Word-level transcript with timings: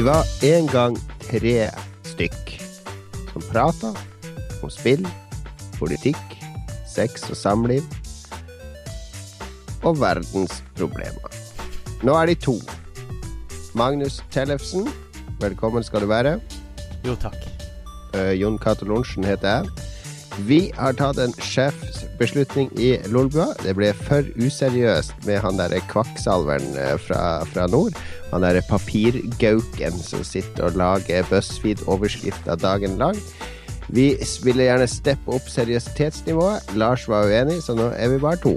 De 0.00 0.04
var 0.06 0.24
en 0.42 0.66
gang 0.72 0.94
tre 1.20 1.66
stykk 2.08 2.54
som 3.34 3.42
prata 3.50 3.90
om 4.64 4.70
spill, 4.72 5.02
politikk, 5.76 6.38
sex 6.88 7.26
og 7.28 7.36
samliv 7.36 7.84
og 9.84 10.00
verdensproblemer. 10.00 11.36
Nå 12.00 12.14
er 12.16 12.32
de 12.32 12.38
to. 12.46 12.56
Magnus 13.76 14.22
Tellefsen, 14.32 14.88
velkommen 15.44 15.84
skal 15.84 16.06
du 16.06 16.08
være. 16.08 16.38
Jo, 17.04 17.12
takk. 17.20 17.36
Uh, 18.16 18.32
Jon 18.32 18.56
Cato 18.56 18.88
Lorentzen 18.88 19.28
heter 19.28 19.58
jeg. 19.58 19.90
Vi 20.48 20.60
har 20.78 20.96
tatt 20.96 21.20
en 21.20 21.36
sjefsbeslutning 21.44 22.72
i 22.80 22.94
Lolbua. 23.12 23.50
Det 23.60 23.76
ble 23.76 23.92
for 24.06 24.24
useriøst 24.40 25.12
med 25.28 25.42
han 25.44 25.60
derre 25.60 25.82
kvakksalveren 25.90 26.72
eh, 26.78 26.96
fra, 27.04 27.42
fra 27.52 27.66
nord. 27.68 27.98
Han 28.30 28.44
derre 28.46 28.62
papirgauken 28.68 29.96
som 29.98 30.24
sitter 30.26 30.68
og 30.68 30.78
lager 30.78 31.26
BuzzFeed-overskrifter 31.30 32.60
dagen 32.60 32.98
lang. 33.00 33.18
Vi 33.90 34.12
ville 34.44 34.68
gjerne 34.68 34.86
steppe 34.86 35.34
opp 35.34 35.48
seriøsitetsnivået. 35.50 36.76
Lars 36.78 37.08
var 37.10 37.26
uenig, 37.26 37.58
så 37.64 37.74
nå 37.74 37.90
er 37.96 38.12
vi 38.12 38.20
bare 38.22 38.38
to. 38.38 38.54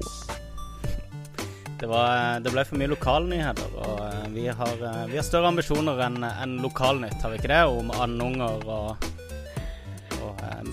Det, 1.81 1.89
var, 1.89 2.39
det 2.39 2.53
ble 2.53 2.63
for 2.63 2.79
mye 2.79 2.91
lokalnyheter, 2.93 3.73
og 3.81 3.97
eh, 4.05 4.27
vi 4.31 4.45
har, 4.47 4.75
eh, 4.77 5.01
vi 5.09 5.17
har 5.19 5.25
større 5.25 5.49
ambisjoner 5.51 5.99
enn 6.05 6.21
en 6.23 6.53
Lokalnytt, 6.63 7.17
har 7.19 7.33
vi 7.33 7.41
ikke 7.41 7.51
det? 7.51 7.63
Om 7.67 7.91
andunger 8.05 8.61
og 8.63 9.09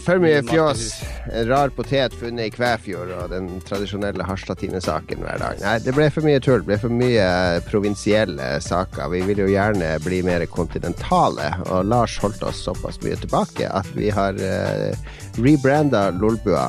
for 0.04 0.20
mye 0.22 0.42
fjås. 0.46 1.02
En 1.32 1.48
rar 1.48 1.72
potet 1.74 2.14
funnet 2.18 2.50
i 2.50 2.52
Kvæfjord 2.54 3.12
og 3.14 3.32
den 3.32 3.48
tradisjonelle 3.66 4.24
Harstad-Tine-saken 4.26 5.24
hver 5.24 5.40
dag. 5.42 5.60
Nei, 5.62 5.76
det 5.84 5.94
ble 5.96 6.08
for 6.12 6.26
mye 6.26 6.40
tull. 6.42 6.62
Det 6.62 6.68
ble 6.70 6.78
for 6.82 6.94
mye 6.94 7.26
provinsielle 7.68 8.52
saker. 8.64 9.10
Vi 9.14 9.24
vil 9.28 9.42
jo 9.44 9.48
gjerne 9.50 9.94
bli 10.04 10.22
mer 10.26 10.44
kontinentale, 10.50 11.50
og 11.68 11.88
Lars 11.90 12.18
holdt 12.22 12.44
oss 12.46 12.62
såpass 12.66 13.00
mye 13.04 13.18
tilbake 13.20 13.68
at 13.70 13.90
vi 13.96 14.12
har 14.14 14.38
uh, 14.38 15.10
rebranda 15.40 16.08
Lolbua. 16.16 16.68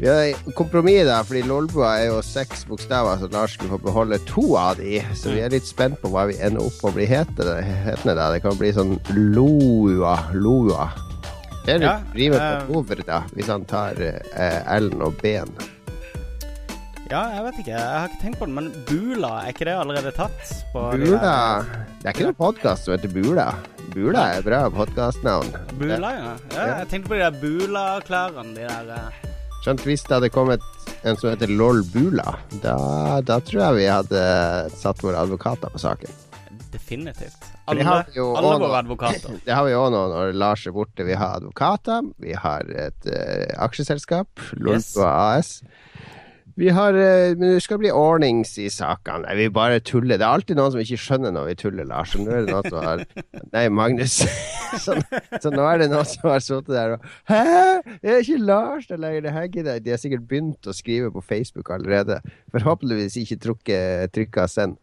Vi 0.00 0.08
har 0.08 0.54
kompromiss, 0.56 1.04
da, 1.04 1.18
fordi 1.28 1.42
Lolbua 1.44 1.90
er 2.00 2.06
jo 2.08 2.22
seks 2.24 2.64
bokstaver, 2.64 3.20
så 3.20 3.28
Lars 3.34 3.58
skulle 3.58 3.74
få 3.74 3.82
beholde 3.84 4.16
to 4.30 4.46
av 4.56 4.80
de. 4.80 5.02
Så 5.12 5.34
vi 5.34 5.42
er 5.44 5.52
litt 5.52 5.68
spent 5.68 6.00
på 6.00 6.08
hva 6.14 6.24
vi 6.30 6.38
ender 6.40 6.64
opp 6.64 6.80
med 6.80 6.88
å 6.88 6.96
bli 6.96 7.10
hetende. 7.10 7.60
Det 8.32 8.42
kan 8.46 8.56
bli 8.56 8.72
sånn 8.72 8.96
Loua. 9.12 10.16
Loua. 10.32 10.88
Det 11.66 11.76
er 11.76 11.82
litt 12.16 12.32
ja, 12.32 12.62
på 12.64 12.80
over, 12.80 13.02
da, 13.04 13.20
hvis 13.36 13.50
han 13.52 13.66
tar 13.68 14.00
uh, 14.00 14.76
L-en 14.78 15.04
og 15.04 15.18
B-en. 15.20 15.52
Ja, 17.10 17.24
jeg 17.34 17.42
vet 17.48 17.56
ikke. 17.64 17.74
Jeg 17.74 17.98
har 17.98 18.06
ikke 18.06 18.20
tenkt 18.22 18.38
på 18.38 18.46
det. 18.46 18.54
Men 18.54 18.68
Bula, 18.86 19.32
er 19.42 19.50
ikke 19.50 19.66
det 19.66 19.74
allerede 19.74 20.12
tatt? 20.14 20.52
Bula 20.72 21.32
Det 21.98 22.06
er 22.06 22.12
ikke 22.14 22.28
noen 22.28 22.38
podkast 22.38 22.86
som 22.86 22.94
heter 22.94 23.10
Bula. 23.10 23.48
Bula 23.90 24.28
er 24.36 24.46
bra 24.46 24.60
podkastnavn. 24.70 25.50
Bula, 25.74 26.12
ja. 26.14 26.30
ja. 26.54 26.68
Jeg 26.78 26.90
tenkte 26.92 27.10
på 27.10 27.18
de 27.18 27.24
der 27.24 27.40
Bula-klærne. 27.42 28.46
De 28.54 28.68
der 28.68 28.94
uh... 28.94 29.26
Skjønt 29.64 29.82
hvis 29.84 30.06
det 30.06 30.20
hadde 30.20 30.30
kommet 30.32 30.62
en 31.04 31.18
som 31.18 31.32
heter 31.32 31.50
LOL 31.50 31.82
Bula, 31.92 32.36
da, 32.62 32.76
da 33.26 33.40
tror 33.44 33.64
jeg 33.66 33.80
vi 33.80 33.88
hadde 33.90 34.22
satt 34.78 35.02
våre 35.04 35.20
advokater 35.20 35.72
på 35.74 35.82
saken. 35.82 36.14
Definitivt. 36.70 37.49
Alle, 37.68 37.84
alle 37.84 38.56
våre 38.60 38.78
advokater. 38.80 39.36
Det 39.46 39.54
har 39.54 39.66
vi 39.66 39.76
òg 39.76 39.90
nå 39.94 40.06
når 40.12 40.32
Lars 40.38 40.66
er 40.66 40.74
borte. 40.74 41.06
Vi 41.06 41.18
har 41.18 41.40
advokater, 41.40 42.08
vi 42.22 42.34
har 42.36 42.66
et 42.72 43.10
uh, 43.10 43.46
aksjeselskap, 43.66 44.42
Lolbua 44.56 44.80
yes. 44.80 45.60
AS. 45.60 46.08
Vi 46.60 46.68
har 46.74 46.96
uh, 46.96 47.36
Men 47.38 47.54
det 47.54 47.62
skal 47.64 47.78
bli 47.80 47.92
ordnings 47.94 48.56
i 48.60 48.66
sakene. 48.72 49.22
Nei, 49.24 49.36
vi 49.38 49.48
bare 49.54 49.80
tuller. 49.80 50.18
Det 50.18 50.26
er 50.26 50.34
alltid 50.40 50.58
noen 50.58 50.74
som 50.74 50.82
ikke 50.82 51.00
skjønner 51.00 51.34
når 51.36 51.52
vi 51.52 51.56
tuller, 51.62 51.88
Lars. 51.88 52.16
Nå 52.18 52.26
er 52.26 52.44
det 52.44 52.56
noen 52.56 52.68
som 52.68 52.84
har 52.84 53.04
Nei, 53.54 53.64
Magnus. 53.72 54.18
så, 54.84 54.98
så, 55.36 55.54
nå 55.54 55.64
er 55.68 55.84
det 55.84 55.90
noen 55.92 56.10
som 56.10 56.28
har 56.32 56.44
sittet 56.44 56.74
der 56.74 56.96
og 56.96 57.08
Hæ? 57.30 57.40
Det 58.02 58.12
er 58.12 58.22
ikke 58.24 58.42
Lars 58.50 58.90
der 58.90 59.00
lenger. 59.00 59.28
Det 59.28 59.36
her 59.38 59.80
De 59.80 59.94
har 59.94 60.02
sikkert 60.02 60.28
begynt 60.28 60.68
å 60.68 60.76
skrive 60.76 61.12
på 61.14 61.24
Facebook 61.24 61.70
allerede. 61.74 62.20
Forhåpentligvis 62.52 63.20
ikke 63.22 63.42
trykka 63.46 64.50
send. 64.50 64.80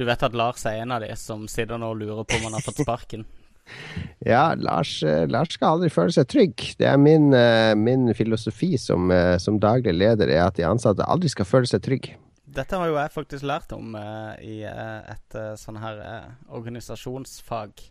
Du 0.00 0.06
vet 0.08 0.22
at 0.24 0.32
Lars 0.32 0.62
er 0.64 0.78
en 0.80 0.94
av 0.96 1.02
de 1.04 1.10
som 1.20 1.42
sitter 1.44 1.76
nå 1.76 1.90
og 1.92 1.98
lurer 2.00 2.24
på 2.24 2.38
om 2.38 2.46
han 2.46 2.54
har 2.56 2.64
fått 2.64 2.78
sparken? 2.80 3.26
ja, 4.32 4.54
Lars, 4.56 5.02
eh, 5.04 5.26
Lars, 5.28 5.52
skal 5.58 5.76
aldri 5.76 5.90
føle 5.92 6.14
seg 6.14 6.30
trygg. 6.32 6.64
Det 6.80 6.88
er 6.88 6.96
min, 6.96 7.26
eh, 7.36 7.74
min 7.76 8.08
filosofi 8.16 8.78
som, 8.80 9.10
eh, 9.12 9.36
som, 9.36 9.58
daglig 9.60 9.92
leder, 9.98 10.32
er 10.32 10.46
at 10.46 10.56
de 10.56 10.64
ansatte 10.64 11.04
aldri 11.04 11.28
skal 11.28 11.48
føle 11.48 11.68
seg 11.68 11.84
trygg. 11.84 12.08
Dette 12.50 12.80
har 12.80 12.88
jo 12.88 12.96
jeg 12.96 13.12
faktisk 13.12 13.44
lært 13.46 13.70
om 13.76 13.92
uh, 13.94 14.32
i 14.42 14.64
uh, 14.64 15.04
et 15.12 15.36
uh, 15.36 15.52
sånn 15.60 15.76
her 15.78 16.00
organisasjonsfag. 16.48 17.84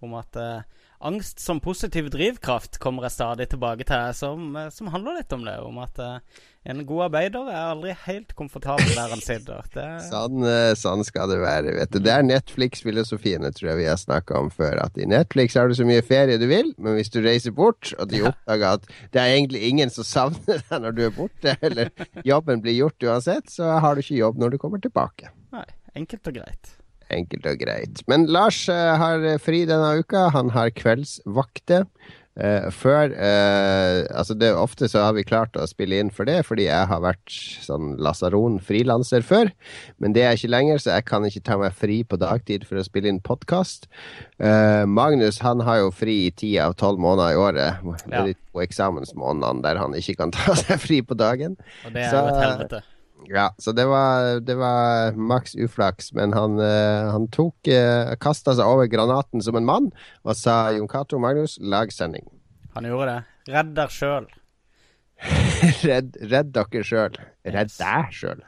Om 0.00 0.16
at 0.16 0.38
angst 1.04 1.42
som 1.44 1.58
positiv 1.60 2.08
drivkraft 2.08 2.78
kommer 2.80 3.04
jeg 3.04 3.18
stadig 3.18 3.50
tilbake 3.52 3.84
til, 3.84 4.14
som, 4.16 4.56
som 4.72 4.88
handler 4.88 5.18
litt 5.18 5.34
om 5.36 5.44
det. 5.44 5.58
Om 5.60 5.82
at 5.84 6.00
en 6.68 6.82
god 6.84 7.06
arbeider 7.06 7.46
er 7.48 7.70
aldri 7.70 7.92
helt 8.04 8.34
komfortabel 8.36 8.90
der 8.92 9.12
han 9.14 9.22
sitter. 9.24 9.64
Det... 9.72 9.84
Sånn, 10.10 10.42
eh, 10.44 10.72
sånn, 10.76 11.04
skal 11.08 11.30
det 11.32 11.38
være. 11.40 11.72
vet 11.78 11.94
du. 11.94 12.00
Det 12.04 12.12
er 12.12 12.26
Netflix-filosofiene 12.26 13.52
tror 13.56 13.70
jeg 13.70 13.80
vi 13.80 13.86
har 13.88 14.00
snakka 14.00 14.36
om 14.42 14.50
før. 14.52 14.76
At 14.84 14.98
i 15.00 15.08
Netflix 15.08 15.56
har 15.56 15.70
du 15.70 15.76
så 15.78 15.86
mye 15.88 16.04
ferie 16.04 16.40
du 16.40 16.44
vil, 16.50 16.74
men 16.76 16.98
hvis 16.98 17.12
du 17.14 17.22
reiser 17.24 17.54
bort, 17.56 17.94
og 17.96 18.12
de 18.12 18.20
oppdager 18.28 18.76
at 18.76 18.84
det 19.14 19.22
er 19.22 19.38
egentlig 19.38 19.64
ingen 19.70 19.92
som 19.94 20.04
savner 20.04 20.60
deg 20.68 20.84
når 20.84 20.98
du 20.98 21.02
er 21.08 21.16
borte, 21.16 21.56
eller 21.64 21.94
jobben 22.28 22.60
blir 22.60 22.76
gjort 22.76 23.08
uansett, 23.08 23.48
så 23.48 23.78
har 23.80 23.96
du 23.96 24.04
ikke 24.04 24.20
jobb 24.20 24.44
når 24.44 24.54
du 24.54 24.60
kommer 24.60 24.84
tilbake. 24.84 25.32
Nei, 25.56 25.66
enkelt 25.96 26.28
og 26.28 26.42
greit. 26.42 26.76
Enkelt 27.10 27.46
og 27.48 27.56
greit. 27.58 28.04
Men 28.06 28.28
Lars 28.30 28.60
uh, 28.70 28.94
har 29.00 29.24
fri 29.42 29.64
denne 29.66 29.96
uka. 29.98 30.28
Han 30.36 30.52
har 30.54 30.70
kveldsvakter. 30.76 31.88
Uh, 32.38 32.70
før 32.70 33.10
uh, 33.10 34.06
Altså, 34.14 34.36
det, 34.38 34.52
ofte 34.54 34.86
så 34.88 35.02
har 35.02 35.16
vi 35.16 35.24
klart 35.26 35.56
å 35.58 35.66
spille 35.68 35.98
inn 35.98 36.12
for 36.14 36.28
det, 36.28 36.38
fordi 36.46 36.68
jeg 36.68 36.86
har 36.86 37.02
vært 37.02 37.34
sånn 37.64 37.96
lasaron-frilanser 38.00 39.26
før. 39.26 39.50
Men 39.98 40.14
det 40.14 40.22
er 40.22 40.34
jeg 40.34 40.44
ikke 40.44 40.52
lenger, 40.54 40.82
så 40.82 40.94
jeg 40.94 41.08
kan 41.10 41.26
ikke 41.26 41.42
ta 41.48 41.58
meg 41.60 41.74
fri 41.76 42.00
på 42.06 42.20
dagtid 42.20 42.68
for 42.68 42.80
å 42.80 42.86
spille 42.86 43.10
inn 43.10 43.20
podkast. 43.24 43.90
Uh, 44.38 44.86
Magnus 44.86 45.42
han 45.44 45.64
har 45.66 45.82
jo 45.82 45.90
fri 45.94 46.20
i 46.28 46.30
ti 46.30 46.54
av 46.62 46.78
tolv 46.80 47.02
måneder 47.02 47.34
i 47.34 47.42
året. 47.42 47.90
Ja. 48.06 48.22
De 48.28 48.38
to 48.38 48.62
eksamensmånedene 48.62 49.66
der 49.66 49.82
han 49.82 49.98
ikke 49.98 50.20
kan 50.22 50.34
ta 50.36 50.56
seg 50.62 50.80
fri 50.82 51.02
på 51.02 51.18
dagen. 51.18 51.58
Og 51.84 51.94
det 51.96 52.06
er 52.06 52.14
jo 52.14 52.24
et 52.30 52.42
helvete. 52.44 52.84
Ja, 53.28 53.50
så 53.60 53.74
det 53.76 53.84
var, 53.90 54.40
det 54.40 54.56
var 54.58 55.16
maks 55.18 55.56
uflaks, 55.58 56.12
men 56.16 56.32
han, 56.36 56.58
uh, 56.62 57.10
han 57.12 57.28
tok 57.34 57.68
uh, 57.68 58.14
Kasta 58.22 58.54
seg 58.56 58.66
over 58.66 58.88
granaten 58.90 59.44
som 59.44 59.58
en 59.58 59.66
mann 59.68 59.90
og 60.24 60.36
sa 60.38 60.70
Jon 60.76 60.88
Cato 60.90 61.20
Magnus, 61.20 61.58
lag 61.60 61.92
sending. 61.94 62.26
Han 62.76 62.86
gjorde 62.86 63.16
det. 63.16 63.54
Redd 63.54 63.74
deg 63.76 63.94
sjøl. 63.94 64.28
redd, 65.88 66.14
redd 66.30 66.52
dere 66.54 66.84
sjøl. 66.86 67.18
Redd 67.44 67.72
deg 67.76 68.14
sjøl. 68.16 68.44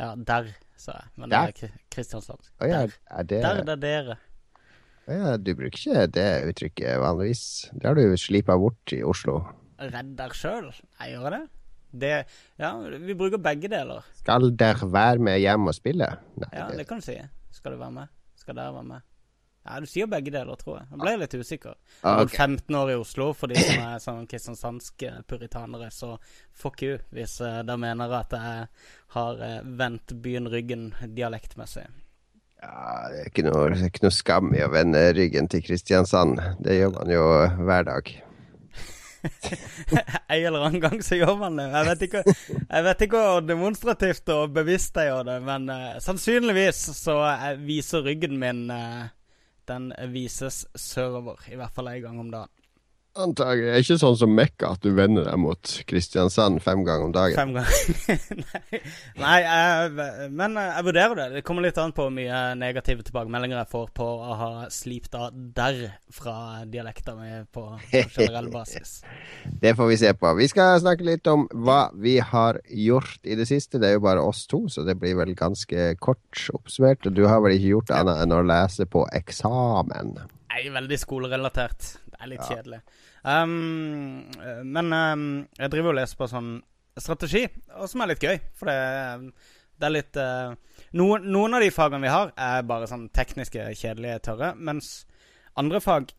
Ja, 0.00 0.14
der, 0.16 0.50
sa 0.80 0.96
jeg. 0.96 1.12
Men 1.20 1.32
der? 1.32 1.54
det 1.54 1.70
er 1.70 1.78
Kristiansand. 1.92 2.50
Oh, 2.60 2.66
ja, 2.68 2.82
er 2.88 3.28
det... 3.28 3.40
Der, 3.44 3.62
det 3.68 3.76
er 3.76 3.84
dere. 3.84 4.18
Oh, 5.06 5.14
ja, 5.14 5.36
du 5.36 5.52
bruker 5.56 5.76
ikke 5.76 6.06
det 6.16 6.28
uttrykket 6.50 7.00
vanligvis. 7.02 7.44
Det 7.74 7.88
har 7.88 7.98
du 7.98 8.16
slipa 8.20 8.56
bort 8.60 8.96
i 8.96 9.02
Oslo. 9.06 9.42
Redd 9.80 10.16
deg 10.18 10.36
sjøl? 10.36 10.70
Jeg 11.00 11.16
gjør 11.16 11.36
det. 11.36 11.42
Det, 11.90 12.14
ja, 12.60 12.72
vi 12.78 13.14
bruker 13.18 13.42
begge 13.42 13.70
deler. 13.72 14.06
Skal 14.22 14.50
dere 14.58 14.88
være 14.90 15.22
med 15.30 15.40
hjem 15.42 15.70
og 15.70 15.76
spille? 15.76 16.10
Nei, 16.38 16.50
ja, 16.54 16.68
det 16.76 16.86
kan 16.88 17.02
du 17.02 17.06
si. 17.06 17.18
Skal 17.54 17.74
du 17.74 17.80
være 17.80 17.96
med? 17.98 18.12
Skal 18.38 18.58
dere 18.58 18.74
være 18.74 18.90
med? 18.94 19.06
Ja, 19.64 19.80
Du 19.80 19.86
sier 19.86 20.08
begge 20.08 20.32
deler, 20.32 20.56
tror 20.56 20.78
jeg. 20.78 20.86
Jeg 20.90 21.00
ble 21.02 21.16
litt 21.20 21.34
usikker. 21.36 21.74
Ah, 22.00 22.22
okay. 22.22 22.36
15 22.46 22.76
år 22.78 22.92
i 22.94 22.98
Oslo 23.00 23.30
for 23.36 23.52
de 23.52 23.60
som 23.60 23.82
er 23.84 24.00
sånn 24.02 24.28
kristiansandske 24.30 25.12
puritanere, 25.28 25.90
så 25.92 26.14
fuck 26.56 26.80
you 26.86 26.96
hvis 27.14 27.36
uh, 27.44 27.60
dere 27.66 27.80
mener 27.80 28.14
at 28.22 28.32
jeg 28.36 28.70
har 29.16 29.42
uh, 29.42 29.58
vendt 29.82 30.16
byen 30.24 30.48
ryggen 30.50 30.88
dialektmessig. 31.04 31.84
Ja, 32.60 33.08
det 33.12 33.20
er 33.20 33.28
ikke 33.30 33.44
noe, 33.46 33.68
ikke 33.86 34.04
noe 34.04 34.12
skam 34.12 34.50
i 34.56 34.64
å 34.64 34.72
vende 34.72 35.00
ryggen 35.16 35.48
til 35.48 35.62
Kristiansand. 35.64 36.40
Det 36.60 36.76
gjør 36.76 36.96
man 36.98 37.12
jo 37.12 37.24
hver 37.60 37.86
dag. 37.88 38.10
en 40.34 40.46
eller 40.46 40.64
annen 40.64 40.80
gang 40.82 41.02
så 41.04 41.18
gjør 41.20 41.36
man 41.40 41.58
det. 41.60 41.68
Jeg 41.74 41.88
vet 41.90 42.04
ikke, 42.06 42.22
jeg 42.56 42.86
vet 42.86 43.04
ikke 43.06 43.22
hvor 43.24 43.44
demonstrativt 43.44 44.32
og 44.34 44.54
bevisst 44.56 44.96
jeg 44.96 45.10
gjør 45.10 45.26
det, 45.28 45.38
men 45.46 45.68
uh, 45.72 45.98
sannsynligvis 46.02 46.82
så 46.98 47.18
uh, 47.26 47.50
viser 47.66 48.06
ryggen 48.06 48.38
min 48.40 48.66
uh, 48.72 49.08
Den 49.68 49.92
vises 50.10 50.64
sørover, 50.74 51.44
i 51.52 51.58
hvert 51.58 51.74
fall 51.74 51.92
en 51.92 52.02
gang 52.02 52.20
om 52.20 52.30
dagen. 52.32 52.59
Antagelig. 53.18 53.72
Ikke 53.82 53.96
sånn 53.98 54.14
som 54.20 54.30
Mekka, 54.30 54.68
at 54.76 54.84
du 54.84 54.92
vender 54.94 55.24
deg 55.26 55.38
mot 55.42 55.72
Kristiansand 55.90 56.60
fem 56.62 56.84
ganger 56.86 57.08
om 57.08 57.14
dagen. 57.14 57.34
Fem 57.34 57.56
ganger. 57.56 58.20
Nei, 58.70 58.80
Nei 59.18 59.38
jeg, 59.42 60.30
men 60.38 60.54
jeg 60.60 60.86
vurderer 60.86 61.18
det. 61.18 61.26
Det 61.34 61.42
kommer 61.46 61.66
litt 61.66 61.80
an 61.82 61.94
på 61.96 62.06
hvor 62.06 62.14
mye 62.14 62.42
negative 62.60 63.02
tilbakemeldinger 63.08 63.58
jeg 63.58 63.70
får 63.74 63.90
på 63.98 64.06
å 64.06 64.38
ha 64.38 64.50
slipt 64.70 65.18
av 65.18 65.34
der 65.34 65.82
fra 66.14 66.62
dialekta 66.70 67.16
mi 67.18 67.42
på 67.50 67.66
generell 67.90 68.52
basis. 68.56 69.00
det 69.58 69.74
får 69.74 69.90
vi 69.90 70.00
se 70.06 70.14
på. 70.14 70.34
Vi 70.38 70.50
skal 70.54 70.78
snakke 70.86 71.10
litt 71.10 71.26
om 71.30 71.48
hva 71.50 71.88
vi 71.98 72.20
har 72.22 72.62
gjort 72.70 73.18
i 73.26 73.34
det 73.34 73.50
siste. 73.50 73.82
Det 73.82 73.90
er 73.90 73.98
jo 73.98 74.06
bare 74.06 74.22
oss 74.22 74.46
to, 74.50 74.68
så 74.70 74.86
det 74.86 75.00
blir 75.02 75.18
vel 75.18 75.34
ganske 75.34 75.96
kort 75.98 76.46
oppsummert. 76.54 77.10
Du 77.10 77.26
har 77.26 77.42
vel 77.42 77.58
ikke 77.58 77.74
gjort 77.74 77.96
annet 77.98 78.22
enn 78.22 78.38
å 78.38 78.44
lese 78.46 78.86
på 78.86 79.08
eksamen? 79.18 80.14
Nei, 80.50 80.64
veldig 80.74 80.98
skolerelatert. 80.98 81.92
Det 82.10 82.18
er 82.18 82.30
litt 82.32 82.42
ja. 82.42 82.56
kjedelig. 82.56 82.80
Um, 83.22 84.26
men 84.66 84.92
um, 84.96 85.24
jeg 85.58 85.72
driver 85.72 85.92
og 85.92 86.00
leser 86.00 86.18
på 86.18 86.28
sånn 86.30 86.56
strategi, 86.98 87.44
og 87.78 87.86
som 87.90 88.02
er 88.02 88.10
litt 88.10 88.24
gøy. 88.26 88.40
For 88.58 88.70
det, 88.70 89.34
det 89.78 89.88
er 89.88 89.94
litt 89.94 90.18
uh, 90.18 90.80
noen, 90.98 91.28
noen, 91.30 91.54
av 91.54 91.62
de 91.62 91.70
fagene 91.74 92.02
vi 92.02 92.10
har, 92.12 92.32
er 92.34 92.66
bare 92.66 92.90
sånn 92.90 93.06
tekniske, 93.14 93.68
kjedelige, 93.78 94.24
tørre. 94.26 94.50
Mens 94.58 95.04
andre 95.60 95.82
fag 95.84 96.10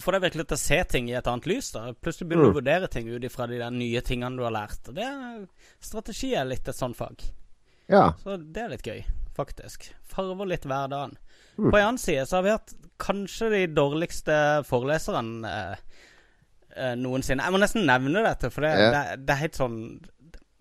får 0.00 0.16
deg 0.16 0.26
virkelig 0.26 0.48
til 0.50 0.58
å 0.58 0.62
se 0.64 0.80
ting 0.90 1.08
i 1.08 1.16
et 1.16 1.30
annet 1.30 1.48
lys. 1.48 1.72
da 1.72 1.86
Plutselig 1.94 2.28
begynner 2.28 2.48
du 2.48 2.50
mm. 2.50 2.56
å 2.56 2.60
vurdere 2.60 2.92
ting 2.92 3.08
ut 3.08 3.24
ifra 3.24 3.48
de 3.48 3.60
der 3.62 3.74
nye 3.74 4.04
tingene 4.04 4.36
du 4.36 4.44
har 4.44 4.54
lært. 4.54 4.90
Og 4.90 4.98
det 4.98 5.08
Strategi 5.80 6.34
er 6.36 6.48
litt 6.50 6.68
et 6.68 6.78
sånt 6.78 6.98
fag. 6.98 7.24
Ja. 7.88 8.10
Så 8.20 8.36
det 8.36 8.64
er 8.64 8.72
litt 8.74 8.86
gøy, 8.86 9.04
faktisk. 9.36 9.88
Farver 10.12 10.50
litt 10.50 10.68
hverdagen. 10.68 11.16
Mm. 11.58 11.70
På 11.70 11.76
en 11.76 11.84
annen 11.84 12.02
side 12.02 12.26
så 12.28 12.38
har 12.38 12.46
vi 12.46 12.54
hatt 12.54 12.74
kanskje 13.02 13.50
de 13.52 13.62
dårligste 13.74 14.36
foreleserne 14.68 15.50
eh, 15.50 16.02
eh, 16.76 16.96
noensinne. 16.98 17.44
Jeg 17.44 17.54
må 17.54 17.62
nesten 17.62 17.86
nevne 17.88 18.24
dette, 18.26 18.50
for 18.54 18.66
det, 18.66 18.74
ja. 18.78 18.90
det, 18.94 19.22
det, 19.24 19.34
er 19.34 19.42
helt 19.44 19.58
sånn 19.58 19.78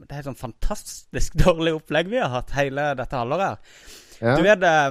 Det 0.03 0.09
er 0.09 0.19
helt 0.19 0.31
sånn 0.31 0.39
fantastisk 0.39 1.37
dårlig 1.45 1.75
opplegg 1.79 2.13
vi 2.13 2.21
har 2.21 2.33
hatt 2.33 2.55
hele 2.57 2.93
dette 2.99 3.19
halvåret 3.19 3.53
her. 3.53 3.83
Ja. 4.23 4.37
Du 4.37 4.45
vet 4.45 4.63
eh, 4.63 4.89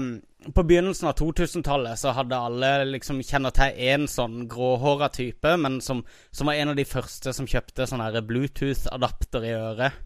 På 0.52 0.64
begynnelsen 0.66 1.08
av 1.08 1.16
2000-tallet 1.20 2.00
så 2.00 2.14
hadde 2.16 2.38
alle 2.48 2.72
liksom 2.90 3.22
kjenner 3.24 3.54
til 3.54 3.78
én 3.78 4.08
sånn 4.10 4.46
gråhåra 4.50 5.08
type, 5.14 5.56
men 5.56 5.80
som, 5.80 6.02
som, 6.30 6.50
var 6.50 6.58
en 6.58 6.74
av 6.74 6.78
de 6.78 6.86
første 6.88 7.34
som 7.36 7.46
kjøpte 7.46 7.86
sånn 7.86 8.02
Bluetooth-adapter 8.26 9.46
i 9.46 9.54
øret. 9.58 10.00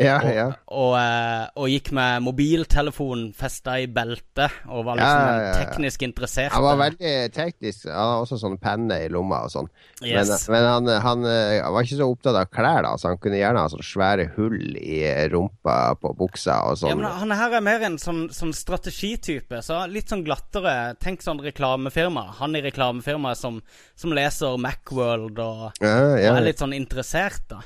Ja, 0.00 0.16
og, 0.16 0.30
ja. 0.32 0.46
Og, 0.72 0.94
eh, 0.96 1.42
og, 1.60 1.66
gikk 1.68 1.90
med 1.96 2.24
mobiltelefon 2.24 3.26
festa 3.36 3.74
i 3.82 3.88
beltet 3.92 4.54
og 4.70 4.86
var 4.86 4.98
liksom 4.98 5.42
ja, 5.44 5.50
teknisk 5.58 6.04
interessert. 6.06 6.52
Han 6.54 6.64
var 6.64 6.78
veldig 6.80 7.12
teknisk. 7.34 7.84
Han 7.90 8.12
har 8.14 8.22
også 8.24 8.38
sånn 8.40 8.56
penne 8.62 9.02
i 9.04 9.10
lomma 9.12 9.42
og 9.46 9.52
sånn. 9.52 9.68
Yes. 10.00 10.48
Men, 10.48 10.54
men 10.54 10.68
han, 10.68 10.90
han, 11.04 11.26
eh, 11.28 11.58
han, 11.60 11.74
var 11.76 11.86
ikke 11.86 11.98
så 12.00 12.08
opptatt 12.08 12.38
av 12.40 12.48
klær, 12.52 12.80
da, 12.86 12.94
så 12.96 13.12
han 13.12 13.20
kunne 13.22 13.40
gjerne 13.40 13.64
ha 13.64 13.72
sånne 13.72 13.88
svære 13.88 14.28
hull 14.38 14.78
i 14.80 15.02
rumpa 15.32 15.76
på 16.00 16.14
buksa 16.22 16.62
og 16.70 16.80
sånn. 16.80 16.94
Ja, 16.94 16.98
men 17.02 17.20
han 17.22 17.36
her 17.42 17.58
er 17.58 17.66
mer 17.68 17.86
en 17.88 18.00
sånn, 18.00 18.24
sånn 18.34 18.54
strategitype. 18.56 19.60
Så 19.64 19.82
litt 19.92 20.12
sånn 20.12 20.24
glattere. 20.26 20.96
Tenk 21.02 21.24
sånn 21.24 21.42
reklamefirma. 21.44 22.30
Han 22.40 22.56
i 22.56 22.64
reklamefirmaet 22.64 23.40
som, 23.40 23.60
som 23.98 24.16
leser 24.16 24.56
Macworld 24.62 25.38
og, 25.42 25.68
og 25.76 25.86
er 25.86 26.42
litt 26.44 26.62
sånn 26.62 26.76
interessert, 26.76 27.44
da. 27.52 27.60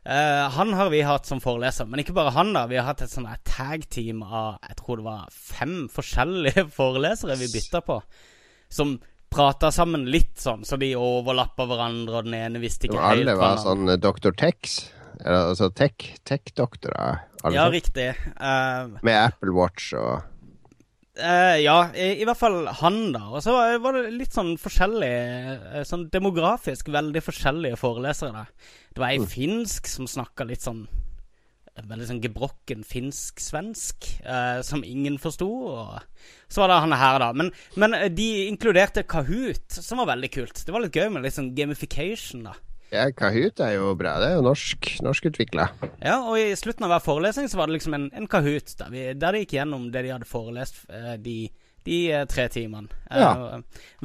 Uh, 0.00 0.48
han 0.56 0.72
har 0.72 0.88
vi 0.90 1.02
hatt 1.04 1.28
som 1.28 1.42
foreleser, 1.44 1.84
men 1.84 2.00
ikke 2.00 2.14
bare 2.16 2.32
han. 2.32 2.54
da 2.56 2.64
Vi 2.70 2.78
har 2.80 2.88
hatt 2.88 3.02
et 3.04 3.12
sånn 3.12 3.28
tag-team 3.44 4.22
av 4.24 4.56
Jeg 4.64 4.78
tror 4.78 5.00
det 5.00 5.06
var 5.10 5.26
fem 5.34 5.74
forskjellige 5.92 6.66
forelesere 6.78 7.36
vi 7.40 7.50
bytta 7.52 7.82
på. 7.84 8.00
Som 8.72 8.96
prata 9.30 9.70
sammen 9.74 10.08
litt 10.10 10.40
sånn, 10.42 10.64
så 10.66 10.78
de 10.80 10.94
overlappa 10.98 11.66
hverandre, 11.70 12.22
og 12.22 12.30
den 12.30 12.38
ene 12.40 12.62
visste 12.62 12.88
ikke 12.88 12.98
helt 12.98 13.28
Alle 13.28 13.36
var 13.38 13.60
sånn 13.62 13.92
Dr. 14.00 14.32
Tex? 14.34 14.80
Altså 15.20 15.68
tech-doktorer? 15.76 17.20
Tech 17.42 17.54
ja, 17.54 17.68
riktig. 17.70 18.08
Uh, 18.40 18.96
Med 19.06 19.16
Apple 19.20 19.52
Watch 19.54 19.92
og 19.96 20.29
Uh, 21.20 21.56
ja, 21.60 21.76
i, 21.92 22.22
i, 22.22 22.24
hvert 22.28 22.40
fall 22.40 22.64
han, 22.80 22.98
da. 23.14 23.26
Og 23.34 23.42
så 23.44 23.54
var 23.82 23.96
det 23.96 24.14
litt 24.14 24.34
sånn 24.36 24.54
forskjellig 24.60 25.12
uh, 25.60 25.82
Sånn 25.86 26.08
demografisk 26.12 26.88
veldig 26.92 27.22
forskjellige 27.24 27.78
forelesere. 27.80 28.32
da 28.32 28.90
Det 28.94 29.02
var 29.02 29.12
ei 29.12 29.20
mm. 29.20 29.28
finsk 29.30 29.90
som 29.90 30.08
snakka 30.10 30.48
litt 30.48 30.64
sånn 30.64 30.86
Veldig 31.80 32.06
sånn 32.10 32.18
gebrokken 32.20 32.82
finsk-svensk, 32.84 34.04
uh, 34.26 34.58
som 34.66 34.82
ingen 34.84 35.14
forsto. 35.22 35.46
Og 35.70 36.50
så 36.50 36.60
var 36.60 36.68
det 36.68 36.80
han 36.84 36.96
her, 37.00 37.20
da. 37.22 37.28
Men, 37.32 37.52
men 37.80 37.96
de 38.12 38.26
inkluderte 38.50 39.06
Kahoot, 39.08 39.78
som 39.78 40.02
var 40.02 40.10
veldig 40.10 40.28
kult. 40.34 40.60
Det 40.66 40.74
var 40.74 40.84
litt 40.84 40.98
gøy 40.98 41.08
med 41.14 41.24
litt 41.24 41.38
sånn 41.38 41.54
gamification, 41.56 42.42
da. 42.50 42.52
Ja, 42.90 43.06
Kahoot 43.14 43.60
er 43.62 43.76
jo 43.76 43.92
bra. 43.98 44.16
Det 44.18 44.32
er 44.32 44.38
jo 44.40 44.44
norsk 44.44 44.88
norskutvikla. 45.06 45.68
Ja, 46.02 46.16
og 46.26 46.34
i 46.40 46.50
slutten 46.58 46.86
av 46.86 46.90
hver 46.96 47.04
forelesning 47.04 47.46
så 47.50 47.60
var 47.60 47.70
det 47.70 47.78
liksom 47.78 47.94
en, 47.94 48.08
en 48.18 48.26
Kahoot 48.30 48.74
der, 48.80 48.90
vi, 48.90 49.04
der 49.14 49.36
de 49.36 49.44
gikk 49.44 49.54
gjennom 49.60 49.90
det 49.94 50.02
de 50.06 50.10
hadde 50.10 50.26
forelest 50.26 50.82
eh, 50.90 51.14
de, 51.22 51.36
de 51.86 52.00
eh, 52.10 52.26
tre 52.30 52.48
timene. 52.50 52.90
Eh, 53.06 53.22
ja. 53.22 53.60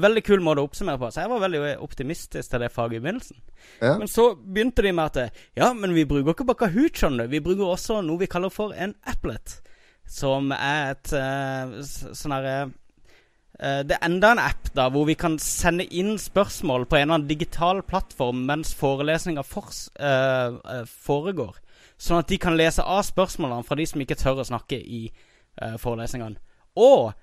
veldig 0.06 0.24
kul 0.28 0.46
måte 0.46 0.62
å 0.62 0.70
oppsummere 0.70 1.02
på. 1.02 1.10
Så 1.10 1.24
jeg 1.24 1.34
var 1.34 1.44
veldig 1.48 1.64
optimistisk 1.82 2.54
til 2.54 2.62
det 2.62 2.72
faget 2.76 3.00
i 3.00 3.04
begynnelsen. 3.08 3.42
Ja. 3.82 3.96
Men 3.98 4.12
så 4.12 4.30
begynte 4.38 4.86
de 4.86 4.94
med 4.94 5.18
at 5.18 5.42
ja, 5.58 5.74
men 5.74 5.98
vi 5.98 6.06
bruker 6.06 6.36
ikke 6.36 6.50
bare 6.52 6.68
Kahoot, 6.68 7.02
skjønner 7.02 7.26
du. 7.26 7.34
Vi 7.34 7.44
bruker 7.48 7.74
også 7.74 8.04
noe 8.06 8.22
vi 8.22 8.30
kaller 8.30 8.54
for 8.54 8.78
en 8.78 8.94
applet. 9.10 9.60
Som 10.06 10.52
er 10.54 10.92
et 10.94 11.10
sånn 11.10 12.34
herre 12.36 12.58
Eh, 12.66 12.74
det 13.56 13.96
er 13.96 14.04
enda 14.04 14.34
en 14.34 14.42
app 14.44 14.68
da 14.76 14.90
hvor 14.92 15.06
vi 15.08 15.14
kan 15.16 15.38
sende 15.40 15.86
inn 15.88 16.18
spørsmål 16.20 16.84
på 16.92 16.98
en 16.98 17.06
eller 17.06 17.20
annen 17.20 17.30
digital 17.30 17.80
plattform 17.88 18.42
mens 18.50 18.74
forelesninga 18.76 19.46
for, 19.48 19.72
uh, 20.00 20.82
foregår. 21.06 21.56
Sånn 21.96 22.20
at 22.20 22.28
de 22.28 22.40
kan 22.42 22.58
lese 22.60 22.84
av 22.84 23.06
spørsmålene 23.08 23.64
fra 23.64 23.78
de 23.80 23.86
som 23.88 24.04
ikke 24.04 24.18
tør 24.20 24.44
å 24.44 24.48
snakke 24.50 24.76
i 24.76 25.06
forelesningene. 25.80 26.36
Og 26.76 27.14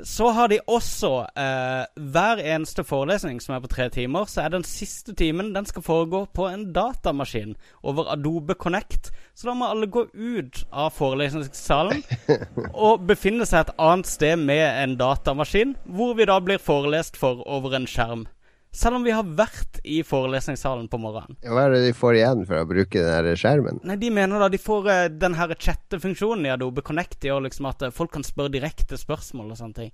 så 0.00 0.30
har 0.32 0.48
de 0.48 0.56
også 0.66 1.10
eh, 1.36 1.84
Hver 2.12 2.40
eneste 2.40 2.84
forelesning 2.84 3.42
som 3.44 3.54
er 3.54 3.60
på 3.60 3.68
tre 3.68 3.88
timer, 3.92 4.24
så 4.24 4.46
er 4.46 4.54
den 4.54 4.64
siste 4.64 5.12
timen 5.14 5.52
Den 5.54 5.68
skal 5.68 5.84
foregå 5.84 6.24
på 6.32 6.46
en 6.48 6.70
datamaskin 6.72 7.56
over 7.82 8.08
Adobe 8.12 8.54
Connect. 8.54 9.10
Så 9.34 9.48
da 9.48 9.54
må 9.54 9.68
alle 9.68 9.90
gå 9.92 10.06
ut 10.14 10.62
av 10.72 10.94
forelesningssalen 10.96 12.02
og 12.88 13.04
befinne 13.08 13.46
seg 13.48 13.66
et 13.66 13.74
annet 13.78 14.08
sted 14.08 14.40
med 14.40 14.64
en 14.64 14.96
datamaskin, 14.96 15.76
hvor 15.84 16.16
vi 16.16 16.28
da 16.28 16.38
blir 16.40 16.62
forelest 16.62 17.20
for 17.20 17.44
over 17.44 17.76
en 17.76 17.88
skjerm. 17.88 18.26
Selv 18.72 18.96
om 18.96 19.04
vi 19.04 19.12
har 19.12 19.26
vært 19.36 19.82
i 19.84 19.98
forelesningssalen 20.06 20.86
på 20.88 20.96
morgenen. 21.00 21.36
Hva 21.44 21.66
er 21.66 21.74
det 21.74 21.82
de 21.84 21.92
får 21.96 22.16
igjen 22.16 22.44
for 22.48 22.62
å 22.62 22.68
bruke 22.70 23.02
den 23.04 23.12
her 23.12 23.36
skjermen? 23.36 23.82
Nei, 23.84 23.98
De 24.00 24.08
mener 24.14 24.40
da 24.40 24.48
de 24.52 24.60
får 24.60 24.88
uh, 24.88 25.04
den 25.12 25.36
her 25.36 25.52
chattefunksjonen 25.52 26.48
i 26.48 26.54
Adobe 26.54 26.84
Connect. 26.86 27.18
De 27.20 27.28
gjør 27.28 27.44
liksom 27.50 27.68
at 27.68 27.84
uh, 27.84 27.92
folk 27.92 28.14
kan 28.16 28.24
spørre 28.24 28.54
direkte 28.54 28.96
spørsmål 28.96 29.52
og 29.52 29.60
sånne 29.60 29.76
ting. 29.76 29.92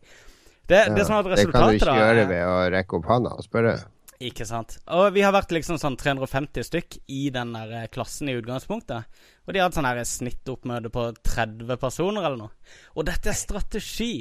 Det, 0.69 0.79
ja, 0.79 0.95
det, 0.95 1.09
som 1.09 1.19
det 1.27 1.49
kan 1.51 1.73
du 1.73 1.79
ikke 1.79 1.91
da, 1.91 1.99
gjøre 1.99 2.27
ved 2.31 2.45
å 2.45 2.57
rekke 2.77 2.99
opp 3.01 3.11
hånda 3.11 3.35
og 3.41 3.47
spørre. 3.49 3.75
Ikke 4.29 4.47
sant. 4.47 4.77
Og 4.95 5.13
vi 5.15 5.23
har 5.23 5.35
vært 5.35 5.53
liksom 5.55 5.79
sånn 5.79 5.99
350 5.99 6.67
stykk 6.67 6.99
i 7.15 7.29
den 7.35 7.55
der 7.55 7.87
klassen 7.95 8.31
i 8.31 8.35
utgangspunktet. 8.39 9.07
Og 9.47 9.55
de 9.55 9.63
har 9.63 9.71
hatt 9.71 9.79
sånn 9.79 10.11
snittoppmøte 10.13 10.91
på 10.95 11.05
30 11.23 11.79
personer 11.79 12.27
eller 12.27 12.39
noe. 12.47 12.75
Og 12.99 13.07
dette 13.11 13.31
er 13.31 13.39
strategi 13.39 14.13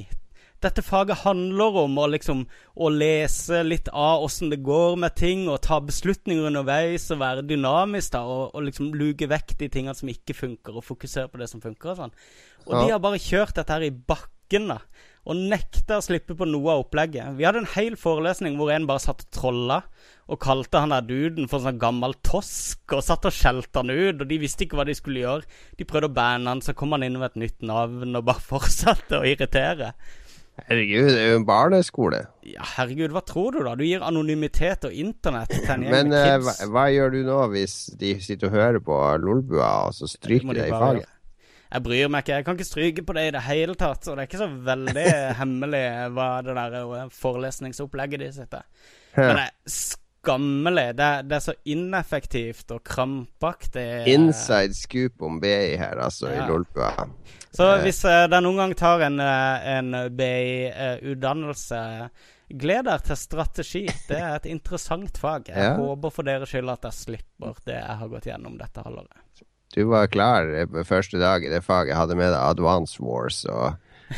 dette 0.64 0.82
faget 0.86 1.22
handler 1.22 1.76
om 1.84 1.98
å 2.02 2.08
liksom 2.10 2.46
å 2.78 2.90
lese 2.94 3.60
litt 3.66 3.92
av 3.94 4.24
åssen 4.26 4.52
det 4.54 4.62
går 4.66 4.98
med 5.04 5.18
ting, 5.20 5.46
og 5.52 5.62
ta 5.66 5.80
beslutninger 5.84 6.50
underveis 6.50 7.10
og 7.14 7.22
være 7.22 7.46
dynamisk 7.50 8.16
da, 8.16 8.24
og, 8.26 8.56
og 8.56 8.66
liksom 8.68 8.94
luke 8.98 9.30
vekk 9.30 9.58
de 9.62 9.70
tingene 9.74 9.98
som 9.98 10.10
ikke 10.12 10.38
funker, 10.38 10.80
og 10.80 10.86
fokusere 10.88 11.30
på 11.32 11.42
det 11.42 11.50
som 11.52 11.64
funker 11.64 11.94
og 11.94 12.02
sånn. 12.02 12.18
Og 12.68 12.74
ja. 12.74 12.82
de 12.82 12.96
har 12.96 13.04
bare 13.04 13.22
kjørt 13.22 13.58
dette 13.60 13.78
her 13.78 13.86
i 13.86 13.94
bakken, 13.94 14.74
da. 14.74 14.82
Og 15.28 15.36
nekta 15.52 15.98
å 16.00 16.04
slippe 16.06 16.38
på 16.40 16.46
noe 16.48 16.72
av 16.72 16.86
opplegget. 16.86 17.36
Vi 17.36 17.44
hadde 17.44 17.66
en 17.66 17.74
hel 17.74 17.98
forelesning 18.00 18.56
hvor 18.56 18.72
en 18.72 18.86
bare 18.88 19.04
satt 19.04 19.26
og 19.26 19.34
trolla 19.36 19.82
og 20.28 20.40
kalte 20.44 20.82
han 20.84 20.92
der 20.92 21.06
duden 21.08 21.48
for 21.52 21.64
sånn 21.64 21.80
gammel 21.80 22.16
tosk, 22.26 22.82
og 22.96 23.04
satt 23.04 23.28
og 23.28 23.36
skjelte 23.36 23.84
han 23.84 23.92
ut, 23.92 24.24
og 24.24 24.28
de 24.28 24.40
visste 24.42 24.66
ikke 24.66 24.80
hva 24.80 24.86
de 24.88 24.96
skulle 24.98 25.24
gjøre. 25.24 25.60
De 25.80 25.88
prøvde 25.88 26.10
å 26.10 26.16
banne 26.16 26.52
han, 26.52 26.64
så 26.64 26.76
kom 26.76 26.96
han 26.96 27.06
inn 27.08 27.20
med 27.20 27.30
et 27.32 27.42
nytt 27.46 27.68
navn 27.68 28.16
og 28.20 28.26
bare 28.28 28.44
fortsatte 28.52 29.22
å 29.22 29.28
irritere. 29.28 29.94
Herregud, 30.66 31.12
det 31.14 31.20
er 31.22 31.28
jo 31.32 31.42
en 31.42 31.46
barneskole. 31.48 32.24
Ja, 32.48 32.66
herregud, 32.76 33.12
hva 33.14 33.22
tror 33.28 33.54
du, 33.54 33.60
da? 33.68 33.76
Du 33.78 33.84
gir 33.86 34.02
anonymitet 34.04 34.88
og 34.90 34.96
internett 34.96 35.52
til 35.54 35.68
en 35.70 35.86
gjeng 35.86 35.94
Men 35.94 36.10
med 36.10 36.26
kids. 36.26 36.48
Men 36.48 36.72
uh, 36.72 36.72
hva, 36.74 36.88
gjør 36.96 37.14
du 37.14 37.20
nå 37.28 37.38
hvis 37.54 37.76
de 38.00 38.16
sitter 38.26 38.50
og 38.50 38.58
hører 38.58 38.82
på 38.84 38.98
Lolbua, 39.22 39.70
og 39.88 39.94
så 39.96 40.10
stryker 40.10 40.50
de 40.50 40.64
det 40.64 40.72
i 40.72 40.74
faget? 40.74 41.14
Jeg 41.68 41.84
bryr 41.84 42.10
meg 42.12 42.24
ikke. 42.24 42.36
Jeg 42.40 42.48
kan 42.48 42.58
ikke 42.58 42.68
stryke 42.68 43.04
på 43.04 43.16
det 43.18 43.28
i 43.28 43.32
det 43.36 43.44
hele 43.44 43.76
tatt. 43.80 44.08
Og 44.08 44.16
det 44.16 44.24
er 44.24 44.30
ikke 44.30 44.40
så 44.40 44.50
veldig 44.70 45.08
hemmelig 45.42 45.86
hva 46.16 46.28
det 46.48 46.58
der 46.58 46.78
eh, 46.80 47.16
forelesningsopplegget 47.16 48.24
de 48.24 48.30
sitter. 48.36 48.68
Men 49.18 49.42
det 49.42 49.50
skammelig. 50.28 50.88
Det 51.00 51.10
det 51.30 51.36
er 51.40 51.44
så 51.48 51.54
ineffektivt 51.66 52.72
og 52.76 52.84
krampaktig. 52.84 53.88
Inside 54.12 54.76
scoop 54.76 55.22
om 55.24 55.40
BI 55.40 55.78
her, 55.80 55.98
altså, 56.04 56.28
ja. 56.34 56.44
i 56.44 56.50
Lolbua. 56.52 57.08
Så 57.58 57.72
hvis 57.82 58.04
uh, 58.06 58.26
den 58.30 58.44
noen 58.46 58.60
gang 58.60 58.74
tar 58.78 59.02
en, 59.08 59.20
uh, 59.24 59.70
en 59.78 59.94
BI-utdannelse 60.18 61.80
gled 62.48 62.86
dere 62.88 63.04
til 63.04 63.18
strategi. 63.20 63.82
Det 64.08 64.20
er 64.20 64.36
et 64.38 64.46
interessant 64.52 65.18
fag. 65.20 65.50
Jeg 65.52 65.58
Ja. 65.64 65.74
håper 65.76 66.10
for 66.14 66.24
deres 66.24 66.48
skyld 66.50 66.70
at 66.72 66.86
jeg 66.88 66.94
slipper 66.94 67.58
det 67.66 67.76
jeg 67.76 67.98
har 68.00 68.08
gått 68.08 68.28
gjennom 68.30 68.58
dette 68.58 68.84
halvåret. 68.86 69.44
Du 69.76 69.84
var 69.90 70.08
klar 70.08 70.48
første 70.88 71.20
dag 71.20 71.44
i 71.44 71.50
det 71.52 71.60
faget. 71.64 71.90
Jeg 71.92 71.98
Hadde 71.98 72.16
med 72.16 72.32
deg 72.32 72.40
Advance 72.40 73.02
Wars 73.04 73.42
og 73.46 73.76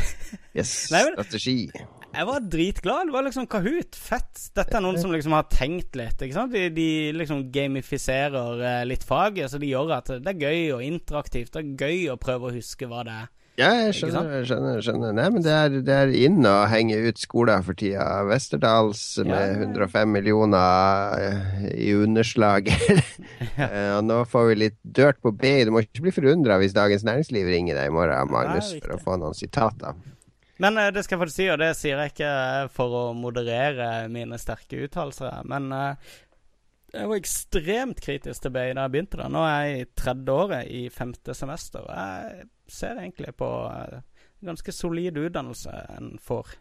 yes, 0.57 0.91
Nei, 0.91 1.03
men- 1.05 1.13
strategi. 1.17 1.71
Jeg 2.09 2.25
var 2.25 2.45
dritglad. 2.51 3.07
Det 3.07 3.13
var 3.13 3.25
liksom 3.27 3.47
Kahoot. 3.49 3.95
Fett. 3.95 4.45
Dette 4.57 4.77
er 4.77 4.83
noen 4.83 4.99
som 5.01 5.13
liksom 5.13 5.35
har 5.37 5.49
tenkt 5.53 5.97
litt. 5.99 6.17
Ikke 6.17 6.35
sant? 6.35 6.53
De, 6.55 6.67
de 6.73 6.87
liksom 7.15 7.45
gamifiserer 7.53 8.63
eh, 8.65 8.85
litt 8.89 9.05
faget, 9.07 9.51
så 9.51 9.61
de 9.61 9.69
gjør 9.69 9.93
at 9.99 10.13
det 10.17 10.33
er 10.33 10.47
gøy 10.47 10.63
og 10.77 10.85
interaktivt. 10.85 11.53
Det 11.53 11.61
er 11.61 11.75
gøy 11.85 12.07
å 12.13 12.17
prøve 12.21 12.49
å 12.49 12.55
huske 12.55 12.89
hva 12.89 13.05
det 13.07 13.17
er. 13.23 13.29
Ja, 13.59 13.73
jeg 13.75 13.95
skjønner, 13.97 14.29
jeg 14.37 14.45
skjønner, 14.47 14.77
skjønner. 14.85 15.15
Nei, 15.17 15.25
men 15.35 15.43
det 15.43 15.51
er, 15.51 15.73
det 15.83 15.95
er 16.05 16.11
inn 16.15 16.37
å 16.47 16.61
henge 16.71 16.95
ut 17.09 17.19
skoler 17.19 17.59
for 17.65 17.75
tida. 17.75 18.05
Westerdals 18.29 19.01
med 19.25 19.33
Ja, 19.33 19.41
ja, 19.49 19.57
ja. 19.59 19.67
105 19.67 20.13
millioner 20.15 21.25
eh, 21.25 21.67
i 21.89 21.91
underslag. 21.99 22.71
Eh, 23.59 23.91
og 23.97 24.05
nå 24.07 24.21
får 24.27 24.45
vi 24.47 24.53
litt 24.55 24.75
dirt 24.83 25.17
på 25.19 25.33
B. 25.35 25.49
Du 25.67 25.73
må 25.75 25.81
ikke 25.83 26.05
bli 26.05 26.13
forundra 26.15 26.55
hvis 26.61 26.71
Dagens 26.75 27.03
Næringsliv 27.03 27.49
ringer 27.51 27.75
deg 27.75 27.89
i 27.89 27.91
morgen, 27.91 28.31
Magnus, 28.31 28.69
for 28.79 28.95
å 28.95 28.99
få 29.03 29.17
noen 29.19 29.35
sitater. 29.35 29.97
Men 30.59 30.77
eh, 30.77 30.91
det 30.91 31.05
skal 31.05 31.15
jeg 31.15 31.23
faktisk 31.23 31.39
si, 31.39 31.49
og 31.53 31.59
det 31.61 31.69
sier 31.79 32.01
jeg 32.01 32.13
ikke 32.13 32.29
eh, 32.29 32.71
for 32.73 32.95
å 32.99 33.03
moderere 33.17 34.09
mine 34.11 34.39
sterke 34.41 34.81
uttalelser. 34.85 35.41
Men 35.47 35.71
eh, 35.75 36.15
jeg 36.93 37.11
var 37.11 37.21
ekstremt 37.21 38.01
kritisk 38.03 38.43
til 38.43 38.53
BI 38.55 38.71
da 38.73 38.85
jeg 38.87 38.95
begynte. 38.95 39.21
da 39.21 39.29
Nå 39.31 39.43
er 39.45 39.59
jeg 39.63 39.83
i 39.83 39.89
tredje 40.03 40.35
året 40.45 40.71
i 40.73 40.85
femte 40.93 41.35
semester. 41.37 41.85
Og 41.85 41.93
jeg 41.95 42.49
ser 42.79 42.99
egentlig 42.99 43.35
på 43.39 43.49
ganske 44.45 44.73
solid 44.73 45.19
utdannelse 45.21 45.75
en 45.95 46.15
får. 46.23 46.57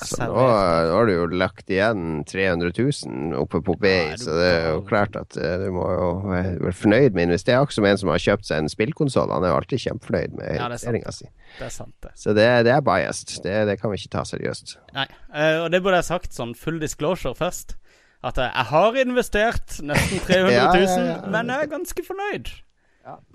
Så 0.00 0.16
servert. 0.16 0.36
nå 0.38 0.94
har 0.96 1.06
du 1.06 1.12
jo 1.12 1.24
lagt 1.36 1.68
igjen 1.68 2.22
300 2.24 2.70
000 2.78 3.34
oppe 3.36 3.60
på 3.66 3.74
BI, 3.82 4.14
så 4.16 4.32
det 4.38 4.46
er 4.48 4.68
jo 4.72 4.78
klart 4.88 5.16
at 5.20 5.36
eh, 5.36 5.56
du 5.60 5.66
må 5.76 5.84
jo 5.92 6.06
være 6.30 6.72
fornøyd 6.72 7.12
med 7.18 7.26
investeringa. 7.28 7.66
Akkurat 7.66 7.76
som 7.76 7.88
en 7.90 8.00
som 8.00 8.12
har 8.14 8.22
kjøpt 8.24 8.48
seg 8.48 8.62
en 8.62 8.70
spillkonsoll. 8.72 9.34
Han 9.34 9.44
er 9.44 9.52
jo 9.52 9.58
alltid 9.58 9.82
kjempefornøyd 9.84 10.38
med 10.38 10.46
Ja, 10.46 10.54
det 10.54 10.62
er 10.62 10.70
investeringa 10.70 11.12
si. 11.18 11.28
Det 11.58 11.66
er 11.68 11.74
sant, 11.74 11.94
det. 12.06 12.14
Så 12.16 12.32
det, 12.38 12.46
det 12.64 12.72
er 12.78 12.80
biased. 12.86 13.34
Det, 13.44 13.58
det 13.68 13.76
kan 13.82 13.92
vi 13.92 14.00
ikke 14.00 14.14
ta 14.16 14.24
seriøst. 14.30 14.78
Nei, 14.96 15.04
eh, 15.34 15.58
og 15.64 15.68
det 15.74 15.82
burde 15.84 16.00
jeg 16.00 16.08
sagt 16.08 16.32
sånn 16.38 16.54
full 16.56 16.80
disclosure 16.80 17.34
først. 17.36 17.76
At 18.24 18.40
eh, 18.40 18.48
jeg 18.52 18.66
har 18.72 18.96
investert 19.04 19.78
nesten 19.84 20.24
300 20.30 20.48
000, 20.48 20.56
Ja, 20.56 20.72
ja, 20.80 21.06
ja. 21.12 21.20
men 21.28 21.52
jeg 21.52 21.66
er 21.68 21.72
ganske 21.76 22.04
fornøyd. 22.08 22.50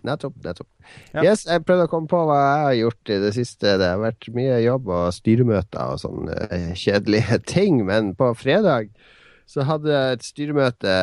Nettopp. 0.05 0.36
nettopp. 0.45 0.67
Ja. 1.13 1.24
Yes, 1.25 1.45
jeg 1.50 1.63
prøvde 1.65 1.88
å 1.88 1.91
komme 1.91 2.10
på 2.12 2.19
hva 2.27 2.38
jeg 2.38 2.63
har 2.65 2.75
gjort 2.79 3.12
i 3.12 3.19
det 3.24 3.31
siste. 3.36 3.75
Det 3.81 3.89
har 3.89 4.01
vært 4.01 4.29
mye 4.36 4.60
jobb 4.63 4.89
og 4.93 5.13
styremøter 5.15 5.95
og 5.95 6.01
sånne 6.03 6.38
eh, 6.50 6.72
kjedelige 6.77 7.39
ting. 7.55 7.81
Men 7.88 8.13
på 8.17 8.31
fredag 8.38 8.91
så 9.50 9.65
hadde 9.67 9.91
jeg 9.93 10.17
et 10.17 10.25
styremøte 10.25 10.93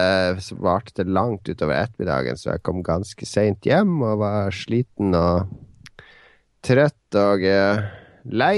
som 0.43 0.63
varte 0.65 0.97
til 0.99 1.13
langt 1.15 1.47
utover 1.47 1.79
ettermiddagen, 1.79 2.39
så 2.39 2.55
jeg 2.55 2.65
kom 2.67 2.81
ganske 2.87 3.27
seint 3.29 3.67
hjem 3.67 4.01
og 4.03 4.23
var 4.23 4.55
sliten 4.57 5.15
og 5.15 5.53
trøtt 6.67 7.19
og 7.19 7.45
eh, 7.47 7.85
lei. 8.31 8.57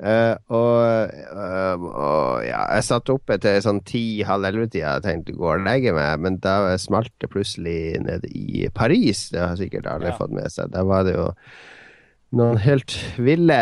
Eh, 0.00 0.34
og, 0.48 1.10
uh, 1.36 1.82
og 1.84 2.46
ja, 2.46 2.62
jeg 2.78 2.86
satt 2.86 3.10
oppe 3.12 3.36
til 3.42 3.58
sånn 3.62 3.82
ti-halv 3.84 4.48
elleve-tida 4.48 4.96
og 4.96 5.04
tenkte 5.04 5.36
gå 5.36 5.50
og 5.52 5.66
legge 5.66 5.92
meg, 5.92 6.22
men 6.24 6.38
da 6.42 6.72
smalt 6.80 7.12
det 7.20 7.28
plutselig 7.32 8.00
ned 8.00 8.24
i 8.32 8.70
Paris. 8.72 9.28
Det 9.34 9.42
har 9.44 9.58
sikkert 9.60 9.90
alle 9.90 10.10
Ja. 10.10 10.16
fått 10.16 10.32
med 10.32 10.48
seg. 10.50 10.72
Der 10.72 10.88
var 10.88 11.04
det 11.04 11.14
jo 11.18 11.28
noen 12.32 12.56
helt 12.64 12.94
ville, 13.20 13.60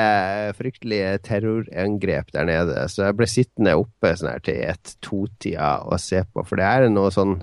fryktelige 0.55 1.19
terrorangrep 1.27 2.31
der 2.33 2.47
nede. 2.47 2.87
Så 2.89 3.03
jeg 3.09 3.17
ble 3.19 3.27
sittende 3.27 3.75
oppe 3.75 4.15
sånn 4.15 4.31
her 4.31 4.45
til 4.47 4.63
ett-to-tida 4.71 5.73
og 5.91 5.99
se 5.99 6.23
på, 6.23 6.47
for 6.47 6.57
det 6.57 6.69
er 6.69 6.89
noe 6.89 7.11
sånn 7.11 7.41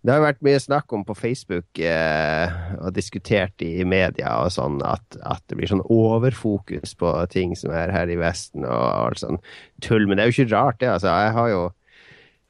det 0.00 0.14
har 0.14 0.22
vært 0.24 0.40
mye 0.44 0.60
snakk 0.62 0.92
om 0.96 1.02
på 1.04 1.14
Facebook 1.18 1.80
eh, 1.84 2.54
og 2.78 2.94
diskutert 2.96 3.60
i 3.64 3.84
media 3.84 4.32
og 4.40 4.52
sånn 4.54 4.78
at, 4.86 5.18
at 5.28 5.42
det 5.52 5.58
blir 5.58 5.68
sånn 5.68 5.84
overfokus 5.92 6.94
på 6.96 7.12
ting 7.32 7.52
som 7.58 7.74
er 7.76 7.92
her 7.92 8.08
i 8.08 8.16
Vesten 8.20 8.64
og 8.64 8.80
alt 8.80 9.20
sånn 9.20 9.40
tull. 9.84 10.08
Men 10.08 10.16
det 10.16 10.24
er 10.24 10.30
jo 10.30 10.36
ikke 10.38 10.54
rart, 10.54 10.80
det. 10.80 10.88
altså. 10.94 11.12
Jeg 11.12 11.34
har 11.36 11.52
jo, 11.52 11.60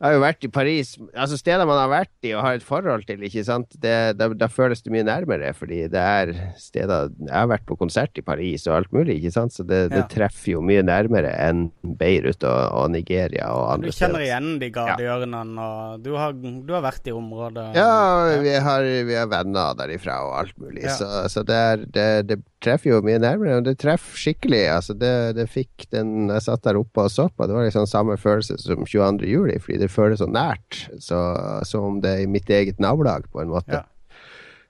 jeg 0.00 0.07
har 0.09 0.14
jo 0.16 0.21
vært 0.23 0.45
i 0.47 0.49
Paris. 0.49 0.90
altså 1.12 1.37
Steder 1.37 1.66
man 1.69 1.76
har 1.76 1.90
vært 1.92 2.25
i 2.25 2.30
og 2.33 2.40
har 2.47 2.54
et 2.57 2.64
forhold 2.64 3.02
til, 3.04 3.21
ikke 3.26 3.42
sant. 3.45 3.75
Det, 3.83 3.92
da, 4.16 4.30
da 4.33 4.47
føles 4.49 4.80
det 4.80 4.92
mye 4.95 5.04
nærmere, 5.04 5.50
fordi 5.52 5.83
det 5.92 6.00
er 6.00 6.33
steder 6.57 7.11
Jeg 7.26 7.35
har 7.37 7.50
vært 7.50 7.66
på 7.69 7.76
konsert 7.76 8.16
i 8.16 8.25
Paris 8.25 8.64
og 8.71 8.78
alt 8.78 8.95
mulig, 8.97 9.19
ikke 9.21 9.35
sant. 9.35 9.52
Så 9.52 9.66
det, 9.69 9.83
det 9.92 10.07
treffer 10.09 10.54
jo 10.54 10.62
mye 10.64 10.80
nærmere 10.88 11.35
enn 11.45 11.66
Beirut 12.00 12.40
og, 12.49 12.62
og 12.80 12.90
Nigeria 12.95 13.50
og 13.52 13.85
Du 13.85 13.90
kjenner 13.92 14.25
igjen 14.25 14.54
de 14.62 14.71
gatehjørnene, 14.73 15.69
og 15.69 16.00
du 16.07 16.14
har, 16.16 16.33
du 16.33 16.73
har 16.73 16.87
vært 16.88 17.12
i 17.12 17.14
området. 17.21 17.66
Ja, 17.76 18.40
vi 18.40 18.57
har, 18.57 18.88
vi 19.04 19.19
har 19.21 19.28
venner 19.30 19.76
derifra 19.78 20.23
og 20.30 20.38
alt 20.40 20.57
mulig, 20.57 20.87
Ja. 20.88 20.97
så, 20.97 21.11
så 21.28 21.45
det, 21.45 21.61
er, 21.75 21.85
det, 21.92 22.09
det 22.30 22.40
treffer 22.64 22.93
jo 22.93 23.02
mye 23.05 23.21
nærmere. 23.23 23.59
Og 23.61 23.69
det 23.69 23.76
treffer 23.83 24.19
skikkelig. 24.21 24.62
altså 24.73 24.97
det, 24.97 25.14
det 25.38 25.49
fikk 25.50 25.87
den 25.95 26.31
Jeg 26.31 26.45
satt 26.47 26.64
der 26.67 26.79
oppe 26.81 27.07
og 27.07 27.12
så 27.12 27.29
på, 27.29 27.47
det 27.47 27.57
var 27.57 27.67
liksom 27.67 27.88
samme 27.90 28.17
følelse 28.21 28.59
som 28.61 28.85
22. 28.87 29.29
juli, 29.29 29.59
fordi 29.62 29.81
det 29.83 29.93
føles 29.93 30.21
så 30.23 30.29
nært. 30.31 30.85
Så, 30.99 31.21
som 31.69 31.88
om 31.88 32.02
det 32.05 32.17
er 32.17 32.26
i 32.26 32.31
mitt 32.31 32.50
eget 32.50 32.81
nabolag, 32.83 33.29
på 33.33 33.43
en 33.43 33.52
måte. 33.52 33.81
Ja. 33.81 33.87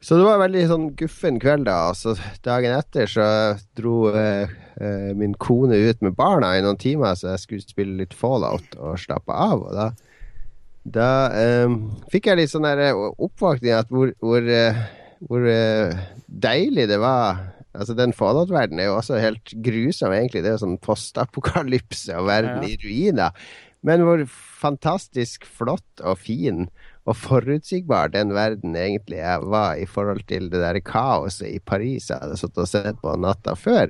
Så 0.00 0.16
det 0.16 0.24
var 0.24 0.38
en 0.38 0.46
veldig 0.46 0.62
sånn 0.70 0.84
guffen 0.96 1.40
kveld, 1.42 1.66
da. 1.68 1.90
Og 1.90 1.98
så 1.98 2.14
dagen 2.46 2.72
etter 2.72 3.10
så 3.10 3.26
dro 3.76 4.08
eh, 4.16 4.48
eh, 4.80 5.10
min 5.16 5.34
kone 5.36 5.76
ut 5.76 6.00
med 6.00 6.16
barna 6.16 6.54
i 6.56 6.62
noen 6.64 6.80
timer, 6.80 7.18
så 7.18 7.34
jeg 7.34 7.42
skulle 7.42 7.66
spille 7.66 7.98
litt 8.00 8.16
fallout 8.16 8.78
og 8.80 8.96
slappe 9.02 9.36
av. 9.36 9.66
Og 9.66 9.76
da 9.76 9.90
da 10.88 11.08
eh, 11.36 11.72
fikk 12.12 12.30
jeg 12.30 12.40
litt 12.40 12.52
sånn 12.52 12.64
eh, 12.70 12.96
oppvåkning 12.96 13.74
at 13.76 13.90
hvor, 13.92 14.14
hvor, 14.22 14.46
eh, 14.48 14.78
hvor 15.28 15.44
deilig 16.26 16.86
det 16.88 17.00
var. 17.02 17.42
Altså 17.74 17.94
Den 17.94 18.12
fallout-verdenen 18.16 18.80
er 18.80 18.88
jo 18.90 18.96
også 18.98 19.20
helt 19.22 19.52
grusom, 19.62 20.12
egentlig. 20.12 20.42
Det 20.42 20.50
er 20.50 20.56
jo 20.58 20.64
sånn 20.66 20.80
postapokalypse 20.82 22.16
og 22.18 22.26
verden 22.26 22.62
Ja. 22.64 22.68
i 22.68 22.78
ruiner. 22.82 23.30
Men 23.82 24.02
hvor 24.04 24.24
fantastisk 24.60 25.46
flott 25.48 26.02
og 26.04 26.18
fin 26.18 26.66
og 27.08 27.16
forutsigbar 27.16 28.10
den 28.12 28.34
verden 28.36 28.74
egentlig 28.76 29.22
var 29.48 29.76
i 29.80 29.86
forhold 29.88 30.26
til 30.28 30.50
det 30.52 30.60
der 30.60 30.80
kaoset 30.84 31.48
i 31.54 31.58
Paris 31.64 32.10
jeg 32.10 32.20
hadde 32.20 32.36
sittet 32.36 32.58
og 32.58 32.68
sett 32.68 33.00
på 33.00 33.14
natta 33.16 33.54
før. 33.56 33.88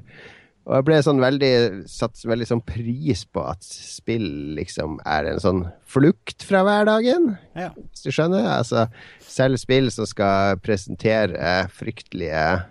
Og 0.69 0.77
jeg 0.77 0.85
ble 0.87 0.99
sånn 1.03 1.19
veldig 1.19 1.89
satt 1.91 2.21
veldig 2.29 2.47
sånn 2.47 2.63
pris 2.69 3.25
på 3.25 3.43
at 3.51 3.65
spill 3.65 4.55
liksom 4.61 5.01
er 5.09 5.25
en 5.33 5.41
sånn 5.43 5.65
flukt 5.89 6.45
fra 6.47 6.63
hverdagen, 6.63 7.39
Ja. 7.57 7.71
hvis 7.75 8.05
du 8.05 8.11
skjønner? 8.13 8.47
Altså 8.61 8.87
selv 9.19 9.59
spill 9.59 9.91
som 9.91 10.07
skal 10.07 10.57
presentere 10.63 11.67
fryktelige 11.75 12.63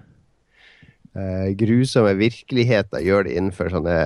eh, 1.16 1.50
grusomme 1.60 2.14
virkeligheter, 2.20 3.02
gjør 3.06 3.28
det 3.28 3.38
innenfor 3.38 3.72
sånne 3.74 3.98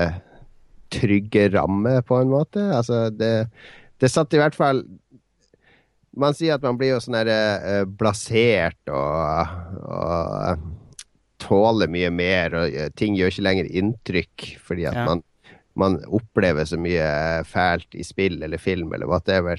trygge 0.94 1.48
rammer, 1.56 2.02
på 2.06 2.20
en 2.22 2.30
måte. 2.30 2.62
Altså 2.78 3.08
det, 3.10 3.48
det 4.00 4.12
satt 4.14 4.34
i 4.36 4.42
hvert 4.42 4.54
fall 4.58 4.84
Man 6.14 6.36
sier 6.38 6.54
at 6.54 6.62
man 6.62 6.78
blir 6.78 6.92
jo 6.92 7.00
sånn 7.02 7.16
her 7.18 7.30
eh, 7.34 7.84
blasert 7.90 8.78
og, 8.94 9.54
og 9.82 10.68
tåler 11.42 11.90
mye 11.90 12.12
mer, 12.14 12.54
og 12.54 12.76
eh, 12.78 12.92
ting 12.94 13.16
gjør 13.18 13.32
ikke 13.34 13.46
lenger 13.48 13.72
inntrykk 13.82 14.46
fordi 14.62 14.86
at 14.92 15.00
Ja. 15.00 15.06
man, 15.10 15.24
man 15.74 15.98
opplever 16.14 16.70
så 16.70 16.78
mye 16.78 17.08
fælt 17.50 17.98
i 17.98 18.06
spill 18.06 18.38
eller 18.46 18.62
film 18.62 18.94
eller 18.94 19.10
whatever. 19.10 19.58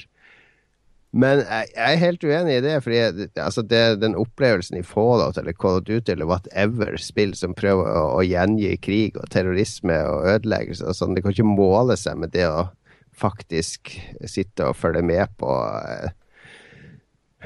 Men 1.14 1.44
jeg, 1.44 1.68
er 1.78 2.00
helt 2.00 2.24
uenig 2.26 2.56
i 2.58 2.62
det, 2.64 2.74
fordi 2.82 3.28
altså 3.38 3.62
den 3.62 4.16
opplevelsen 4.18 4.80
i 4.80 4.86
Fallout 4.86 5.38
eller 5.38 5.54
Call 5.54 5.78
of 5.78 5.84
Duty 5.86 6.10
eller 6.16 6.26
whatever 6.26 6.96
spill 6.98 7.36
som 7.38 7.54
prøver 7.54 7.86
å, 7.86 8.08
å 8.18 8.24
gjengi 8.26 8.72
krig 8.82 9.20
og 9.20 9.28
terrorisme 9.30 10.00
og 10.10 10.26
ødeleggelse 10.32 10.88
og 10.90 10.98
sånn, 10.98 11.14
det 11.14 11.22
kan 11.22 11.36
ikke 11.36 11.46
måle 11.46 11.94
seg 12.00 12.18
med 12.18 12.34
det 12.34 12.48
å 12.50 12.66
faktisk 13.14 13.94
sitte 14.26 14.66
og 14.66 14.74
følge 14.74 15.04
med 15.06 15.30
på 15.38 15.54
eh, 15.86 16.10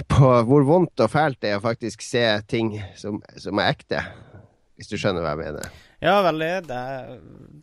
på 0.07 0.31
hvor 0.47 0.65
vondt 0.67 1.03
og 1.03 1.11
fælt 1.11 1.41
det 1.43 1.53
er 1.53 1.59
å 1.59 1.65
faktisk 1.65 2.05
se 2.07 2.25
ting 2.49 2.77
som, 2.97 3.19
som 3.37 3.59
er 3.59 3.75
ekte. 3.75 4.03
Hvis 4.79 4.93
du 4.93 4.95
skjønner 4.95 5.25
hva 5.25 5.33
jeg 5.35 5.41
mener. 5.43 5.79
Ja, 5.99 6.21
veldig. 6.23 6.51
Det 6.69 6.77
er, 6.79 7.15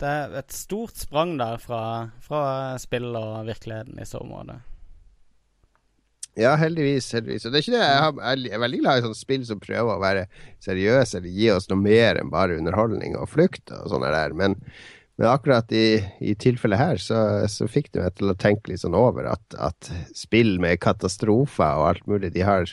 det 0.02 0.10
er 0.12 0.34
et 0.42 0.52
stort 0.52 1.00
sprang 1.00 1.38
der 1.40 1.62
fra, 1.64 1.82
fra 2.20 2.42
spill 2.82 3.08
og 3.16 3.46
virkeligheten 3.48 4.02
i 4.04 4.08
så 4.10 4.20
måte. 4.28 4.60
Ja, 6.36 6.56
heldigvis. 6.60 7.08
heldigvis. 7.16 7.46
Og 7.48 7.54
det 7.54 7.60
er 7.60 7.64
ikke 7.64 7.78
det. 7.78 7.86
Jeg, 7.86 8.02
har, 8.04 8.42
jeg 8.44 8.58
er 8.58 8.64
veldig 8.66 8.82
glad 8.82 9.00
i 9.00 9.06
sånne 9.06 9.20
spill 9.20 9.46
som 9.48 9.62
prøver 9.64 9.94
å 9.94 10.02
være 10.04 10.26
seriøse 10.64 11.22
eller 11.22 11.38
gi 11.38 11.48
oss 11.54 11.70
noe 11.72 11.80
mer 11.80 12.20
enn 12.20 12.34
bare 12.34 12.58
underholdning 12.60 13.16
og 13.20 13.30
flukt 13.32 13.72
og 13.72 13.88
sånne 13.94 14.12
der. 14.12 14.36
Men, 14.36 14.58
men 15.16 15.30
akkurat 15.32 15.72
i, 15.72 16.02
i 16.20 16.36
tilfellet 16.36 16.82
her 16.82 17.00
så, 17.00 17.22
så 17.52 17.70
fikk 17.72 17.94
det 17.96 18.04
meg 18.04 18.20
til 18.20 18.34
å 18.34 18.38
tenke 18.40 18.74
litt 18.74 18.84
sånn 18.84 18.98
over 19.00 19.32
at, 19.32 19.46
at 19.56 19.92
spill 20.18 20.58
med 20.64 20.82
katastrofer 20.84 21.80
og 21.80 21.90
alt 21.94 22.12
mulig, 22.12 22.34
de 22.36 22.44
har 22.44 22.68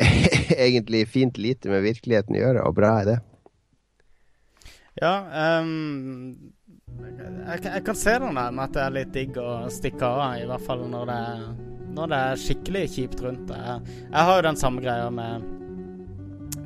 egentlig 0.66 1.06
fint 1.12 1.36
lite 1.40 1.68
med 1.72 1.84
virkeligheten 1.84 2.36
å 2.36 2.40
gjøre, 2.40 2.64
og 2.64 2.76
bra 2.80 2.98
er 3.02 3.10
det. 3.10 3.18
Ja, 4.96 5.14
ehm, 5.28 6.54
jeg, 7.46 7.64
jeg, 7.64 7.82
kan 7.86 7.98
se 7.98 8.14
den 8.22 8.38
der 8.38 8.54
med 8.54 8.64
at 8.64 8.76
det 8.76 8.84
er 8.84 8.94
litt 8.94 9.12
digg 9.14 9.36
å 9.40 9.50
stikke 9.72 10.08
av, 10.08 10.24
i 10.40 10.46
hvert 10.48 10.64
fall 10.66 10.86
når 10.90 11.10
det, 11.10 11.20
når 11.96 12.12
det 12.12 12.22
er 12.30 12.40
skikkelig 12.42 12.86
kjipt 12.94 13.22
rundt. 13.24 13.52
Jeg, 13.52 13.98
jeg 14.06 14.30
har 14.30 14.40
jo 14.40 14.48
den 14.48 14.60
samme 14.60 14.84
greia 14.84 15.10
med 15.14 15.52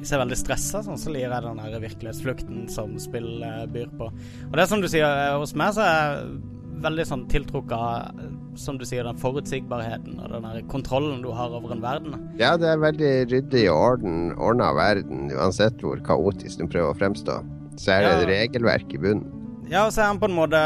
Hvis 0.01 0.13
jeg 0.13 0.17
er 0.17 0.23
veldig 0.23 0.39
stressa, 0.41 0.81
sånn, 0.85 1.01
så 1.01 1.13
liker 1.13 1.35
jeg 1.35 1.45
den 1.45 1.61
der 1.61 1.83
virkelighetsflukten 1.83 2.63
som 2.73 2.95
spill 3.03 3.45
byr 3.75 3.91
på. 3.99 4.09
Og 4.49 4.55
det 4.57 4.65
er 4.65 4.71
som 4.71 4.81
du 4.81 4.89
sier, 4.89 5.05
eh, 5.05 5.37
hos 5.37 5.53
meg 5.59 5.75
så 5.77 5.85
er 5.85 5.99
jeg 5.99 6.39
veldig 6.81 7.05
sånn 7.05 7.27
tiltrukket 7.29 7.75
av 7.77 8.23
som 8.59 8.79
du 8.81 8.87
sier, 8.89 9.05
den 9.05 9.21
forutsigbarheten 9.21 10.17
og 10.21 10.33
den 10.33 10.71
kontrollen 10.73 11.21
du 11.25 11.29
har 11.37 11.53
over 11.55 11.75
en 11.75 11.85
verden. 11.85 12.17
Ja, 12.41 12.55
det 12.61 12.71
er 12.73 12.81
veldig 12.83 13.13
ryddig 13.31 13.67
og 13.73 13.77
orden, 13.77 14.17
ordna 14.41 14.71
verden, 14.77 15.29
uansett 15.37 15.81
hvor 15.85 16.01
kaotisk 16.07 16.63
den 16.63 16.73
prøver 16.73 16.95
å 16.95 16.99
fremstå. 16.99 17.37
Så 17.81 17.95
er 17.95 18.05
det 18.05 18.11
ja. 18.11 18.17
et 18.17 18.33
regelverk 18.33 18.97
i 18.97 19.01
bunnen. 19.01 19.40
Ja, 19.71 19.85
og 19.87 19.93
så 19.95 20.03
er 20.03 20.11
han 20.11 20.19
på 20.19 20.27
en 20.27 20.35
måte 20.35 20.61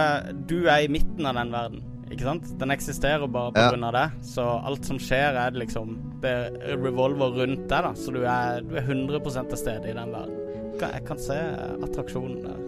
Du 0.49 0.63
er 0.65 0.85
i 0.85 0.89
midten 0.93 1.27
av 1.29 1.37
den 1.37 1.53
verden. 1.53 1.83
Ikke 2.15 2.27
sant? 2.27 2.47
Den 2.61 2.73
eksisterer 2.73 3.27
bare 3.29 3.53
på 3.53 3.61
ja. 3.61 3.73
grunn 3.73 3.87
av 3.89 3.97
det. 3.97 4.05
Så 4.29 4.45
alt 4.45 4.87
som 4.89 5.01
skjer, 5.03 5.37
er 5.41 5.57
liksom 5.59 5.97
Det 6.23 6.37
revolver 6.81 7.37
rundt 7.41 7.67
deg, 7.69 7.89
da. 7.89 7.93
Så 7.99 8.15
du 8.15 8.23
er, 8.23 8.63
du 8.65 8.77
er 8.79 8.87
100 8.87 9.21
til 9.51 9.61
stede 9.61 9.91
i 9.91 9.97
den 9.97 10.15
verden. 10.15 10.41
Jeg 10.81 11.05
kan 11.07 11.21
se 11.23 11.37
attraksjonen 11.85 12.41
der. 12.45 12.63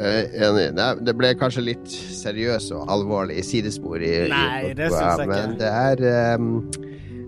Enig. 0.00 0.68
Det 1.04 1.14
ble 1.18 1.32
kanskje 1.36 1.64
litt 1.66 1.90
seriøs 1.90 2.70
og 2.76 2.88
alvorlig 2.92 3.42
sidespor 3.44 4.00
i 4.00 4.14
Nei, 4.30 4.70
i 4.70 4.76
det 4.78 4.88
syns 4.92 5.20
jeg 5.20 5.26
ikke. 5.26 5.40
Men 5.42 5.58
det 5.60 5.72
er 5.82 6.38
um, 6.40 6.54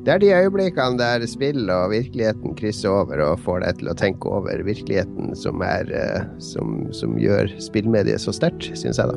det 0.02 0.11
er 0.11 0.18
de 0.18 0.32
øyeblikkene 0.35 0.99
der 0.99 1.23
spill 1.30 1.71
og 1.71 1.92
virkeligheten 1.92 2.56
krysser 2.59 2.90
over 2.90 3.23
og 3.23 3.38
får 3.44 3.62
deg 3.62 3.78
til 3.78 3.92
å 3.92 3.97
tenke 3.99 4.32
over 4.35 4.64
virkeligheten 4.66 5.30
som, 5.38 5.62
er, 5.62 5.87
eh, 5.94 6.25
som, 6.42 6.88
som 6.97 7.14
gjør 7.23 7.52
spillmediet 7.62 8.23
så 8.23 8.35
sterkt, 8.35 8.73
syns 8.75 8.99
jeg, 8.99 9.12
da. 9.12 9.16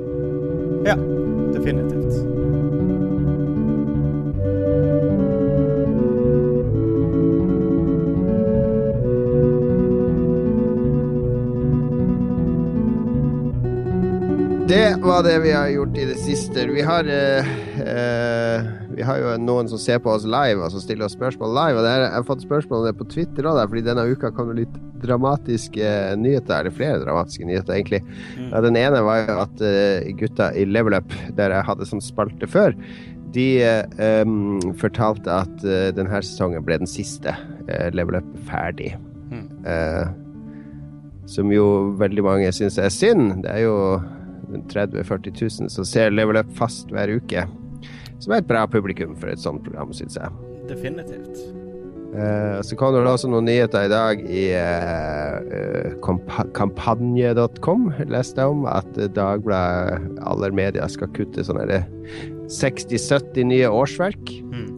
Ja, 0.86 0.98
definitivt. 1.56 2.22
Det 14.70 14.96
var 15.02 15.26
det 15.26 15.40
vi 15.40 15.52
har 15.52 15.68
gjort 15.74 15.98
i 15.98 16.06
det 16.06 16.22
siste. 16.22 16.70
Vi 16.70 16.82
har, 16.82 17.10
eh, 17.10 17.54
eh, 17.82 18.85
vi 18.96 19.04
har 19.04 19.20
jo 19.20 19.32
noen 19.44 19.68
som 19.68 19.80
ser 19.82 20.00
på 20.04 20.12
oss 20.14 20.26
live, 20.28 20.62
og 20.64 20.72
som 20.72 20.82
stiller 20.84 21.08
oss 21.08 21.16
spørsmål 21.18 21.52
live. 21.58 21.80
Og 21.80 21.84
det 21.86 21.92
er, 21.92 22.04
jeg 22.06 22.16
har 22.16 22.28
fått 22.28 22.46
spørsmål 22.46 22.82
om 22.82 22.86
det 22.88 22.94
på 23.00 23.08
Twitter 23.12 23.48
òg, 23.50 23.60
fordi 23.68 23.84
denne 23.84 24.06
uka 24.08 24.32
kom 24.36 24.54
det 24.54 24.62
litt 24.62 24.78
dramatiske 25.04 25.90
nyheter. 26.22 26.62
Eller 26.62 26.76
flere 26.76 27.02
dramatiske 27.04 27.48
nyheter, 27.50 27.76
egentlig. 27.76 28.00
Mm. 28.38 28.48
Ja, 28.54 28.62
den 28.64 28.80
ene 28.80 29.02
var 29.06 29.20
jo 29.26 29.36
at 29.44 29.66
uh, 29.66 30.14
gutta 30.22 30.52
i 30.56 30.64
Level 30.70 30.96
Up, 30.96 31.18
der 31.36 31.58
jeg 31.58 31.68
hadde 31.68 31.90
som 31.90 32.04
spalte 32.04 32.48
før, 32.50 32.78
de 33.36 33.50
um, 34.24 34.62
fortalte 34.80 35.42
at 35.44 35.66
uh, 35.68 35.90
denne 35.98 36.22
sesongen 36.24 36.64
ble 36.64 36.80
den 36.86 36.90
siste. 36.90 37.36
Uh, 37.68 37.90
Level 37.96 38.22
Up 38.22 38.32
ferdig. 38.48 38.96
Mm. 39.26 40.14
som 41.28 41.50
jo 41.50 41.64
veldig 41.98 42.22
mange 42.24 42.52
syns 42.54 42.78
er 42.78 42.92
synd. 42.94 43.42
Det 43.44 43.50
er 43.50 43.64
jo 43.64 43.76
30 44.70 45.02
000-40 45.02 45.34
000 45.66 45.74
som 45.74 45.88
ser 45.90 46.14
Level 46.14 46.38
Up 46.38 46.52
fast 46.56 46.94
hver 46.94 47.10
uke. 47.18 47.48
Som 48.26 48.34
er 48.34 48.42
et 48.42 48.50
bra 48.50 48.64
publikum 48.66 49.14
for 49.22 49.30
et 49.30 49.42
sånt 49.42 49.62
program, 49.62 49.92
syns 49.94 50.18
jeg. 50.18 50.34
Definitivt. 50.66 51.44
Uh, 52.16 52.58
så 52.64 52.78
kom 52.80 52.96
det 52.96 53.04
også 53.06 53.28
noen 53.30 53.46
nyheter 53.46 53.86
i 53.86 53.92
dag 53.92 54.22
i 54.24 54.46
uh, 54.56 55.36
uh, 55.46 56.46
kampanje.com. 56.58 57.90
Leste 58.10 58.42
jeg 58.42 58.56
om 58.56 58.66
at 58.72 58.98
Dagbladet 59.14 60.24
aller 60.26 60.56
media, 60.58 60.88
skal 60.90 61.12
kutte 61.14 61.46
sånne 61.46 61.84
60-70 62.50 63.52
nye 63.52 63.70
årsverk. 63.70 64.34
Mm. 64.50 64.75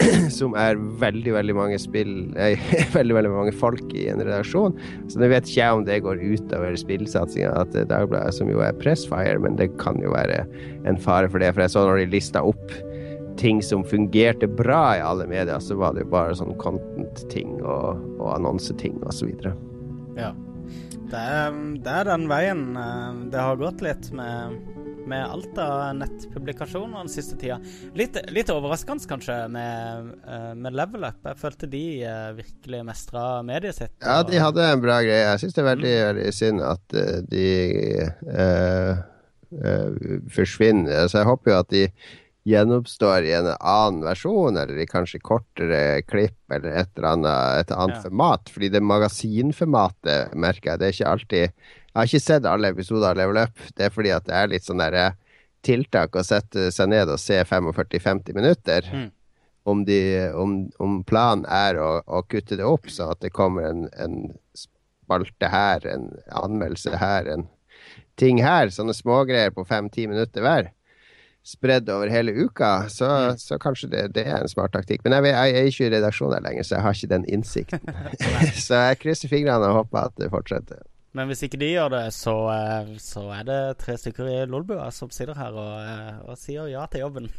som 0.38 0.56
er 0.58 0.78
veldig, 1.00 1.32
veldig 1.36 1.54
mange 1.56 1.78
spill 1.80 2.10
eh, 2.40 2.60
Veldig, 2.96 3.16
veldig 3.16 3.32
mange 3.32 3.54
folk 3.56 3.94
i 3.96 4.06
en 4.12 4.22
redaksjon. 4.22 4.76
Så 5.10 5.20
det 5.22 5.30
vet 5.32 5.48
ikke 5.48 5.60
jeg 5.60 5.78
om 5.78 5.86
det 5.86 6.02
går 6.04 6.22
utover 6.22 6.76
spillsatsinga 6.80 7.64
til 7.72 7.88
Dagbladet, 7.90 8.34
som 8.36 8.50
jo 8.52 8.62
er 8.64 8.76
Pressfire, 8.80 9.38
men 9.42 9.58
det 9.60 9.72
kan 9.80 10.00
jo 10.02 10.12
være 10.14 10.42
en 10.88 11.00
fare 11.00 11.30
for 11.32 11.42
det. 11.42 11.52
For 11.54 11.64
jeg 11.64 11.74
så 11.74 11.86
når 11.86 12.02
de 12.02 12.10
lista 12.16 12.44
opp 12.44 12.74
ting 13.36 13.60
som 13.62 13.84
fungerte 13.84 14.48
bra 14.48 14.96
i 14.96 15.04
alle 15.04 15.26
medier, 15.28 15.60
så 15.60 15.76
var 15.76 15.94
det 15.94 16.06
jo 16.06 16.12
bare 16.14 16.36
sånn 16.38 16.56
content-ting 16.60 17.58
og, 17.60 18.00
og 18.16 18.30
annonseting 18.38 18.96
osv. 19.08 19.32
Ja. 20.16 20.32
Det 21.06 21.20
er, 21.20 21.52
det 21.84 21.92
er 21.92 22.08
den 22.08 22.24
veien 22.26 22.62
eh, 22.80 23.18
det 23.30 23.38
har 23.38 23.60
gått 23.60 23.84
litt 23.84 24.08
med 24.16 24.56
med 25.10 25.24
alt 25.24 25.58
av 25.62 25.94
nettpublikasjoner 26.00 26.98
den 27.04 27.12
siste 27.12 27.38
tida. 27.40 27.58
Litt, 27.98 28.18
litt 28.34 28.50
overraskende 28.52 29.08
kanskje 29.08 29.38
med, 29.52 30.12
uh, 30.26 30.52
med, 30.54 30.76
Level 30.76 31.06
Up. 31.06 31.20
Jeg 31.24 31.40
følte 31.40 31.70
de 31.70 31.84
uh, 32.04 32.30
virkelig 32.36 32.82
mestra 32.86 33.24
mediet 33.46 33.78
sitt. 33.78 33.94
Ja, 34.02 34.20
de 34.26 34.42
hadde 34.42 34.68
en 34.72 34.84
bra 34.84 35.00
greie. 35.04 35.24
Jeg 35.30 35.42
syns 35.42 35.56
det 35.56 35.64
er 35.64 35.70
veldig, 35.72 35.96
mm. 35.96 36.06
veldig 36.10 36.36
synd 36.42 36.64
at 36.66 36.96
uh, 37.00 37.18
de 37.32 37.48
forsvinner. 40.34 41.06
Så 41.08 41.20
jeg 41.20 41.28
håper 41.28 41.52
jo 41.52 41.58
at 41.62 41.70
de 41.72 41.84
gjenoppstår 42.46 43.26
i 43.26 43.32
en 43.34 43.48
annen 43.54 44.04
versjon, 44.06 44.58
eller 44.58 44.78
i 44.78 44.86
kanskje 44.86 45.22
kortere 45.24 46.02
klipp, 46.06 46.38
eller 46.52 46.76
et 46.82 46.92
eller 46.94 47.08
annet, 47.10 47.64
et 47.64 47.72
annet 47.74 47.98
ja. 47.98 48.04
format. 48.06 48.52
Fordi 48.54 48.70
det 48.74 48.82
magasinformatet, 48.86 50.36
merker 50.38 50.72
jeg, 50.72 50.80
det 50.80 50.86
er 50.86 50.94
ikke 50.94 51.14
alltid 51.14 51.72
jeg 51.96 52.02
har 52.02 52.10
ikke 52.10 52.26
sett 52.26 52.44
alle 52.44 52.68
episoder 52.74 53.08
av 53.08 53.16
Level 53.16 53.38
Up. 53.40 53.60
Det 53.72 53.86
er 53.86 53.92
fordi 53.94 54.10
at 54.12 54.26
det 54.26 54.34
er 54.36 54.50
litt 54.52 54.66
sånn 54.66 54.82
derre 54.82 55.14
tiltak 55.64 56.12
å 56.12 56.24
sette 56.26 56.68
seg 56.74 56.90
ned 56.92 57.08
og 57.08 57.16
se 57.16 57.38
45-50 57.40 58.36
minutter. 58.36 58.88
Mm. 58.92 59.06
Om, 59.66 59.84
de, 59.88 60.00
om, 60.36 60.50
om, 60.76 60.98
planen 61.08 61.46
er 61.48 61.80
å, 61.80 61.88
å, 62.04 62.20
kutte 62.28 62.58
det 62.60 62.66
opp, 62.68 62.90
så 62.92 63.08
at 63.14 63.24
det 63.24 63.32
kommer 63.34 63.64
en, 63.66 63.86
en 63.96 64.18
spalte 64.54 65.48
her, 65.50 65.86
en 65.88 66.10
anmeldelse 66.36 67.00
her, 67.00 67.30
en 67.32 67.46
ting 68.20 68.42
her. 68.44 68.68
Sånne 68.70 68.92
smågreier 68.94 69.56
på 69.56 69.64
fem-ti 69.64 70.04
minutter 70.10 70.44
hver. 70.44 70.68
Spredd 71.48 71.88
over 71.94 72.12
hele 72.12 72.34
uka, 72.36 72.90
så, 72.92 73.08
mm. 73.08 73.40
så 73.40 73.58
kanskje 73.62 73.88
det, 73.94 74.02
det, 74.18 74.26
er 74.28 74.44
en 74.44 74.52
smart 74.52 74.76
taktikk. 74.76 75.00
Men 75.06 75.16
jeg, 75.16 75.32
jeg, 75.32 75.56
er 75.56 75.72
ikke 75.72 75.88
i 75.88 75.94
redaksjonen 75.96 76.44
lenger, 76.44 76.68
så 76.68 76.76
jeg 76.76 76.86
har 76.86 77.00
ikke 77.00 77.14
den 77.14 77.26
innsikten. 77.38 77.96
så 78.68 78.84
jeg 78.90 79.00
krysser 79.00 79.32
fingrene 79.32 79.72
og 79.72 79.80
håper 79.80 80.10
at 80.10 80.20
det 80.20 80.28
fortsetter. 80.36 80.84
Men 81.16 81.30
hvis 81.30 81.46
ikke 81.46 81.58
de 81.60 81.70
gjør 81.70 81.92
det, 81.94 82.02
så, 82.12 82.34
eh, 82.52 82.88
så 83.00 83.22
er 83.38 83.46
det 83.48 83.60
tre 83.80 83.94
stykker 83.96 84.26
i 84.28 84.40
Lolbua 84.50 84.90
som 84.92 85.08
sitter 85.14 85.38
her 85.38 85.54
og, 85.56 85.76
eh, 85.80 86.18
og 86.28 86.36
sier 86.36 86.68
ja 86.68 86.82
til 86.92 87.06
jobben. 87.06 87.30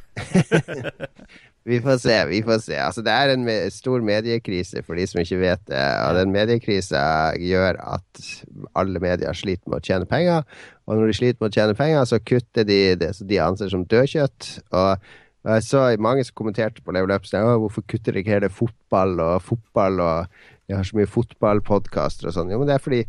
vi 1.69 1.77
får 1.85 1.99
se, 2.01 2.15
vi 2.31 2.41
får 2.47 2.63
se. 2.65 2.79
Altså, 2.81 3.03
det 3.05 3.13
er 3.13 3.35
en 3.35 3.45
stor 3.73 4.01
mediekrise 4.01 4.81
for 4.87 4.97
de 4.97 5.05
som 5.09 5.21
ikke 5.21 5.43
vet 5.43 5.61
det. 5.69 5.83
Og 6.07 6.17
den 6.17 6.33
mediekrisa 6.33 7.03
gjør 7.37 7.77
at 7.83 8.25
alle 8.81 9.03
medier 9.03 9.37
sliter 9.37 9.69
med 9.69 9.77
å 9.77 9.85
tjene 9.91 10.09
penger. 10.09 10.41
Og 10.89 10.97
når 10.97 11.11
de 11.11 11.19
sliter 11.19 11.43
med 11.43 11.51
å 11.51 11.59
tjene 11.59 11.77
penger, 11.77 12.09
så 12.09 12.23
kutter 12.33 12.65
de 12.65 12.81
det 12.97 13.13
som 13.19 13.29
de 13.29 13.41
anser 13.45 13.69
som 13.75 13.85
dødkjøtt. 13.85 14.51
Og 14.73 15.13
jeg 15.47 15.69
så 15.69 15.85
mange 16.01 16.25
som 16.25 16.35
kommenterte 16.39 16.81
på 16.81 16.97
Level 16.97 17.13
Up 17.13 17.29
hvorfor 17.29 17.85
kutter 17.85 18.15
de 18.15 18.25
ikke 18.25 18.39
hele 18.39 18.49
fotball 18.51 19.19
og 19.21 19.41
fotball 19.45 20.01
og 20.01 20.45
de 20.67 20.75
har 20.75 20.83
så 20.83 20.97
mye 20.97 21.07
fotballpodkaster 21.07 22.27
og 22.27 22.35
sånn. 22.35 22.49
Jo, 22.51 22.59
men 22.59 22.67
det 22.67 22.75
er 22.75 22.83
fordi 22.83 23.05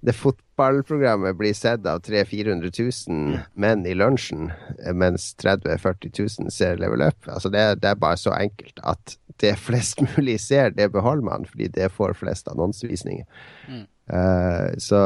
det 0.00 0.12
fotballprogrammet 0.12 1.36
blir 1.36 1.54
sett 1.54 1.86
av 1.86 2.00
300 2.00 2.24
000-400 2.24 3.08
000 3.08 3.38
menn 3.54 3.86
i 3.86 3.94
lunsjen, 3.94 4.50
mens 4.94 5.34
30 5.34 5.68
000-40 5.68 6.42
000 6.42 6.52
ser 6.52 6.76
Level 6.76 7.02
Up. 7.02 7.28
Altså 7.28 7.50
det, 7.52 7.64
det, 7.82 7.90
er 7.90 8.00
bare 8.00 8.20
så 8.20 8.34
enkelt 8.36 8.80
at 8.84 9.16
det 9.42 9.56
flest 9.60 10.00
mulig 10.16 10.38
ser, 10.40 10.70
det 10.76 10.90
beholder 10.92 11.24
man, 11.24 11.48
fordi 11.48 11.70
det 11.72 11.92
får 11.94 12.16
flest 12.20 12.48
annonsevisninger. 12.52 13.26
Mm. 13.68 13.86
Uh, 14.12 14.76
så, 14.78 15.02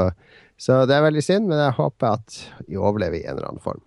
så, 0.61 0.85
det 0.87 0.97
er 0.97 1.07
veldig 1.07 1.25
synd, 1.25 1.49
men 1.49 1.63
jeg 1.63 1.79
håper 1.79 2.19
at 2.19 2.43
vi 2.67 2.79
overlever 2.79 3.21
i 3.21 3.25
en 3.25 3.39
eller 3.39 3.53
annen 3.53 3.65
form. 3.65 3.83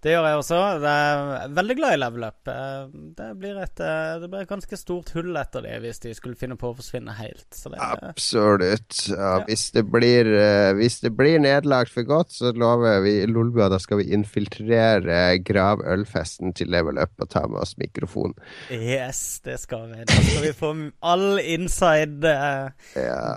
Det 0.00 0.14
gjør 0.14 0.24
jeg 0.24 0.38
også. 0.40 0.58
Jeg 0.80 0.84
er 0.88 1.50
veldig 1.56 1.74
glad 1.76 1.92
i 1.92 1.98
level 2.00 2.24
up. 2.24 2.48
Eh, 2.48 2.84
det 3.18 3.28
blir 3.40 3.58
et, 3.60 3.80
eh, 3.84 4.14
det 4.22 4.30
blir 4.32 4.46
et 4.46 4.48
ganske 4.48 4.78
stort 4.80 5.10
hull 5.16 5.36
etter 5.36 5.60
det 5.66 5.76
hvis 5.84 6.00
de 6.04 6.14
skulle 6.16 6.38
finne 6.40 6.56
på 6.60 6.70
å 6.70 6.76
forsvinne 6.78 7.12
helt. 7.18 7.48
Det, 7.52 7.76
Absolutt. 7.76 8.96
Ja, 9.10 9.16
ja. 9.20 9.44
Hvis 9.48 9.66
det 9.76 9.84
blir, 9.92 10.24
eh, 10.40 10.72
hvis 10.78 11.00
det 11.04 11.12
blir 11.18 11.36
nedlagt 11.44 11.92
for 11.92 12.08
godt, 12.08 12.32
så 12.32 12.52
lover 12.56 13.02
vi 13.04 13.26
Lolbua 13.28 13.68
da 13.72 13.78
skal 13.82 14.00
vi 14.00 14.08
infiltrere 14.16 15.20
gravølfesten 15.44 16.54
til 16.56 16.72
level 16.72 16.96
up 17.00 17.12
og 17.20 17.28
ta 17.32 17.44
med 17.46 17.60
oss 17.60 17.76
mikrofon. 17.80 18.32
Yes, 18.72 19.40
det 19.44 19.60
skal 19.60 19.90
vi. 19.92 20.04
Da 20.08 20.16
skal 20.16 20.42
vi 20.46 20.54
få 20.56 20.72
all 21.04 21.38
inside-dirten. 21.44 22.72
Ja. 22.96 23.36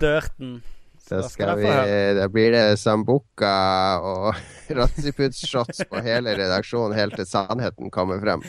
Så 1.03 1.19
skal 1.27 1.57
vi, 1.59 1.67
da 2.15 2.29
blir 2.31 2.53
det 2.55 2.77
Sambuca 2.79 3.55
og 3.99 4.29
Ratsiput-shots 4.77 5.83
på 5.89 6.03
hele 6.05 6.37
redaksjonen 6.39 6.95
helt 6.95 7.17
til 7.19 7.27
sannheten 7.27 7.91
kommer 7.91 8.21
frem. 8.23 8.45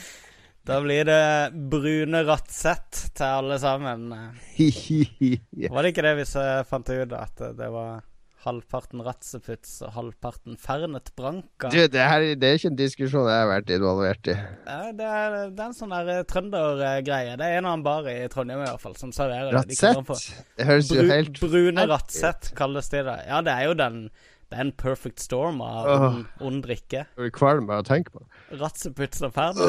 Da 0.64 0.79
blir 0.81 1.05
det 1.05 1.51
brune 1.69 2.23
Ratsett 2.25 3.11
til 3.12 3.27
alle 3.27 3.59
sammen. 3.61 4.07
var 5.75 5.83
det 5.83 5.90
ikke 5.93 6.07
det 6.07 6.14
vi 6.23 6.29
fant 6.71 6.95
ut, 6.95 7.17
at 7.19 7.43
det 7.59 7.69
var 7.75 7.99
halvparten 8.44 9.02
Ratseputs 9.04 9.78
og 9.87 9.94
halvparten 9.96 10.59
Fernet 10.61 11.11
Branca. 11.16 11.70
Du, 11.72 11.80
det, 11.80 12.04
her, 12.04 12.26
det 12.38 12.48
er 12.48 12.61
ikke 12.61 12.72
en 12.72 12.78
diskusjon 12.78 13.28
jeg 13.30 13.42
har 13.42 13.50
vært 13.50 13.72
involvert 13.74 14.30
i. 14.30 14.37
Ja, 14.37 14.92
det, 14.92 15.09
er, 15.09 15.37
det 15.50 15.64
er 15.64 15.70
en 15.70 15.76
sånn 15.76 15.94
der 15.94 16.12
eh, 16.12 16.22
trøndergreie. 16.28 17.38
Det 17.40 17.48
er 17.48 17.59
en 17.59 17.70
av 17.70 17.83
bar 17.85 18.04
bare 18.04 18.14
i 18.24 18.28
Trondheim 18.33 18.62
i 18.62 18.68
hvert 18.68 18.83
fall 18.83 18.96
som 18.98 19.12
serverer 19.14 19.50
det. 19.52 19.64
De 19.70 19.78
Ratsett? 19.80 20.44
Det 20.59 20.68
høres 20.68 20.92
jo 20.92 21.09
helt 21.09 21.40
Brune 21.42 21.88
Ratsett 21.90 22.52
kalles 22.59 22.90
det. 22.92 23.04
da. 23.09 23.18
Ja, 23.28 23.42
det 23.44 23.54
er 23.54 23.68
jo 23.68 23.76
den 23.78 24.09
Det 24.50 24.59
er 24.59 24.66
en 24.66 24.74
perfect 24.78 25.22
storm 25.22 25.61
av 25.64 25.87
oh. 25.88 26.07
ond, 26.09 26.26
ond 26.44 26.64
drikke. 26.66 27.07
Jeg 27.07 27.20
blir 27.20 27.33
kvalm 27.35 27.70
av 27.72 27.83
å 27.83 27.87
tenke 27.87 28.12
på. 28.14 28.24
Ratseputs 28.61 29.24
og 29.24 29.33
Fernet. 29.35 29.66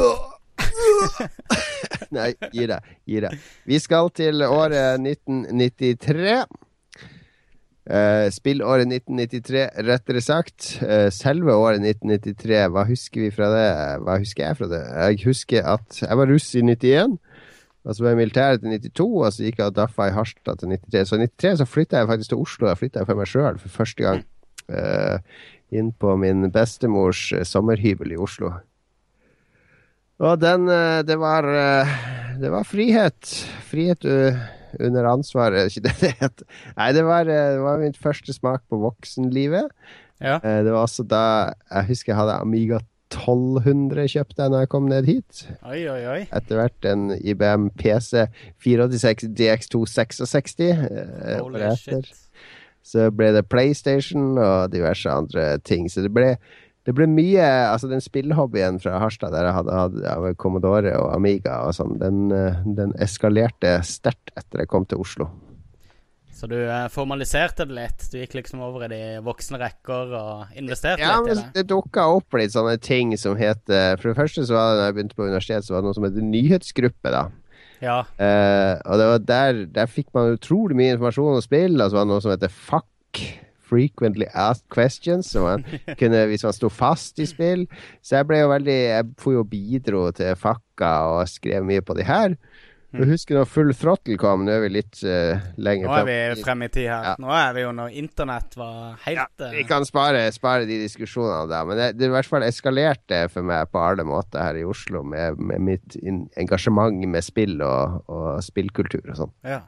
Nei, 2.16 2.30
gi 2.52 2.68
deg. 2.70 2.92
Gi 3.08 3.24
deg. 3.24 3.48
Vi 3.66 3.80
skal 3.82 4.12
til 4.16 4.44
året 4.46 5.00
1993. 5.00 6.36
Eh, 7.86 8.32
spillåret 8.34 8.88
1993, 8.90 9.68
rettere 9.86 10.22
sagt. 10.26 10.72
Uh, 10.82 11.12
selve 11.14 11.54
året 11.54 11.84
1993, 11.84 12.64
hva 12.74 12.86
husker 12.90 13.28
vi 13.28 13.34
fra 13.34 13.52
det? 13.54 13.68
Hva 14.02 14.16
husker 14.18 14.48
jeg 14.48 14.58
fra 14.58 14.70
det? 14.72 14.80
Jeg 14.90 15.20
husker 15.28 15.68
at 15.70 16.00
jeg 16.02 16.18
var 16.18 16.32
russ 16.34 16.48
i 16.58 16.64
91. 16.66 17.20
Og 17.86 17.94
så 17.94 18.02
var 18.02 18.10
jeg 18.10 18.18
i 18.18 18.22
militæret 18.24 18.64
til 18.64 18.74
92, 18.90 19.06
og 19.06 19.36
så 19.36 19.46
gikk 19.46 19.62
jeg 19.62 19.70
og 19.70 19.78
daffa 19.78 20.08
i 20.10 20.16
Harstad 20.16 20.64
til 20.64 20.74
93. 20.74 21.12
Så 21.12 21.20
i 21.20 21.28
93 21.28 21.62
så 21.62 21.70
flytta 21.70 22.02
jeg 22.02 22.10
faktisk 22.10 22.34
til 22.34 22.42
Oslo. 22.42 22.72
Jeg 22.72 22.82
flytta 22.82 23.06
for 23.06 23.22
meg 23.22 23.30
sjøl 23.30 23.62
for 23.62 23.78
første 23.78 24.08
gang. 24.08 24.26
Uh, 24.66 25.22
inn 25.70 25.94
på 25.94 26.18
min 26.18 26.50
bestemors 26.50 27.28
sommerhybel 27.46 28.16
i 28.16 28.18
Oslo. 28.18 28.56
Og 30.26 30.42
den 30.42 30.66
Det 31.06 31.20
var 31.20 31.46
Det 32.42 32.50
var 32.50 32.64
frihet. 32.66 33.30
Frihet 33.70 34.10
uh, 34.10 34.42
under 34.80 35.06
ansvar, 35.12 35.54
er 35.54 35.70
ikke 35.70 35.84
det 35.88 35.94
det 36.02 36.12
heter? 36.22 36.46
Nei, 36.78 36.90
det 36.98 37.04
var, 37.08 37.28
eh, 37.30 37.54
det 37.56 37.62
var 37.64 37.80
min 37.82 37.94
første 37.94 38.34
smak 38.36 38.64
på 38.70 38.80
voksenlivet. 38.84 39.70
Ja. 40.24 40.38
Eh, 40.42 40.62
Det 40.64 40.72
var 40.72 40.86
også 40.88 41.04
da 41.08 41.24
Jeg 41.72 41.90
husker 41.90 42.14
jeg 42.14 42.20
hadde 42.22 42.38
Amiga 42.42 42.80
1200 43.12 44.08
kjøpte 44.12 44.42
jeg 44.44 44.52
når 44.52 44.64
jeg 44.66 44.70
kom 44.72 44.88
ned 44.90 45.06
hit. 45.10 45.42
Oi, 45.64 45.82
oi, 45.88 46.02
oi. 46.10 46.22
Etter 46.36 46.58
hvert 46.60 46.88
en 46.90 47.04
IBM 47.16 47.70
PC 47.80 48.26
486 48.64 49.28
DX2 49.38 49.84
66. 49.88 50.56
eh, 50.72 51.40
Holy 51.40 51.70
shit. 51.80 52.12
Så 52.86 53.08
ble 53.16 53.32
det 53.34 53.48
PlayStation 53.50 54.36
og 54.38 54.72
diverse 54.74 55.10
andre 55.10 55.58
ting. 55.66 55.88
Så 55.90 56.04
det 56.06 56.12
ble, 56.14 56.36
det 56.86 56.94
ble 56.94 57.08
mye 57.10 57.46
Altså, 57.72 57.90
den 57.90 58.04
spillhobbyen 58.04 58.78
fra 58.84 59.00
Harstad 59.02 59.34
der 59.34 59.48
jeg 59.48 59.58
hadde 59.58 59.80
hatt 59.80 59.98
ja, 60.04 60.34
Commodore 60.42 60.94
og 61.00 61.14
Amiga 61.16 61.64
og 61.66 61.74
sånn, 61.78 61.98
den, 62.02 62.28
eh, 62.36 62.62
den 62.78 62.94
eskalerte 63.02 63.80
sterkt 63.86 64.34
etter 64.38 64.64
jeg 64.64 64.72
kom 64.72 64.86
til 64.90 65.02
Oslo. 65.02 65.30
Så 66.36 66.50
du 66.52 66.58
eh, 66.60 66.88
formaliserte 66.92 67.66
det 67.66 67.78
litt? 67.78 68.06
Du 68.12 68.20
gikk 68.20 68.36
liksom 68.38 68.62
over 68.66 68.86
i 68.86 68.92
de 68.92 69.02
voksne 69.24 69.60
rekker 69.62 70.12
og 70.20 70.60
investerte 70.60 71.02
Ja, 71.02 71.16
litt 71.22 71.32
i 71.32 71.32
men 71.32 71.42
det? 71.42 71.62
det 71.62 71.70
dukka 71.72 72.10
opp 72.18 72.36
litt 72.38 72.54
sånne 72.54 72.76
ting 72.84 73.16
som 73.18 73.40
het 73.40 73.72
eh, 73.72 73.94
For 73.96 74.12
det 74.12 74.20
første 74.20 74.44
så 74.46 74.58
var 74.58 74.74
det 74.74 74.82
da 74.82 74.90
jeg 74.90 74.98
begynte 75.00 75.18
på 75.18 75.30
universitetet, 75.30 75.68
så 75.68 75.78
var 75.78 75.82
det 75.82 75.90
noe 75.90 75.98
som 75.98 76.08
het 76.10 76.22
nyhetsgruppe, 76.36 77.14
da. 77.16 77.24
Ja. 77.84 78.02
Uh, 78.18 78.80
og 78.88 79.00
det 79.00 79.08
var 79.10 79.24
der, 79.30 79.64
der 79.76 79.90
fikk 79.92 80.08
man 80.16 80.36
utrolig 80.36 80.78
mye 80.80 80.96
informasjon 80.96 81.40
om 81.40 81.44
spill. 81.44 81.76
Og 81.76 81.92
så 81.92 81.98
var 81.98 82.06
det 82.06 82.12
noe 82.14 82.24
som 82.24 82.32
heter 82.34 82.54
FAQ. 82.54 83.24
Frequently 83.66 84.28
asked 84.34 84.68
questions. 84.74 85.32
som 85.32 85.48
man 85.48 85.66
kunne, 86.00 86.26
hvis 86.30 86.46
man 86.46 86.56
sto 86.56 86.70
fast 86.70 87.20
i 87.20 87.28
spill. 87.30 87.66
Så 88.06 88.20
jeg 88.20 88.30
ble 88.30 88.44
jo 88.44 88.54
veldig 88.54 88.78
Jeg 88.78 89.10
får 89.22 89.38
jo 89.40 89.44
bidro 89.50 90.06
til 90.16 90.38
fakka 90.40 90.94
og 91.16 91.28
skrev 91.32 91.66
mye 91.66 91.84
på 91.86 91.98
de 91.98 92.08
her. 92.08 92.38
Jeg 92.96 93.10
husker 93.10 93.38
når 93.38 93.50
Full 93.50 93.74
Throttle 93.76 94.18
kom. 94.20 94.46
Nå 94.48 94.54
er 94.56 94.64
vi 94.66 94.72
litt 94.78 95.02
uh, 95.04 95.42
lenger 95.62 95.90
Nå 95.90 95.98
er 95.98 96.08
vi 96.08 96.46
frem 96.46 96.64
i 96.66 96.70
tid 96.72 96.88
her. 96.88 97.10
Ja. 97.10 97.14
Nå 97.22 97.32
er 97.36 97.56
vi 97.58 97.66
jo 97.66 97.74
når 97.76 97.98
internett 98.02 98.58
var 98.60 98.96
helt 99.06 99.20
Ja, 99.20 99.28
eh, 99.50 99.58
vi 99.58 99.66
kan 99.68 99.86
spare, 99.88 100.24
spare 100.36 100.68
de 100.70 100.80
diskusjonene 100.84 101.50
der, 101.52 101.68
men 101.68 101.80
det, 101.82 101.90
det 102.00 102.10
i 102.10 102.14
hvert 102.16 102.30
fall 102.30 102.46
eskalerte 102.48 103.26
for 103.34 103.48
meg 103.48 103.72
på 103.74 103.84
alle 103.84 104.06
måter 104.08 104.44
her 104.44 104.60
i 104.62 104.66
Oslo 104.68 105.04
med, 105.08 105.40
med 105.40 105.64
mitt 105.66 105.98
engasjement 106.40 107.04
med 107.10 107.26
spill 107.26 107.60
og, 107.66 108.06
og 108.12 108.44
spillkultur 108.46 109.04
og 109.04 109.26
sånn. 109.26 109.40
ja. 109.56 109.64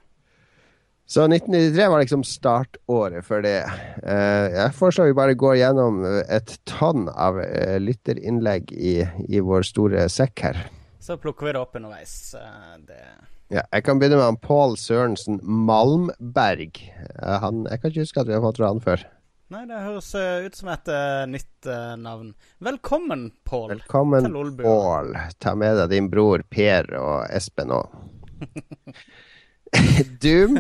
Så 1.08 1.24
1993 1.24 1.88
var 1.90 2.00
liksom 2.00 2.24
startåret 2.28 3.24
for 3.26 3.40
det. 3.46 3.62
Eh, 4.04 4.46
jeg 4.52 4.74
foreslår 4.76 5.08
vi 5.08 5.16
bare 5.16 5.38
går 5.40 5.54
gjennom 5.62 6.02
et 6.04 6.58
tonn 6.68 7.06
av 7.08 7.40
eh, 7.40 7.78
lytterinnlegg 7.80 8.74
i, 8.76 8.98
i 9.32 9.40
vår 9.40 9.64
store 9.70 10.10
sekk 10.12 10.44
her. 10.44 10.60
Så 11.00 11.16
plukker 11.24 11.48
vi 11.48 11.54
det 11.56 11.62
opp 11.62 11.78
underveis. 11.80 12.36
eh, 12.36 12.74
Det 12.90 13.00
Ja, 13.56 13.64
jeg 13.72 13.86
kan 13.88 14.02
begynne 14.02 14.18
med 14.20 14.28
han 14.28 14.40
Pål 14.44 14.76
Sørensen 14.76 15.40
Malmberg. 15.44 16.82
Han, 17.24 17.64
jeg 17.72 17.80
kan 17.80 17.94
ikke 17.94 18.04
huske 18.04 18.26
at 18.26 18.28
vi 18.28 18.36
har 18.36 18.44
fått 18.44 18.60
fra 18.60 18.74
han 18.74 18.84
før. 18.84 19.06
Nei, 19.56 19.62
det 19.70 19.80
høres 19.80 20.10
ut 20.12 20.58
som 20.60 20.74
et 20.74 20.90
uh, 20.92 21.24
nytt 21.32 21.70
uh, 21.72 21.94
navn. 21.96 22.34
Velkommen, 22.60 23.30
Pål. 23.48 23.78
Velkommen. 23.78 24.28
Pål. 24.60 25.16
Ta 25.40 25.56
med 25.56 25.80
deg 25.80 25.94
din 25.96 26.12
bror 26.12 26.44
Per 26.52 26.92
og 27.00 27.32
Espen 27.32 27.72
òg. 27.72 27.96
Doom. 30.24 30.60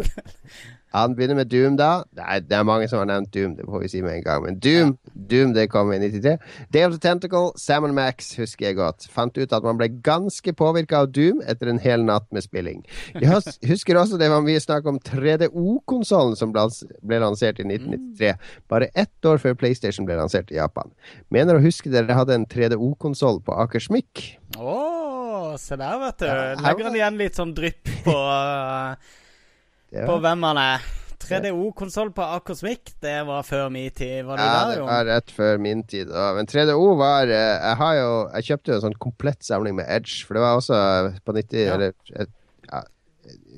Han 0.95 1.15
begynner 1.15 1.35
med 1.35 1.49
Doom, 1.51 1.75
da. 1.77 2.03
Nei, 2.17 2.39
det 2.47 2.55
er 2.55 2.65
mange 2.65 2.87
som 2.89 3.01
har 3.01 3.07
nevnt 3.09 3.33
Doom, 3.35 3.57
det 3.57 3.65
får 3.67 3.83
vi 3.83 3.89
si 3.91 4.01
med 4.01 4.15
en 4.15 4.23
gang. 4.23 4.43
Men 4.45 4.59
Doom, 4.63 4.93
Doom 5.29 5.51
det 5.53 5.67
kom 5.69 5.91
i 5.93 5.99
93. 5.99 6.37
Day 6.73 6.85
of 6.87 6.95
the 6.95 7.01
Tentacle, 7.03 7.51
Sam 7.59 7.89
Max 7.95 8.31
husker 8.39 8.69
jeg 8.69 8.77
godt. 8.79 9.07
Fant 9.11 9.37
ut 9.37 9.53
at 9.53 9.67
man 9.67 9.77
ble 9.79 9.89
ganske 10.05 10.53
påvirka 10.57 11.03
av 11.03 11.11
Doom 11.13 11.43
etter 11.45 11.69
en 11.71 11.81
hel 11.83 12.05
natt 12.07 12.25
med 12.33 12.45
spilling. 12.45 12.81
Jeg 13.13 13.29
husker 13.71 13.99
også 13.99 14.19
det 14.21 14.31
var 14.31 14.45
mye 14.45 14.63
snakk 14.63 14.87
om 14.89 14.99
3DO-konsollen 15.11 16.37
som 16.39 16.55
ble 16.55 17.21
lansert 17.21 17.61
i 17.61 17.67
1993. 17.67 18.33
Bare 18.71 18.89
ett 18.95 19.27
år 19.29 19.43
før 19.43 19.59
PlayStation 19.59 20.07
ble 20.07 20.17
lansert 20.17 20.53
i 20.55 20.57
Japan. 20.61 20.89
Mener 21.29 21.59
å 21.59 21.65
huske 21.65 21.91
dere 21.93 22.15
hadde 22.17 22.39
en 22.39 22.47
3DO-konsoll 22.49 23.43
på 23.45 23.59
Akersmik. 23.59 24.39
Å, 24.57 24.73
se 25.61 25.77
der, 25.79 25.97
vet 26.01 26.21
du. 26.23 26.29
Legger 26.65 26.89
han 26.89 26.99
igjen 26.99 27.19
litt 27.19 27.39
sånn 27.39 27.53
drypp 27.57 27.91
på, 28.07 28.15
på 29.97 30.21
hvem 30.23 30.47
han 30.49 30.61
er. 30.61 30.87
3DO-konsoll 31.27 32.11
på 32.15 32.25
Akosmic, 32.37 32.93
det 33.03 33.15
var 33.27 33.43
før 33.43 33.69
min 33.73 33.91
tid. 33.91 34.23
Var 34.25 34.37
det 34.37 34.45
ja, 34.45 34.57
der, 34.69 34.73
det 34.75 34.83
var 34.85 35.07
rett 35.09 35.31
før 35.33 35.61
min 35.61 35.81
tid. 35.83 36.11
da. 36.11 36.29
Men 36.37 36.47
3DO 36.47 36.91
var 36.99 37.27
eh, 37.27 37.55
Jeg 37.57 37.77
har 37.81 37.93
jo 37.97 38.11
Jeg 38.35 38.47
kjøpte 38.49 38.71
jo 38.71 38.77
en 38.77 38.83
sånn 38.85 38.99
komplett 39.01 39.43
samling 39.43 39.75
med 39.79 39.89
Edge, 39.91 40.21
for 40.27 40.37
det 40.37 40.43
var 40.45 40.59
også 40.61 40.81
på 41.25 41.35
90 41.39 41.63
Ja. 41.63 41.73
Eller 41.75 41.95
ja, 42.67 42.83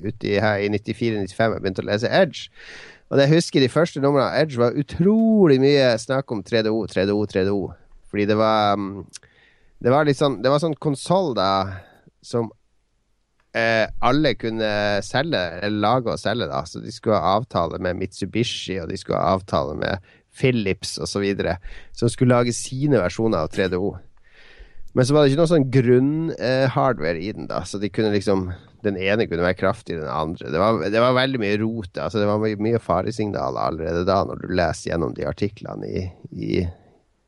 uti 0.00 0.38
her 0.40 0.64
i 0.64 0.70
94-95 0.72 1.36
jeg 1.36 1.62
begynte 1.62 1.84
å 1.84 1.90
lese 1.90 2.10
Edge. 2.10 2.48
Og 3.10 3.18
det 3.18 3.26
jeg 3.26 3.40
husker 3.40 3.62
de 3.62 3.70
første 3.72 4.02
numrene 4.02 4.28
av 4.30 4.40
Edge 4.40 4.58
var 4.60 4.76
utrolig 4.78 5.58
mye 5.62 5.92
snakk 5.98 6.30
om 6.32 6.42
3DO, 6.46 6.76
3DO, 6.90 7.20
3DO. 7.34 7.60
Fordi 8.10 8.26
det 8.26 8.38
var 8.38 8.78
mm, 8.78 9.04
Det 9.78 9.92
var 9.92 10.08
litt 10.08 10.18
sånn 10.18 10.40
Det 10.42 10.50
var 10.50 10.62
sånn 10.62 10.74
konsoll 10.82 11.34
da 11.38 11.50
som 12.22 12.50
eh, 13.56 13.86
alle 14.00 14.34
kunne 14.38 14.70
selge, 15.06 15.40
eller 15.60 15.82
lage 15.82 16.12
og 16.12 16.20
selge, 16.22 16.48
da. 16.50 16.62
Så 16.66 16.82
de 16.84 16.92
skulle 16.94 17.18
ha 17.18 17.36
avtale 17.38 17.80
med 17.82 17.98
Mitsubishi, 18.00 18.78
og 18.82 18.90
de 18.90 18.98
skulle 19.00 19.20
ha 19.20 19.36
avtale 19.38 19.76
med 19.80 20.12
Philips 20.36 20.98
osv. 20.98 21.26
Som 21.96 22.12
skulle 22.12 22.34
lage 22.36 22.54
sine 22.56 23.02
versjoner 23.02 23.44
av 23.44 23.52
3DO. 23.54 23.94
Men 24.92 25.06
så 25.06 25.14
var 25.14 25.22
det 25.22 25.30
ikke 25.30 25.42
noe 25.44 25.52
sånn 25.52 25.70
grunnhardware 25.70 27.20
eh, 27.20 27.28
i 27.28 27.34
den, 27.36 27.46
da. 27.50 27.62
Så 27.66 27.78
de 27.82 27.92
kunne 27.92 28.14
liksom 28.14 28.50
Den 28.80 28.96
ene 28.96 29.26
kunne 29.28 29.44
være 29.44 29.58
kraftig, 29.60 29.98
den 29.98 30.08
andre. 30.08 30.48
Det 30.48 30.56
var, 30.56 30.78
det 30.88 31.00
var 31.02 31.12
veldig 31.12 31.36
mye 31.42 31.58
rot. 31.60 31.90
Altså 32.00 32.22
det 32.22 32.28
var 32.30 32.38
mye, 32.40 32.56
mye 32.56 32.78
faresignaler 32.80 33.60
allerede 33.60 34.06
da, 34.08 34.22
når 34.24 34.40
du 34.40 34.54
leser 34.56 34.88
gjennom 34.88 35.12
de 35.18 35.26
artiklene 35.28 35.84
i, 35.84 36.04
i 36.32 36.62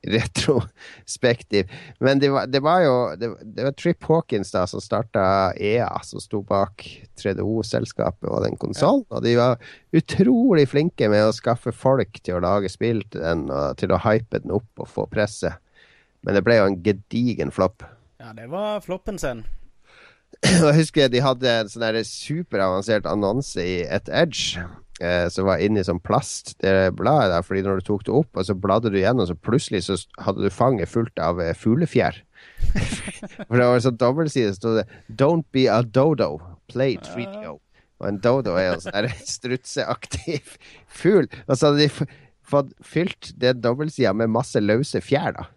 retrospektiv. 0.17 1.71
Men 1.99 2.19
det 2.19 2.31
var, 2.31 2.47
det 2.47 2.61
var 2.61 2.81
jo 2.83 2.95
det, 3.17 3.31
det 3.45 3.65
var 3.65 3.73
Trip 3.79 4.05
Hawkins 4.05 4.51
da 4.51 4.65
som 4.67 4.83
starta 4.83 5.53
EA, 5.55 5.91
som 6.03 6.21
sto 6.21 6.43
bak 6.47 6.85
3DO-selskapet 7.23 8.29
og 8.29 8.43
den 8.47 8.59
konsollen. 8.59 9.07
Og 9.15 9.23
de 9.23 9.37
var 9.39 9.63
utrolig 9.95 10.67
flinke 10.73 11.11
med 11.13 11.29
å 11.29 11.37
skaffe 11.37 11.75
folk 11.75 12.19
til 12.23 12.39
å 12.39 12.45
lage 12.45 12.73
spill 12.73 13.05
til 13.13 13.23
den, 13.23 13.47
og 13.51 13.79
til 13.79 13.95
å 13.95 14.03
hype 14.03 14.43
den 14.43 14.55
opp 14.59 14.83
og 14.83 14.91
få 14.91 15.07
presse. 15.11 15.55
Men 16.23 16.39
det 16.39 16.45
ble 16.47 16.59
jo 16.59 16.69
en 16.71 16.83
gedigen 16.83 17.55
flopp. 17.55 17.87
Ja, 18.23 18.35
det 18.35 18.51
var 18.51 18.83
floppen 18.83 19.19
sin. 19.19 19.45
Jeg 20.43 20.77
husker 20.81 21.11
de 21.13 21.23
hadde 21.23 21.51
en 21.61 21.71
sånn 21.71 22.03
superavansert 22.07 23.07
annonse 23.07 23.63
i 23.63 23.83
et 23.87 24.11
Edge. 24.11 24.63
Eh, 25.03 25.29
som 25.35 25.49
var 25.49 25.59
inni 25.59 25.83
sånn 25.83 25.99
plast, 26.05 26.53
det 26.63 26.93
bladet 26.95 27.33
der. 27.33 27.47
Fordi 27.47 27.65
når 27.67 27.81
du 27.81 27.87
tok 27.89 28.05
det 28.07 28.15
opp, 28.15 28.31
og 28.39 28.47
så 28.47 28.55
bladde 28.55 28.93
du 28.95 29.01
gjennom, 29.01 29.27
så 29.27 29.35
plutselig 29.35 29.83
så 29.89 29.97
hadde 30.23 30.45
du 30.45 30.53
fanget 30.55 30.93
fullt 30.93 31.19
av 31.19 31.41
eh, 31.43 31.57
fuglefjær. 31.59 32.21
For 33.49 33.59
det 33.59 33.67
var 33.67 33.83
sånn 33.83 33.99
dobbeltside, 33.99 34.53
så 34.53 34.61
sto 34.61 34.75
det 34.79 34.87
'Don't 35.11 35.49
be 35.55 35.67
a 35.67 35.81
dodo, 35.83 36.39
play 36.71 36.99
3DO'. 37.03 37.59
Og 38.03 38.09
en 38.09 38.21
dodo 38.23 38.55
er 38.59 38.69
jo 38.69 38.79
sånn 38.85 39.11
strutseaktig 39.35 40.39
fugl. 40.87 41.27
Og 41.49 41.57
så 41.57 41.73
hadde 41.73 41.83
de 41.83 42.07
fått 42.53 42.71
fylt 42.87 43.33
den 43.43 43.63
dobbeltsida 43.65 44.15
med 44.15 44.31
masse 44.31 44.63
løse 44.63 45.03
fjær, 45.03 45.35
da. 45.39 45.49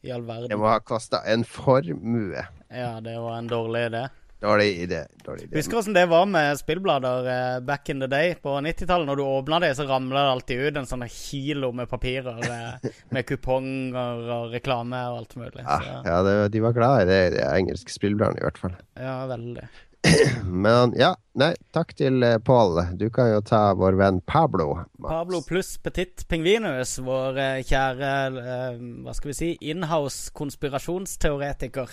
I 0.00 0.14
all 0.16 0.24
Det 0.48 0.56
må 0.56 0.70
ha 0.70 0.78
kosta 0.80 1.20
en 1.28 1.44
formue. 1.44 2.46
Ja, 2.72 2.94
det 3.04 3.18
var 3.20 3.36
en 3.36 3.50
dårlig 3.50 3.90
idé. 3.90 4.06
Dårlig 4.40 4.68
idé. 4.86 5.02
Dårlig 5.24 5.44
idé. 5.48 5.56
Husker 5.58 5.74
du 5.74 5.78
hvordan 5.80 5.96
det 5.98 6.04
var 6.08 6.28
med 6.32 6.60
spillblader 6.60 7.26
eh, 7.34 7.58
back 7.60 7.88
in 7.92 8.00
the 8.00 8.08
day 8.08 8.34
på 8.42 8.54
90-tallet? 8.64 9.06
Når 9.10 9.20
du 9.20 9.22
åpna 9.26 9.60
det, 9.60 9.74
så 9.76 9.84
ramla 9.88 10.22
det 10.24 10.30
alltid 10.36 10.64
ut 10.64 10.80
en 10.80 10.88
sånn 10.88 11.04
kilo 11.12 11.72
med 11.76 11.90
papirer 11.90 12.40
eh, 12.46 12.88
med 13.12 13.28
kuponger 13.28 14.24
og 14.38 14.56
reklame 14.56 15.02
og 15.10 15.20
alt 15.20 15.36
mulig. 15.36 15.60
Ja, 15.60 15.76
Så, 15.84 16.00
ja 16.08 16.22
det, 16.24 16.34
de 16.56 16.64
var 16.64 16.72
glad 16.78 17.04
i 17.04 17.10
det, 17.12 17.20
de 17.36 17.44
engelske 17.52 17.92
spillbladene 17.92 18.40
i 18.40 18.48
hvert 18.48 18.64
fall. 18.64 18.74
ja, 18.96 19.20
veldig. 19.30 19.68
Men 20.44 20.94
ja, 20.96 21.10
nei, 21.36 21.50
takk 21.76 21.92
til 21.98 22.22
uh, 22.24 22.38
Pål. 22.40 22.78
Du 22.96 23.10
kan 23.12 23.28
jo 23.34 23.42
ta 23.44 23.74
vår 23.76 23.98
venn 24.00 24.22
Pablo. 24.24 24.70
Mats. 24.96 25.10
Pablo 25.10 25.42
pluss 25.44 25.74
Petit 25.84 26.24
Pingvinus, 26.28 26.94
vår 27.04 27.36
eh, 27.36 27.60
kjære 27.68 28.12
eh, 28.40 28.80
hva 29.04 29.12
skal 29.16 29.32
vi 29.32 29.36
si 29.36 29.50
inhouse 29.60 30.32
konspirasjonsteoretiker. 30.36 31.92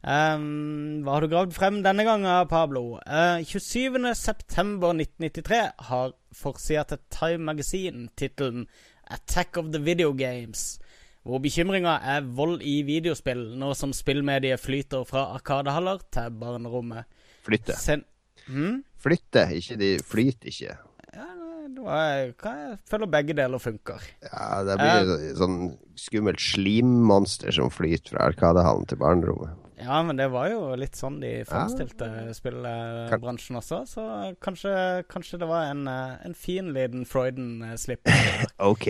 Um, 0.00 1.04
hva 1.04 1.18
har 1.18 1.20
du 1.20 1.28
gravd 1.28 1.52
frem 1.52 1.82
denne 1.84 2.00
gangen, 2.08 2.48
Pablo? 2.48 2.96
Uh, 3.04 3.44
27.9.1993 3.44 5.76
har 5.90 6.16
forsida 6.32 6.88
til 6.88 6.96
Time 7.12 7.44
Magazine 7.50 8.08
tittelen 8.16 8.64
'Attack 9.10 9.58
of 9.60 9.68
the 9.74 9.82
Video 9.84 10.14
Games', 10.16 10.80
hvor 11.22 11.38
bekymringa 11.44 12.00
er 12.00 12.24
vold 12.24 12.62
i 12.64 12.82
videospill, 12.86 13.58
nå 13.60 13.74
som 13.76 13.92
spillmediet 13.92 14.60
flyter 14.60 15.04
fra 15.04 15.34
arkadehaller 15.34 15.98
til 16.08 16.30
barnerommet. 16.32 17.04
Flytte. 17.44 17.76
Sen 17.76 18.04
hmm? 18.46 18.84
Flytte, 18.96 19.52
ikke 19.52 19.76
de 19.76 19.98
flyter 20.00 20.48
ikke. 20.48 20.76
Ja, 21.12 21.28
jeg, 21.80 22.34
jeg 22.40 22.78
føler 22.88 23.06
begge 23.06 23.32
deler 23.36 23.58
funker. 23.60 24.00
Ja, 24.24 24.64
det 24.64 24.80
blir 24.80 25.12
uh, 25.12 25.36
sånn 25.36 25.76
skummelt 26.00 26.40
slimmonster 26.40 27.52
som 27.52 27.68
flyter 27.72 28.14
fra 28.14 28.28
Arkadehallen 28.32 28.86
til 28.88 28.96
barnerommet. 29.02 29.69
Ja, 29.80 30.02
men 30.04 30.18
det 30.20 30.28
var 30.32 30.50
jo 30.52 30.60
litt 30.78 30.98
sånn 30.98 31.18
de 31.22 31.40
fremstilte 31.48 32.06
ja. 32.28 32.36
spillbransjen 32.36 33.58
også, 33.60 33.82
så 33.88 34.06
kanskje, 34.44 34.72
kanskje 35.10 35.40
det 35.40 35.48
var 35.50 35.70
en, 35.70 35.86
eh, 35.88 36.16
en 36.28 36.36
fin 36.36 36.72
liten 36.76 37.06
Freuden-slipp. 37.08 38.10
ok. 38.72 38.86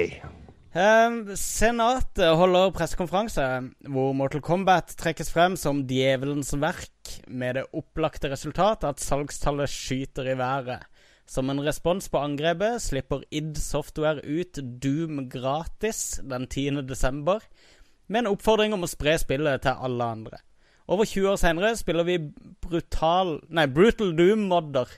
Eh, 0.70 1.34
senatet 1.34 2.36
holder 2.38 2.70
pressekonferanse 2.74 3.46
hvor 3.90 4.12
Mortal 4.14 4.42
Kombat 4.46 4.94
trekkes 5.00 5.32
frem 5.34 5.56
som 5.58 5.84
djevelens 5.88 6.52
verk, 6.58 7.16
med 7.26 7.58
det 7.58 7.66
opplagte 7.74 8.30
resultatet 8.30 8.86
at 8.92 9.02
salgstallet 9.02 9.70
skyter 9.70 10.30
i 10.30 10.38
været. 10.38 10.86
Som 11.30 11.50
en 11.50 11.62
respons 11.62 12.08
på 12.10 12.18
angrepet 12.18 12.82
slipper 12.82 13.22
id 13.30 13.58
Software 13.58 14.22
ut 14.26 14.58
Doom 14.82 15.28
gratis 15.30 16.18
den 16.26 16.46
10. 16.46 16.82
desember, 16.86 17.42
med 18.10 18.24
en 18.24 18.32
oppfordring 18.32 18.74
om 18.74 18.82
å 18.82 18.90
spre 18.90 19.14
spillet 19.22 19.62
til 19.62 19.78
alle 19.78 20.08
andre. 20.18 20.40
Over 20.90 21.06
20 21.06 21.28
år 21.30 21.36
senere 21.38 21.76
spiller 21.78 22.06
vi 22.06 22.16
brutal, 22.66 23.36
nei, 23.48 23.66
Brutal 23.70 24.10
Doom-modder 24.18 24.90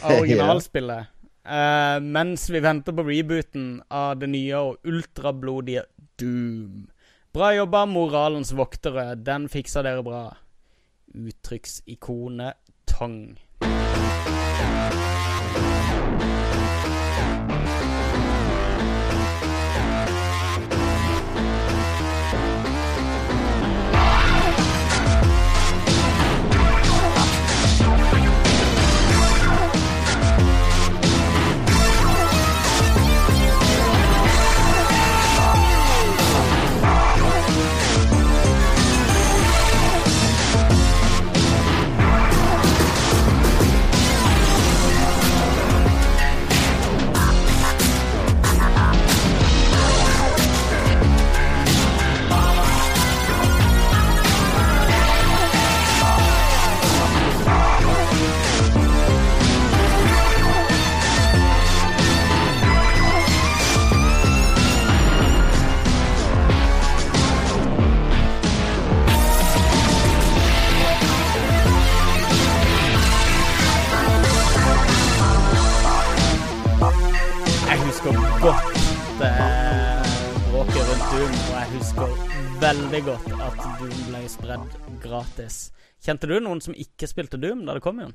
av 0.00 0.16
originalspillet. 0.18 1.12
Uh, 1.42 1.98
mens 2.02 2.48
vi 2.50 2.62
venter 2.62 2.94
på 2.94 3.04
rebooten 3.06 3.82
av 3.90 4.18
det 4.18 4.30
nye 4.34 4.58
og 4.58 4.82
ultrablodige 4.86 5.84
Doom. 6.18 6.88
Bra 7.32 7.52
jobba, 7.54 7.84
moralens 7.88 8.52
voktere. 8.54 9.14
Den 9.14 9.48
fiksa 9.50 9.82
dere 9.86 10.02
bra. 10.06 10.24
Uttrykksikonet 11.14 12.58
Tong. 78.02 78.18
veldig 82.62 83.00
godt 83.06 83.26
at 83.38 83.54
Doom 83.78 83.98
ble 84.08 84.20
spredd 84.30 84.70
gratis. 85.04 85.56
Kjente 86.02 86.26
du 86.26 86.40
noen 86.42 86.60
som 86.64 86.74
ikke 86.74 87.06
spilte 87.06 87.38
Doom 87.38 87.66
da 87.66 87.74
det 87.78 87.84
kom 87.84 87.98
igjen? 88.02 88.14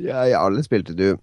Ja, 0.00 0.24
ja 0.28 0.38
alle 0.40 0.62
spilte 0.64 0.92
Doom. 0.96 1.18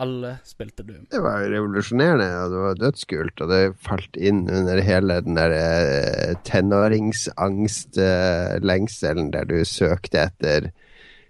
Alle 0.00 0.38
spilte 0.48 0.82
Doom. 0.88 1.04
Det 1.12 1.20
var 1.20 1.44
revolusjonerende, 1.52 2.28
og 2.40 2.50
det 2.54 2.60
var 2.64 2.74
dødskult. 2.80 3.36
Og 3.44 3.48
det 3.52 3.76
falt 3.84 4.16
inn 4.16 4.48
under 4.48 4.80
hele 4.86 5.20
den 5.26 5.34
der 5.36 5.52
eh, 5.58 6.32
tenåringsangstlengselen 6.48 9.26
eh, 9.28 9.32
der 9.36 9.44
du 9.52 9.58
søkte 9.68 10.18
etter 10.30 10.72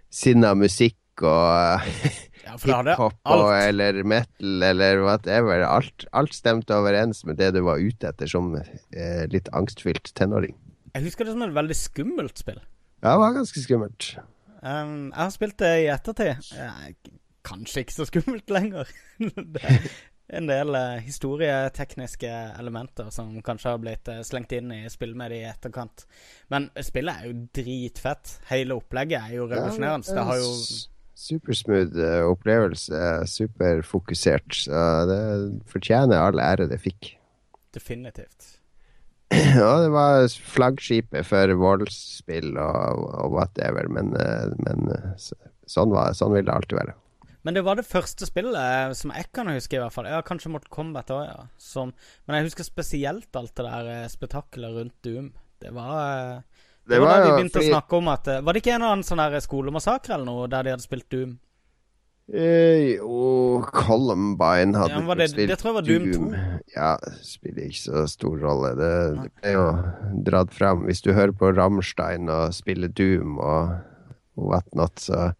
sinna 0.07 0.55
musikk 0.55 0.95
og 1.27 1.83
ja, 2.67 2.81
hiphop 2.85 3.31
eller 3.57 4.01
metal 4.03 4.65
eller 4.67 5.03
whatever. 5.05 5.63
Alt, 5.67 6.05
alt 6.11 6.35
stemte 6.35 6.75
overens 6.77 7.23
med 7.27 7.39
det 7.41 7.53
du 7.55 7.61
var 7.65 7.81
ute 7.81 8.11
etter 8.11 8.29
som 8.29 8.53
eh, 8.57 9.23
litt 9.31 9.49
angstfylt 9.55 10.13
tenåring. 10.17 10.55
Jeg 10.91 11.07
husker 11.07 11.27
det 11.27 11.35
som 11.35 11.45
et 11.45 11.55
veldig 11.55 11.77
skummelt 11.77 12.41
spill. 12.41 12.59
Ja, 13.01 13.15
det 13.15 13.19
var 13.23 13.39
ganske 13.39 13.63
skummelt. 13.63 14.13
Um, 14.61 15.09
jeg 15.09 15.23
har 15.23 15.33
spilt 15.33 15.57
det 15.61 15.73
i 15.81 15.89
ettertid. 15.89 16.53
Eh, 16.59 17.11
kanskje 17.47 17.85
ikke 17.85 17.95
så 17.95 18.07
skummelt 18.09 18.51
lenger. 18.53 18.89
det 19.55 19.63
er 19.65 19.87
en 20.37 20.47
del 20.47 20.75
eh, 20.77 21.01
historietekniske 21.03 22.31
elementer 22.59 23.09
som 23.11 23.33
kanskje 23.43 23.73
har 23.73 23.81
blitt 23.83 24.11
eh, 24.11 24.21
slengt 24.27 24.53
inn 24.55 24.71
i 24.75 24.83
spillmediet 24.91 25.41
i 25.43 25.49
etterkant. 25.49 26.05
Men 26.53 26.69
spillet 26.79 27.19
er 27.19 27.31
jo 27.31 27.47
dritfett. 27.57 28.37
Hele 28.51 28.77
opplegget 28.79 29.19
er 29.25 29.39
jo 29.39 29.49
revolusjonerende. 29.49 30.07
Ja, 30.07 30.17
det 30.19 30.27
har 30.29 30.39
jo 30.39 30.53
Supersmooth 31.21 31.97
uh, 31.97 32.23
opplevelse. 32.31 33.01
Superfokusert. 33.29 34.63
Så 34.65 34.85
det 35.09 35.21
fortjener 35.69 36.21
all 36.21 36.41
ære 36.41 36.69
det 36.71 36.81
fikk. 36.81 37.13
Definitivt. 37.75 38.57
Ja, 39.55 39.79
det 39.79 39.91
var 39.93 40.25
flaggskipet 40.27 41.27
for 41.27 41.53
voldsspill 41.59 42.57
og, 42.59 43.05
og 43.23 43.35
whatever, 43.37 43.87
men, 43.87 44.11
eh, 44.19 44.49
men 44.65 44.91
eh, 44.91 45.13
sånn, 45.69 45.93
var, 45.93 46.11
sånn 46.17 46.35
vil 46.35 46.47
det 46.47 46.55
alltid 46.55 46.79
være. 46.81 46.97
Men 47.47 47.55
det 47.57 47.63
var 47.65 47.79
det 47.79 47.87
første 47.87 48.27
spillet 48.27 48.59
eh, 48.59 48.91
som 48.97 49.13
jeg 49.15 49.29
kan 49.33 49.49
huske, 49.53 49.77
i 49.77 49.81
hvert 49.81 49.95
fall. 49.95 50.09
Ja, 50.11 50.19
kanskje 50.25 50.51
Mortal 50.51 50.73
Kombat 50.75 51.13
òg, 51.15 51.23
ja. 51.29 51.45
Som, 51.61 51.93
men 52.27 52.37
jeg 52.37 52.49
husker 52.49 52.67
spesielt 52.67 53.39
alt 53.39 53.55
det 53.55 53.67
der 53.69 54.11
spetakkelet 54.11 54.75
rundt 54.77 54.97
Doom. 55.07 55.31
Det 55.61 55.71
var 55.77 56.43
Det, 56.89 56.97
var, 56.99 57.13
da 57.13 57.27
de 57.27 57.37
begynte 57.37 57.59
fordi... 57.59 57.69
å 57.69 57.75
snakke 57.75 57.97
om 57.99 58.09
at 58.11 58.27
Var 58.41 58.55
det 58.55 58.61
ikke 58.63 58.71
en 58.73 58.81
eller 58.81 58.97
annen 58.97 59.05
sånn 59.05 59.41
skolemassakre 59.45 60.15
eller 60.15 60.27
noe, 60.27 60.49
der 60.51 60.65
de 60.65 60.73
hadde 60.73 60.85
spilt 60.85 61.07
Doom? 61.13 61.37
Eh, 62.31 62.95
Columbine 63.75 64.77
hadde 64.79 64.99
ja, 65.01 65.15
det, 65.19 65.27
spilt 65.33 65.51
det 65.51 65.57
tror 65.59 65.69
jeg 65.71 65.77
var 65.77 65.87
Doom. 65.87 66.09
Doom. 66.11 66.35
Ja, 66.75 66.91
spiller 67.27 67.67
ikke 67.67 67.81
så 67.81 68.03
stor 68.07 68.37
rolle. 68.39 68.73
Det, 68.79 68.91
det 69.17 69.31
ble 69.41 69.55
jo 69.57 69.65
dratt 70.29 70.53
fram. 70.55 70.85
Hvis 70.87 71.03
du 71.03 71.11
hører 71.17 71.35
på 71.35 71.51
Rammstein 71.51 72.31
og 72.31 72.55
spiller 72.55 72.91
Doom 72.95 73.35
og, 73.41 73.73
og 74.39 74.53
whatnot, 74.53 75.03
så 75.03 75.33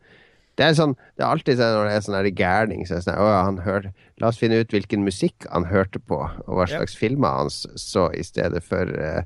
det 0.59 0.67
er, 0.67 0.73
sånn, 0.75 0.97
det 1.15 1.23
er 1.23 1.31
alltid 1.31 1.57
sånn 1.57 1.77
når 1.77 1.87
det 1.87 1.93
er 1.95 2.03
sånn 2.05 2.25
gærning 2.37 2.81
så 2.85 2.93
er 2.93 2.99
det 2.99 3.05
sånn, 3.07 3.21
å, 3.23 3.29
han 3.47 3.61
hør, 3.65 3.87
La 4.21 4.29
oss 4.29 4.37
finne 4.37 4.59
ut 4.61 4.73
hvilken 4.75 5.01
musikk 5.01 5.47
han 5.49 5.63
hørte 5.71 5.97
på, 5.97 6.19
og 6.21 6.51
hva 6.53 6.67
slags 6.69 6.93
yep. 6.93 6.99
filmer 6.99 7.39
han 7.39 7.49
så, 7.49 8.03
i 8.13 8.21
stedet 8.21 8.61
for 8.61 8.91
uh, 8.91 9.23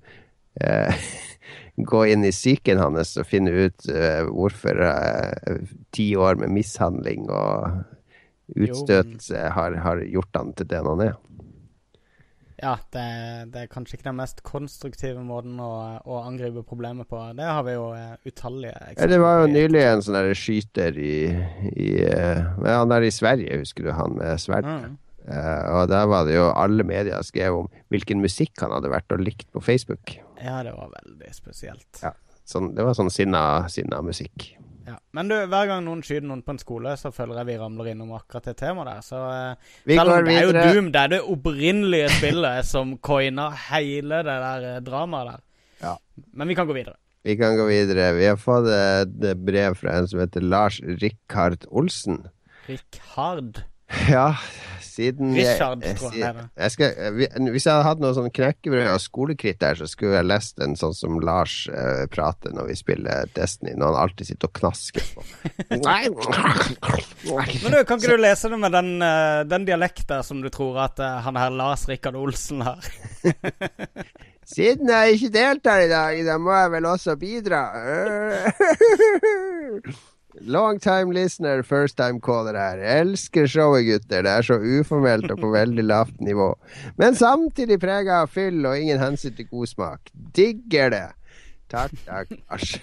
uh, 0.62 1.08
gå 1.75 2.05
inn 2.07 2.23
i 2.23 2.31
psyken 2.31 2.79
hans 2.79 3.15
og 3.19 3.27
finne 3.27 3.51
ut 3.51 3.89
uh, 3.91 4.23
hvorfor 4.29 4.79
uh, 4.79 5.59
ti 5.95 6.13
år 6.15 6.39
med 6.39 6.53
mishandling 6.55 7.27
og 7.27 7.83
utstøtelse 8.55 9.49
har, 9.55 9.77
har, 9.83 10.03
gjort 10.05 10.38
han 10.38 10.53
til 10.55 10.69
den 10.69 10.89
han 10.91 11.07
er. 11.09 11.15
Ja, 12.55 12.77
det, 12.95 13.05
det, 13.51 13.65
er 13.65 13.71
kanskje 13.71 13.97
ikke 13.97 14.07
den 14.07 14.19
mest 14.21 14.39
konstruktive 14.47 15.19
måten 15.27 15.57
å, 15.59 15.99
å 15.99 16.21
angripe 16.23 16.63
problemet 16.63 17.09
på. 17.11 17.19
Det 17.35 17.43
har 17.43 17.65
vi 17.67 17.73
jo 17.75 17.89
uh, 17.91 18.13
utallige 18.23 18.71
eksempler 18.71 19.03
ja, 19.03 19.11
Det 19.11 19.19
var 19.25 19.41
jo 19.41 19.49
nylig 19.51 19.81
en 19.83 20.05
sånn 20.05 20.29
skyter 20.39 20.95
i, 20.95 21.17
i 21.75 21.89
uh, 22.07 22.55
Han 22.63 22.93
der 22.93 23.03
i 23.03 23.11
Sverige, 23.11 23.59
husker 23.59 23.89
du 23.89 23.91
han 23.97 24.15
med 24.21 24.39
sverd? 24.41 24.69
Mm. 24.69 24.95
Uh, 25.25 25.79
og 25.79 25.88
der 25.89 26.05
var 26.05 26.27
det 26.27 26.35
jo 26.35 26.51
alle 26.53 26.85
medier 26.85 27.23
skrev 27.25 27.63
om 27.63 27.71
hvilken 27.93 28.21
musikk 28.21 28.61
han 28.61 28.75
hadde 28.75 28.91
vært 28.93 29.15
og 29.15 29.23
likt 29.25 29.47
på 29.55 29.63
Facebook. 29.63 30.19
Ja, 30.38 30.59
det 30.65 30.75
var 30.75 30.91
veldig 30.93 31.31
spesielt. 31.33 31.89
Ja, 32.03 32.11
sånn, 32.45 32.75
det 32.77 32.85
var 32.85 32.93
sånn 32.97 33.09
sinna, 33.13 33.41
sinna 33.73 34.03
musikk. 34.05 34.51
Ja. 34.85 34.99
Men 35.17 35.31
du, 35.31 35.33
hver 35.49 35.65
gang 35.71 35.81
noen 35.81 36.03
skyter 36.05 36.27
noen 36.29 36.43
på 36.45 36.53
en 36.53 36.61
skole, 36.61 36.93
så 37.01 37.09
føler 37.13 37.39
jeg 37.41 37.49
vi 37.49 37.57
ramler 37.57 37.89
innom 37.95 38.11
akkurat 38.13 38.51
det 38.51 38.53
temaet 38.59 38.91
der. 38.91 39.07
Så 39.07 39.17
uh, 39.17 39.71
selv 39.89 40.13
om 40.13 40.29
det 40.29 40.35
er 40.35 40.45
jo 40.45 40.53
Doom, 40.53 40.91
det 40.93 41.01
er 41.01 41.13
det 41.15 41.21
opprinnelige 41.33 42.11
spillet 42.19 42.67
som 42.73 42.93
coina 43.01 43.49
hele 43.71 44.21
det 44.27 44.38
der 44.45 44.69
uh, 44.75 44.77
dramaet 44.85 45.31
der. 45.31 45.43
Ja. 45.81 45.95
Men 46.38 46.53
vi 46.53 46.57
kan 46.59 46.69
gå 46.69 46.77
videre. 46.77 46.99
Vi 47.25 47.33
kan 47.39 47.57
gå 47.57 47.65
videre. 47.65 48.11
Vi 48.13 48.27
har 48.29 48.38
fått 48.38 48.69
et 48.69 49.39
brev 49.41 49.73
fra 49.79 49.97
en 49.97 50.07
som 50.07 50.21
heter 50.21 50.45
Lars 50.45 50.77
Rikard 50.85 51.65
Olsen. 51.73 52.27
Rikard? 52.69 53.63
Ja, 54.09 54.35
siden 54.95 55.34
Richard, 55.36 55.84
jeg, 55.84 55.97
jeg, 56.01 56.13
jeg, 56.21 56.45
jeg 56.55 56.73
skal, 56.73 56.89
Hvis 57.51 57.65
jeg 57.67 57.73
hadde 57.73 57.88
hatt 57.88 58.01
noe 58.03 58.13
sånn 58.15 58.31
knekkebrød 58.34 58.88
og 58.93 59.01
skolekritt 59.03 59.60
der, 59.62 59.75
så 59.79 59.89
skulle 59.89 60.15
jeg 60.17 60.29
lest 60.29 60.62
en 60.63 60.77
sånn 60.79 60.95
som 60.95 61.19
Lars 61.23 61.55
uh, 61.71 62.05
prater 62.12 62.55
når 62.55 62.71
vi 62.71 62.77
spiller 62.79 63.31
Destiny, 63.36 63.73
når 63.75 63.91
han 63.91 64.01
alltid 64.05 64.31
sitter 64.31 64.51
og 64.51 64.55
knasker 64.62 65.03
på. 65.12 65.25
Men 67.65 67.73
du, 67.73 67.79
kan 67.88 67.99
ikke 67.99 68.15
du 68.15 68.21
lese 68.21 68.51
det 68.51 68.60
med 68.62 68.75
den, 68.75 68.91
uh, 69.03 69.41
den 69.47 69.67
dialekten 69.67 70.23
som 70.25 70.41
du 70.43 70.49
tror 70.53 70.86
at 70.88 71.01
uh, 71.03 71.19
han 71.25 71.39
her 71.39 71.51
Lars 71.55 71.88
Rikard 71.91 72.17
Olsen 72.19 72.63
har? 72.65 72.81
Siden 74.45 74.89
jeg 74.91 75.15
ikke 75.15 75.31
deltar 75.34 75.79
i 75.81 75.89
dag, 75.89 76.19
da 76.27 76.36
må 76.38 76.53
jeg 76.53 76.75
vel 76.75 76.86
også 76.91 77.15
bidra. 77.17 77.63
Long 80.41 80.80
time 80.80 81.12
listener, 81.13 81.63
first 81.63 81.98
time 81.98 82.19
caller 82.19 82.58
her. 82.60 82.80
elsker 83.02 83.48
showet, 83.48 83.86
gutter. 83.86 84.21
Det 84.21 84.32
er 84.32 84.41
så 84.41 84.58
uformelt 84.60 85.32
og 85.32 85.39
på 85.39 85.52
veldig 85.54 85.84
lavt 85.84 86.21
nivå. 86.21 86.54
Men 86.98 87.15
samtidig 87.15 87.80
prega 87.80 88.21
av 88.21 88.34
fyll 88.34 88.65
og 88.65 88.80
ingen 88.80 89.00
hensyn 89.00 89.36
til 89.36 89.48
god 89.48 89.67
smak. 89.71 90.12
Digger 90.36 90.91
det. 90.91 91.08
Takk, 91.71 91.95
takk. 92.06 92.36
Asj. 92.52 92.76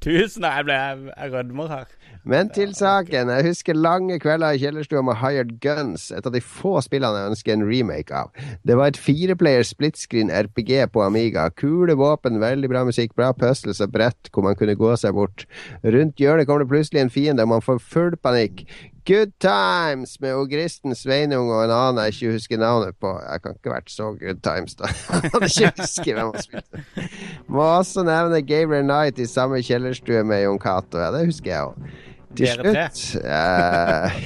Tusen. 0.00 0.44
Jeg 0.44 0.64
jeg 0.68 1.32
rødmer 1.32 1.68
her. 1.68 1.84
Men 2.24 2.50
til 2.54 2.74
saken. 2.74 3.30
Jeg 3.32 3.46
husker 3.46 3.78
lange 3.78 4.18
kvelder 4.20 4.56
i 4.56 4.60
kjellerstua 4.62 5.02
med 5.06 5.18
Hired 5.20 5.54
Guns. 5.62 6.08
Et 6.14 6.26
av 6.26 6.34
de 6.34 6.42
få 6.44 6.78
spillene 6.84 7.22
jeg 7.22 7.32
ønsker 7.32 7.54
en 7.54 7.66
remake 7.68 8.14
av. 8.14 8.32
Det 8.66 8.76
var 8.78 8.92
et 8.92 9.00
fireplayer 9.00 9.66
split 9.66 9.98
screen 10.00 10.32
RPG 10.32 10.90
på 10.92 11.04
Amiga. 11.04 11.48
Kule 11.50 11.96
våpen, 11.98 12.40
veldig 12.42 12.70
bra 12.72 12.84
musikk, 12.88 13.14
bra 13.18 13.32
puzzles 13.36 13.82
og 13.84 13.94
brett 13.94 14.32
hvor 14.32 14.46
man 14.46 14.58
kunne 14.58 14.78
gå 14.78 14.94
seg 15.00 15.16
bort. 15.16 15.46
Rundt 15.84 16.20
hjørnet 16.20 16.48
kommer 16.48 16.64
det 16.64 16.72
plutselig 16.72 17.04
en 17.04 17.12
fiende, 17.14 17.46
og 17.46 17.54
man 17.56 17.64
får 17.64 17.82
full 17.84 18.16
panikk. 18.22 18.66
Good 19.06 19.32
Times 19.40 20.16
med 20.20 20.34
Ogristen 20.34 20.94
Sveinung 20.96 21.50
og 21.52 21.64
en 21.64 21.72
annen 21.72 22.02
jeg 22.04 22.14
ikke 22.16 22.32
husker 22.36 22.60
navnet 22.60 22.96
på. 23.00 23.12
Jeg 23.22 23.42
kan 23.44 23.56
ikke 23.56 23.70
ha 23.70 23.76
vært 23.78 23.92
så 23.92 24.10
Good 24.18 24.42
Times, 24.44 24.74
da. 24.80 24.90
Jeg 25.22 25.48
ikke 25.48 25.72
huske 25.82 26.14
hvem 26.16 26.32
han 26.32 26.44
spilte. 26.44 27.08
Må 27.48 27.64
også 27.78 28.04
nevne 28.08 28.42
Gabriel 28.42 28.84
Knight 28.84 29.18
i 29.22 29.28
samme 29.28 29.62
kjellerstue 29.64 30.24
med 30.28 30.44
Jon 30.44 30.60
Cato. 30.60 31.00
Ja, 31.00 31.12
det 31.14 31.24
husker 31.30 31.52
jeg 31.52 31.70
òg. 31.70 31.90
Til 32.36 32.50
slutt 32.52 32.98
uh, 33.24 34.18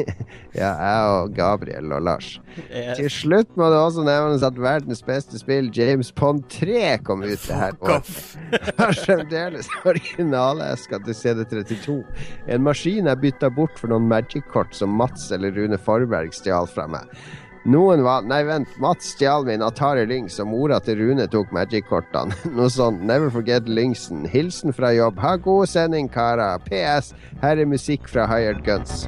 Ja, 0.60 0.70
jeg 0.74 1.10
og 1.14 1.34
Gabriel 1.36 1.92
og 1.94 2.02
Lars. 2.02 2.32
Yes. 2.56 2.96
Til 2.98 3.10
slutt 3.12 3.52
må 3.60 3.68
det 3.70 3.78
også 3.78 4.02
nevnes 4.06 4.42
at 4.46 4.56
verdens 4.58 5.02
beste 5.06 5.38
spill, 5.38 5.68
James 5.76 6.10
Pond 6.16 6.42
3, 6.50 6.96
kom 7.06 7.22
ut 7.22 7.36
det 7.36 7.58
her 7.60 7.76
året. 7.78 8.10
Har 8.80 8.96
fremdeles 8.98 9.70
originaleska 9.84 10.98
til 11.06 11.18
CD32. 11.20 12.00
En 12.50 12.66
maskin 12.66 13.10
er 13.10 13.20
bytta 13.20 13.52
bort 13.54 13.78
for 13.78 13.92
noen 13.92 14.08
Magic-kort 14.10 14.74
som 14.74 14.96
Mats 14.98 15.30
eller 15.36 15.54
Rune 15.54 15.78
Forberg 15.78 16.34
stjal 16.34 16.66
fra 16.70 16.88
meg. 16.90 17.06
Noen 17.64 18.02
var 18.02 18.22
Nei, 18.24 18.40
vent. 18.48 18.68
Mats 18.80 19.10
stjal 19.12 19.44
min 19.44 19.60
Atari 19.62 20.06
Lynx, 20.08 20.38
og 20.40 20.48
mora 20.48 20.78
til 20.80 20.96
Rune 21.02 21.26
tok 21.28 21.52
Magic-kortene. 21.52 22.36
Noe 22.56 22.70
sånt. 22.72 23.04
Never 23.04 23.28
forget 23.32 23.68
Lynxen. 23.68 24.24
Hilsen 24.24 24.72
fra 24.72 24.94
jobb. 24.96 25.20
Ha 25.20 25.36
god 25.44 25.68
sending, 25.68 26.08
karer. 26.08 26.56
PS. 26.70 27.12
Her 27.44 27.60
er 27.60 27.68
musikk 27.68 28.08
fra 28.08 28.24
Hired 28.30 28.64
Guns. 28.64 29.04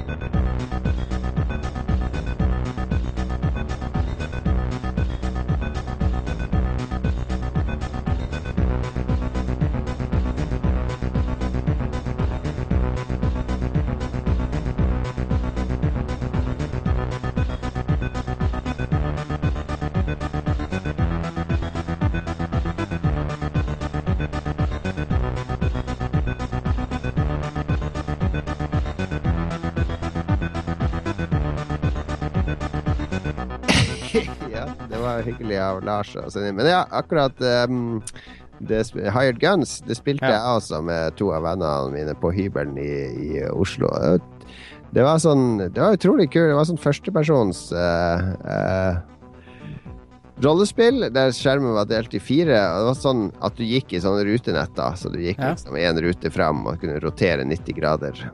Hyggelig 35.43 35.59
av 35.59 35.83
Lars. 35.83 36.15
Men 36.35 36.65
ja, 36.65 36.87
akkurat 36.91 37.41
um, 37.69 38.01
det, 38.59 38.93
Hired 38.93 39.39
Guns 39.39 39.83
det 39.87 39.95
spilte 39.95 40.25
ja. 40.25 40.37
jeg 40.37 40.57
også 40.57 40.81
med 40.81 41.17
to 41.19 41.31
av 41.33 41.43
vennene 41.43 41.91
mine 41.91 42.15
på 42.15 42.31
hybelen 42.31 42.77
i, 42.77 42.93
i 43.27 43.45
Oslo. 43.51 43.89
Det 44.93 45.01
var 45.01 45.17
sånn 45.17 45.57
Det 45.73 45.79
var 45.79 45.97
utrolig 45.97 46.29
kult. 46.31 46.51
Det 46.51 46.59
var 46.59 46.69
sånn 46.69 46.79
førstepersons 46.81 47.71
uh, 47.73 48.29
uh, 48.45 49.01
rollespill 50.43 51.09
der 51.13 51.33
skjermen 51.33 51.75
var 51.75 51.89
delt 51.89 52.13
i 52.13 52.21
fire. 52.21 52.55
Og 52.55 52.79
det 52.79 52.91
var 52.91 53.01
sånn 53.01 53.25
at 53.41 53.57
du 53.57 53.65
gikk 53.65 53.93
i 53.93 54.03
sånne 54.03 54.23
rutenetter. 54.29 54.95
Så 54.99 55.11
du 55.11 55.19
gikk 55.19 55.41
liksom 55.41 55.77
én 55.81 56.01
rute 56.05 56.31
fram 56.33 56.63
og 56.69 56.79
kunne 56.81 57.01
rotere 57.03 57.45
90 57.49 57.79
grader 57.81 58.25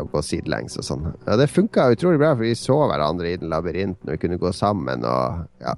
og 0.00 0.10
gå 0.12 0.22
sidelengs 0.22 0.76
og 0.80 0.84
sånn. 0.86 1.08
Ja, 1.24 1.36
det 1.40 1.48
funka 1.52 1.88
utrolig 1.94 2.20
bra, 2.20 2.34
for 2.34 2.44
vi 2.44 2.52
så 2.58 2.76
hverandre 2.90 3.32
i 3.32 3.38
den 3.40 3.50
labyrinten, 3.52 4.08
og 4.08 4.14
vi 4.14 4.20
kunne 4.22 4.38
gå 4.40 4.52
sammen. 4.54 5.06
Og, 5.08 5.46
ja, 5.62 5.74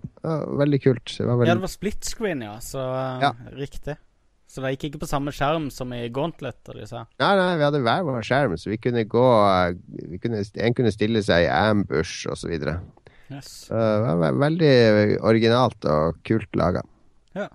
veldig 0.60 0.80
kult. 0.84 1.06
Det 1.14 1.24
var 1.24 1.38
veldig... 1.38 1.52
Ja, 1.52 1.56
det 1.60 1.66
var 1.66 1.72
split 1.72 2.08
screen, 2.08 2.44
ja. 2.44 2.58
Så 2.64 2.82
ja. 3.22 3.32
riktig. 3.56 3.96
Så 4.48 4.64
det 4.64 4.74
gikk 4.74 4.88
ikke 4.88 5.02
på 5.02 5.10
samme 5.10 5.32
skjerm 5.34 5.68
som 5.72 5.90
i 5.92 6.06
Gauntlet? 6.12 6.60
Og 6.72 6.84
sa. 6.88 7.04
Nei, 7.20 7.32
nei, 7.36 7.50
vi 7.60 7.66
hadde 7.66 7.82
hver 7.84 8.06
vår 8.06 8.22
skjerm, 8.24 8.56
så 8.56 8.72
vi 8.72 8.78
kunne 8.80 9.04
gå 9.04 9.26
vi 10.08 10.20
kunne, 10.22 10.40
En 10.64 10.76
kunne 10.76 10.92
stille 10.94 11.20
seg 11.24 11.44
i 11.44 11.50
ambush 11.52 12.30
osv. 12.32 12.54
Yes. 13.28 13.50
Så 13.68 13.76
det 13.76 14.14
var 14.22 14.38
veldig 14.40 14.72
originalt 15.20 15.84
og 15.92 16.22
kult 16.24 16.56
laga. 16.56 16.80
Ja. 17.36 17.50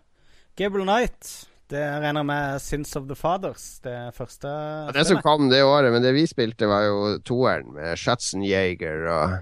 Gable 0.59 0.85
Knight 0.85 1.33
det 1.71 1.83
regner 2.03 2.25
med 2.27 2.61
Sins 2.61 2.95
of 2.95 3.07
the 3.07 3.15
Fathers, 3.15 3.79
det 3.85 3.95
første 4.17 4.49
ja, 4.49 4.91
Det 4.95 5.05
som 5.07 5.21
kom 5.23 5.49
det 5.51 5.63
året, 5.63 5.91
men 5.93 6.03
det 6.03 6.13
vi 6.15 6.25
spilte, 6.29 6.67
var 6.69 6.87
jo 6.87 6.97
toeren 7.25 7.73
med 7.77 7.99
Schatzenjäger 7.99 9.07
og 9.07 9.37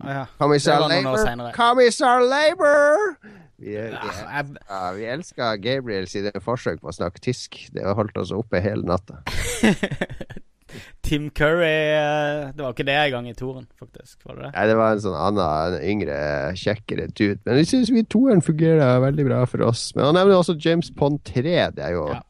ah, 0.00 0.10
ja. 0.10 0.26
Commissar 0.38 0.88
Labour! 0.88 1.52
Commissar 1.56 2.26
Labour! 2.26 3.16
Vi, 3.60 3.74
vi, 3.76 4.12
ja, 4.68 4.92
vi 4.96 5.04
elska 5.04 5.56
Gabriel 5.60 6.08
sine 6.08 6.32
forsøk 6.40 6.80
på 6.80 6.88
å 6.88 6.94
snakke 6.96 7.20
tysk. 7.20 7.58
Det 7.74 7.84
har 7.84 7.98
holdt 7.98 8.16
oss 8.16 8.32
oppe 8.32 8.62
hele 8.64 8.88
natta. 8.88 9.20
Tim 11.06 11.28
Curry 11.34 11.66
eh, 11.70 12.50
Det 12.54 12.62
var 12.62 12.74
ikke 12.74 12.86
det 12.88 12.96
engang 12.96 13.28
i 13.30 13.34
toren, 13.36 13.66
faktisk. 13.80 14.20
Var 14.26 14.36
det 14.36 14.44
det? 14.46 14.52
Nei, 14.54 14.66
det 14.70 14.78
var 14.78 14.94
en 14.94 15.02
sånn 15.04 15.18
annen, 15.18 15.76
en 15.76 15.90
yngre, 15.94 16.20
kjekkere 16.60 17.08
dude. 17.10 17.40
Men 17.44 17.60
jeg 17.60 17.70
syns 17.72 17.92
toeren 18.12 18.44
fungerer 18.44 19.02
veldig 19.04 19.28
bra 19.28 19.42
for 19.50 19.66
oss. 19.68 19.90
Men 19.96 20.10
han 20.10 20.18
nevner 20.20 20.40
også 20.40 20.58
James 20.60 20.90
Pond 20.96 21.20
3. 21.28 21.44
Det 21.76 21.84
er 21.86 21.94
jo 21.96 22.06
ja. 22.12 22.22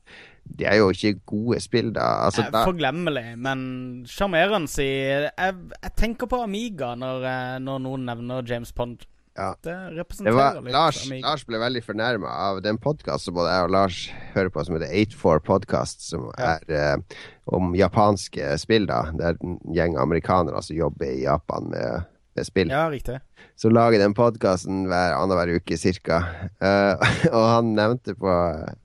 det 0.61 0.68
er 0.70 0.80
jo 0.80 0.91
ikke 0.95 1.14
gode 1.34 1.61
spill, 1.62 1.93
da. 1.97 2.09
Altså, 2.26 2.47
da... 2.53 2.64
Forglemmelig, 2.68 3.26
men 3.41 3.62
sjarmerende. 4.11 4.70
Jeg, 4.82 5.30
jeg 5.36 5.97
tenker 5.99 6.30
på 6.30 6.43
Amiga 6.45 6.95
når, 6.99 7.30
eh, 7.30 7.57
når 7.64 7.82
noen 7.86 8.07
nevner 8.11 8.47
James 8.49 8.72
Pond. 8.76 9.07
Ja. 9.39 9.55
Det 9.62 9.74
representerer 9.95 10.57
det 10.57 10.64
litt 10.66 10.74
Lars, 10.74 11.01
Lars, 11.22 11.45
ble 11.47 11.61
veldig 11.62 11.83
fornærma 11.87 12.31
av 12.51 12.61
den 12.64 12.81
podkasten 12.83 13.31
som 13.31 13.37
både 13.39 13.53
jeg 13.55 13.66
og 13.68 13.74
Lars 13.76 14.01
hører 14.35 14.51
på, 14.53 14.64
som 14.66 14.76
heter 14.76 14.91
84 14.91 15.45
Podcast, 15.47 16.03
som 16.09 16.26
ja. 16.35 16.57
er 16.57 16.74
eh, 16.74 17.20
om 17.51 17.70
japanske 17.78 18.53
spill. 18.61 18.89
da 18.91 19.05
Det 19.14 19.28
er 19.28 19.39
en 19.47 19.59
gjeng 19.76 19.97
amerikanere 20.03 20.62
som 20.66 20.76
jobber 20.76 21.12
i 21.12 21.22
Japan 21.22 21.70
med, 21.70 22.09
med 22.37 22.47
spill. 22.47 22.70
Ja, 22.72 22.87
riktig 22.91 23.18
Som 23.61 23.74
lager 23.74 24.01
den 24.01 24.14
podkasten 24.16 24.87
hver 24.89 25.16
annenhver 25.18 25.53
uke 25.59 25.76
ca. 25.76 26.20
Uh, 26.62 26.95
og 27.37 27.47
han 27.55 27.72
nevnte 27.76 28.14
på, 28.18 28.35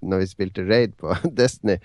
når 0.02 0.24
vi 0.24 0.30
spilte 0.32 0.66
Raid 0.68 0.96
på 1.00 1.16
Destiny, 1.39 1.78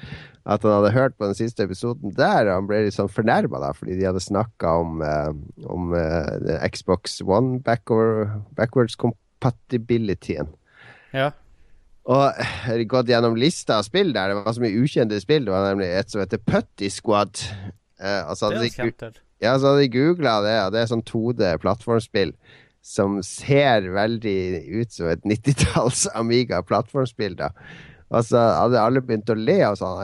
at 0.47 0.65
han 0.65 0.79
hadde 0.79 0.95
hørt 0.97 1.19
på 1.19 1.29
den 1.29 1.37
siste 1.39 1.67
episoden 1.69 2.15
der, 2.17 2.49
og 2.49 2.55
han 2.55 2.71
ble 2.71 2.85
litt 2.87 2.97
sånn 2.97 3.13
fornærma 3.13 3.73
fordi 3.77 3.99
de 4.01 4.09
hadde 4.09 4.25
snakka 4.25 4.73
om, 4.83 5.05
uh, 5.05 5.31
om 5.71 5.93
uh, 5.95 6.67
Xbox 6.73 7.21
One 7.23 7.61
backward, 7.65 8.41
backwards 8.59 8.97
compatibilityen. 8.99 10.51
Ja. 11.15 11.31
Og 12.11 12.23
jeg 12.41 12.47
har 12.65 12.85
gått 12.91 13.11
gjennom 13.13 13.37
lista 13.39 13.77
av 13.79 13.87
spill 13.87 14.15
der. 14.17 14.33
Det 14.33 14.43
var 14.47 14.55
så 14.57 14.63
mye 14.65 14.83
ukjente 14.83 15.19
spill. 15.23 15.45
Det 15.47 15.53
var 15.53 15.69
nemlig 15.69 15.91
et 15.95 16.11
som 16.11 16.23
heter 16.23 16.41
Putty 16.43 16.89
Squad. 16.91 17.43
Uh, 18.01 18.25
altså, 18.25 18.49
Det 18.51 18.57
er 18.57 18.65
de, 18.65 18.71
kjent 18.75 19.05
ut. 19.05 19.21
Ja, 19.41 19.55
så 19.57 19.73
hadde 19.73 19.87
jeg 19.87 19.95
googla 19.95 20.41
det, 20.45 20.57
og 20.65 20.75
det 20.75 20.83
er 20.83 20.91
sånn 20.91 21.07
2D-plattformspill 21.09 22.35
som 22.85 23.19
ser 23.25 23.91
veldig 23.93 24.41
ut 24.81 24.93
som 24.95 25.11
et 25.13 25.25
90-talls 25.29 26.07
Amiga-plattformspill. 26.17 27.37
da 27.41 27.51
Og 28.11 28.25
så 28.27 28.41
hadde 28.43 28.81
alle 28.83 29.01
begynt 29.07 29.31
å 29.31 29.37
le 29.39 29.59
og 29.69 29.77
sånn. 29.79 30.01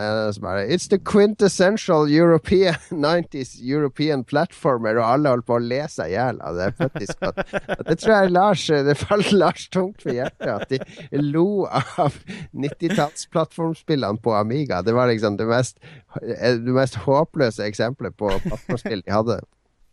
It's 0.71 0.87
the 0.93 0.99
quintessential 1.03 2.07
European 2.07 2.79
90s 3.07 3.57
European 3.59 4.23
platformer, 4.25 5.01
og 5.01 5.09
alle 5.09 5.33
holdt 5.35 5.49
på 5.49 5.57
å 5.57 5.63
le 5.63 5.81
seg 5.91 6.13
i 6.13 6.15
hjel 6.15 6.39
av 6.47 6.55
det. 6.61 6.69
Faktisk, 6.79 7.27
at, 7.27 7.41
at 7.67 7.83
Det 7.89 7.97
tror 8.03 8.15
jeg 8.15 8.35
Lars, 8.37 8.67
det 8.87 8.95
falt 9.01 9.33
Lars 9.35 9.67
tungt 9.75 10.07
for 10.07 10.15
hjertet 10.15 10.53
at 10.55 10.71
de 10.71 11.23
lo 11.25 11.67
av 11.67 12.15
90-talls-plattformspillene 12.55 14.23
på 14.23 14.37
Amiga. 14.39 14.85
Det 14.87 14.95
var 14.95 15.11
liksom 15.11 15.41
det 15.41 15.49
mest, 15.51 15.83
det 16.23 16.77
mest 16.79 17.01
håpløse 17.09 17.67
eksempelet 17.67 18.15
på 18.19 18.31
plattformspill 18.47 19.03
de 19.03 19.15
hadde. 19.17 19.41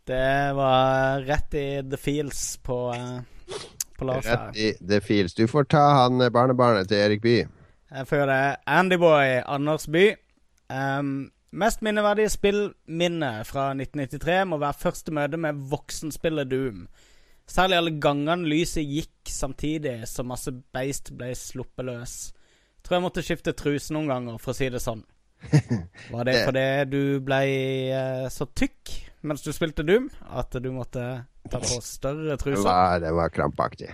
Det 0.06 0.54
var 0.54 1.26
rett 1.26 1.54
i 1.58 1.82
the 1.90 1.98
feels 1.98 2.60
på, 2.62 2.78
eh, 2.94 3.58
på 3.98 4.06
Lars 4.06 4.28
her. 4.28 4.50
Rett 4.52 4.58
i 4.58 4.72
the 4.86 5.02
feels. 5.02 5.34
Du 5.34 5.48
får 5.48 5.72
ta 5.72 5.84
han 6.04 6.22
eh, 6.22 6.30
barnebarnet 6.30 6.92
til 6.92 7.02
Erik 7.02 7.26
Bye. 7.26 7.50
Jeg 7.94 8.08
får 8.10 8.26
det. 8.26 8.56
Andyboy, 8.66 9.42
Anders 9.46 9.88
By. 9.88 10.08
Um, 10.74 11.32
mest 11.52 11.84
minneverdige 11.86 12.32
spillminne 12.34 13.32
fra 13.46 13.68
1993 13.76 14.38
må 14.50 14.58
være 14.58 14.80
første 14.82 15.14
møte 15.14 15.38
med 15.38 15.60
voksenspillet 15.70 16.50
Doom. 16.50 16.88
Særlig 17.46 17.78
alle 17.78 17.94
gangene 18.02 18.50
lyset 18.50 18.88
gikk 18.88 19.30
samtidig 19.30 20.08
som 20.10 20.32
masse 20.32 20.52
beist 20.74 21.12
ble 21.18 21.34
sluppet 21.38 21.86
løs. 21.86 22.16
Tror 22.84 22.98
jeg 22.98 23.06
måtte 23.06 23.24
skifte 23.24 23.54
truse 23.54 23.94
noen 23.94 24.10
ganger, 24.10 24.40
for 24.42 24.56
å 24.56 24.58
si 24.58 24.72
det 24.74 24.82
sånn. 24.82 25.04
Var 26.14 26.26
det 26.26 26.38
fordi 26.48 26.68
du 26.90 27.02
ble 27.24 27.42
eh, 27.94 28.30
så 28.32 28.48
tykk 28.48 28.94
mens 29.28 29.44
du 29.44 29.52
spilte 29.56 29.86
Doom 29.88 30.10
at 30.36 30.56
du 30.60 30.72
måtte 30.74 31.04
ta 31.52 31.62
på 31.62 31.78
større 31.94 32.40
truser? 32.42 32.66
var, 32.66 33.04
det 33.04 33.14
var 33.16 33.32
krampaktig. 33.36 33.92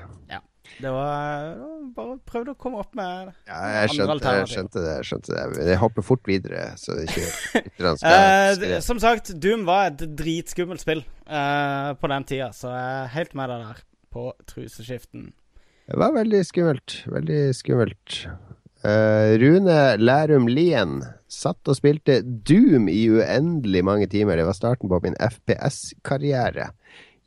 Det 0.80 0.92
var 0.94 1.56
Bare 1.96 2.16
prøvde 2.30 2.54
å 2.54 2.58
komme 2.60 2.80
opp 2.84 2.94
med 2.98 3.32
Ja, 3.50 3.60
jeg 3.74 3.90
Andre 3.90 3.96
skjønte, 3.96 4.34
jeg 4.38 4.52
skjønte 4.54 4.84
det. 4.84 4.94
Jeg 5.00 5.08
skjønte 5.10 5.34
det. 5.36 5.46
Men 5.56 5.72
jeg 5.74 5.82
hopper 5.82 6.06
fort 6.06 6.30
videre, 6.30 6.68
så 6.80 6.96
det 6.98 7.08
ikke 7.10 7.26
lytterne 7.66 7.96
skal 8.00 8.70
Eh, 8.70 8.78
som 8.86 9.02
sagt, 9.02 9.34
Doom 9.42 9.66
var 9.68 9.90
et 9.90 10.06
dritskummelt 10.20 10.84
spill 10.84 11.04
eh, 11.26 11.90
på 12.00 12.12
den 12.14 12.28
tida, 12.30 12.52
så 12.56 12.72
jeg 12.72 13.02
er 13.02 13.14
helt 13.18 13.36
med 13.40 13.52
deg 13.52 13.66
der 13.68 13.84
på 14.14 14.30
truseskiften. 14.50 15.32
Det 15.90 15.98
var 15.98 16.14
veldig 16.14 16.44
skummelt. 16.46 17.02
Veldig 17.10 17.42
skummelt. 17.58 18.20
Eh, 18.86 19.36
Rune 19.42 19.80
Lærum 20.00 20.48
Lien 20.48 21.02
satt 21.30 21.68
og 21.68 21.76
spilte 21.78 22.22
Doom 22.24 22.88
i 22.92 23.02
uendelig 23.12 23.82
mange 23.86 24.08
timer. 24.12 24.40
Det 24.40 24.46
var 24.48 24.58
starten 24.58 24.92
på 24.92 25.02
min 25.04 25.18
FPS-karriere. 25.20 26.70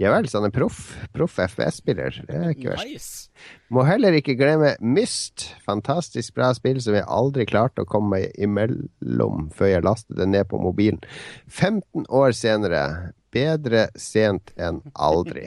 Ja 0.03 0.11
vel, 0.11 0.27
så 0.29 0.41
han 0.41 0.49
er 0.49 0.55
proff. 0.55 0.81
Proff 1.15 1.37
FPS-spiller. 1.39 2.17
Det 2.27 2.35
er 2.35 2.55
ikke 2.57 2.73
verst. 2.73 2.89
Nice. 2.91 3.51
Må 3.73 3.85
heller 3.87 4.17
ikke 4.19 4.35
glemme 4.39 4.75
Myst. 4.83 5.47
Fantastisk 5.63 6.35
bra 6.35 6.51
spill 6.59 6.81
som 6.83 6.97
jeg 6.99 7.07
aldri 7.07 7.47
klarte 7.47 7.85
å 7.85 7.89
komme 7.89 8.17
meg 8.17 8.35
imellom 8.43 9.47
før 9.55 9.77
jeg 9.77 9.87
lastet 9.87 10.19
det 10.19 10.27
ned 10.33 10.49
på 10.51 10.59
mobilen. 10.63 10.99
15 11.47 12.09
år 12.11 12.35
senere. 12.37 12.85
Bedre 13.33 13.87
sent 13.97 14.51
enn 14.61 14.83
aldri. 14.93 15.47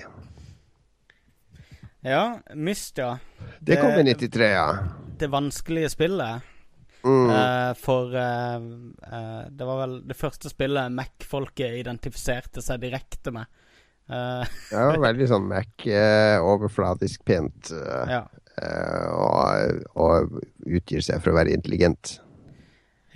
Ja, 2.06 2.39
Myst, 2.56 2.97
ja. 3.01 3.18
Det 3.60 3.78
kom 3.82 3.99
i 3.99 4.08
93, 4.08 4.47
ja. 4.56 4.68
Det 5.20 5.30
vanskelige 5.34 5.91
spillet. 5.93 6.51
Mm. 7.06 7.30
Uh, 7.30 7.74
for 7.78 8.16
uh, 8.18 8.58
uh, 9.12 9.43
det 9.49 9.68
var 9.68 9.84
vel 9.84 9.99
det 10.10 10.18
første 10.18 10.49
spillet 10.49 10.93
Mac-folket 10.95 11.78
identifiserte 11.84 12.64
seg 12.66 12.82
direkte 12.88 13.36
med. 13.36 13.51
Eh, 14.06 14.56
er 14.76 14.91
jo 14.93 15.01
veldig 15.01 15.28
sånn 15.32 15.47
Mac, 15.49 15.72
eh, 15.89 16.38
pent, 17.26 17.72
eh, 17.74 18.14
ja. 18.14 18.22
eh, 18.62 19.08
og, 19.10 19.82
og 19.97 20.39
utgir 20.66 21.01
seg 21.01 21.24
for 21.24 21.34
å 21.34 21.39
være 21.39 21.56
intelligent. 21.58 22.20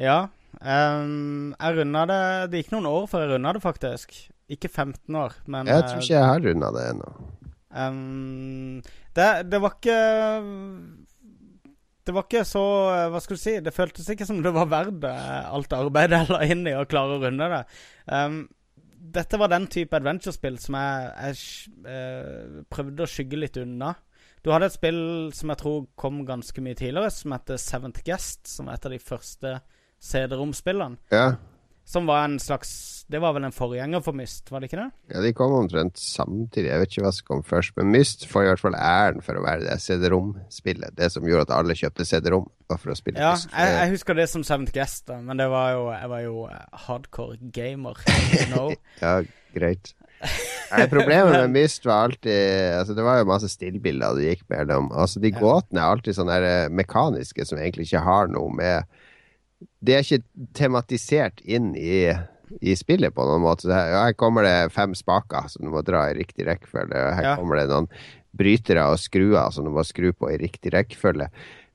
ja. 0.02 0.28
Um, 0.60 1.54
jeg 1.54 1.76
runda 1.78 2.02
det 2.10 2.24
Det 2.52 2.60
gikk 2.60 2.72
noen 2.74 2.88
år 2.90 3.04
før 3.08 3.22
jeg 3.24 3.30
runda 3.32 3.54
det, 3.56 3.62
faktisk. 3.64 4.16
Ikke 4.52 4.68
15 4.68 5.16
år, 5.16 5.36
men 5.46 5.70
Jeg 5.70 5.86
tror 5.86 6.02
ikke 6.02 6.16
jeg 6.16 6.26
har 6.26 6.42
runda 6.44 6.72
det 6.76 6.86
ennå. 6.90 7.12
Um, 7.70 8.82
det, 9.16 9.28
det 9.52 9.62
var 9.62 9.76
ikke 9.78 10.00
Det 12.10 12.16
var 12.16 12.26
ikke 12.26 12.42
så 12.50 12.64
Hva 13.14 13.22
skal 13.22 13.38
du 13.38 13.44
si? 13.44 13.54
Det 13.62 13.76
føltes 13.76 14.10
ikke 14.10 14.28
som 14.28 14.42
det 14.44 14.52
var 14.56 14.72
verdt 14.72 15.06
eh, 15.06 15.52
alt 15.54 15.76
arbeidet 15.78 16.26
la 16.34 16.42
inn 16.50 16.66
i 16.68 16.74
å 16.76 16.88
klare 16.90 17.20
å 17.20 17.22
runde 17.22 17.52
det. 17.54 17.62
Ehm, 18.10 18.42
dette 19.00 19.40
var 19.40 19.52
den 19.52 19.68
type 19.72 19.96
adventure-spill 19.96 20.60
som 20.62 20.78
jeg, 20.78 21.10
jeg 21.24 21.90
eh, 21.90 22.62
prøvde 22.72 23.06
å 23.06 23.10
skygge 23.10 23.40
litt 23.40 23.60
unna. 23.62 23.94
Du 24.44 24.52
hadde 24.54 24.70
et 24.70 24.76
spill 24.76 25.02
som 25.36 25.52
jeg 25.52 25.60
tror 25.62 25.88
kom 26.00 26.22
ganske 26.28 26.64
mye 26.64 26.78
tidligere, 26.80 27.12
som 27.12 27.36
heter 27.36 27.60
Seventh 27.60 28.04
Guest. 28.08 28.48
Som 28.48 28.70
var 28.70 28.80
et 28.80 28.88
av 28.88 28.96
de 28.96 29.02
første 29.04 29.56
CD-romspillene. 30.00 31.00
Ja. 31.12 31.34
Som 31.90 32.06
var 32.06 32.28
en 32.28 32.36
slags 32.40 32.72
Det 33.10 33.18
var 33.18 33.34
vel 33.34 33.48
en 33.48 33.54
forgjenger 33.56 34.04
for 34.06 34.14
Myst, 34.14 34.52
var 34.54 34.62
det 34.62 34.68
ikke 34.70 34.78
det? 34.84 34.90
ja, 35.16 35.22
de 35.26 35.32
kom 35.34 35.56
omtrent 35.58 35.98
samtidig. 35.98 36.68
Jeg 36.70 36.82
vet 36.84 36.92
ikke 36.94 37.06
hva 37.08 37.12
som 37.18 37.26
kom 37.26 37.40
først, 37.48 37.74
men 37.80 37.90
Myst 37.96 38.28
får 38.30 38.44
i 38.46 38.50
hvert 38.52 38.62
fall 38.62 38.76
æren 38.78 39.24
for 39.26 39.40
å 39.40 39.42
være 39.42 39.64
det 39.66 39.80
CD-rom-spillet. 39.82 40.94
Det 41.00 41.08
som 41.10 41.26
gjorde 41.26 41.48
at 41.48 41.56
alle 41.58 41.74
kjøpte 41.80 42.06
CD-rom. 42.06 42.46
Var 42.70 42.78
for 42.84 42.94
å 42.94 42.98
spille 43.00 43.18
Ja, 43.24 43.32
Myst. 43.34 43.50
jeg, 43.56 43.74
jeg 43.80 43.94
husker 43.96 44.20
det 44.20 44.28
som 44.30 44.44
Seventh 44.46 44.76
Guest, 44.76 45.08
da, 45.10 45.18
men 45.26 45.42
det 45.42 45.48
var 45.50 45.72
jo, 45.74 45.88
jeg 45.96 46.12
var 46.14 46.22
jo 46.28 46.44
eh, 46.52 46.68
hardcore 46.86 47.40
gamer. 47.58 47.98
You 48.38 48.46
know? 48.54 48.70
Ja, 49.02 49.16
greit. 49.58 49.96
Nei, 50.22 50.86
problemet 50.92 51.34
med 51.34 51.54
Myst 51.58 51.86
var 51.88 52.10
alltid 52.10 52.76
altså 52.76 52.94
Det 52.94 53.04
var 53.08 53.22
jo 53.22 53.30
masse 53.32 53.48
stillbilder 53.50 54.18
det 54.20 54.26
gikk 54.36 54.46
mellom. 54.54 54.92
Altså 54.94 55.18
De 55.24 55.32
gåtene 55.34 55.82
er 55.82 55.94
alltid 55.96 56.18
sånne 56.22 56.38
eh, 56.46 56.70
mekaniske 56.70 57.46
som 57.50 57.58
egentlig 57.58 57.88
ikke 57.90 58.06
har 58.06 58.30
noe 58.30 58.52
med 58.54 59.00
Det 59.86 59.96
er 59.96 60.04
ikke 60.04 60.24
tematisert 60.58 61.40
inn 61.48 61.72
i, 61.80 62.10
i 62.62 62.76
spillet 62.76 63.14
på 63.16 63.26
noen 63.28 63.44
måte. 63.46 63.70
Her, 63.72 63.94
her 64.04 64.18
kommer 64.20 64.44
det 64.48 64.74
fem 64.76 64.96
spaker 64.98 65.48
som 65.52 65.64
du 65.66 65.72
må 65.72 65.84
dra 65.88 66.08
i 66.10 66.18
riktig 66.20 66.48
rekkefølge. 66.50 67.06
og 67.08 67.16
Her 67.16 67.24
Ja. 67.32 67.36
kommer 67.40 67.62
det 67.62 67.70
noen 67.72 67.88
brytere 68.36 68.84
og 68.92 69.00
skruer 69.02 69.52
som 69.56 69.66
du 69.66 69.72
må 69.74 69.84
skru 69.88 70.12
på 70.14 70.30
i 70.34 70.38
riktig 70.38 70.74
rekkefølge. 70.76 71.30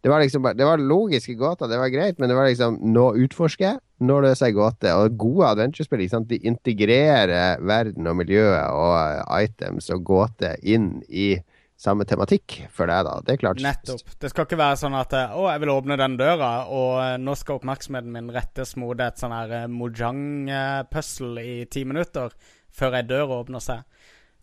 Det 0.05 0.11
var 0.13 0.21
liksom 0.21 0.45
det 0.55 0.67
var 0.69 0.77
logiske 0.77 1.33
gåter, 1.41 1.67
det 1.67 1.79
var 1.81 1.89
greit, 1.89 2.19
men 2.21 2.29
det 2.29 2.37
var 2.37 2.45
liksom 2.51 2.77
Nå 2.93 3.15
utforsker 3.25 3.79
nå 4.05 4.19
løser 4.21 4.51
jeg 4.51 4.57
gåter. 4.59 4.93
Og 5.01 5.17
gode 5.17 5.47
adventure-spill, 5.55 6.03
de 6.29 6.37
integrerer 6.45 7.57
verden 7.65 8.07
og 8.11 8.17
miljøet 8.19 8.69
og 8.69 9.25
items 9.41 9.89
og 9.95 10.05
gåter 10.05 10.57
inn 10.63 11.03
i 11.09 11.39
samme 11.85 12.07
tematikk 12.09 12.57
for 12.72 12.89
deg, 12.91 13.05
da. 13.07 13.14
Det 13.24 13.35
er 13.35 13.41
klart. 13.43 13.62
Nettopp. 13.64 14.16
Det 14.20 14.30
skal 14.32 14.49
ikke 14.49 14.61
være 14.61 14.80
sånn 14.80 14.97
at 14.99 15.14
eh, 15.16 15.37
Å, 15.37 15.47
jeg 15.53 15.64
vil 15.64 15.72
åpne 15.74 16.01
den 16.01 16.18
døra, 16.20 16.53
og 16.72 16.99
eh, 17.03 17.16
nå 17.20 17.37
skal 17.39 17.61
oppmerksomheten 17.61 18.12
min 18.14 18.32
rettes 18.35 18.74
mot 18.80 19.01
et 19.01 19.20
sånn 19.20 19.35
her 19.35 19.57
eh, 19.62 19.70
mojang-puzzle 19.70 21.45
i 21.45 21.57
ti 21.70 21.85
minutter 21.89 22.35
før 22.74 22.99
ei 22.99 23.07
dør 23.07 23.41
åpner 23.41 23.62
seg. 23.62 23.85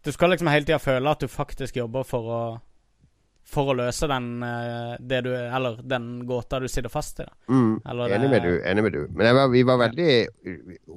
Du 0.05 0.11
skal 0.13 0.33
liksom 0.33 0.49
hele 0.49 0.65
tida 0.65 0.81
føle 0.81 1.13
at 1.13 1.21
du 1.21 1.29
faktisk 1.29 1.77
jobber 1.81 2.05
for 2.07 2.35
å 2.35 2.41
For 3.51 3.71
å 3.71 3.73
løse 3.75 4.07
den 4.07 4.39
det 5.01 5.17
du 5.25 5.31
Eller 5.33 5.79
den 5.83 6.21
gåta 6.29 6.59
du 6.61 6.67
sitter 6.69 6.93
fast 6.93 7.19
i. 7.19 7.25
Mm, 7.49 7.81
enig 7.83 8.29
med 8.29 8.45
du. 8.45 8.51
enig 8.63 8.83
med 8.85 8.93
du 8.93 9.01
Men 9.17 9.35
var, 9.35 9.49
vi 9.51 9.63
var 9.67 9.81
veldig 9.81 10.13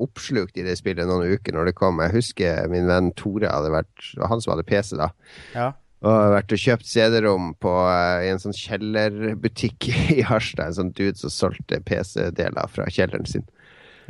oppslukt 0.05 0.61
i 0.61 0.63
det 0.63 0.77
spillet 0.79 1.09
noen 1.09 1.33
uker 1.35 1.57
når 1.57 1.73
det 1.73 1.75
kom. 1.81 2.03
Jeg 2.05 2.15
husker 2.15 2.69
min 2.71 2.87
venn 2.87 3.11
Tore 3.17 3.51
hadde 3.51 3.73
vært 3.75 4.13
Han 4.31 4.45
som 4.45 4.55
hadde 4.55 4.69
PC 4.69 5.01
da. 5.01 5.09
Ja. 5.57 5.73
Og 6.05 6.11
har 6.13 6.35
vært 6.35 6.53
og 6.53 6.61
kjøpt 6.61 6.89
CD-rom 6.89 7.53
på 7.65 7.73
eh, 7.89 8.27
i 8.27 8.31
en 8.35 8.41
sånn 8.43 8.57
kjellerbutikk 8.57 9.89
i 10.19 10.25
Harstad. 10.29 10.71
En 10.71 10.79
sånn 10.79 10.95
dude 10.97 11.17
som 11.21 11.33
solgte 11.33 11.81
PC-deler 11.89 12.73
fra 12.73 12.89
kjelleren 12.93 13.29
sin. 13.31 13.47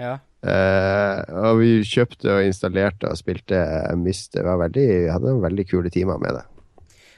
ja. 0.00 0.18
Uh, 0.44 1.22
og 1.40 1.62
vi 1.62 1.68
kjøpte 1.88 2.28
og 2.28 2.44
installerte 2.44 3.08
og 3.08 3.16
spilte 3.16 3.56
Myst. 3.96 4.36
Vi 4.36 4.42
hadde 4.44 5.30
noen 5.30 5.40
veldig 5.40 5.64
kule 5.70 5.88
timer 5.88 6.18
med 6.20 6.36
det. 6.36 6.42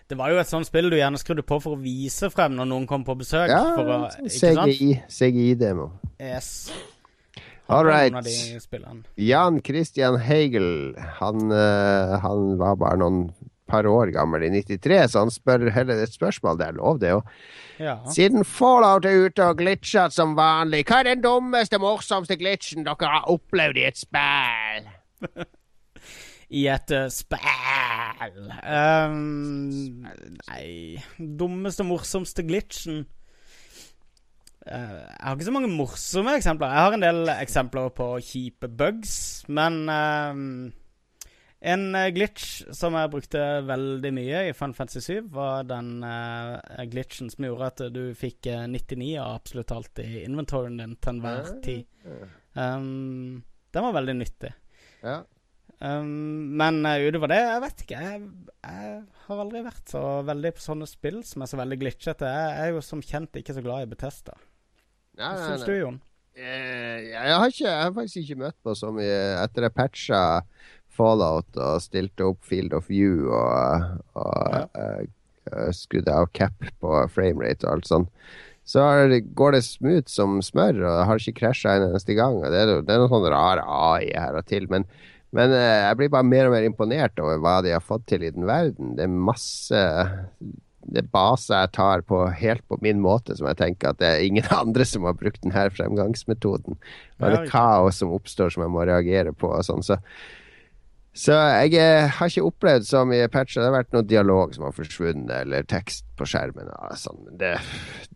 Det 0.06 0.18
var 0.20 0.30
jo 0.30 0.38
et 0.38 0.46
sånt 0.46 0.68
spill 0.68 0.92
du 0.92 0.94
gjerne 0.94 1.18
skrudde 1.18 1.42
på 1.42 1.58
for 1.64 1.74
å 1.74 1.80
vise 1.82 2.30
frem 2.30 2.54
når 2.54 2.68
noen 2.70 2.86
kom 2.86 3.02
på 3.02 3.16
besøk. 3.18 3.50
Ja, 3.50 3.64
sånn? 3.74 4.30
CGI, 4.30 4.92
CGI-demo. 5.10 5.88
Yes. 6.22 6.70
All 7.66 7.82
right. 7.88 8.14
Jan 9.18 9.58
Christian 9.66 10.20
Hegel, 10.22 10.94
han, 11.18 11.50
uh, 11.50 12.14
han 12.22 12.54
var 12.62 12.78
bare 12.78 13.02
noen 13.02 13.24
par 13.68 13.86
år 13.90 14.12
gammel 14.14 14.46
i 14.46 14.50
93, 14.62 15.10
så 15.12 15.24
han 15.24 15.32
spør 15.34 15.68
heller 15.74 16.02
et 16.02 16.14
spørsmål. 16.14 16.58
Det 16.60 16.66
er 16.66 16.78
lov, 16.78 17.00
det 17.02 17.12
òg. 17.16 17.34
Ja. 17.82 17.98
Siden 18.12 18.44
Fallout 18.48 19.04
er 19.04 19.26
ute 19.26 19.44
og 19.44 19.58
glitchet 19.60 20.14
som 20.14 20.36
vanlig, 20.38 20.84
hva 20.88 21.02
er 21.02 21.10
den 21.10 21.24
dummeste, 21.24 21.80
morsomste 21.82 22.38
glitchen 22.40 22.86
dere 22.86 23.12
har 23.12 23.28
opplevd 23.32 23.82
i 23.82 23.86
et 23.90 24.00
spill? 24.00 24.90
I 26.56 26.68
et 26.70 26.92
uh, 26.94 27.08
spill 27.10 28.44
um, 28.62 30.04
Nei 30.46 31.00
Dummeste, 31.18 31.82
morsomste 31.82 32.44
glitchen 32.46 33.00
uh, 34.70 34.70
Jeg 34.70 35.24
har 35.24 35.34
ikke 35.34 35.48
så 35.48 35.54
mange 35.56 35.72
morsomme 35.72 36.36
eksempler. 36.38 36.70
Jeg 36.70 36.86
har 36.86 36.94
en 36.94 37.02
del 37.02 37.32
eksempler 37.34 37.90
på 37.98 38.12
kjipe 38.22 38.70
bugs, 38.78 39.16
men 39.50 39.82
um, 39.90 40.46
en 41.66 41.86
uh, 41.96 42.08
glitch 42.14 42.62
som 42.74 42.96
jeg 42.98 43.12
brukte 43.12 43.42
veldig 43.66 44.12
mye 44.14 44.42
i 44.48 44.54
Fun 44.56 44.74
Fantasy 44.76 45.02
7, 45.02 45.30
var 45.34 45.66
den 45.68 45.98
uh, 46.06 46.82
glitchen 46.90 47.30
som 47.32 47.48
gjorde 47.48 47.70
at 47.72 47.84
du 47.94 48.02
fikk 48.18 48.48
99 48.70 49.14
av 49.22 49.38
absolutt 49.40 49.74
alt 49.74 50.02
i 50.04 50.22
inventoryen 50.24 50.78
din 50.80 50.96
til 51.00 51.16
enhver 51.16 51.50
tid. 51.64 51.88
Um, 52.54 53.42
den 53.74 53.88
var 53.88 53.96
veldig 53.98 54.16
nyttig. 54.20 54.52
Ja. 55.02 55.20
Um, 55.76 56.56
men 56.56 56.80
utover 56.80 57.34
det, 57.34 57.42
jeg 57.42 57.62
vet 57.66 57.84
ikke. 57.84 58.02
Jeg, 58.06 58.22
jeg, 58.64 58.98
har 59.26 59.42
aldri 59.42 59.64
vært 59.66 59.92
så 59.92 60.02
veldig 60.24 60.54
på 60.56 60.64
sånne 60.64 60.88
spill 60.88 61.22
som 61.26 61.42
er 61.42 61.50
så 61.50 61.60
veldig 61.60 61.80
glitchete. 61.82 62.30
Jeg, 62.30 62.58
er 62.62 62.74
jo 62.76 62.84
som 62.84 63.04
kjent 63.04 63.42
ikke 63.42 63.56
så 63.56 63.64
glad 63.64 63.84
i 63.84 63.90
Betesta. 63.90 64.38
Hva 65.16 65.34
syns 65.40 65.66
du, 65.66 65.74
Jon? 65.76 65.98
Jeg, 66.36 67.04
jeg, 67.14 67.32
har 67.32 67.48
ikke, 67.48 67.64
jeg 67.64 67.80
har 67.80 67.92
faktisk 67.96 68.16
ikke 68.20 68.40
møtt 68.42 68.56
på 68.60 68.74
så 68.76 68.90
mye 68.92 69.20
etter 69.40 69.64
jeg 69.64 69.72
patcha 69.72 70.18
Fallout 70.96 71.60
og 71.60 71.84
stilte 71.84 72.26
opp 72.30 72.42
Field 72.46 72.74
of 72.76 72.90
View 72.90 73.30
og, 73.30 73.86
og 74.18 74.56
ja. 74.56 74.64
uh, 75.52 75.70
skrudde 75.76 76.12
av 76.12 76.30
cap 76.36 76.68
på 76.82 76.98
framerate 77.14 77.66
og 77.66 77.76
alt 77.76 77.90
sånt. 77.90 78.28
Så 78.66 78.82
går 79.38 79.54
det 79.54 79.62
smooth 79.62 80.10
som 80.10 80.40
smør, 80.42 80.80
og 80.82 81.04
har 81.06 81.20
ikke 81.22 81.44
krasja 81.44 81.76
en 81.76 81.84
eneste 81.92 82.16
gang. 82.18 82.40
Det 82.42 82.64
er, 82.64 82.72
det 82.82 82.90
er 82.90 82.98
noen 82.98 83.12
sånne 83.12 83.30
rare 83.30 83.62
AI 83.62 84.08
her 84.10 84.40
og 84.40 84.48
til. 84.50 84.66
men 84.72 84.88
men 85.36 85.52
eh, 85.52 85.82
jeg 85.82 85.96
blir 85.98 86.12
bare 86.14 86.24
mer 86.24 86.48
og 86.48 86.54
mer 86.54 86.64
imponert 86.64 87.18
over 87.20 87.40
hva 87.42 87.58
de 87.64 87.74
har 87.74 87.82
fått 87.84 88.06
til 88.08 88.22
i 88.24 88.30
den 88.32 88.46
verden. 88.48 88.94
Det 88.96 89.04
er 89.04 89.10
masse 89.12 89.82
det 90.86 91.02
baser 91.10 91.64
jeg 91.64 91.72
tar 91.74 92.02
på 92.06 92.20
helt 92.38 92.62
på 92.70 92.78
min 92.84 93.00
måte, 93.02 93.34
som 93.36 93.48
jeg 93.50 93.58
tenker 93.58 93.90
at 93.90 94.00
det 94.00 94.08
er 94.08 94.24
ingen 94.26 94.46
andre 94.62 94.86
som 94.88 95.06
har 95.08 95.16
brukt 95.18 95.42
denne 95.42 95.66
fremgangsmetoden. 95.74 96.78
Og 97.18 97.26
det 97.26 97.40
er 97.40 97.50
kaos 97.50 98.00
som 98.02 98.14
oppstår 98.14 98.54
som 98.54 98.66
jeg 98.66 98.74
må 98.74 98.86
reagere 98.86 99.34
på 99.36 99.50
og 99.50 99.66
sånn. 99.66 99.84
Så, 99.86 99.98
så 101.16 101.36
jeg 101.64 101.76
eh, 101.80 102.10
har 102.12 102.30
ikke 102.30 102.44
opplevd 102.44 102.86
så 102.90 103.02
mye 103.08 103.28
patcher. 103.32 103.62
Det 103.62 103.70
har 103.70 103.78
vært 103.78 103.94
noe 103.96 104.04
dialog 104.04 104.52
som 104.52 104.66
har 104.66 104.74
forsvunnet, 104.76 105.30
eller 105.46 105.68
tekst 105.68 106.04
på 106.18 106.28
skjermen. 106.28 106.68
Og 106.68 106.98
sånn. 107.00 107.22
Det, 107.40 107.54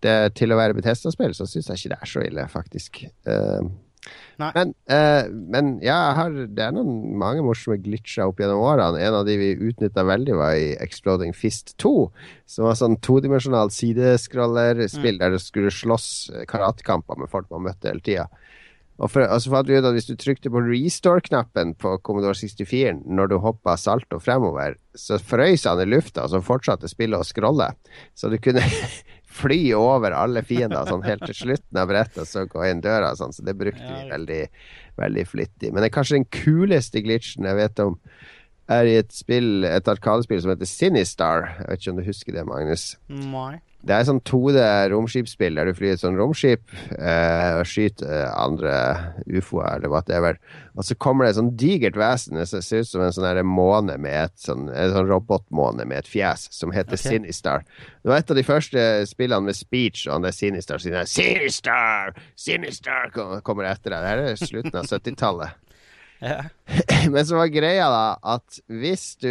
det, 0.05 0.17
til 0.37 0.53
å 0.53 0.59
være 0.61 0.77
Betesta-spill, 0.77 1.33
så 1.37 1.49
syns 1.49 1.71
jeg 1.71 1.81
ikke 1.81 1.95
det 1.95 1.99
er 2.01 2.11
så 2.11 2.25
ille, 2.27 2.45
faktisk. 2.53 3.01
Uh, 3.25 3.71
men, 4.41 4.75
uh, 4.93 5.25
men, 5.33 5.73
ja, 5.85 5.97
har, 6.17 6.37
det 6.49 6.65
er 6.65 6.77
noen 6.77 7.17
mange 7.21 7.45
morsomme 7.45 7.79
glitcher 7.81 8.29
opp 8.29 8.41
gjennom 8.41 8.61
årene. 8.69 9.01
En 9.01 9.17
av 9.23 9.25
de 9.29 9.39
vi 9.41 9.51
utnytta 9.57 10.05
veldig, 10.05 10.37
var 10.37 10.61
i 10.61 10.71
Exploding 10.85 11.33
Fist 11.37 11.79
2. 11.81 11.95
Som 12.53 12.69
var 12.69 12.77
sånn 12.81 13.01
todimensjonalt 13.01 13.77
sideskrollerspill 13.77 15.17
mm. 15.17 15.23
der 15.25 15.37
du 15.37 15.41
skulle 15.41 15.73
slåss 15.73 16.11
karatekamper 16.53 17.21
med 17.21 17.33
folk 17.33 17.49
man 17.49 17.71
møtte 17.71 17.95
hele 17.95 18.05
tida. 18.05 18.29
Og 19.01 19.09
for, 19.09 19.25
altså 19.25 19.63
vi 19.65 19.79
ut 19.79 19.87
at 19.87 19.95
Hvis 19.97 20.11
du 20.11 20.17
trykte 20.19 20.53
på 20.53 20.61
restore-knappen 20.65 21.75
på 21.81 21.97
Commodore 22.05 22.37
64 22.37 23.07
når 23.09 23.31
du 23.31 23.39
hoppa 23.41 23.77
salto 23.81 24.21
fremover, 24.21 24.77
så 24.95 25.19
frøys 25.19 25.65
han 25.65 25.81
i 25.81 25.89
lufta, 25.89 26.27
og 26.27 26.35
så 26.35 26.43
fortsatte 26.45 26.91
spillet 26.91 27.21
å 27.21 27.27
scrolle. 27.27 27.71
Så 28.15 28.29
du 28.29 28.37
kunne 28.43 28.65
fly 29.41 29.61
over 29.79 30.13
alle 30.17 30.43
fiender 30.45 30.89
sånn 30.89 31.07
helt 31.07 31.25
til 31.29 31.39
slutten 31.39 31.81
av 31.81 31.89
brettet 31.89 32.29
så 32.29 32.45
gå 32.51 32.67
inn 32.67 32.83
døra. 32.85 33.15
Sånn, 33.17 33.33
så 33.33 33.47
det 33.47 33.57
brukte 33.57 33.87
vi 33.87 34.11
veldig, 34.11 34.43
veldig 35.01 35.27
flittig. 35.31 35.71
Men 35.71 35.81
det 35.81 35.91
er 35.91 35.97
kanskje 35.97 36.19
den 36.19 36.29
kuleste 36.35 37.03
glitchen 37.07 37.49
jeg 37.49 37.61
vet 37.61 37.85
om, 37.87 37.97
er 38.71 38.89
i 38.89 38.99
et 39.01 39.11
spill, 39.15 39.65
et 39.67 39.91
arkadespill 39.91 40.43
som 40.45 40.53
heter 40.55 40.69
Sinistar. 40.69 41.51
Jeg 41.59 41.67
vet 41.69 41.83
ikke 41.83 41.95
om 41.95 41.99
du 42.01 42.07
husker 42.07 42.37
det, 42.37 42.47
Magnus? 42.49 42.87
Nei. 43.09 43.59
Det 43.81 43.95
er 43.97 44.05
sånn 44.05 44.21
2D 44.29 44.61
romskipsspill 44.93 45.57
der 45.57 45.71
du 45.71 45.77
flyr 45.77 45.95
et 45.95 46.03
sånn 46.03 46.19
romskip 46.19 46.75
eh, 46.99 47.55
og 47.57 47.65
skyter 47.69 48.27
andre 48.29 48.75
ufoer 49.25 49.79
eller 49.79 49.89
whatever. 49.89 50.37
Og 50.77 50.85
så 50.85 50.97
kommer 51.01 51.25
det 51.25 51.33
et 51.33 51.39
sånn 51.39 51.55
digert 51.57 51.97
vesen 51.97 52.37
det 52.37 52.45
ser 52.51 52.85
ut 52.85 52.91
som 52.91 53.07
en 53.07 53.15
sånn 53.17 53.41
måne 53.49 53.97
med 53.97 54.27
et 54.27 54.37
sånn, 54.45 54.69
en 54.69 54.93
sånn 54.93 55.09
robotmåne 55.09 55.89
med 55.89 56.03
et 56.03 56.13
fjes 56.13 56.51
som 56.53 56.75
heter 56.77 56.99
okay. 56.99 57.17
Sinistar. 57.17 57.65
Det 58.05 58.13
var 58.13 58.21
et 58.21 58.35
av 58.35 58.41
de 58.43 58.45
første 58.45 58.85
spillene 59.09 59.49
med 59.49 59.57
speech, 59.57 60.05
og 60.11 60.19
han 60.19 60.29
der 60.29 60.37
Sinistar 60.37 60.85
sier 60.85 61.09
Sinistar! 61.09 62.13
Sinistar! 62.37 63.17
kommer 63.17 63.71
etter 63.71 63.97
deg. 63.97 64.05
Det 64.05 64.13
her 64.13 64.25
er 64.27 64.41
slutten 64.45 64.77
av 64.77 64.91
70-tallet. 64.93 65.57
Ja. 66.21 66.45
Men 67.13 67.27
så 67.27 67.39
var 67.39 67.53
greia 67.53 67.87
da 67.89 68.05
at 68.37 68.59
hvis 68.69 69.15
du 69.23 69.31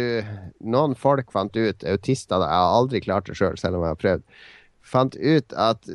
Noen 0.58 0.96
folk 0.98 1.30
fant 1.30 1.54
ut, 1.54 1.84
autister 1.86 2.40
da, 2.40 2.48
Jeg 2.50 2.64
har 2.64 2.78
aldri 2.80 3.02
klart 3.04 3.30
det 3.30 3.36
sjøl, 3.38 3.54
selv, 3.54 3.62
selv 3.62 3.78
om 3.78 3.86
jeg 3.86 3.94
har 3.94 4.00
prøvd. 4.00 4.24
Fant 4.90 5.14
ut 5.14 5.54
at 5.54 5.90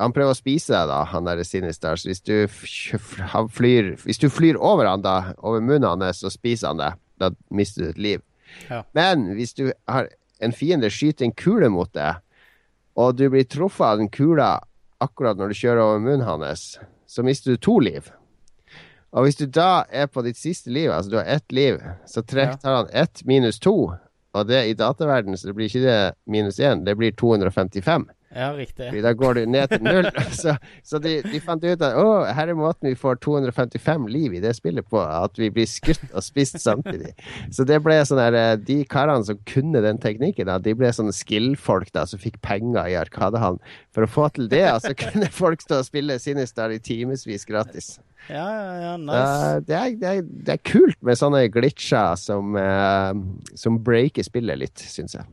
Han 0.00 0.14
prøver 0.16 0.32
å 0.32 0.38
spise 0.38 0.72
deg, 0.72 0.88
da, 0.88 1.02
han 1.12 1.28
der 1.28 1.42
Sinistars. 1.44 2.06
Hvis 2.08 2.24
du, 2.24 2.46
flyr, 2.48 3.92
hvis 4.06 4.22
du 4.22 4.28
flyr 4.32 4.58
over 4.58 4.88
han 4.88 5.04
da, 5.04 5.34
over 5.42 5.60
munnen 5.60 5.88
hans, 5.90 6.22
så 6.22 6.32
spiser 6.32 6.72
han 6.72 6.80
deg, 6.80 7.00
da 7.20 7.32
mister 7.52 7.84
du 7.84 7.92
et 7.92 8.02
liv. 8.08 8.26
Ja. 8.70 8.82
Men 8.96 9.32
hvis 9.36 9.56
du 9.58 9.68
har 9.88 10.08
en 10.42 10.54
fiende 10.56 10.90
skyter 10.90 11.28
en 11.28 11.36
kule 11.36 11.68
mot 11.72 11.92
deg, 11.94 12.22
og 12.98 13.16
du 13.16 13.28
blir 13.32 13.46
truffet 13.48 13.86
av 13.86 14.00
den 14.00 14.10
kula 14.12 14.54
akkurat 15.02 15.38
når 15.38 15.52
du 15.52 15.58
kjører 15.58 15.84
over 15.84 16.02
munnen 16.02 16.26
hans, 16.26 16.76
så 17.08 17.24
mister 17.26 17.52
du 17.52 17.60
to 17.60 17.78
liv. 17.82 18.10
Og 19.12 19.26
hvis 19.26 19.36
du 19.36 19.44
da 19.46 19.84
er 19.92 20.08
på 20.08 20.24
ditt 20.24 20.40
siste 20.40 20.72
liv, 20.72 20.90
altså 20.90 21.12
du 21.12 21.18
har 21.20 21.28
ett 21.28 21.52
liv, 21.52 21.80
så 22.08 22.24
trekk, 22.24 22.58
tar 22.62 22.78
han 22.80 22.90
ett 22.96 23.24
minus 23.28 23.60
to. 23.60 23.92
Og 24.32 24.48
det 24.48 24.64
i 24.70 24.76
dataverdenen 24.78 25.36
så 25.36 25.50
det 25.50 25.56
blir 25.58 25.68
ikke 25.68 25.84
det 25.84 26.00
minus 26.24 26.60
én, 26.60 26.86
det 26.86 26.96
blir 26.96 27.12
255. 27.20 28.08
Ja, 28.32 28.46
riktig. 28.56 28.86
Fordi 28.88 29.00
da 29.04 29.12
går 29.12 29.34
du 29.34 29.46
ned 29.46 29.68
til 29.68 29.82
null. 29.84 30.06
så, 30.42 30.54
så 30.88 30.98
de, 31.02 31.18
de, 31.26 31.40
fant 31.44 31.64
ut 31.64 31.82
at 31.84 31.98
å, 32.00 32.06
her 32.32 32.48
er 32.48 32.56
måten 32.56 32.88
vi 32.88 32.96
får 32.96 33.20
255 33.20 34.06
liv 34.08 34.38
i 34.38 34.40
det 34.40 34.54
spillet 34.56 34.88
på. 34.88 35.02
At 35.02 35.36
vi 35.36 35.50
blir 35.52 35.68
skutt 35.68 36.06
og 36.08 36.24
spist 36.24 36.56
samtidig. 36.62 37.12
Så 37.54 37.66
det 37.68 37.82
ble 37.84 37.98
sånn 38.08 38.22
her 38.22 38.36
eh, 38.38 38.54
De 38.56 38.78
karene 38.88 39.28
som 39.28 39.40
kunne 39.48 39.82
den 39.84 40.00
teknikken, 40.00 40.48
da, 40.48 40.56
de 40.62 40.72
ble 40.78 40.88
sånne 40.96 41.12
skill-folk 41.16 41.92
da, 41.92 42.06
som 42.08 42.22
fikk 42.22 42.40
penger 42.44 42.88
i 42.88 42.96
Arkadehallen. 42.96 43.60
For 43.92 44.06
å 44.06 44.10
få 44.10 44.30
til 44.38 44.48
det, 44.52 44.64
så 44.80 44.96
kunne 45.04 45.28
folk 45.32 45.60
stå 45.64 45.82
og 45.82 45.90
spille 45.90 46.16
Sinistar 46.22 46.72
i 46.72 46.80
timevis 46.80 47.44
gratis. 47.48 47.98
Ja, 48.30 48.46
ja, 48.78 48.96
nice. 48.96 49.60
det, 49.66 49.74
er, 49.76 49.94
det, 49.98 50.08
er, 50.08 50.22
det, 50.22 50.54
er, 50.54 50.60
kult 50.62 50.98
med 51.02 51.18
sånne 51.18 51.46
glitcher 51.52 52.14
som, 52.20 52.54
uh, 52.54 53.10
som 53.58 53.80
breaker 53.82 54.26
spillet 54.26 54.60
litt, 54.62 54.84
syns 54.86 55.16
jeg. 55.18 55.26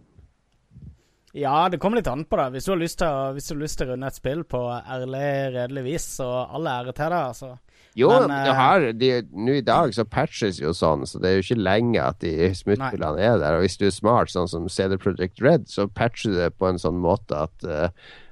Ja, 1.37 1.69
det 1.69 1.77
kommer 1.77 1.99
litt 1.99 2.09
an 2.09 2.25
på 2.25 2.39
det. 2.39 2.47
Hvis 2.55 2.65
du 2.65 2.73
har 2.73 2.79
lyst 2.81 2.99
til 3.01 3.09
å, 3.09 3.31
har 3.37 3.59
lyst 3.61 3.77
til 3.77 3.89
å 3.89 3.93
runde 3.93 4.09
et 4.09 4.17
spill 4.17 4.41
på 4.49 4.61
ærlig, 4.79 5.25
redelig 5.53 5.83
vis, 5.85 6.07
så 6.17 6.29
all 6.47 6.69
ære 6.69 6.95
til 6.97 7.13
deg, 7.13 7.19
altså. 7.21 7.51
Jo, 7.97 8.09
uh, 8.13 9.25
nå 9.33 9.53
i 9.57 9.65
dag 9.65 9.93
så 9.93 10.05
patches 10.05 10.59
jo 10.61 10.71
sånn, 10.77 11.05
så 11.09 11.21
det 11.21 11.29
er 11.29 11.37
jo 11.37 11.45
ikke 11.45 11.61
lenge 11.61 12.01
at 12.01 12.19
de 12.23 12.49
smutthullene 12.57 13.21
er 13.21 13.37
der. 13.41 13.57
Og 13.57 13.65
hvis 13.65 13.77
du 13.81 13.87
er 13.89 13.93
smart, 13.93 14.33
sånn 14.33 14.49
som 14.49 14.69
CD 14.71 14.97
Project 15.01 15.41
Red, 15.43 15.69
så 15.69 15.87
patcher 15.89 16.33
du 16.33 16.39
det 16.41 16.51
på 16.57 16.69
en 16.69 16.81
sånn 16.81 16.97
måte 17.01 17.45
at, 17.45 17.65
uh, 17.65 17.89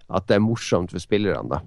at 0.10 0.30
det 0.30 0.38
er 0.38 0.46
morsomt 0.46 0.94
for 0.94 1.04
spillerne, 1.04 1.46
da. 1.54 1.62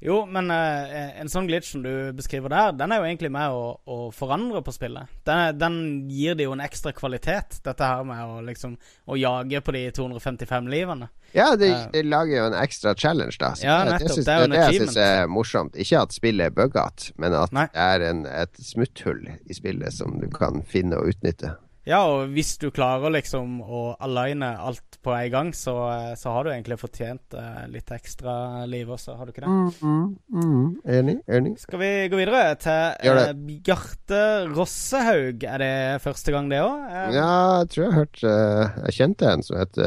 Jo, 0.00 0.20
men 0.30 0.46
uh, 0.50 1.18
en 1.18 1.30
sånn 1.30 1.48
glitch 1.48 1.72
som 1.72 1.82
du 1.82 1.90
beskriver 2.14 2.52
der, 2.52 2.74
den 2.78 2.92
er 2.94 3.00
jo 3.00 3.06
egentlig 3.08 3.32
med 3.34 3.50
å, 3.50 3.72
å 3.82 3.96
forandre 4.14 4.62
på 4.62 4.74
spillet. 4.76 5.10
Den, 5.26 5.58
den, 5.58 5.78
gir 6.14 6.38
det 6.38 6.46
jo 6.46 6.54
en 6.54 6.62
ekstra 6.62 6.92
kvalitet, 6.94 7.58
dette 7.66 7.88
her 7.88 8.06
med 8.06 8.22
å 8.22 8.38
liksom 8.46 8.76
Å 9.08 9.16
jage 9.18 9.60
på 9.64 9.72
de 9.74 9.82
255 9.96 10.68
livene. 10.70 11.08
Ja, 11.34 11.50
det, 11.58 11.70
det 11.92 12.04
lager 12.06 12.36
jo 12.36 12.46
en 12.52 12.56
ekstra 12.60 12.94
challenge, 12.94 13.36
da. 13.40 13.52
Så 13.58 13.66
ja, 13.66 13.78
nettopp. 13.88 14.06
Det, 14.06 14.14
synes, 14.14 14.26
det 14.26 14.34
er 14.34 14.38
jo 14.38 14.46
en 14.46 14.54
det 14.54 14.60
jeg 14.62 14.82
syns 14.82 14.98
er 15.02 15.30
morsomt. 15.32 15.78
Ikke 15.82 16.02
at 16.06 16.14
spillet 16.14 16.50
er 16.52 16.54
buggete, 16.54 17.14
men 17.18 17.36
at 17.36 17.56
Nei. 17.56 17.66
det 17.74 17.86
er 17.88 18.06
en, 18.12 18.26
et 18.30 18.60
smutthull 18.62 19.24
i 19.26 19.56
spillet 19.56 19.98
som 19.98 20.20
du 20.22 20.28
kan 20.32 20.62
finne 20.68 21.00
og 21.00 21.10
utnytte. 21.10 21.56
Ja, 21.88 22.02
og 22.04 22.34
hvis 22.36 22.50
du 22.60 22.68
klarer 22.74 23.08
liksom 23.14 23.62
å 23.64 23.82
aligne 24.04 24.50
alt 24.60 24.98
på 25.04 25.14
en 25.14 25.30
gang, 25.32 25.52
så, 25.56 25.74
så 26.20 26.34
har 26.34 26.44
du 26.44 26.50
egentlig 26.52 26.76
fortjent 26.80 27.36
uh, 27.38 27.62
litt 27.72 27.88
ekstra 27.94 28.66
liv 28.68 28.90
også, 28.92 29.14
har 29.16 29.24
du 29.24 29.32
ikke 29.32 29.46
det? 29.46 29.52
Mm, 29.54 29.70
mm, 29.80 30.42
mm. 30.42 30.66
Enig. 30.98 31.14
Enig. 31.38 31.54
Skal 31.62 31.80
vi 31.80 31.90
gå 32.12 32.20
videre 32.20 32.42
til 32.60 33.08
uh, 33.08 33.32
Bjarte 33.38 34.20
Rossehaug? 34.52 35.48
Er 35.48 35.64
det 35.64 35.72
første 36.04 36.34
gang, 36.34 36.52
det 36.52 36.60
òg? 36.60 36.76
Uh, 36.90 37.08
ja, 37.16 37.32
jeg 37.62 37.72
tror 37.72 37.84
jeg 37.84 37.88
har 37.88 37.98
hørt 38.02 38.22
Jeg 38.26 38.96
kjente 38.98 39.32
en 39.32 39.46
som 39.46 39.58
het 39.62 39.82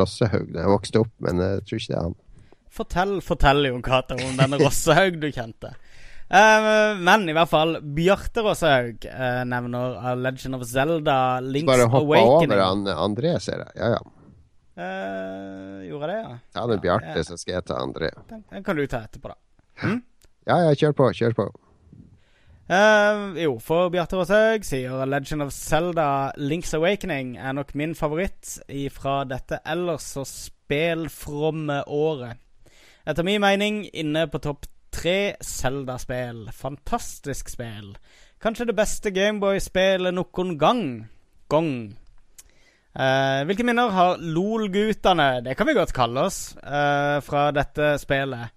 Rossehaug 0.00 0.50
da 0.54 0.64
jeg 0.64 0.72
vokste 0.72 1.04
opp, 1.04 1.12
men 1.26 1.44
jeg 1.44 1.66
tror 1.66 1.82
ikke 1.82 1.92
det 1.92 2.00
er 2.00 2.08
han. 2.08 2.18
Fortell, 2.70 3.16
fortell 3.26 3.66
Jon 3.68 3.84
Cato 3.84 4.16
om 4.16 4.40
denne 4.40 4.60
Rossehaug 4.64 5.20
du 5.20 5.28
kjente. 5.34 5.74
Uh, 6.30 6.94
men 7.02 7.24
i 7.26 7.34
hvert 7.34 7.50
fall, 7.50 7.80
Bjarte 7.82 8.44
Råshaug 8.46 9.02
uh, 9.10 9.40
nevner 9.50 9.96
A 9.98 10.12
Legend 10.14 10.60
of 10.60 10.62
Zelda 10.70 11.16
Links 11.42 11.66
Bare 11.66 11.88
hoppa 11.90 12.20
over 12.22 12.62
an, 12.62 12.84
André, 12.86 13.32
ser 13.42 13.64
jeg. 13.64 13.72
Ja, 13.80 13.96
ja. 13.96 14.20
Uh, 14.80 15.80
gjorde 15.88 16.06
jeg 16.06 16.12
det, 16.12 16.20
ja? 16.20 16.36
Ja, 16.54 16.68
det 16.70 16.76
er 16.76 16.84
Bjarte, 16.84 17.16
ja, 17.16 17.24
så 17.26 17.40
skal 17.40 17.56
jeg 17.56 17.66
ta 17.66 17.80
André. 17.82 18.12
Den, 18.30 18.44
den, 18.46 18.62
kan 18.62 18.78
du 18.78 18.84
ta 18.86 19.02
etterpå, 19.08 19.32
da. 19.34 19.58
Hm? 19.82 19.98
Ja, 20.46 20.60
ja, 20.68 20.78
kjør 20.78 20.94
på. 21.02 21.10
Kjør 21.18 21.36
på. 21.40 21.48
Uh, 22.70 23.34
jo, 23.34 23.56
for 23.58 23.90
Bjarte 23.90 24.20
Roshaug 24.20 24.62
sier 24.70 25.02
Legend 25.10 25.48
of 25.48 25.50
Zelda 25.56 26.08
Links 26.38 26.70
Awakening 26.78 27.34
er 27.42 27.58
nok 27.58 27.74
min 27.74 27.96
favoritt 27.98 28.60
fra 28.94 29.24
dette 29.26 29.58
ellers 29.66 30.06
så 30.14 30.22
spelfromme 30.22 31.82
året. 31.90 32.38
Etter 33.02 33.26
min 33.26 33.42
mening 33.42 33.82
inne 33.90 34.28
på 34.30 34.38
topp 34.44 34.69
tre 34.92 35.34
Zelda-spill. 35.40 36.48
Fantastisk 36.52 37.48
spill. 37.48 37.94
Kanskje 38.40 38.66
det 38.70 38.76
beste 38.78 39.10
Gameboy-spillet 39.14 40.14
noen 40.16 40.54
gang. 40.58 40.84
Gong. 41.50 41.74
Eh, 42.90 43.40
hvilke 43.46 43.64
minner 43.66 43.92
har 43.94 44.18
LOL-guttene, 44.18 45.44
det 45.44 45.56
kan 45.56 45.68
vi 45.68 45.76
godt 45.78 45.94
kalle 45.94 46.26
oss, 46.26 46.56
eh, 46.56 47.20
fra 47.22 47.50
dette 47.54 47.98
spillet? 48.02 48.50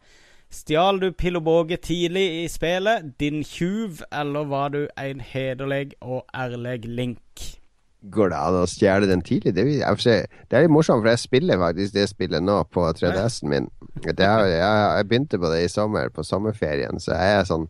Stjal 0.53 0.99
du 1.01 1.11
pil 1.11 1.37
og 1.37 1.43
båge 1.43 1.77
tidlig 1.77 2.43
i 2.43 2.47
spillet, 2.47 3.17
din 3.19 3.43
tjuv, 3.43 4.03
eller 4.11 4.45
var 4.45 4.69
du 4.69 4.87
en 4.97 5.19
hederlig 5.19 5.93
og 6.01 6.25
ærlig 6.33 6.85
link? 6.85 7.62
Går 8.11 8.33
det 8.33 8.39
an 8.39 8.57
å 8.59 8.65
stjele 8.67 9.07
den 9.07 9.21
tidlig? 9.23 9.53
Det, 9.55 9.63
det 9.63 10.57
er 10.57 10.65
litt 10.65 10.73
morsomt, 10.73 11.03
for 11.05 11.11
jeg 11.13 11.21
spiller 11.21 11.61
faktisk 11.61 11.95
det 11.95 12.09
spillet 12.11 12.43
nå 12.43 12.57
på 12.73 12.83
3DS-en 12.99 13.51
min. 13.51 13.69
Er, 14.03 14.43
jeg, 14.49 14.59
jeg, 14.59 15.07
begynte 15.07 15.39
på 15.39 15.51
det 15.53 15.61
i 15.63 15.71
sommer, 15.71 16.11
på 16.11 16.25
sommerferien, 16.27 16.99
så 16.99 17.15
jeg 17.15 17.37
er 17.37 17.47
sånn 17.47 17.69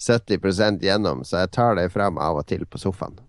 70% 0.00 0.84
gjennom, 0.84 1.20
så 1.28 1.44
jeg 1.44 1.52
tar 1.58 1.76
det 1.76 1.90
fram 1.92 2.16
av 2.22 2.40
og 2.40 2.48
til 2.48 2.64
på 2.64 2.80
sofaen. 2.80 3.20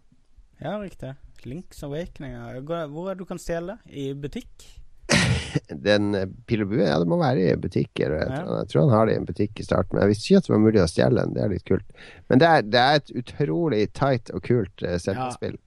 Ja, 0.64 0.78
riktig. 0.80 1.12
Links 1.46 1.84
Awakening. 1.86 2.40
Hvor 2.66 3.12
er 3.12 3.14
det 3.14 3.20
du 3.22 3.28
kan 3.30 3.42
stjele? 3.42 3.78
I 3.92 4.14
butikk? 4.18 4.70
den 5.88 6.16
eh, 6.18 6.30
pil 6.50 6.64
og 6.66 6.72
bue, 6.72 6.86
ja, 6.86 6.96
det 7.02 7.10
må 7.10 7.20
være 7.22 7.44
i 7.44 7.60
butikker. 7.60 8.16
Jeg, 8.20 8.32
ja. 8.32 8.42
jeg, 8.60 8.70
tror 8.72 8.86
han 8.86 8.96
har 8.96 9.08
det 9.08 9.16
i 9.16 9.20
en 9.20 9.28
butikk 9.28 9.62
i 9.62 9.68
starten. 9.68 9.96
Men 9.96 10.06
jeg 10.06 10.14
visste 10.14 10.30
ikke 10.30 10.42
at 10.42 10.48
det 10.48 10.56
var 10.56 10.64
mulig 10.64 10.82
å 10.82 10.90
stjele 10.92 11.22
den. 11.22 11.36
Det 11.36 11.44
er 11.44 11.54
litt 11.54 11.68
kult. 11.70 12.02
Men 12.32 12.42
det 12.42 12.50
er, 12.50 12.66
det 12.74 12.82
er 12.82 13.02
et 13.02 13.14
utrolig 13.22 13.84
tight 13.98 14.34
og 14.34 14.44
kult 14.48 14.86
uh, 14.86 14.96
Zelda-spill. 15.02 15.60
Ja. 15.60 15.65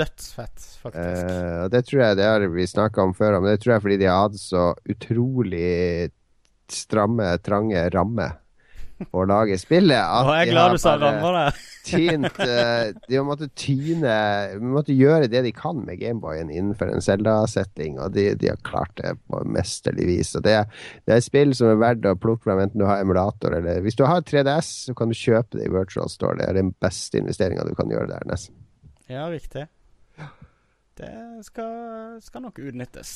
Dødsfett, 0.00 0.66
faktisk. 0.82 1.24
Eh, 1.30 1.64
det 1.72 1.84
tror 1.88 2.04
jeg 2.04 2.20
det 2.20 2.28
har 2.28 2.46
vi 2.54 2.68
snakka 2.68 3.04
om 3.04 3.16
før, 3.16 3.38
men 3.40 3.52
det 3.52 3.62
tror 3.62 3.76
jeg 3.76 3.84
fordi 3.86 3.98
de 4.00 4.08
har 4.10 4.24
hatt 4.26 4.38
så 4.40 4.70
utrolig 4.88 6.10
stramme, 6.70 7.32
trange 7.44 7.88
rammer 7.92 8.38
å 9.16 9.24
lage 9.28 9.56
spillet. 9.60 9.96
At 9.96 10.26
Nå 10.26 10.32
er 10.34 10.42
jeg 10.44 10.52
glad 10.52 10.74
du 10.74 10.80
sa 10.80 10.94
rammene. 11.00 11.44
tynt 11.88 12.36
uh, 12.36 12.90
De 13.08 13.16
har 13.16 13.24
måttet 13.24 13.54
tyne 13.56 14.14
De 14.52 14.68
måtte 14.68 14.92
gjøre 14.92 15.30
det 15.32 15.40
de 15.46 15.52
kan 15.56 15.78
med 15.86 15.96
Gameboyen 16.02 16.50
innenfor 16.52 16.92
en 16.92 17.04
Zelda-setting, 17.04 17.96
og 18.02 18.12
de, 18.16 18.30
de, 18.40 18.50
har 18.52 18.60
klart 18.66 18.92
det 19.00 19.14
på 19.30 19.42
mesterlig 19.48 20.08
vis. 20.10 20.34
Og 20.36 20.44
det, 20.46 20.58
det, 21.06 21.14
er 21.14 21.18
et 21.18 21.26
spill 21.26 21.54
som 21.56 21.72
er 21.72 21.80
verdt 21.80 22.08
å 22.08 22.16
plukke 22.20 22.44
fram, 22.48 22.62
enten 22.66 22.82
du 22.82 22.88
har 22.88 23.02
emulator 23.04 23.56
eller 23.56 23.82
Hvis 23.84 23.98
du 23.98 24.04
har 24.08 24.24
3DS, 24.26 24.72
så 24.90 24.96
kan 24.96 25.12
du 25.12 25.16
kjøpe 25.16 25.58
det 25.58 25.68
i 25.68 25.74
Virtual 25.74 26.10
Store. 26.12 26.38
Det 26.40 26.48
er 26.50 26.60
den 26.60 26.74
beste 26.82 27.22
investeringa 27.22 27.66
du 27.68 27.74
kan 27.78 27.90
gjøre 27.92 28.10
der, 28.12 28.26
nesten. 28.28 28.56
Ja, 29.10 29.26
riktig. 29.32 29.66
Det 31.00 31.44
skal, 31.46 32.18
skal 32.20 32.44
nok 32.44 32.58
utnyttes. 32.60 33.12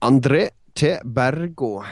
André 0.00 0.46
T. 0.72 0.94
Bergo. 1.04 1.82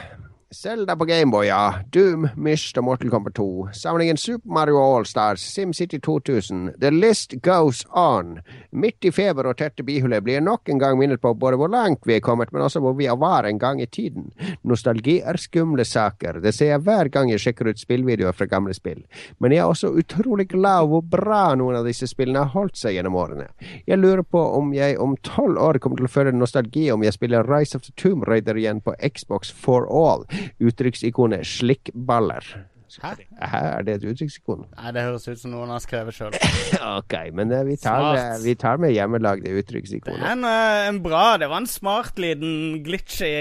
Selda 0.51 0.95
på 0.95 1.05
Gameboy, 1.05 1.45
ja. 1.45 1.73
Doom, 1.91 2.29
Myst 2.35 2.77
og 2.79 2.85
Mortal 2.87 3.09
Kombat 3.11 3.33
2. 3.35 3.67
Samlingen 3.75 4.17
Super 4.17 4.47
Mario 4.47 4.79
Allstars, 4.79 5.41
SimCity 5.43 5.99
2000. 5.99 6.69
The 6.79 6.91
list 6.91 7.33
goes 7.43 7.85
on. 7.91 8.39
Midt 8.71 9.03
i 9.03 9.11
feber 9.11 9.49
og 9.51 9.57
tette 9.59 9.83
bihuler 9.83 10.23
blir 10.23 10.39
nok 10.39 10.71
en 10.71 10.79
gang 10.79 10.95
minnet 10.99 11.19
på 11.19 11.33
både 11.35 11.59
hvor 11.59 11.67
langt 11.67 12.07
vi 12.07 12.15
er 12.15 12.23
kommet, 12.23 12.53
men 12.55 12.63
også 12.63 12.79
hvor 12.79 12.95
vi 12.95 13.09
var 13.11 13.43
en 13.43 13.59
gang 13.59 13.81
i 13.83 13.89
tiden. 13.91 14.29
Nostalgi 14.63 15.17
er 15.19 15.35
skumle 15.35 15.83
saker. 15.83 16.39
Det 16.39 16.55
ser 16.55 16.71
jeg 16.71 16.85
hver 16.87 17.11
gang 17.11 17.27
jeg 17.33 17.43
sjekker 17.43 17.67
ut 17.67 17.83
spillvideoer 17.83 18.31
fra 18.31 18.47
gamle 18.47 18.77
spill. 18.77 19.03
Men 19.43 19.51
jeg 19.51 19.65
er 19.65 19.73
også 19.73 19.91
utrolig 19.99 20.47
glad 20.55 20.87
hvor 20.87 21.03
bra 21.03 21.41
noen 21.59 21.81
av 21.81 21.91
disse 21.91 22.07
spillene 22.07 22.45
har 22.45 22.55
holdt 22.55 22.79
seg 22.79 22.95
gjennom 22.95 23.19
årene. 23.19 23.49
Jeg 23.83 23.99
lurer 23.99 24.23
på 24.23 24.39
om 24.61 24.71
jeg 24.71 24.95
om 24.95 25.19
tolv 25.27 25.59
år 25.59 25.83
kommer 25.83 25.99
til 25.99 26.07
å 26.07 26.15
føle 26.15 26.31
nostalgi 26.31 26.87
om 26.95 27.03
jeg 27.03 27.19
spiller 27.19 27.51
Rise 27.51 27.75
of 27.75 27.83
the 27.83 27.91
Tomb 27.99 28.23
Raider 28.31 28.55
igjen 28.55 28.79
på 28.79 28.95
Xbox 29.03 29.51
for 29.51 29.91
all 29.91 30.23
uttrykksikonet 30.59 31.47
slikkballer. 31.47 32.55
Hæ? 33.03 33.07
Hæ? 33.41 33.57
Er 33.57 33.81
det 33.81 33.93
et 33.95 34.03
uttrykksikon? 34.07 34.63
Nei, 34.77 34.91
det 34.95 35.01
høres 35.03 35.27
ut 35.27 35.39
som 35.41 35.51
noen 35.51 35.69
har 35.73 35.81
skrevet 35.83 36.15
sjøl. 36.15 36.35
ok, 36.99 37.15
men 37.35 37.51
uh, 37.51 37.59
vi, 37.67 37.75
tar 37.81 37.99
med, 38.15 38.43
vi, 38.45 38.53
tar 38.55 38.79
med, 38.81 38.93
hjemmelagde 38.95 39.51
uttrykksikoner. 39.59 40.21
Det 40.21 40.29
er 40.29 40.37
en, 40.37 40.45
uh, 40.47 40.87
en, 40.87 41.01
bra 41.03 41.25
Det 41.41 41.49
var 41.51 41.61
en 41.61 41.67
smart 41.67 42.19
liten 42.21 42.79
glitch 42.85 43.19
i, 43.27 43.33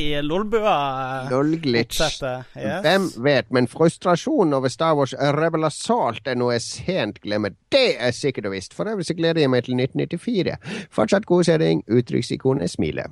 i 0.00 0.06
Lolbua. 0.22 0.76
Lolglitch. 1.30 2.00
Yes. 2.00 2.22
Hvem 2.86 3.10
vet, 3.26 3.50
men 3.50 3.68
frustrasjonen 3.68 4.54
over 4.54 4.72
Star 4.72 4.94
Wars 4.94 5.14
Rebel 5.18 5.66
Assault 5.66 6.30
er 6.30 6.38
noe 6.38 6.56
jeg 6.56 6.66
sent 6.68 7.20
glemmer. 7.26 7.58
Det 7.72 7.98
er 7.98 8.14
sikkert 8.14 8.46
og 8.46 8.56
visst. 8.56 8.74
For 8.76 8.88
øvrig 8.88 9.10
så 9.10 9.18
gleder 9.18 9.42
jeg 9.42 9.50
meg 9.52 9.66
til 9.66 9.76
1994. 9.82 10.88
Fortsatt 10.94 11.26
god 11.26 11.44
sending. 11.50 11.82
Uttrykksikonet 11.90 12.70
smiler. 12.70 13.10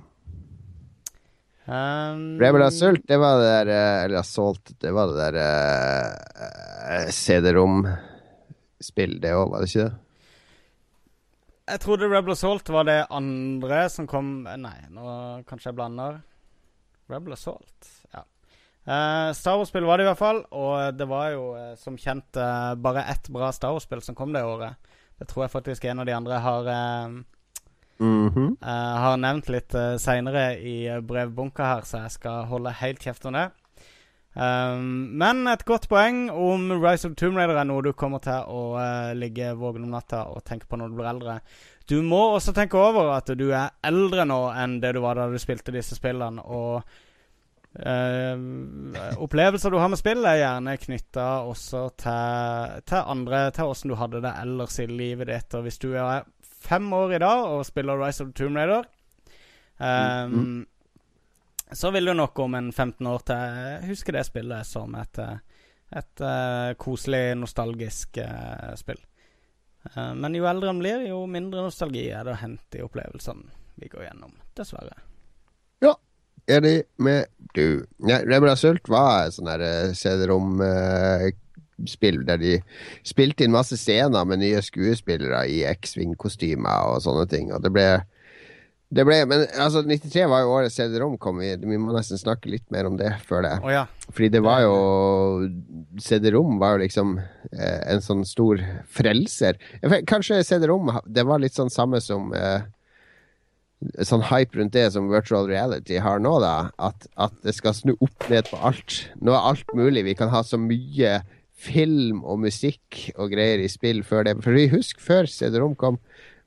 Um, 1.65 2.41
Rebel 2.41 2.63
Assault, 2.63 3.07
det 3.09 3.17
var 3.17 3.39
det 3.41 3.45
der 3.49 3.69
eh, 3.73 4.05
Eller 4.05 4.19
Assault, 4.21 4.75
det 4.81 4.91
var 4.93 5.09
det 5.09 5.17
der 5.17 5.37
uh, 5.41 7.07
CD-rom-spill, 7.09 9.15
det 9.23 9.31
òg, 9.33 9.49
var 9.49 9.65
det 9.65 9.71
ikke 9.71 9.87
det? 9.87 9.95
Jeg 11.73 11.81
trodde 11.81 12.11
Rebel 12.13 12.35
Assault 12.35 12.69
var 12.69 12.85
det 12.85 12.99
andre 13.09 13.87
som 13.89 14.05
kom 14.11 14.45
Nei, 14.45 14.77
nå 14.93 15.05
kanskje 15.49 15.71
jeg 15.71 15.79
blander. 15.79 16.19
Rebel 17.09 17.33
Assault, 17.33 17.89
ja. 18.13 18.27
Uh, 18.85 19.33
Star 19.33 19.57
Wars-spill 19.57 19.89
var 19.89 19.97
det 19.97 20.05
i 20.05 20.11
hvert 20.11 20.21
fall, 20.21 20.45
og 20.53 20.93
det 20.99 21.07
var 21.09 21.33
jo 21.33 21.47
uh, 21.57 21.73
som 21.81 21.97
kjent 21.97 22.37
bare 22.85 23.09
ett 23.09 23.33
bra 23.33 23.49
Star 23.57 23.73
Wars-spill 23.73 24.05
som 24.05 24.19
kom 24.19 24.37
det 24.37 24.45
året. 24.45 24.77
Det 25.17 25.33
tror 25.33 25.47
jeg 25.47 25.57
faktisk 25.57 25.89
en 25.89 26.05
av 26.05 26.11
de 26.11 26.13
andre 26.13 26.45
har 26.45 26.69
Mm 27.99 28.29
-hmm. 28.29 28.57
uh, 28.63 28.97
har 29.01 29.17
nevnt 29.17 29.49
litt 29.49 29.75
uh, 29.75 29.97
seinere 29.97 30.59
i 30.59 30.91
uh, 30.91 31.01
brevbunka 31.01 31.65
her, 31.65 31.81
så 31.81 31.99
jeg 31.99 32.11
skal 32.11 32.45
holde 32.45 32.71
helt 32.71 32.99
kjeft 32.99 33.27
om 33.27 33.33
det. 33.33 33.51
Um, 34.35 35.15
men 35.15 35.47
et 35.47 35.63
godt 35.65 35.87
poeng 35.89 36.27
om 36.31 36.73
Rise 36.83 37.07
of 37.07 37.15
Tomb 37.15 37.37
Raider 37.39 37.55
er 37.55 37.69
noe 37.69 37.85
du 37.87 37.93
kommer 37.95 38.19
til 38.19 38.49
å 38.51 38.75
uh, 38.75 39.13
ligge 39.15 39.53
våken 39.55 39.85
om 39.87 39.95
natta 39.95 40.25
og 40.27 40.43
tenke 40.43 40.67
på 40.67 40.77
når 40.77 40.91
du 40.91 40.99
blir 40.99 41.07
eldre. 41.07 41.39
Du 41.87 42.01
må 42.03 42.19
også 42.35 42.55
tenke 42.57 42.81
over 42.81 43.13
at 43.15 43.31
du 43.39 43.53
er 43.53 43.77
eldre 43.87 44.25
nå 44.27 44.41
enn 44.59 44.81
det 44.83 44.95
du 44.97 45.03
var 45.05 45.21
da 45.21 45.29
du 45.31 45.39
spilte 45.39 45.75
disse 45.75 45.95
spillene. 45.95 46.43
Og 46.43 46.83
uh, 47.79 48.35
opplevelser 49.23 49.71
du 49.71 49.79
har 49.79 49.93
med 49.93 50.03
spill, 50.03 50.27
er 50.27 50.41
gjerne 50.41 50.79
knytta 50.83 51.29
også 51.47 51.85
til, 52.03 52.81
til 52.91 53.11
andre 53.15 53.47
Til 53.55 53.71
åssen 53.71 53.93
du 53.93 53.99
hadde 54.01 54.25
det 54.25 54.35
ellers 54.43 54.81
i 54.83 54.89
livet 54.91 55.31
ditt. 55.31 55.55
Og 55.55 55.69
hvis 55.69 55.79
du 55.79 55.93
er 55.95 56.25
fem 56.65 56.93
år 56.93 57.15
i 57.15 57.23
dag 57.23 57.49
og 57.53 57.65
spiller 57.67 58.01
Rise 58.01 58.25
of 58.25 58.33
the 58.33 58.39
Tomb 58.39 58.57
Raider, 58.57 58.87
um, 59.79 60.35
mm. 60.35 60.67
så 61.73 61.91
vil 61.95 62.09
du 62.11 62.15
nok 62.17 62.39
om 62.39 62.55
en 62.55 62.73
15 62.73 63.07
år 63.07 63.27
til 63.29 63.89
huske 63.91 64.15
det 64.17 64.25
spillet 64.29 64.69
som 64.69 64.95
et, 65.01 65.21
et 65.93 66.25
uh, 66.25 66.73
koselig, 66.81 67.35
nostalgisk 67.41 68.21
uh, 68.23 68.73
spill. 68.81 69.01
Uh, 69.93 70.15
men 70.17 70.39
jo 70.39 70.49
eldre 70.49 70.73
en 70.73 70.81
blir, 70.81 71.05
jo 71.11 71.25
mindre 71.31 71.67
nostalgi 71.67 72.09
er 72.09 72.25
det 72.25 72.37
å 72.37 72.41
hente 72.41 72.81
i 72.81 72.87
opplevelsene 72.87 73.63
vi 73.81 73.91
går 73.93 74.09
gjennom. 74.09 74.33
Dessverre. 74.57 74.97
Ja, 75.83 75.97
enig 76.47 76.85
med 77.03 77.27
du. 77.57 77.85
Ja, 78.07 78.23
Rebel 78.23 78.53
Assault 78.55 78.89
var 78.89 79.33
sånn 79.35 79.51
der 79.51 79.93
CD-rom 79.99 80.63
spill 81.91 82.23
der 82.27 82.41
de 82.41 82.57
spilte 83.07 83.45
inn 83.45 83.55
masse 83.55 83.79
scener 83.81 84.27
med 84.29 84.43
nye 84.43 84.63
skuespillere 84.65 85.45
i 85.51 85.63
X-Wing-kostymer 85.75 86.93
og 86.93 87.03
sånne 87.05 87.27
ting. 87.31 87.51
Og 87.55 87.63
det 87.65 87.73
ble, 87.75 87.87
det 88.95 89.07
ble 89.09 89.21
Men 89.31 89.47
altså, 89.61 89.83
93 89.83 90.29
var 90.31 90.45
jo 90.45 90.55
året 90.55 90.75
CD-rom 90.75 91.19
kom. 91.19 91.43
Vi, 91.43 91.55
vi 91.65 91.81
må 91.81 91.95
nesten 91.97 92.21
snakke 92.21 92.53
litt 92.53 92.67
mer 92.75 92.89
om 92.91 92.99
det 93.01 93.11
før 93.27 93.47
det. 93.47 93.57
Oh, 93.65 93.73
ja. 93.73 93.87
Fordi 94.11 94.31
det 94.37 94.45
var 94.45 94.63
jo 94.67 94.77
CD-rom 96.03 96.61
var 96.63 96.77
jo 96.77 96.85
liksom 96.85 97.19
eh, 97.19 97.81
en 97.95 98.05
sånn 98.05 98.25
stor 98.29 98.63
frelser. 98.91 99.59
Kanskje 100.07 100.45
CD-rom 100.47 100.93
Det 101.07 101.27
var 101.27 101.43
litt 101.43 101.59
sånn 101.59 101.73
samme 101.73 102.01
som 102.05 102.31
eh, 102.39 102.63
sånn 104.05 104.25
hype 104.31 104.59
rundt 104.59 104.75
det 104.77 104.87
som 104.95 105.11
virtual 105.13 105.49
reality 105.51 105.99
har 106.01 106.23
nå, 106.23 106.37
da. 106.43 106.71
At, 106.79 107.09
at 107.21 107.35
det 107.45 107.55
skal 107.57 107.77
snu 107.77 107.95
opp 107.99 108.29
ned 108.31 108.49
på 108.51 108.61
alt. 108.65 109.01
Nå 109.21 109.35
er 109.35 109.49
alt 109.51 109.75
mulig. 109.77 110.07
Vi 110.09 110.17
kan 110.19 110.33
ha 110.33 110.45
så 110.47 110.61
mye 110.61 111.19
film 111.65 112.23
og 112.23 112.43
musikk 112.45 113.09
og 113.17 113.33
greier 113.33 113.63
i 113.65 113.71
spill 113.73 114.03
før 114.07 114.29
det. 114.29 114.37
For 114.45 114.57
vi 114.57 114.69
husker 114.73 115.03
før 115.03 115.31
CD-rom 115.31 115.77
kom. 115.81 115.99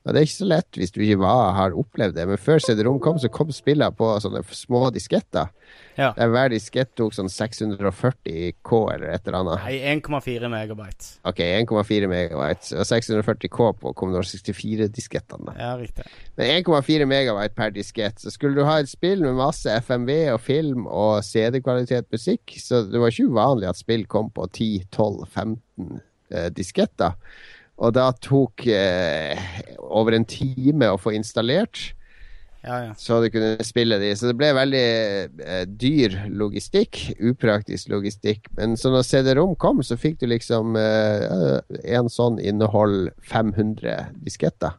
Og 0.06 0.14
det 0.14 0.20
er 0.20 0.28
ikke 0.28 0.38
så 0.38 0.48
lett 0.48 0.78
hvis 0.78 0.92
du 0.94 1.02
ikke 1.04 1.20
var, 1.20 1.52
har 1.56 1.74
opplevd 1.76 2.14
det, 2.16 2.24
men 2.30 2.40
før 2.40 2.62
CD-rom 2.64 3.00
kom, 3.04 3.18
så 3.20 3.28
kom 3.32 3.50
spillene 3.52 3.92
på 3.92 4.06
sånne 4.22 4.40
små 4.56 4.86
disketter. 4.94 5.50
Ja. 5.98 6.12
Der 6.16 6.30
hver 6.32 6.48
diskett 6.52 6.92
tok 6.96 7.12
sånn 7.16 7.28
640 7.28 8.54
K 8.64 8.78
eller 8.94 9.10
et 9.12 9.26
eller 9.26 9.40
annet. 9.40 9.66
Nei, 9.66 9.96
1,4 9.98 10.48
megabyte. 10.52 11.10
Ok, 11.28 11.42
1,4 11.42 12.08
megabyte. 12.08 12.70
Og 12.78 12.88
640 12.88 13.52
K 13.52 13.68
på 13.82 13.92
Commodore 13.98 14.30
64-diskettene. 14.30 15.56
Ja, 15.58 15.74
riktig. 15.80 16.06
Men 16.38 16.54
1,4 16.62 17.10
megabyte 17.10 17.58
per 17.58 17.74
diskett. 17.74 18.22
Så 18.22 18.32
skulle 18.32 18.56
du 18.56 18.64
ha 18.68 18.78
et 18.80 18.90
spill 18.90 19.26
med 19.26 19.36
masse 19.42 19.74
FMV 19.84 20.14
og 20.36 20.40
film 20.46 20.86
og 20.86 21.20
CD-kvalitet 21.26 22.08
musikk, 22.14 22.56
så 22.62 22.84
det 22.86 23.02
var 23.02 23.12
ikke 23.12 23.28
uvanlig 23.34 23.68
at 23.68 23.82
spill 23.82 24.06
kom 24.08 24.30
på 24.32 24.46
10, 24.54 24.88
12, 24.94 25.26
15 25.34 26.00
eh, 26.30 26.50
disketter. 26.54 27.18
Og 27.78 27.94
da 27.94 28.10
tok 28.22 28.66
eh, 28.66 29.38
over 29.86 30.16
en 30.16 30.26
time 30.26 30.90
å 30.90 30.98
få 30.98 31.14
installert. 31.14 31.92
Ja, 32.66 32.80
ja. 32.88 32.94
Så 32.98 33.20
du 33.22 33.28
kunne 33.30 33.64
spille 33.64 34.00
de. 34.02 34.10
Så 34.18 34.28
det 34.28 34.34
ble 34.38 34.50
veldig 34.56 34.82
eh, 35.44 35.62
dyr 35.70 36.16
logistikk. 36.34 36.98
Upraktisk 37.22 37.92
logistikk. 37.92 38.50
Men 38.58 38.74
så 38.76 38.90
når 38.92 39.06
CD-rom 39.06 39.54
kom, 39.62 39.82
så 39.86 39.96
fikk 39.96 40.18
du 40.20 40.26
liksom 40.32 40.74
eh, 40.80 41.62
en 41.94 42.10
sånn 42.10 42.40
innehold 42.42 43.12
500 43.30 44.10
disketter. 44.26 44.74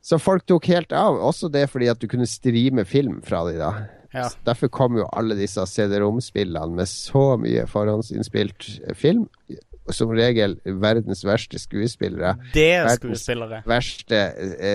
Så 0.00 0.16
folk 0.16 0.46
tok 0.48 0.70
helt 0.72 0.96
av. 0.96 1.20
Også 1.20 1.52
det 1.52 1.66
fordi 1.68 1.92
at 1.92 2.00
du 2.00 2.08
kunne 2.08 2.28
streame 2.28 2.86
film 2.88 3.20
fra 3.26 3.44
de 3.50 3.58
da. 3.60 3.72
Ja. 4.16 4.24
Derfor 4.48 4.72
kom 4.72 4.96
jo 4.98 5.04
alle 5.14 5.36
disse 5.38 5.62
CD-rom-spillene 5.68 6.80
med 6.80 6.88
så 6.90 7.36
mye 7.38 7.68
forhåndsinnspilt 7.70 8.96
film 8.98 9.28
som 9.96 10.10
regel 10.14 10.56
verdens 10.80 11.24
verste 11.26 11.58
skuespillere. 11.60 12.34
Det 12.54 12.66
er 12.74 12.84
Verdens 12.88 13.22
skuespillere. 13.24 13.62
verste 13.68 14.20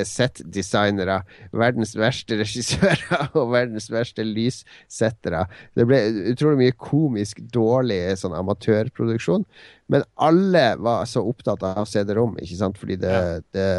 settdesignere. 0.08 1.20
verdens 1.56 1.96
verste 1.98 2.38
regissører 2.40 3.30
og 3.40 3.52
verdens 3.54 3.90
verste 3.94 4.26
lyssettere. 4.26 5.46
Det 5.76 5.86
ble 5.90 6.02
utrolig 6.34 6.62
mye 6.66 6.76
komisk 6.80 7.42
dårlig 7.54 8.02
sånn 8.22 8.36
amatørproduksjon. 8.38 9.46
Men 9.92 10.04
alle 10.18 10.66
var 10.82 11.06
så 11.10 11.22
opptatt 11.28 11.64
av 11.66 11.86
CD-rom, 11.90 12.38
ikke 12.42 12.58
sant, 12.58 12.80
fordi 12.82 12.98
det, 13.02 13.16
det 13.56 13.70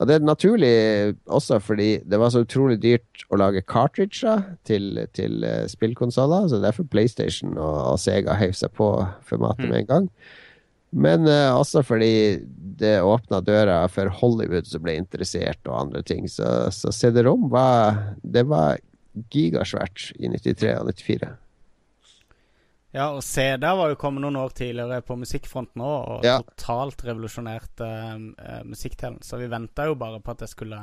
og 0.00 0.06
det 0.08 0.14
er 0.16 0.22
naturlig 0.24 0.68
også 1.28 1.58
fordi 1.60 1.98
det 2.08 2.16
var 2.16 2.30
så 2.32 2.40
utrolig 2.46 2.78
dyrt 2.80 3.24
å 3.28 3.36
lage 3.36 3.60
cartridger 3.68 4.46
til, 4.64 4.94
til 5.12 5.44
uh, 5.44 5.66
spillkonsoller. 5.68 6.46
Så 6.48 6.60
derfor 6.62 6.86
PlayStation 6.88 7.52
og, 7.60 7.74
og 7.90 7.98
Sega 8.00 8.32
heiv 8.40 8.54
seg 8.56 8.72
på 8.78 8.86
formatet 9.28 9.66
Mm. 9.66 9.68
med 9.74 9.78
en 9.82 9.90
gang. 9.90 10.06
Men 10.92 11.26
eh, 11.30 11.50
også 11.54 11.84
fordi 11.86 12.40
det 12.80 12.96
åpna 13.06 13.38
døra 13.44 13.84
for 13.92 14.08
Hollywood 14.10 14.66
som 14.66 14.82
ble 14.82 14.96
interessert, 14.98 15.60
og 15.68 15.76
andre 15.84 16.02
ting. 16.02 16.26
Så, 16.28 16.46
så 16.74 16.90
CD-rom 16.90 17.48
var 17.52 18.16
Det 18.22 18.42
var 18.48 18.78
gigasvært 19.30 20.10
i 20.18 20.28
93 20.32 20.74
og 20.80 20.90
94. 20.94 21.30
Ja, 22.90 23.04
og 23.14 23.22
CD 23.22 23.62
var 23.62 23.92
jo 23.92 23.98
kommet 24.00 24.24
noen 24.24 24.38
år 24.40 24.50
tidligere 24.58 24.98
på 25.06 25.14
musikkfronten 25.20 25.78
òg, 25.84 26.08
og 26.16 26.24
Ja. 26.26 26.40
totalt 26.42 27.04
revolusjonerte 27.06 27.86
uh, 27.86 28.16
eh, 28.42 28.64
musikkdelen. 28.66 29.20
Så 29.22 29.38
vi 29.38 29.46
venta 29.46 29.86
jo 29.86 29.94
bare 29.94 30.18
på 30.20 30.32
at 30.34 30.38
det 30.42 30.48
skulle 30.50 30.80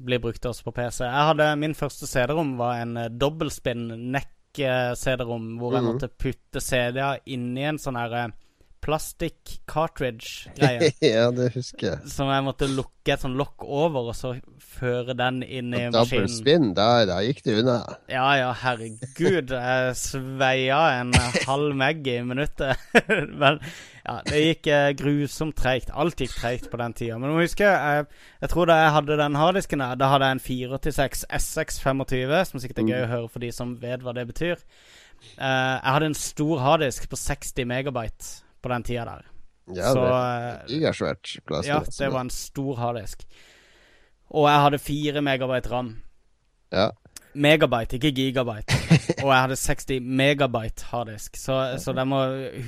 bli 0.00 0.18
brukt 0.22 0.46
også 0.46 0.62
på 0.68 0.72
PC. 0.76 1.00
Jeg 1.02 1.26
hadde 1.32 1.48
Min 1.58 1.74
første 1.74 2.06
CD-rom 2.06 2.54
var 2.60 2.78
en 2.84 2.94
uh, 2.96 3.08
dobbeltspinn 3.10 3.88
nekk-CD-rom, 4.14 5.56
hvor 5.58 5.74
jeg 5.74 5.82
Mhm. 5.82 5.90
måtte 5.90 6.08
putte 6.14 6.60
CD-er 6.62 7.18
inni 7.26 7.66
en 7.66 7.78
sånn 7.78 7.98
her 7.98 8.32
eh, 8.80 8.86
plastikk-cartridge-greie. 8.86 10.92
ja, 11.14 11.30
det 11.30 11.52
husker 11.54 11.86
jeg. 11.92 11.98
som 12.10 12.28
jeg 12.32 12.44
måtte 12.46 12.66
lukke 12.70 13.14
et 13.14 13.22
sånn 13.22 13.36
lokk 13.38 13.64
over, 13.64 14.10
og 14.12 14.16
så 14.16 14.34
føre 14.80 15.14
den 15.18 15.42
inn 15.42 15.74
i 15.74 15.86
Double 15.88 16.04
maskinen. 16.04 16.32
spin, 16.32 16.74
da, 16.76 17.04
da 17.08 17.20
gikk 17.24 17.42
det 17.44 17.58
unna. 17.62 17.78
Ja, 18.10 18.26
ja, 18.38 18.50
herregud. 18.62 19.50
Jeg 19.50 19.96
sveia 19.98 20.80
en 21.00 21.14
halv 21.46 21.74
meg 21.78 22.06
i 22.08 22.20
minuttet. 22.26 22.76
Men 23.40 23.60
ja, 24.04 24.20
det 24.26 24.44
gikk 24.44 24.70
eh, 24.72 24.92
grusomt 24.98 25.58
treigt. 25.60 25.92
Alt 25.92 26.22
gikk 26.22 26.36
treigt 26.38 26.70
på 26.72 26.80
den 26.80 26.96
tida. 26.96 27.18
Men 27.18 27.30
du 27.30 27.36
må 27.36 27.44
huske, 27.44 27.66
jeg, 27.66 28.06
jeg 28.40 28.52
tror 28.52 28.70
da 28.70 28.78
jeg 28.80 28.94
hadde 28.96 29.20
den 29.20 29.40
harddisken 29.40 29.84
her, 29.84 29.98
da 30.00 30.12
hadde 30.14 30.30
jeg 30.30 30.38
en 30.38 30.46
486 30.46 31.26
SX25, 31.40 32.38
som 32.48 32.62
sikkert 32.62 32.84
er 32.84 32.92
gøy 32.92 33.02
å 33.04 33.12
høre 33.14 33.32
for 33.32 33.44
de 33.44 33.52
som 33.54 33.76
vet 33.82 34.04
hva 34.04 34.16
det 34.16 34.28
betyr. 34.30 34.62
Uh, 35.36 35.76
jeg 35.76 35.92
hadde 35.92 36.06
en 36.08 36.16
stor 36.16 36.62
harddisk 36.64 37.10
på 37.12 37.18
60 37.20 37.66
megabyte 37.68 38.49
på 38.62 38.68
den 38.72 38.82
tida 38.86 39.04
der. 39.08 39.26
Ja, 39.76 39.92
Så 39.94 40.00
det 40.02 40.14
eh, 40.14 40.46
er 40.50 40.72
gigasvært. 40.72 41.36
plass 41.46 41.66
ja, 41.68 41.78
det 41.98 42.12
var 42.12 42.20
en 42.26 42.30
stor 42.34 42.76
harddisk. 42.76 43.22
Og 44.30 44.48
jeg 44.50 44.60
hadde 44.64 44.78
4 44.78 45.22
megabyte 45.26 45.70
ram. 45.70 45.92
Ja. 46.72 46.88
Megabyte, 47.34 47.94
ikke 47.98 48.10
gigabyte. 48.14 48.74
Og 49.24 49.28
jeg 49.30 49.40
hadde 49.44 49.56
60 49.56 50.00
megabyte 50.02 50.84
harddisk. 50.90 51.36
Så, 51.38 51.56
så 51.78 51.92
de 51.94 52.04
må 52.06 52.18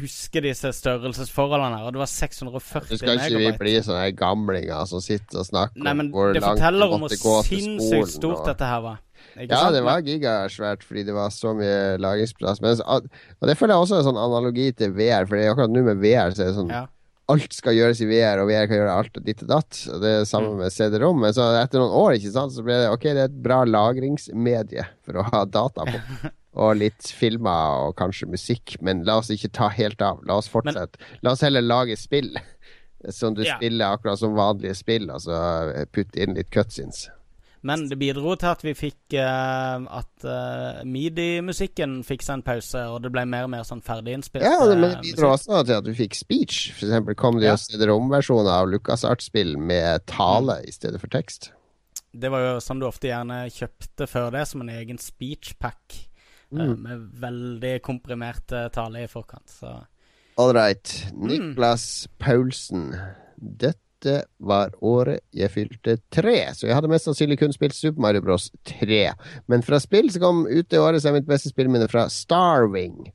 huske 0.03 0.43
disse 0.45 0.71
størrelsesforholdene 0.79 1.79
her. 1.81 1.87
Og 1.89 1.93
det 1.97 2.03
var 2.03 2.11
640 2.11 2.53
megabyte. 2.53 2.89
Så 2.95 3.01
skal 3.03 3.19
ikke 3.19 3.39
vi 3.39 3.45
megabyte. 3.47 3.59
bli 3.65 3.75
sånne 3.87 4.13
gamlinger 4.19 4.85
som 4.91 5.03
sitter 5.03 5.43
og 5.43 5.47
snakker 5.51 5.83
Nei, 5.87 5.95
men 5.99 6.07
om 6.07 6.13
hvor 6.15 6.33
det 6.35 6.43
langt 6.45 6.61
forteller 6.61 6.87
du 6.87 6.87
om 6.87 6.95
hvor 6.95 7.03
måtte 7.09 7.19
gå 7.23 7.35
til 7.43 7.63
skolen. 7.63 7.81
sinnssykt 7.81 8.15
stort 8.19 8.39
og- 8.45 8.47
dette 8.53 8.71
her 8.71 8.81
var. 8.87 9.01
Ikke 9.37 9.51
Ja, 9.51 9.59
sant? 9.65 9.75
det 9.75 9.83
var 9.85 10.01
gigasvært 10.03 10.83
fordi 10.87 11.05
det 11.07 11.15
var 11.15 11.29
så 11.31 11.55
mye 11.57 11.99
lagringsplass. 11.99 12.61
Men, 12.61 12.81
og 12.87 13.49
det 13.49 13.57
føler 13.59 13.75
jeg 13.75 13.83
også 13.87 13.95
er 13.95 14.03
en 14.03 14.09
sånn 14.11 14.21
analogi 14.25 14.73
til 14.77 14.93
VR, 14.93 15.27
for 15.27 15.37
akkurat 15.37 15.71
nå 15.73 15.83
med 15.85 16.03
VR 16.03 16.31
så 16.35 16.43
er 16.43 16.51
det 16.53 16.59
sånn 16.59 16.71
Ja. 16.75 16.87
Alt 17.31 17.53
skal 17.55 17.73
gjøres 17.79 18.01
i 18.03 18.07
VR, 18.11 18.41
og 18.43 18.49
VR 18.51 18.67
kan 18.67 18.77
gjøre 18.77 18.93
alt 18.99 19.17
og 19.17 19.25
ditt 19.25 19.43
og 19.45 19.49
datt. 19.49 19.79
Og 19.95 20.01
det 20.03 20.11
er 20.11 20.25
samme 20.27 20.51
Mm. 20.53 20.59
med 20.59 20.73
CD-rom. 20.75 21.21
Men 21.23 21.33
så 21.33 21.47
etter 21.63 21.79
noen 21.79 21.95
år 21.95 22.17
ikke 22.19 22.33
sant, 22.35 22.53
så 22.53 22.65
ble 22.67 22.75
det 22.83 22.91
ok, 22.91 23.03
det 23.15 23.17
er 23.23 23.31
et 23.31 23.43
bra 23.43 23.65
lagringsmedie 23.65 24.85
for 25.07 25.13
å 25.21 25.25
ha 25.31 25.45
data 25.47 25.85
på. 25.87 26.01
Og 26.55 26.77
litt 26.77 27.01
filmer 27.17 27.87
og 27.89 27.95
kanskje 27.97 28.29
musikk, 28.29 28.75
men 28.83 29.05
la 29.09 29.15
oss 29.23 29.31
ikke 29.33 29.49
ta 29.55 29.69
helt 29.73 30.03
av. 30.03 30.19
La 30.29 30.35
oss 30.37 30.49
fortsette. 30.53 30.99
la 31.23 31.31
oss 31.33 31.41
heller 31.41 31.63
lage 31.63 31.97
spill 31.97 32.37
som 33.09 33.33
du 33.35 33.43
Ja. 33.47 33.57
spiller 33.57 33.97
akkurat 33.97 34.19
som 34.19 34.35
vanlige 34.37 34.77
spill, 34.77 35.09
altså 35.09 35.33
putte 35.93 36.21
inn 36.21 36.35
litt 36.35 36.51
cutscenes. 36.51 37.09
Men 37.63 37.85
det 37.89 37.99
bidro 38.01 38.35
til 38.35 38.49
at 38.51 38.63
vi 38.67 38.73
fikk 38.75 39.15
uh, 39.15 39.85
At 40.01 40.25
uh, 40.27 40.81
midi-musikken 40.89 42.01
fikk 42.07 42.23
seg 42.27 42.41
en 42.41 42.43
pause, 42.43 42.81
og 42.91 43.03
det 43.05 43.13
ble 43.15 43.23
mer 43.31 43.45
og 43.47 43.53
mer 43.55 43.63
sånn 43.69 43.83
ferdiginnspilt. 43.87 44.43
Ja, 44.43 44.57
det, 44.67 44.77
men 44.81 44.91
det 44.91 44.97
eh, 44.99 45.03
bidro 45.07 45.31
musikk. 45.31 45.51
også 45.53 45.65
til 45.69 45.77
at 45.79 45.87
vi 45.91 45.95
fikk 46.01 46.15
speech. 46.19 46.61
For 46.79 46.87
eksempel 46.89 47.15
kom 47.19 47.39
det 47.39 47.47
Ja. 47.47 47.55
jo 47.55 47.63
CD-rom-versjoner 47.63 48.51
av 48.51 48.69
LucasArts-spill 48.73 49.57
med 49.59 50.07
tale 50.11 50.59
Mm. 50.63 50.69
i 50.69 50.73
stedet 50.73 51.01
for 51.01 51.07
tekst. 51.09 51.53
Det 52.13 52.29
var 52.31 52.41
jo 52.41 52.57
sånn 52.61 52.81
du 52.81 52.87
ofte 52.87 53.09
gjerne 53.09 53.47
kjøpte 53.49 54.07
før 54.11 54.31
det, 54.33 54.47
som 54.49 54.61
en 54.61 54.69
egen 54.69 54.99
speech 54.99 55.55
pack. 55.59 56.09
eh, 56.53 56.59
Mm. 56.59 56.83
med 56.83 56.99
veldig 57.21 57.81
komprimert 57.81 58.53
eh, 58.53 58.69
tale 58.69 59.05
i 59.05 59.07
forkant. 59.07 59.49
Så 59.49 59.87
All 60.37 60.53
right. 60.53 61.07
Mm. 61.15 61.29
Niklas 61.55 62.09
Paulsen. 62.19 62.91
Dette 63.41 63.82
var 64.43 64.73
året 64.83 65.21
jeg 65.37 65.51
fylte 65.55 65.99
tre, 66.13 66.37
så 66.55 66.67
jeg 66.69 66.75
hadde 66.77 66.91
mest 66.93 67.09
sannsynlig 67.09 67.39
kun 67.41 67.53
spilt 67.55 67.75
Super 67.77 68.01
Mario 68.03 68.23
Bros. 68.25 68.51
3. 68.69 69.13
Men 69.49 69.63
fra 69.67 69.79
spill 69.83 70.11
så 70.13 70.21
kom 70.23 70.45
ut 70.51 70.69
det 70.73 70.81
året 70.83 71.03
så 71.03 71.11
er 71.13 71.19
mitt 71.21 71.29
beste 71.31 71.53
spillminne 71.53 71.89
fra 71.91 72.09
Starwing. 72.13 73.13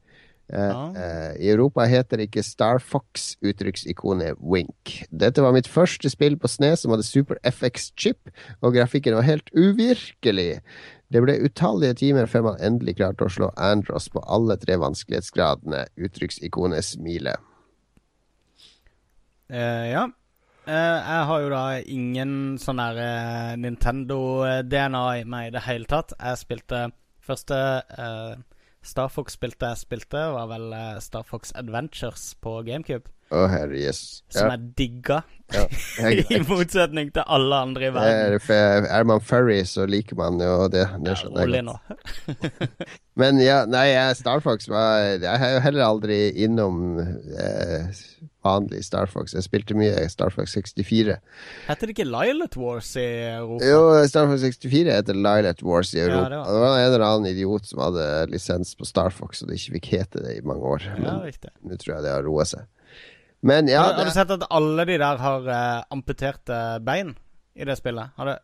Eh, 0.48 0.72
Ah. 0.72 0.94
eh, 0.96 1.34
I 1.44 1.50
Europa 1.52 1.84
heter 1.86 2.18
det 2.18 2.30
ikke 2.30 2.44
Star 2.44 2.80
Fox, 2.80 3.36
uttrykksikonet 3.44 4.38
Wink. 4.40 4.94
Dette 5.12 5.44
var 5.44 5.52
mitt 5.52 5.68
første 5.68 6.08
spill 6.10 6.38
på 6.40 6.48
SNE 6.48 6.70
som 6.80 6.92
hadde 6.96 7.04
Super 7.04 7.36
FX-chip, 7.44 8.32
og 8.64 8.74
grafikken 8.78 9.14
var 9.18 9.28
helt 9.28 9.50
uvirkelig. 9.52 10.62
Det 11.12 11.22
ble 11.24 11.36
utallige 11.44 11.98
timer 12.00 12.26
før 12.32 12.44
man 12.44 12.62
endelig 12.64 12.96
klarte 12.98 13.28
å 13.28 13.32
slå 13.32 13.52
Andros 13.58 14.08
på 14.12 14.24
alle 14.28 14.56
tre 14.60 14.76
vanskelighetsgradene. 14.80 15.86
Uttrykksikonet 16.00 16.84
smiler. 16.84 17.38
Uh, 19.52 19.86
ja. 19.92 20.08
Eh, 20.68 21.00
jeg 21.00 21.28
har 21.30 21.42
jo 21.44 21.52
da 21.54 21.64
ingen 21.80 22.32
sånn 22.60 22.82
der 22.82 22.98
eh, 23.00 23.52
Nintendo-DNA 23.64 25.04
i 25.22 25.28
meg 25.30 25.50
i 25.50 25.54
det 25.56 25.64
hele 25.68 25.88
tatt. 25.88 26.12
Jeg 26.20 26.44
spilte 26.44 26.90
Første 27.28 27.58
uh, 27.92 28.38
Star 28.88 29.10
Fox 29.12 29.36
spilte 29.36 29.68
jeg 29.68 29.82
spilte, 29.82 30.20
var 30.32 30.48
vel 30.48 30.72
eh, 30.72 30.98
Star 31.04 31.26
Fox 31.28 31.52
Adventures 31.60 32.30
på 32.40 32.62
GameCube. 32.68 33.12
Å, 33.36 33.42
herre 33.52 33.76
yes. 33.76 34.22
Som 34.32 34.54
jeg 34.54 34.70
digga, 34.80 35.18
ja. 35.52 35.66
I 36.32 36.40
motsetning 36.48 37.12
til 37.16 37.26
alle 37.28 37.60
andre 37.66 37.84
i 37.84 37.90
er, 37.90 37.96
verden. 37.98 38.46
Er, 38.56 38.88
er 38.96 39.10
man 39.10 39.20
furry, 39.20 39.58
så 39.68 39.84
liker 39.90 40.16
man 40.20 40.40
jo 40.40 40.70
det. 40.72 40.86
Det 41.04 41.18
Ja, 41.18 41.34
rolig 41.34 41.66
nå. 41.68 41.76
Men 43.20 43.44
ja, 43.44 43.66
nei, 43.68 43.90
Star 44.16 44.40
Fox 44.46 44.70
var 44.72 45.02
Jeg 45.18 45.34
er 45.34 45.58
jo 45.58 45.62
heller 45.66 45.90
aldri 45.90 46.22
innom 46.46 47.02
eh, 47.02 47.92
vanlig 48.48 48.80
Star 48.88 49.06
Fox. 49.12 49.36
Jeg 49.36 49.44
spilte 49.46 49.76
mye 49.78 50.08
Star 50.10 50.32
Fox 50.34 50.56
64. 50.58 51.18
Heter 51.68 51.90
det 51.92 51.94
ikke 51.98 52.08
Lilet 52.08 52.56
Wars 52.58 52.90
i 52.98 53.06
Europa? 53.36 53.68
Jo, 53.68 53.82
Star 54.10 54.32
Fox 54.32 54.42
64 54.48 54.96
heter 54.98 55.20
Lilet 55.20 55.62
Wars 55.68 55.92
i 55.94 56.00
Ja, 56.00 56.08
Europa. 56.08 56.30
det 56.32 56.40
var- 56.40 56.54
det, 56.56 56.64
var 56.64 56.78
en 56.80 56.88
eller 56.94 57.06
annen 57.12 57.30
idiot 57.34 57.66
som 57.70 57.84
hadde 57.86 58.08
lisens 58.32 58.74
på 58.80 58.88
Star 58.88 59.12
Fox, 59.14 59.44
og 59.44 59.50
det 59.52 59.60
ikke 59.60 59.76
fikk 59.78 59.92
hete 59.98 60.24
det 60.26 60.38
i 60.40 60.42
mange 60.48 60.64
år. 60.74 60.88
Men 60.98 61.06
ja, 61.28 61.52
nå 61.68 61.78
tror 61.78 61.96
jeg 61.98 62.04
det 62.08 62.16
har 62.16 62.24
roa 62.24 62.46
seg. 62.46 62.66
Men 63.44 63.68
ja, 63.70 63.84
har, 63.84 63.94
du- 63.94 64.00
har 64.02 64.06
du 64.10 64.12
sett 64.16 64.32
at 64.34 64.48
alle 64.50 64.86
de 64.90 64.98
der 64.98 65.18
har 65.22 65.46
uh, 65.46 65.84
amputerte 65.94 66.62
bein 66.84 67.14
i 67.56 67.64
det 67.70 67.76
spillet? 67.78 68.10
Har 68.18 68.26
du, 68.26 68.36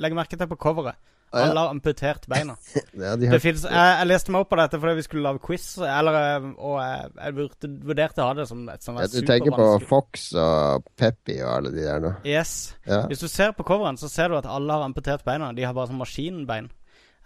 legg 0.00 0.14
merke 0.16 0.38
til 0.38 0.48
på 0.48 0.56
coveret. 0.56 0.96
Alle 1.30 1.60
har 1.60 1.72
amputert 1.74 2.24
beina. 2.30 2.54
ja, 2.92 3.12
de 3.20 3.28
Det 3.28 3.40
finnes, 3.42 3.66
jeg, 3.68 3.92
jeg 4.00 4.08
leste 4.08 4.32
meg 4.32 4.44
opp 4.44 4.50
på 4.52 4.58
dette 4.60 4.80
fordi 4.80 4.94
vi 4.96 5.04
skulle 5.04 5.26
lage 5.26 5.42
quiz, 5.44 5.66
eller, 5.84 6.18
eh, 6.20 6.48
og 6.56 6.78
jeg, 6.80 7.10
jeg 7.18 7.74
vurderte 7.90 8.24
å 8.24 8.30
ha 8.30 8.38
det 8.38 8.48
som 8.48 8.64
et 8.72 8.86
sånt 8.86 9.02
ja, 9.02 9.10
du 9.12 9.28
tenker 9.28 9.56
på 9.56 9.68
Fox 9.90 10.30
og 10.38 10.88
Peppy 10.98 11.38
og 11.42 11.52
alle 11.58 11.74
de 11.74 11.84
der 11.84 12.02
nå? 12.04 12.14
Yes. 12.28 12.56
Ja. 12.88 13.04
Hvis 13.10 13.24
du 13.24 13.28
ser 13.28 13.52
på 13.56 13.66
coveren, 13.68 14.00
så 14.00 14.10
ser 14.12 14.32
du 14.32 14.38
at 14.40 14.48
alle 14.48 14.72
har 14.72 14.86
amputert 14.86 15.24
beina. 15.26 15.52
De 15.56 15.66
har 15.66 15.76
bare 15.76 15.90
sånn 15.92 16.00
maskinbein. 16.00 16.72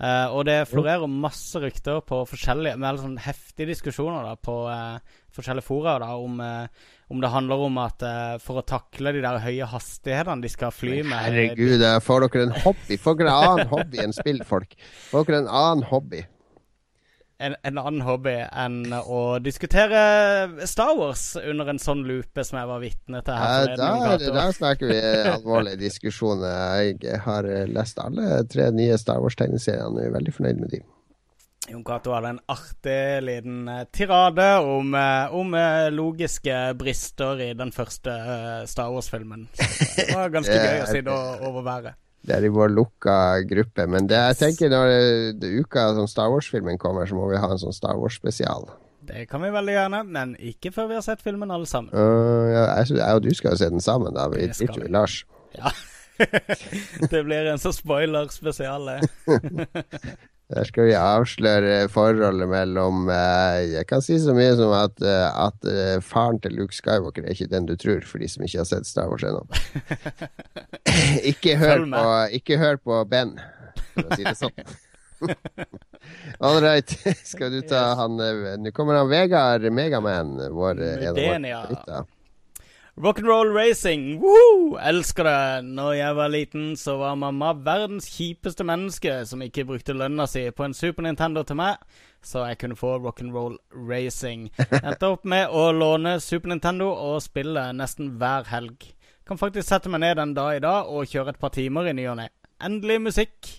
Uh, 0.03 0.26
og 0.34 0.46
det 0.48 0.64
florerer 0.66 1.07
masse 1.07 1.61
rykter 1.62 2.00
på 2.03 2.22
forskjellige 2.26 2.78
Med 2.80 2.96
sånn 2.98 3.18
heftige 3.22 3.68
diskusjoner 3.68 4.24
da 4.24 4.32
på 4.40 4.55
eh, 4.72 5.18
forskjellige 5.37 5.66
fora 5.66 5.97
da, 6.03 6.11
om, 6.16 6.41
eh, 6.41 6.91
om 7.12 7.22
det 7.22 7.33
handler 7.33 7.64
om 7.68 7.78
at 7.83 8.05
eh, 8.09 8.35
for 8.43 8.61
å 8.61 8.66
takle 8.66 9.14
de 9.16 9.24
der 9.24 9.41
høye 9.45 9.68
hastighetene 9.72 10.45
de 10.45 10.53
skal 10.53 10.74
fly 10.74 11.01
med 11.03 11.26
Herregud, 11.28 11.78
da 11.83 11.97
får 12.03 12.28
dere 12.28 12.49
en 12.51 12.61
hobby. 12.66 13.01
Får 13.01 13.18
dere 13.20 13.33
en 13.33 13.49
annen 13.49 13.72
hobby 13.72 14.05
enn 14.05 14.16
spillfolk? 14.16 14.76
Får 15.11 15.28
dere 15.28 15.45
en 15.45 15.51
annen 15.62 15.89
hobby? 15.93 16.26
en, 17.43 17.57
en 17.62 17.78
annen 17.80 18.03
hobby 18.07 18.35
enn 18.39 18.93
å 18.95 19.39
diskutere 19.43 20.03
Star 20.68 20.95
Wars 20.99 21.24
under 21.41 21.72
en 21.72 21.80
sånn 21.83 22.05
lupe 22.07 22.45
som 22.47 22.61
jeg 22.61 22.70
var 22.70 22.83
vitne 22.83 23.22
til 23.26 23.39
her 23.39 23.72
Ja, 23.74 23.91
Cato. 24.05 24.33
da 24.37 24.47
snakker 24.55 24.93
vi 24.93 25.01
alvorlige 25.33 25.80
diskusjoner. 25.80 26.93
Jeg 27.03 27.22
har 27.26 27.49
lest 27.70 27.99
alle 28.03 28.45
tre 28.51 28.70
nye 28.74 28.99
Star 29.01 29.22
Wars-tegneseriene 29.24 29.91
og 29.91 30.05
er 30.05 30.14
veldig 30.18 30.37
fornøyd 30.37 30.62
med 30.62 30.76
de. 30.76 30.83
Jon 31.70 31.84
Cato 31.86 32.10
hadde 32.10 32.32
en 32.34 32.40
artig 32.50 33.22
liten 33.22 33.68
eh, 33.70 33.84
tirade 33.94 34.46
om, 34.66 34.94
eh, 34.98 35.34
om 35.34 35.54
eh, 35.54 35.90
logiske 35.94 36.56
brister 36.78 37.40
i 37.40 37.52
den 37.54 37.70
første 37.72 38.14
Star 38.66 38.90
Wars-filmen. 38.90 39.46
Det 39.54 40.08
var 40.10 40.32
ganske 40.36 40.56
gøy 40.56 40.82
å 40.82 40.88
si 40.90 41.02
det 41.06 41.18
overvære. 41.46 41.94
Det 42.22 42.34
er 42.34 42.46
i 42.46 42.50
vår 42.54 42.70
lukka 42.74 43.14
gruppe. 43.50 43.86
Men 43.90 44.08
det 44.10 44.18
jeg 44.18 44.38
tenker 44.40 44.72
når 44.74 44.90
det, 45.38 45.52
uka 45.62 45.88
som 45.98 46.10
Star 46.10 46.30
Wars-filmen 46.34 46.78
kommer, 46.82 47.06
så 47.06 47.18
må 47.18 47.30
vi 47.30 47.38
ha 47.42 47.50
en 47.54 47.62
sånn 47.62 47.74
Star 47.74 47.98
Wars-spesial. 47.98 48.66
Det 49.02 49.24
kan 49.30 49.42
vi 49.42 49.50
veldig 49.50 49.74
gjerne, 49.74 50.02
men 50.06 50.34
ikke 50.38 50.70
før 50.74 50.90
vi 50.90 50.98
har 50.98 51.06
sett 51.06 51.22
filmen 51.22 51.50
alle 51.50 51.66
sammen. 51.66 51.90
Uh, 51.90 52.46
ja, 52.50 52.66
jeg, 52.78 52.98
jeg 53.00 53.18
og 53.18 53.24
du 53.24 53.32
skal 53.34 53.54
jo 53.54 53.62
se 53.62 53.70
den 53.74 53.82
sammen, 53.82 54.14
da. 54.14 54.28
Vi 54.30 54.46
sitter 54.54 54.84
jo 54.84 54.90
i 54.90 54.94
Lars. 54.94 55.22
Ja. 55.58 55.74
det 57.10 57.24
blir 57.26 57.50
en 57.50 57.58
så 57.58 57.74
spoiler-spesial, 57.74 58.86
det. 58.92 59.00
Der 60.53 60.66
skal 60.68 60.90
vi 60.90 60.96
avsløre 60.98 61.88
forholdet 61.88 62.48
mellom 62.50 63.07
eh, 63.09 63.72
Jeg 63.72 63.86
kan 63.88 64.03
si 64.05 64.18
så 64.20 64.34
mye 64.36 64.53
som 64.59 64.74
at, 64.76 65.00
eh, 65.00 65.28
at 65.46 65.68
eh, 65.68 65.96
faren 66.05 66.40
til 66.44 66.59
Luke 66.59 66.76
Skywalker 66.76 67.24
er 67.24 67.32
ikke 67.32 67.48
den 67.53 67.68
du 67.70 67.72
tror, 67.80 68.05
for 68.05 68.20
de 68.20 68.28
som 68.28 68.44
ikke 68.44 68.61
har 68.61 68.68
sett 68.68 68.88
Star 68.88 69.09
Wars 69.09 69.24
ennå. 69.24 69.46
ikke, 71.32 71.57
hør 71.61 71.86
på, 71.88 72.07
ikke 72.36 72.61
hør 72.61 72.80
på 72.84 73.00
Ben, 73.09 73.36
for 73.94 74.05
å 74.05 74.18
si 74.18 74.28
det 74.28 74.36
sånn. 74.40 74.74
All 76.42 76.61
right. 76.61 76.90
Skal 77.24 77.55
du 77.55 77.61
ta 77.64 77.92
han 77.96 78.18
eh, 78.20 78.57
Nå 78.61 78.74
kommer 78.76 79.00
han 79.00 79.09
Vegard 79.09 79.64
Megaman, 79.72 80.34
vår 80.53 80.82
en 80.82 81.07
av 81.09 81.22
våre 81.22 81.55
favoritter. 81.55 82.11
Rock'n'roll 83.01 83.55
racing, 83.55 84.20
woohoo! 84.20 84.76
Elsker 84.76 85.24
det! 85.24 85.64
Når 85.64 85.93
jeg 85.97 86.16
var 86.16 86.28
liten, 86.28 86.64
så 86.76 86.99
var 87.01 87.14
mamma 87.16 87.55
verdens 87.57 88.05
kjipeste 88.12 88.66
menneske 88.68 89.14
som 89.24 89.40
ikke 89.40 89.64
brukte 89.64 89.95
lønna 89.97 90.26
si 90.28 90.43
på 90.53 90.66
en 90.66 90.76
Super 90.76 91.07
Nintendo 91.07 91.40
til 91.40 91.57
meg, 91.57 91.80
så 92.20 92.45
jeg 92.51 92.59
kunne 92.61 92.76
få 92.76 92.99
rock'n'roll 93.01 93.57
racing. 93.72 94.51
Endte 94.82 95.09
opp 95.09 95.24
med 95.24 95.49
å 95.49 95.70
låne 95.72 96.18
Super 96.20 96.53
Nintendo 96.53 96.90
og 96.93 97.22
spille 97.24 97.64
nesten 97.72 98.12
hver 98.20 98.45
helg. 98.53 98.84
Kan 99.24 99.40
faktisk 99.40 99.70
sette 99.72 99.88
meg 99.88 100.05
ned 100.05 100.20
en 100.20 100.36
dag 100.36 100.61
i 100.61 100.62
dag 100.68 100.93
og 100.93 101.09
kjøre 101.09 101.32
et 101.32 101.40
par 101.40 101.57
timer 101.57 101.88
i 101.88 101.97
ny 101.97 102.05
og 102.12 102.20
ne. 102.20 102.28
Endelig 102.61 103.01
musikk. 103.09 103.55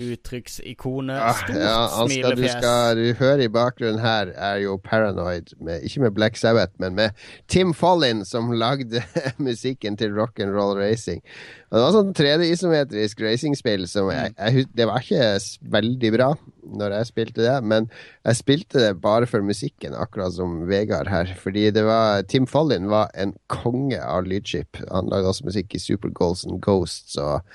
Uttrykksikonet. 0.00 1.16
Ja, 1.20 1.32
Stort 1.36 1.56
ja, 1.60 1.76
han 1.96 2.08
smilefjes. 2.08 2.40
du, 2.40 2.58
skal, 2.58 2.96
du 2.96 3.14
hører 3.20 3.44
i 3.44 3.48
bakgrunnen 3.52 4.00
her, 4.02 4.32
er 4.34 4.60
jo 4.64 4.76
Paranoid. 4.84 5.54
Med, 5.60 5.84
ikke 5.86 6.00
med 6.06 6.14
Black 6.16 6.36
Sabbath, 6.40 6.72
men 6.82 6.94
med 6.98 7.10
Tim 7.48 7.74
Follin, 7.74 8.24
som 8.24 8.52
lagde 8.52 9.02
musikken 9.48 9.96
til 10.00 10.16
Rock'n'Roll 10.16 10.78
Racing. 10.80 11.22
Det 11.70 11.78
var 11.78 11.92
sånn 11.94 12.08
3D-isometrisk 12.18 13.20
racingspill 13.22 13.84
som 13.86 14.08
jeg, 14.10 14.32
jeg, 14.34 14.64
Det 14.74 14.86
var 14.90 15.04
ikke 15.04 15.26
veldig 15.70 16.08
bra 16.16 16.30
når 16.70 16.92
jeg 16.94 17.08
spilte 17.08 17.42
det, 17.42 17.54
men 17.66 17.86
jeg 18.26 18.38
spilte 18.38 18.82
det 18.82 18.90
bare 19.02 19.26
for 19.26 19.42
musikken, 19.42 19.94
akkurat 19.96 20.34
som 20.34 20.68
Vegard 20.68 21.08
her. 21.10 21.30
Fordi 21.40 21.64
det 21.74 21.82
var 21.86 22.22
Tim 22.30 22.44
Follin 22.46 22.88
var 22.90 23.08
en 23.18 23.32
konge 23.50 23.98
av 23.98 24.28
lydskip. 24.28 24.78
Han 24.90 25.08
lagde 25.10 25.30
også 25.30 25.46
musikk 25.48 25.74
i 25.74 25.80
Super 25.82 26.12
Goals 26.14 26.44
and 26.46 26.60
Ghosts 26.62 27.16
og 27.22 27.46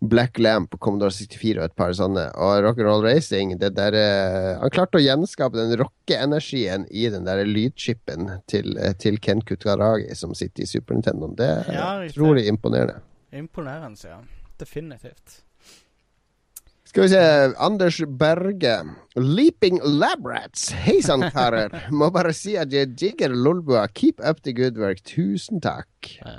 Black 0.00 0.40
Lamp 0.42 0.74
og 0.74 0.82
Commodore 0.82 1.14
64 1.14 1.60
og 1.60 1.66
et 1.68 1.76
par 1.78 1.94
sånne. 1.98 2.28
Og 2.42 2.64
Rock'n'Roll 2.64 3.06
Racing, 3.06 3.54
det 3.60 3.74
der, 3.76 3.98
eh, 3.98 4.52
han 4.62 4.74
klarte 4.74 4.98
å 4.98 5.04
gjenskape 5.04 5.58
den 5.58 5.76
rockeenergien 5.82 6.86
i 6.90 7.08
den 7.12 7.26
der 7.28 7.44
lydchipen 7.46 8.30
til, 8.50 8.78
eh, 8.78 8.94
til 8.98 9.18
Ken 9.18 9.42
Kutaragi 9.42 10.14
som 10.16 10.34
sitter 10.34 10.62
i 10.64 10.70
Super 10.70 10.94
Nintendo. 10.98 11.28
Det 11.34 11.50
er 11.50 11.72
Ja, 11.76 11.90
utrolig 12.08 12.46
imponerende. 12.50 13.02
Imponerende, 13.36 14.08
ja. 14.08 14.22
Definitivt. 14.60 15.45
Skal 16.86 17.02
vi 17.02 17.08
se, 17.08 17.20
Anders 17.58 17.98
Berge. 18.06 18.76
Leaping 19.16 19.80
Labrats. 19.82 20.68
Hei 20.70 21.00
sann, 21.02 21.24
karer. 21.34 21.72
Må 21.98 22.12
bare 22.14 22.30
si 22.36 22.52
at 22.56 22.70
jeg 22.70 22.92
digger 22.94 23.32
Lolbua. 23.34 23.88
Keep 23.90 24.20
up 24.22 24.44
the 24.46 24.52
good 24.54 24.78
work. 24.78 25.00
Tusen 25.02 25.58
takk. 25.64 25.88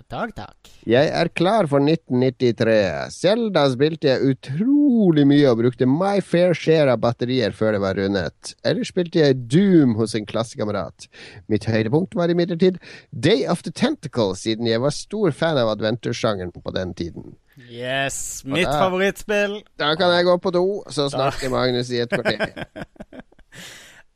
Takk, 0.07 0.31
takk. 0.37 0.69
Jeg 0.87 1.11
er 1.11 1.27
klar 1.35 1.67
for 1.67 1.83
1993. 1.83 2.77
Selda 3.11 3.65
spilte 3.73 4.07
jeg 4.13 4.31
utrolig 4.31 5.25
mye 5.27 5.49
og 5.51 5.59
brukte 5.65 5.89
my 5.89 6.21
fair 6.23 6.55
share 6.55 6.95
av 6.95 7.01
batterier 7.03 7.51
før 7.51 7.75
det 7.75 7.81
var 7.83 7.99
rundet. 7.99 8.53
Ellers 8.63 8.93
spilte 8.93 9.25
jeg 9.25 9.41
Doom 9.51 9.97
hos 9.99 10.15
en 10.15 10.29
klassekamerat. 10.29 11.09
Mitt 11.51 11.67
høydepunkt 11.67 12.15
var 12.15 12.31
imidlertid 12.31 12.79
Day 13.11 13.43
of 13.51 13.67
the 13.67 13.75
Tentacle, 13.75 14.31
siden 14.39 14.71
jeg 14.71 14.79
var 14.85 14.95
stor 14.95 15.35
fan 15.35 15.59
av 15.59 15.73
adventure-sjangeren 15.75 16.55
på 16.55 16.77
den 16.77 16.95
tiden. 16.95 17.35
Yes, 17.57 18.43
mitt 18.45 18.67
da, 18.67 18.75
favorittspill. 18.83 19.63
Da 19.79 19.95
kan 19.97 20.13
jeg 20.13 20.27
gå 20.27 20.35
på 20.37 20.51
do, 20.53 20.65
så 20.93 21.07
snakker 21.09 21.49
Magnus 21.49 21.89
i 21.89 22.03
et 22.03 22.13
kvarter. 22.13 22.53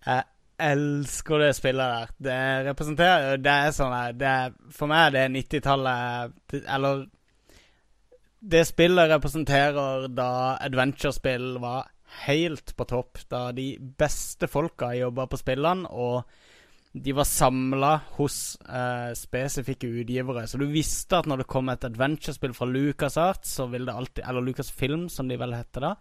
Jeg 0.02 0.24
elsker 0.62 1.42
det 1.42 1.56
spillet 1.58 1.96
der. 1.96 2.12
Det 2.22 2.38
representerer 2.70 3.42
Det 3.42 3.54
er 3.54 3.74
sånn 3.74 3.94
det 4.18 4.30
er, 4.30 4.54
For 4.74 4.90
meg 4.90 5.08
er 5.08 5.14
det 5.16 5.24
90-tallet 5.36 6.56
Eller 6.62 7.04
Det 8.54 8.64
spillet 8.70 9.10
representerer 9.10 10.08
da 10.10 10.30
adventure-spill 10.62 11.56
var 11.62 11.90
helt 12.26 12.74
på 12.78 12.86
topp. 12.90 13.22
Da 13.30 13.44
de 13.56 13.76
beste 13.80 14.50
folka 14.52 14.92
jobba 14.98 15.28
på 15.30 15.40
spillene, 15.40 15.90
og 15.90 16.26
de 16.94 17.14
var 17.16 17.24
samla 17.24 17.92
hos 18.18 18.58
eh, 18.68 19.12
spesifikke 19.16 19.88
utgivere. 19.88 20.44
Så 20.48 20.60
du 20.60 20.66
visste 20.72 21.22
at 21.22 21.28
når 21.30 21.44
det 21.44 21.52
kom 21.52 21.72
et 21.72 21.86
adventure-spill 21.88 22.56
fra 22.56 22.68
LucasArts, 22.68 23.54
så 23.56 23.68
ville 23.72 23.88
det 23.88 23.96
alltid 23.96 24.26
Eller 24.28 24.44
Lucasfilm, 24.44 25.08
som 25.10 25.30
de 25.32 25.38
vel 25.40 25.56
heter 25.56 25.88
da. 25.88 25.94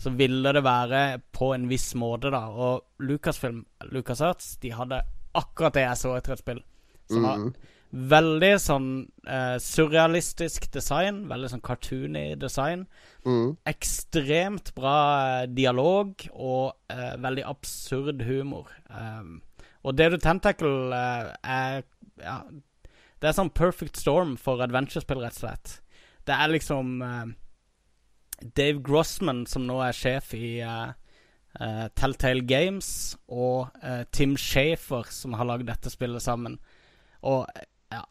Så 0.00 0.14
ville 0.16 0.52
det 0.56 0.62
være 0.64 1.20
på 1.36 1.52
en 1.52 1.68
viss 1.68 1.92
måte, 1.94 2.32
da. 2.32 2.46
Og 2.48 3.04
Lucasfilm, 3.04 3.66
LucasArts, 3.92 4.54
de 4.62 4.72
hadde 4.72 5.02
akkurat 5.36 5.76
det 5.76 5.84
jeg 5.84 6.00
så 6.00 6.14
etter 6.16 6.34
et 6.34 6.42
spill. 6.42 6.62
Som 7.10 7.26
var 7.26 7.42
mm. 7.42 7.52
veldig 8.14 8.50
sånn 8.64 8.88
eh, 9.28 9.58
surrealistisk 9.60 10.70
design. 10.72 11.26
Veldig 11.28 11.52
sånn 11.52 11.64
cartoony 11.68 12.24
design. 12.40 12.86
Mm. 13.28 13.58
Ekstremt 13.68 14.72
bra 14.78 14.96
eh, 15.42 15.46
dialog 15.52 16.16
og 16.32 16.72
eh, 16.88 17.14
veldig 17.20 17.44
absurd 17.52 18.24
humor. 18.24 18.72
Um, 18.88 19.42
og 19.84 19.96
Dare 19.96 20.16
to 20.16 20.24
Tentacle 20.24 20.92
uh, 20.92 21.30
er 21.42 21.82
Ja, 22.20 22.40
det 23.20 23.28
er 23.28 23.36
sånn 23.36 23.52
perfect 23.52 24.00
storm 24.00 24.36
for 24.40 24.62
adventure-spill, 24.64 25.20
rett 25.20 25.36
og 25.36 25.42
slett. 25.42 25.72
Det 26.28 26.36
er 26.36 26.52
liksom 26.52 27.02
uh, 27.04 27.28
Dave 28.56 28.80
Grossman, 28.84 29.44
som 29.48 29.66
nå 29.68 29.76
er 29.84 29.96
sjef 29.96 30.32
i 30.36 30.60
uh, 30.64 30.92
Telltale 31.98 32.44
Games, 32.48 33.18
og 33.28 33.72
Tim 34.14 34.36
Shafer, 34.38 35.08
som 35.10 35.34
har 35.36 35.48
lagd 35.48 35.66
dette 35.68 35.90
spillet 35.92 36.22
sammen. 36.22 36.60
Og 37.26 37.42
ja 37.90 38.04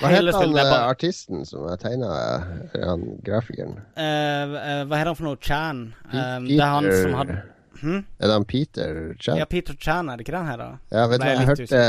Hva 0.00 0.10
heter 0.14 0.38
han 0.40 0.54
bare 0.56 0.78
artisten 0.94 1.44
som 1.46 1.66
har 1.68 1.76
tegna 1.82 2.08
han 2.72 3.04
grafikeren? 3.26 3.76
Hva 3.94 4.96
heter 4.96 5.12
han 5.12 5.18
for 5.18 5.28
noe? 5.28 5.42
Chan? 5.44 5.84
Det 6.08 6.56
er 6.56 6.72
han 6.72 6.88
som 6.88 7.18
hadde 7.20 7.42
hm? 7.80 8.04
Er 8.18 8.30
det 8.30 8.36
han 8.38 8.46
Peter 8.48 9.00
Chan? 9.20 9.40
Ja, 9.40 9.48
Peter 9.50 9.76
Chan, 9.80 10.08
er 10.08 10.18
det 10.18 10.26
ikke 10.26 10.36
den 10.36 10.50
her, 10.50 10.60
da? 10.60 10.70
Ja, 10.92 11.06
vet 11.10 11.22
du 11.22 11.28
jeg 11.28 11.40
jeg 11.40 11.50
hørte 11.50 11.82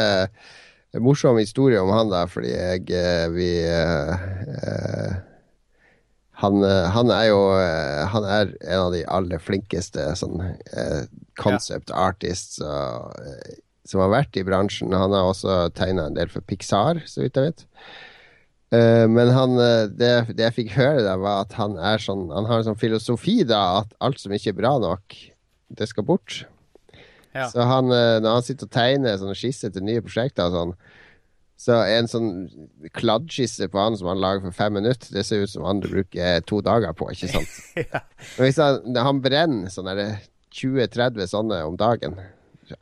en 0.96 1.04
morsom 1.04 1.38
historie 1.38 1.82
om 1.84 1.92
han 1.92 2.12
da, 2.12 2.24
fordi 2.32 2.54
jeg 2.54 2.88
eh, 2.96 3.26
Vi 3.34 3.50
uh, 3.68 5.18
han, 6.38 6.62
han 6.64 7.12
er 7.12 7.28
jo 7.32 7.40
Han 8.14 8.28
er 8.30 8.52
en 8.62 8.82
av 8.86 8.92
de 8.94 9.04
aller 9.10 9.42
flinkeste 9.42 10.04
sånn 10.20 10.42
eh, 10.46 11.08
concept 11.38 11.94
artists 11.94 12.60
og, 12.62 13.16
eh, 13.22 13.58
som 13.88 14.04
har 14.04 14.12
vært 14.12 14.38
i 14.38 14.44
bransjen. 14.46 14.94
Han 14.94 15.16
har 15.16 15.30
også 15.30 15.70
tegna 15.78 16.08
en 16.10 16.18
del 16.18 16.30
for 16.32 16.44
Pixar, 16.46 17.00
så 17.08 17.24
vidt 17.24 17.38
jeg 17.40 17.52
vet. 17.52 17.66
Eh, 18.76 19.06
men 19.08 19.32
han, 19.32 19.56
det, 19.96 20.12
det 20.36 20.50
jeg 20.50 20.56
fikk 20.58 20.74
høre, 20.76 21.06
da 21.06 21.16
var 21.22 21.46
at 21.46 21.56
han 21.56 21.78
er 21.80 22.02
sånn 22.04 22.26
Han 22.34 22.50
har 22.50 22.60
en 22.60 22.72
sånn 22.72 22.82
filosofi, 22.82 23.40
da, 23.48 23.84
at 23.84 23.96
alt 24.04 24.20
som 24.22 24.34
ikke 24.36 24.52
er 24.54 24.60
bra 24.60 24.74
nok, 24.84 25.18
det 25.70 25.88
skal 25.90 26.06
bort. 26.08 26.46
Ja. 27.36 27.50
Så 27.52 27.62
han, 27.68 27.92
eh, 27.92 28.20
når 28.24 28.40
han 28.40 28.46
sitter 28.48 28.70
og 28.70 28.74
tegner 28.74 29.18
sånne 29.20 29.36
skisser 29.38 29.74
til 29.74 29.84
nye 29.86 30.02
prosjekter 30.02 30.48
og 30.48 30.56
sånn, 30.56 30.78
så 31.58 31.80
er 31.90 31.98
en 32.04 32.10
sånn 32.10 32.32
kladdskisse 32.94 33.66
på 33.74 33.80
han 33.82 33.96
som 33.98 34.12
han 34.12 34.22
lager 34.22 34.44
for 34.46 34.54
fem 34.60 34.76
minutter, 34.78 35.10
det 35.14 35.24
ser 35.26 35.42
ut 35.42 35.50
som 35.50 35.66
han 35.66 35.80
bruker 35.82 36.44
to 36.46 36.60
dager 36.66 36.94
på, 36.98 37.10
ikke 37.14 37.30
sant? 37.34 37.56
ja. 37.82 38.04
Men 38.38 38.46
hvis 38.46 38.60
han, 38.62 38.98
han 39.08 39.22
brenner 39.26 39.72
sånn 39.74 39.90
der 39.90 40.20
20-30 40.54 41.32
sånne 41.34 41.62
om 41.68 41.78
dagen, 41.80 42.18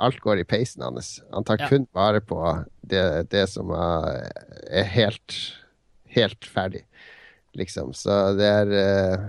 Alt 0.02 0.18
går 0.24 0.40
i 0.42 0.46
peisen 0.50 0.82
hans. 0.82 1.20
Han 1.30 1.44
tar 1.46 1.60
Ja. 1.62 1.68
kun 1.70 1.84
vare 1.94 2.18
på 2.20 2.40
det, 2.82 3.30
det 3.30 3.44
som 3.52 3.70
er, 3.70 4.32
er 4.66 4.88
helt, 4.90 5.36
helt 6.10 6.42
ferdig, 6.50 6.82
liksom. 7.54 7.92
Så 7.94 8.34
det 8.34 8.48
er 8.50 8.74
eh, 8.80 9.28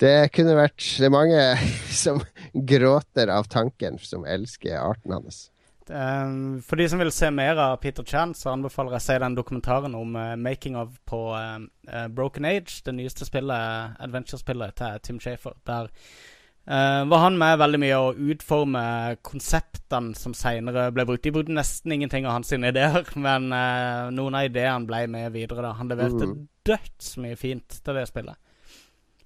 Det 0.00 0.32
kunne 0.34 0.56
vært 0.58 0.82
Det 0.98 1.06
er 1.06 1.14
mange 1.14 1.42
som 2.04 2.22
gråter 2.54 3.30
av 3.32 3.50
tanken, 3.50 3.98
som 4.02 4.26
elsker 4.26 4.78
arten 4.80 5.14
hans. 5.14 5.48
Um, 5.84 6.62
for 6.64 6.80
de 6.80 6.86
som 6.88 7.00
vil 7.02 7.12
se 7.12 7.28
mer 7.30 7.58
av 7.60 7.76
Peter 7.76 8.04
Chan, 8.08 8.32
så 8.34 8.54
anbefaler 8.54 8.94
jeg 8.94 9.02
å 9.02 9.04
se 9.04 9.16
den 9.20 9.34
dokumentaren 9.36 9.96
om 9.98 10.14
eh, 10.16 10.30
making 10.40 10.78
of 10.80 10.94
på 11.04 11.18
eh, 11.36 11.58
eh, 11.90 12.06
Broken 12.08 12.46
Age, 12.48 12.78
det 12.86 12.94
nyeste 12.96 13.28
spillet, 13.28 13.98
adventure-spillet 14.00 14.78
til 14.80 15.02
Tim 15.04 15.18
Shafer. 15.20 15.58
Der 15.68 15.90
eh, 15.92 17.02
var 17.10 17.26
han 17.26 17.36
med 17.40 17.60
veldig 17.60 17.82
mye 17.82 18.00
å 18.00 18.14
utforme 18.32 18.84
konseptene 19.28 20.16
som 20.16 20.32
seinere 20.32 20.88
ble 20.96 21.04
brukt. 21.10 21.26
De 21.26 21.34
brukte 21.36 21.52
nesten 21.52 21.92
ingenting 21.92 22.24
av 22.24 22.38
hans 22.38 22.54
ideer, 22.56 23.04
men 23.26 23.52
eh, 23.52 24.08
noen 24.16 24.40
av 24.40 24.48
ideene 24.48 24.88
ble 24.88 25.04
med 25.12 25.36
videre. 25.36 25.66
da 25.68 25.76
Han 25.82 25.92
leverte 25.92 26.32
mm. 26.32 26.40
dødsmye 26.64 27.36
fint 27.36 27.82
til 27.84 28.00
det 28.00 28.08
spillet. 28.08 28.40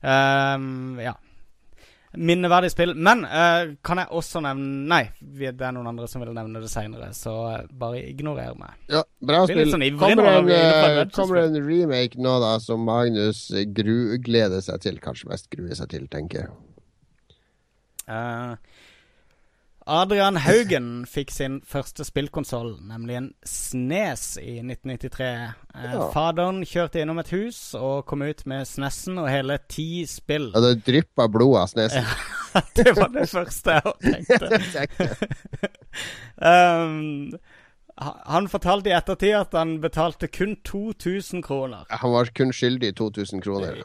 Um, 0.03 0.99
ja. 1.03 1.14
Minneverdig 2.16 2.70
spill. 2.72 2.94
Men 2.94 3.24
uh, 3.24 3.74
kan 3.84 4.01
jeg 4.01 4.09
også 4.16 4.40
nevne 4.44 4.86
Nei, 4.88 5.03
det 5.20 5.53
er 5.53 5.74
noen 5.76 5.90
andre 5.90 6.09
som 6.09 6.22
vil 6.24 6.32
nevne 6.36 6.62
det 6.62 6.70
seinere, 6.72 7.11
så 7.16 7.34
eh, 7.51 7.66
bare 7.78 8.01
ignorer 8.09 8.57
meg. 8.59 8.78
Ja, 8.90 9.03
bra 9.20 9.42
spill. 9.46 9.68
sånn 9.68 9.84
Kommer 10.01 10.30
en, 10.30 10.49
eh, 10.49 10.78
adventure 10.86 11.14
kommer 11.18 11.42
en 11.42 11.59
remake 11.66 12.20
nå, 12.20 12.38
da, 12.42 12.55
som 12.64 12.86
Magnus 12.88 13.49
eh, 13.53 13.66
gru 13.68 14.16
gleder 14.24 14.64
seg 14.64 14.80
til? 14.86 14.99
Kanskje 15.05 15.30
mest 15.34 15.51
gruer 15.53 15.76
seg 15.78 15.92
til, 15.92 16.09
tenker 16.11 16.46
jeg. 16.46 16.57
Eh, 18.09 18.78
Adrian 19.89 20.36
Haugen 20.45 21.07
fikk 21.09 21.30
sin 21.32 21.55
første 21.64 22.05
spillkonsoll, 22.05 22.74
nemlig 22.91 23.16
en 23.16 23.28
Snes 23.49 24.34
i 24.43 24.59
1993. 24.61 25.28
Eh, 25.74 25.86
Ja. 25.95 26.09
Faderen 26.12 26.59
kjørte 26.66 27.01
innom 27.01 27.18
et 27.22 27.30
hus 27.32 27.74
og 27.78 28.05
kom 28.11 28.22
ut 28.26 28.43
med 28.51 28.66
Snesen 28.68 29.16
og 29.22 29.28
hele 29.32 29.57
ti 29.70 30.05
spill. 30.11 30.51
Og 30.55 30.62
det 30.66 30.74
dryppa 30.84 31.28
blod 31.32 31.57
av 31.62 31.70
snesen. 31.72 32.05
det 32.76 32.93
var 32.99 33.09
det 33.14 33.28
første 33.30 33.78
jeg 33.78 34.26
tenkte. 34.26 35.09
Um, 36.39 37.32
ha- 37.99 38.20
han 38.30 38.47
fortalte 38.49 38.91
i 38.93 38.95
ettertid 38.95 39.34
at 39.34 39.57
han 39.59 39.80
betalte 39.82 40.28
kun 40.30 40.53
2000 40.62 41.43
kroner. 41.43 41.82
Han 41.91 42.12
var 42.14 42.30
kun 42.36 42.53
skyldig 42.55 42.93
i 42.93 42.95
2000 43.01 43.43
kroner. 43.43 43.80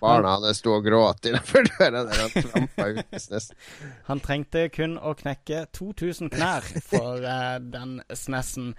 Barna 0.00 0.36
hadde 0.36 0.54
sto 0.56 0.76
og 0.78 0.86
gråt 0.86 1.28
innenfor 1.28 1.66
døra 1.72 2.04
der 2.08 2.22
han 2.22 2.32
trampa 2.36 2.88
ut. 2.96 3.52
Han 4.08 4.22
trengte 4.22 4.66
kun 4.72 4.96
å 4.98 5.14
knekke 5.18 5.66
2000 5.76 6.32
knær 6.32 6.66
for 6.86 7.22
uh, 7.22 7.58
den 7.60 8.00
SNES-en. 8.12 8.72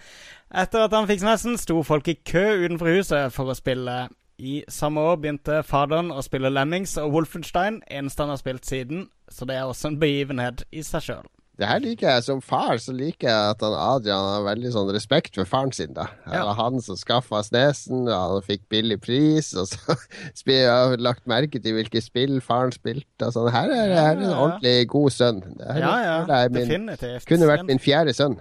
Etter 0.54 0.86
at 0.86 0.96
han 0.96 1.08
fikk 1.10 1.24
SNES-en, 1.24 1.58
sto 1.62 1.80
folk 1.86 2.10
i 2.12 2.18
kø 2.20 2.44
utenfor 2.66 2.92
huset 2.94 3.34
for 3.34 3.52
å 3.52 3.58
spille. 3.58 4.08
I 4.44 4.64
samme 4.72 5.02
år 5.02 5.20
begynte 5.22 5.62
faderen 5.66 6.12
å 6.12 6.24
spille 6.26 6.52
Lemmings 6.52 6.98
og 7.02 7.14
Wolfenstein, 7.14 7.82
eneste 7.88 8.26
han 8.26 8.34
har 8.34 8.42
spilt 8.42 8.68
siden, 8.68 9.08
så 9.30 9.48
det 9.50 9.60
er 9.60 9.70
også 9.70 9.92
en 9.92 10.02
begivenhet 10.02 10.66
i 10.74 10.84
seg 10.86 11.06
sjøl. 11.06 11.33
Det 11.60 11.68
her 11.70 11.80
liker 11.84 12.08
jeg. 12.10 12.24
Som 12.26 12.40
far 12.42 12.80
så 12.82 12.94
liker 12.98 13.28
jeg 13.30 13.50
at 13.54 13.62
han 13.62 13.76
Adrian 13.78 14.24
har 14.26 14.46
veldig 14.48 14.72
sånn 14.74 14.90
respekt 14.96 15.36
for 15.38 15.46
faren 15.46 15.72
sin. 15.72 15.94
da 15.94 16.08
Det 16.26 16.34
Ja. 16.34 16.46
var 16.48 16.56
han 16.58 16.82
som 16.82 16.96
skaffa 16.98 17.44
snesen, 17.46 18.08
og 18.08 18.32
han 18.34 18.42
fikk 18.42 18.64
billig 18.70 18.98
pris. 19.02 19.52
Og 19.54 19.68
så 19.70 19.98
jeg 20.50 20.66
har 20.68 20.98
lagt 20.98 21.28
merke 21.30 21.62
til 21.62 21.76
hvilke 21.78 22.02
spill 22.02 22.40
faren 22.42 22.72
spilte. 22.74 23.28
Og 23.28 23.34
sånn. 23.36 23.52
Her 23.54 23.70
er, 23.70 23.94
her 23.94 24.16
er 24.16 24.24
en 24.24 24.34
ordentlig 24.34 24.88
god 24.90 25.12
sønn. 25.14 25.44
Det 25.60 25.68
her 25.76 25.80
Ja, 25.86 25.94
ja, 26.02 26.18
er 26.42 26.50
min, 26.50 26.66
definitivt. 26.66 27.28
kunne 27.30 27.46
vært 27.52 27.66
min 27.70 27.80
fjerde 27.80 28.14
sønn. 28.18 28.40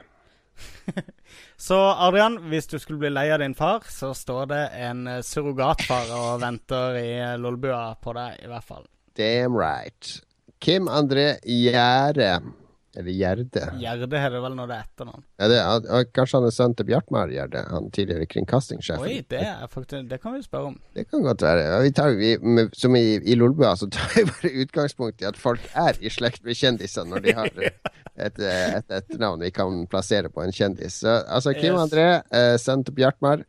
Så 1.62 1.76
Adrian, 1.78 2.38
hvis 2.50 2.66
du 2.66 2.78
skulle 2.78 2.98
bli 2.98 3.10
lei 3.12 3.28
av 3.30 3.38
din 3.38 3.54
far, 3.54 3.84
så 3.88 4.10
står 4.16 4.48
det 4.50 4.62
en 4.82 5.06
eh, 5.06 5.20
surrogatfar 5.22 6.10
og 6.16 6.40
venter 6.42 6.96
i 6.98 7.12
eh, 7.20 7.36
Lolbua 7.38 7.94
på 8.02 8.14
deg, 8.16 8.40
i 8.42 8.50
hvert 8.50 8.66
fall. 8.66 8.84
Damn 9.14 9.54
right. 9.54 10.20
Kim 10.60 10.88
André 10.90 11.36
Gjerde. 12.92 13.04
det 13.04 13.14
Gjerde. 13.16 13.62
Gjerde 13.80 14.18
heter 14.20 14.34
det 14.36 14.42
vel 14.44 14.56
når 14.58 14.66
det 14.68 14.76
er 14.76 14.84
etternavn. 14.84 15.22
Ja, 15.40 15.48
det, 15.48 15.58
er- 15.58 16.04
kanskje 16.12 16.38
han 16.38 16.46
er 16.46 16.54
sønnen 16.56 16.76
til 16.76 16.86
Bjartmar 16.90 17.32
Gjerde, 17.32 17.62
han 17.70 17.90
tidligere 17.90 18.26
kringkastingssjefen. 18.26 19.06
Oi, 19.06 19.22
det 19.30 19.40
er 19.40 19.66
faktisk 19.72 20.08
Det 20.10 20.20
kan 20.20 20.34
vi 20.36 20.42
spørre 20.42 20.66
om. 20.72 20.76
Det 20.94 21.06
kan 21.10 21.22
godt 21.22 21.42
være. 21.42 21.82
Vi 21.82 21.90
tar, 21.96 22.10
vi, 22.20 22.36
med, 22.38 22.70
som 22.76 22.96
i, 22.96 23.16
i 23.24 23.34
Lolbua, 23.34 23.74
så 23.76 23.88
tar 23.90 24.12
vi 24.16 24.24
bare 24.28 24.52
utgangspunkt 24.66 25.22
i 25.22 25.28
at 25.30 25.36
folk 25.40 25.60
er 25.74 25.96
i 26.00 26.12
slekt 26.12 26.44
med 26.44 26.54
kjendiser 26.54 27.04
når 27.08 27.24
de 27.24 27.32
har 27.40 27.50
et, 28.26 28.38
eh, 28.38 28.76
et 28.78 28.96
etternavn 29.00 29.40
vi 29.40 29.50
kan 29.50 29.86
plassere 29.88 30.28
på 30.28 30.44
en 30.44 30.52
kjendis. 30.52 31.00
Så, 31.02 31.22
altså, 31.26 31.54
Kim 31.56 31.72
Yes. 31.74 31.86
André, 31.86 32.08
eh, 32.32 32.56
til 32.84 32.92
Bjartmar. 32.94 33.46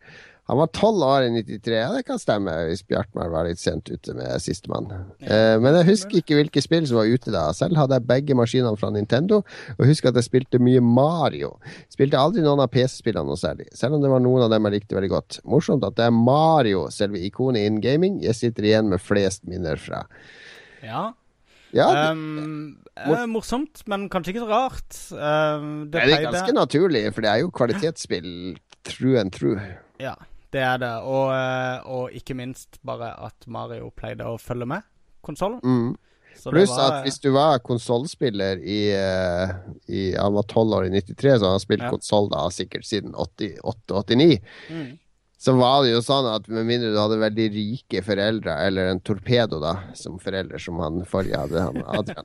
Han 0.52 0.60
var 0.60 0.68
tolv 0.76 1.04
år 1.08 1.24
i 1.24 1.30
93. 1.32 1.72
Ja, 1.72 1.92
det 1.96 2.04
kan 2.04 2.20
stemme, 2.20 2.52
hvis 2.68 2.82
Bjartmar 2.84 3.30
var 3.32 3.48
litt 3.48 3.62
sent 3.62 3.88
ute 3.88 4.12
med 4.18 4.42
sistemann. 4.44 4.90
Eh, 5.24 5.56
men 5.64 5.78
jeg 5.80 5.88
husker 5.88 6.20
ikke 6.20 6.36
hvilke 6.36 6.64
spill 6.64 6.84
som 6.90 7.00
var 7.00 7.08
ute 7.08 7.32
da. 7.32 7.46
Selv 7.56 7.80
hadde 7.80 7.96
jeg 7.96 8.08
begge 8.10 8.36
maskinene 8.36 8.76
fra 8.80 8.90
Nintendo, 8.92 9.40
og 9.78 9.88
husker 9.88 10.12
at 10.12 10.20
jeg 10.20 10.28
spilte 10.28 10.60
mye 10.60 10.84
Mario. 10.84 11.54
Spilte 11.94 12.20
aldri 12.20 12.44
noen 12.44 12.60
av 12.66 12.68
PC-spillene 12.74 13.24
noe 13.30 13.40
særlig, 13.40 13.70
selv 13.78 13.96
om 13.96 14.04
det 14.04 14.12
var 14.12 14.24
noen 14.26 14.44
av 14.44 14.52
dem 14.52 14.68
jeg 14.68 14.76
likte 14.82 15.00
veldig 15.00 15.12
godt. 15.14 15.40
Morsomt 15.48 15.88
at 15.88 15.96
det 16.02 16.10
er 16.10 16.18
Mario, 16.18 16.90
selve 16.92 17.24
ikonet 17.24 17.64
innen 17.64 17.80
gaming, 17.84 18.20
jeg 18.26 18.36
sitter 18.42 18.68
igjen 18.68 18.92
med 18.92 19.00
flest 19.04 19.48
minner 19.48 19.80
fra. 19.80 20.04
Ja. 20.84 21.12
Ja, 21.74 21.88
det, 21.96 22.10
Um, 22.14 22.76
morsomt, 23.32 23.82
men 23.90 24.04
kanskje 24.12 24.36
ikke 24.36 24.44
så 24.44 24.50
rart. 24.52 25.00
Um, 25.10 25.88
det 25.90 26.04
det 26.04 26.20
er 26.20 26.28
ganske 26.28 26.54
naturlig, 26.54 27.08
for 27.16 27.26
det 27.26 27.32
er 27.32 27.42
jo 27.42 27.50
kvalitetsspill 27.50 28.30
true 28.86 29.18
and 29.18 29.34
true. 29.34 29.58
Ja, 30.04 30.14
det 30.54 30.62
er 30.64 30.80
det. 30.84 30.94
Og, 31.10 31.28
eh, 31.34 31.92
og 31.92 32.16
ikke 32.18 32.36
minst 32.38 32.80
bare 32.86 33.12
at 33.26 33.48
Mario 33.50 33.90
pleide 33.96 34.26
å 34.30 34.40
følge 34.42 34.68
med 34.70 34.86
konsollen. 35.26 35.62
Mm. 35.64 35.94
Pluss 36.44 36.72
var- 36.74 36.98
at 37.00 37.06
hvis 37.06 37.20
du 37.22 37.30
var 37.32 37.60
konsollspiller 37.62 38.58
i, 38.58 38.90
eh, 38.92 39.52
i 39.88 40.02
Han 40.18 40.34
var 40.34 40.44
tolv 40.50 40.74
år 40.80 40.88
i 40.88 40.90
93, 40.90 41.38
så 41.38 41.46
han 41.46 41.54
har 41.58 41.60
spilt 41.60 41.84
Ja. 41.86 41.92
konsoll 41.92 42.30
sikkert 42.52 42.84
siden 42.86 43.14
88-89. 43.14 44.42
mm. 44.70 45.00
Så 45.44 45.52
var 45.60 45.84
det 45.84 45.92
jo 45.92 46.00
sånn 46.00 46.24
at 46.36 46.48
med 46.48 46.66
mindre 46.66 46.94
du 46.94 46.98
hadde 46.98 47.20
veldig 47.20 47.50
rike 47.52 48.02
foreldre, 48.02 48.54
eller 48.64 48.88
en 48.94 49.02
torpedo 49.02 49.60
da, 49.60 49.74
som 49.94 50.18
forelder, 50.18 50.58
som 50.58 50.80
han 50.80 51.02
forrige 51.04 51.36
hadde, 51.36 51.60
han 51.60 51.84
Adrian, 52.00 52.24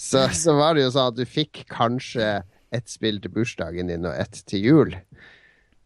så, 0.00 0.28
så 0.32 0.54
var 0.56 0.74
det 0.74 0.86
jo 0.86 0.94
sånn 0.94 1.12
at 1.12 1.18
du 1.18 1.26
fikk 1.28 1.66
kanskje 1.68 2.42
ett 2.72 2.88
spill 2.88 3.20
til 3.20 3.34
bursdagen 3.34 3.88
din 3.92 4.06
og 4.08 4.14
ett 4.16 4.40
til 4.48 4.64
jul. 4.64 4.96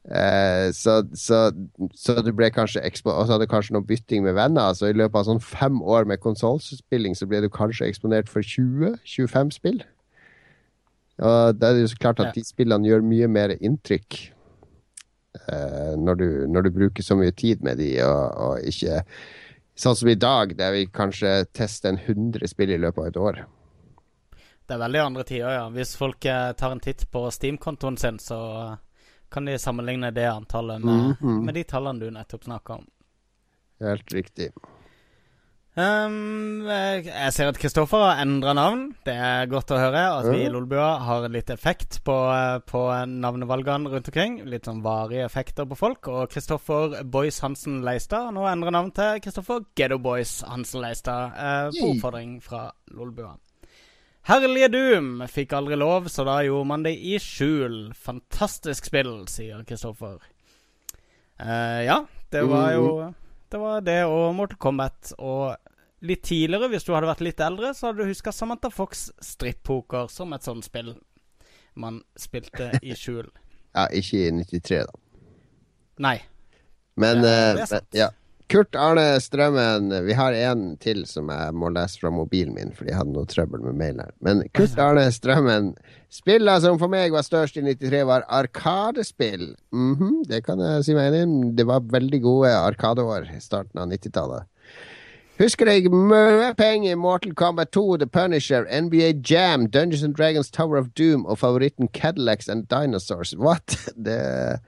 Eh, 0.07 0.71
så, 0.71 1.01
så, 1.19 1.51
så 1.99 2.15
du 2.23 2.31
ble 2.31 2.47
kanskje 2.55 2.79
Og 2.79 3.27
så 3.27 3.33
hadde 3.33 3.43
du 3.43 3.51
kanskje 3.51 3.75
noe 3.75 3.87
bytting 3.87 4.23
med 4.23 4.37
venner. 4.39 4.75
Så 4.75 4.91
i 4.91 4.97
løpet 4.97 5.19
av 5.19 5.27
sånn 5.31 5.43
fem 5.43 5.81
år 5.83 6.07
med 6.07 6.23
konsollspilling, 6.23 7.17
så 7.19 7.27
ble 7.27 7.43
du 7.43 7.51
kanskje 7.51 7.89
eksponert 7.91 8.31
for 8.31 8.47
20-25 8.47 9.53
spill. 9.57 9.83
Og 11.17 11.59
da 11.59 11.71
er 11.71 11.79
det 11.79 11.87
jo 11.87 11.93
så 11.95 12.01
klart 12.01 12.21
at 12.21 12.37
de 12.37 12.45
spillene 12.45 12.87
gjør 12.87 13.05
mye 13.09 13.29
mer 13.33 13.57
inntrykk 13.57 14.19
eh, 15.41 15.93
når, 15.97 16.21
du, 16.21 16.29
når 16.53 16.67
du 16.67 16.75
bruker 16.77 17.07
så 17.07 17.17
mye 17.17 17.33
tid 17.33 17.65
med 17.65 17.81
de, 17.81 17.95
og, 18.05 18.23
og 18.37 18.69
ikke 18.69 19.03
Sånn 19.77 19.93
som 19.93 20.09
i 20.09 20.17
dag, 20.17 20.55
der 20.57 20.71
vi 20.73 20.87
kanskje 20.89 21.43
tester 21.53 21.91
en 21.91 21.99
100 22.01 22.49
spill 22.49 22.71
i 22.73 22.79
løpet 22.81 22.97
av 22.97 23.09
et 23.11 23.17
år. 23.21 23.41
Det 24.65 24.73
er 24.73 24.81
veldig 24.81 25.03
andre 25.03 25.25
tider, 25.29 25.51
ja. 25.53 25.67
Hvis 25.69 25.93
folk 26.01 26.25
eh, 26.25 26.55
tar 26.57 26.73
en 26.73 26.81
titt 26.81 27.05
på 27.13 27.27
Steam-kontoen 27.29 27.99
sin, 28.01 28.17
så 28.17 28.39
kan 29.31 29.45
de 29.45 29.59
sammenligne 29.59 30.13
det 30.15 30.29
antallet 30.31 30.83
med, 30.85 31.17
Mhm. 31.21 31.45
med 31.45 31.55
de 31.55 31.65
tallene 31.65 32.01
du 32.01 32.11
nettopp 32.11 32.45
snakka 32.45 32.79
om. 32.79 32.87
Helt 33.81 34.13
riktig. 34.13 34.51
Um, 35.79 36.65
jeg 36.65 37.33
ser 37.37 37.51
at 37.51 37.59
Kristoffer 37.61 38.01
har 38.01 38.21
endra 38.23 38.55
navn. 38.57 38.95
Det 39.05 39.13
er 39.13 39.45
godt 39.53 39.75
å 39.75 39.77
høre 39.77 40.05
at 40.23 40.25
vi 40.33 40.47
i. 40.47 40.49
Lolbua 40.49 40.95
har 41.05 41.27
litt 41.29 41.51
effekt 41.53 41.99
på, 42.07 42.15
på 42.65 42.81
navnevalgene 43.13 43.93
rundt 43.93 44.09
omkring. 44.09 44.39
Litt 44.49 44.65
sånn 44.71 44.81
varige 44.81 45.27
effekter 45.29 45.69
på 45.69 45.77
folk. 45.77 46.09
Og 46.09 46.31
Kristoffer 46.33 47.03
Boys 47.05 47.43
Hansen 47.45 47.83
Leistad 47.85 48.25
har 48.31 48.33
nå 48.33 48.47
endra 48.49 48.73
navn 48.73 48.89
til 48.97 49.21
Kristoffer 49.21 49.67
Ghetto 49.77 49.99
Boys 50.01 50.39
Hansen 50.49 50.81
Leistad. 50.81 51.37
Uh, 51.37 51.69
på 51.77 51.91
oppfordring 51.93 52.39
fra 52.41 52.71
Lolbua. 52.97 53.35
Herlige 54.27 54.69
Doom 54.75 55.21
fikk 55.31 55.53
aldri 55.55 55.77
lov, 55.79 56.09
så 56.11 56.25
da 56.27 56.41
gjorde 56.43 56.67
man 56.67 56.83
det 56.83 56.97
i 56.99 57.15
skjul. 57.23 57.93
Fantastisk 57.95 58.89
spill, 58.89 59.21
sier 59.31 59.63
Kristoffer. 59.69 60.19
Uh, 61.39 61.83
ja, 61.87 62.01
det 62.33 62.43
var 62.49 62.73
jo 62.73 63.13
Det 63.53 63.61
var 63.61 63.85
det 63.87 64.01
og 64.11 64.35
Mortal 64.35 64.59
Kombat. 64.59 65.13
Og 65.23 65.55
litt 66.03 66.25
tidligere, 66.27 66.73
hvis 66.73 66.89
du 66.89 66.91
hadde 66.97 67.07
vært 67.07 67.23
litt 67.23 67.43
eldre, 67.45 67.71
så 67.71 67.89
hadde 67.89 68.03
du 68.03 68.11
huska 68.11 68.35
Samantha 68.35 68.71
Fox 68.75 69.13
strippoker 69.23 70.11
som 70.11 70.35
et 70.35 70.43
sånt 70.47 70.67
spill 70.67 70.97
man 71.79 72.03
spilte 72.19 72.73
i 72.83 72.97
skjul. 72.99 73.31
Ja, 73.77 73.83
ikke 73.93 74.23
i 74.25 74.29
93, 74.33 74.77
da. 74.89 75.25
Nei. 76.01 76.15
Men, 76.97 77.19
Ja, 77.21 77.33
eh, 77.61 77.67
sant. 77.69 77.91
men 77.93 77.99
ja. 78.01 78.07
Kurt 78.49 78.77
Arne 78.79 79.21
Strømmen. 79.21 79.91
Vi 80.07 80.15
har 80.15 80.35
en 80.51 80.77
til 80.79 81.03
som 81.11 81.31
jeg 81.35 81.55
må 81.59 81.71
lese 81.75 81.99
fra 81.99 82.13
mobilen 82.15 82.55
min, 82.55 82.71
fordi 82.77 82.93
jeg 82.93 83.01
hadde 83.01 83.15
noe 83.17 83.27
trøbbel 83.27 83.65
med 83.65 83.79
mailen 83.81 84.05
her. 84.05 84.13
Men 84.23 84.45
Kurt 84.55 84.79
Arne 84.79 85.09
Strømmen. 85.11 85.73
Spillene 86.15 86.61
som 86.63 86.79
for 86.79 86.93
meg 86.93 87.15
var 87.15 87.27
størst 87.27 87.59
i 87.59 87.65
93, 87.67 88.05
var 88.07 88.27
Arkadespill. 88.29 89.57
Mm 89.73 89.95
-hmm, 89.97 90.29
det 90.29 90.45
kan 90.45 90.61
jeg 90.61 90.85
si 90.85 90.95
meg 90.95 91.15
enig 91.15 91.23
i. 91.23 91.57
Det 91.57 91.67
var 91.67 91.81
veldig 91.81 92.23
gode 92.23 92.55
Arkadeår 92.55 93.31
i 93.37 93.41
starten 93.41 93.81
av 93.81 93.89
90-tallet. 93.89 94.47
Husker 95.37 95.67
jeg 95.69 95.91
mye 95.93 96.55
penger 96.55 96.93
i 96.93 96.95
Mortal 96.95 97.35
Kombat 97.35 97.73
2, 97.73 97.97
The 97.97 98.07
Punisher, 98.07 98.65
NBA 98.71 99.21
Jam, 99.31 99.67
Dungeons 99.67 100.03
and 100.03 100.15
Dragons 100.15 100.51
Tower 100.51 100.79
of 100.79 100.87
Doom 100.97 101.27
og 101.27 101.39
favoritten 101.39 101.89
Cadillacs 101.89 102.49
and 102.49 102.69
Dinosaurs. 102.69 103.35
What? 103.37 103.77
Det 104.07 104.61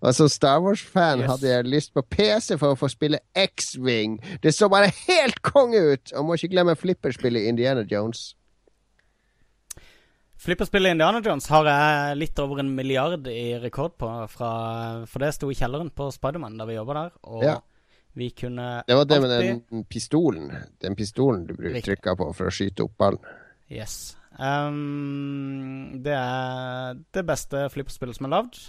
og 0.00 0.14
som 0.18 0.30
Star 0.32 0.60
Wars-fan 0.64 1.24
yes. 1.24 1.28
hadde 1.30 1.50
jeg 1.50 1.68
lyst 1.68 1.92
på 1.94 2.02
PC 2.02 2.56
for 2.60 2.74
å 2.74 2.78
få 2.78 2.90
spille 2.92 3.20
X-Wing. 3.36 4.18
Det 4.42 4.54
så 4.54 4.70
bare 4.72 4.92
helt 5.06 5.42
konge 5.46 5.80
ut! 5.94 6.14
Og 6.14 6.26
må 6.26 6.38
ikke 6.38 6.52
glemme 6.56 6.76
flipperspillet 6.78 7.50
Indiana 7.50 7.84
Jones. 7.90 8.32
Flipperspillet 10.44 10.92
Indiana 10.92 11.22
Jones 11.24 11.46
har 11.48 11.68
jeg 11.70 12.16
litt 12.20 12.40
over 12.42 12.60
en 12.60 12.74
milliard 12.76 13.28
i 13.32 13.54
rekord 13.62 13.94
på. 14.00 14.08
Fra, 14.28 14.50
for 15.08 15.24
det 15.24 15.30
sto 15.36 15.48
i 15.48 15.56
kjelleren 15.56 15.88
på 15.94 16.10
Spiderman 16.12 16.58
da 16.60 16.66
vi 16.68 16.76
jobba 16.76 16.98
der. 16.98 17.14
Og 17.30 17.46
ja. 17.46 17.54
vi 18.12 18.28
kunne 18.36 18.82
Det 18.84 18.98
var 18.98 19.08
det 19.08 19.20
med 19.24 19.32
den 19.32 19.86
pistolen. 19.88 20.52
Den 20.84 20.98
pistolen 20.98 21.46
du 21.48 21.56
trykka 21.56 22.16
på 22.20 22.28
for 22.36 22.50
å 22.50 22.52
skyte 22.52 22.84
opp 22.84 22.98
ballen. 23.00 23.24
Yes. 23.72 24.18
Um, 24.36 26.02
det 26.04 26.12
er 26.12 26.98
det 27.14 27.24
beste 27.24 27.68
flipperspillet 27.72 28.18
som 28.18 28.28
er 28.28 28.34
lagd. 28.36 28.60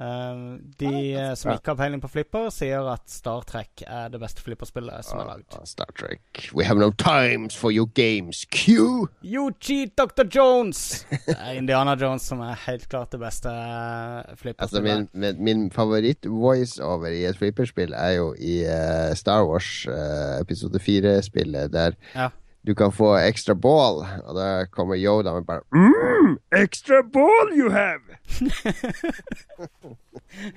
Uh, 0.00 0.56
de 0.80 1.12
uh, 1.12 1.34
som 1.36 1.52
ikke 1.52 1.74
har 1.74 1.76
peiling 1.76 2.00
på 2.00 2.08
flipper, 2.08 2.48
sier 2.54 2.86
at 2.88 3.04
Star 3.12 3.44
Trek 3.48 3.84
er 3.84 4.08
det 4.12 4.20
beste 4.22 4.40
flipperspillet 4.44 5.04
som 5.04 5.20
er 5.20 5.28
lagd. 5.28 5.46
Uh, 5.52 5.66
Star 5.68 5.92
Trek. 5.98 6.48
We 6.56 6.64
have 6.64 6.80
no 6.80 6.90
times 6.96 7.56
for 7.58 7.74
your 7.74 7.90
games, 7.92 8.46
Q! 8.50 9.08
You 9.22 9.50
cheat, 9.60 9.94
Dr. 10.00 10.24
Jones! 10.24 11.04
det 11.26 11.36
er 11.36 11.60
Indiana 11.60 11.96
Jones 12.00 12.24
som 12.32 12.40
er 12.44 12.56
helt 12.64 12.88
klart 12.88 13.12
det 13.12 13.20
beste 13.20 13.52
eh, 13.52 14.34
flipperspillet. 14.40 15.06
Altså, 15.06 15.08
min, 15.12 15.42
min 15.44 15.64
favoritt-voiceover 15.74 17.12
i 17.12 17.24
et 17.28 17.38
flipperspill 17.38 17.92
er 17.96 18.16
jo 18.16 18.30
i 18.38 18.62
Star 19.18 19.44
Wars 19.48 19.84
episode 20.40 20.80
4-spillet, 20.80 21.72
der 21.72 21.98
ja 22.16 22.30
du 22.62 22.74
kan 22.78 22.92
få 22.94 23.16
extra 23.18 23.54
ball, 23.58 24.04
og 24.22 24.36
da 24.38 24.64
kommer 24.70 24.94
Yoda 24.94 25.34
med 25.34 25.46
bare 25.48 25.64
mm, 25.74 26.36
Extra 26.54 27.02
ball 27.02 27.50
you 27.58 27.70
have! 27.74 28.00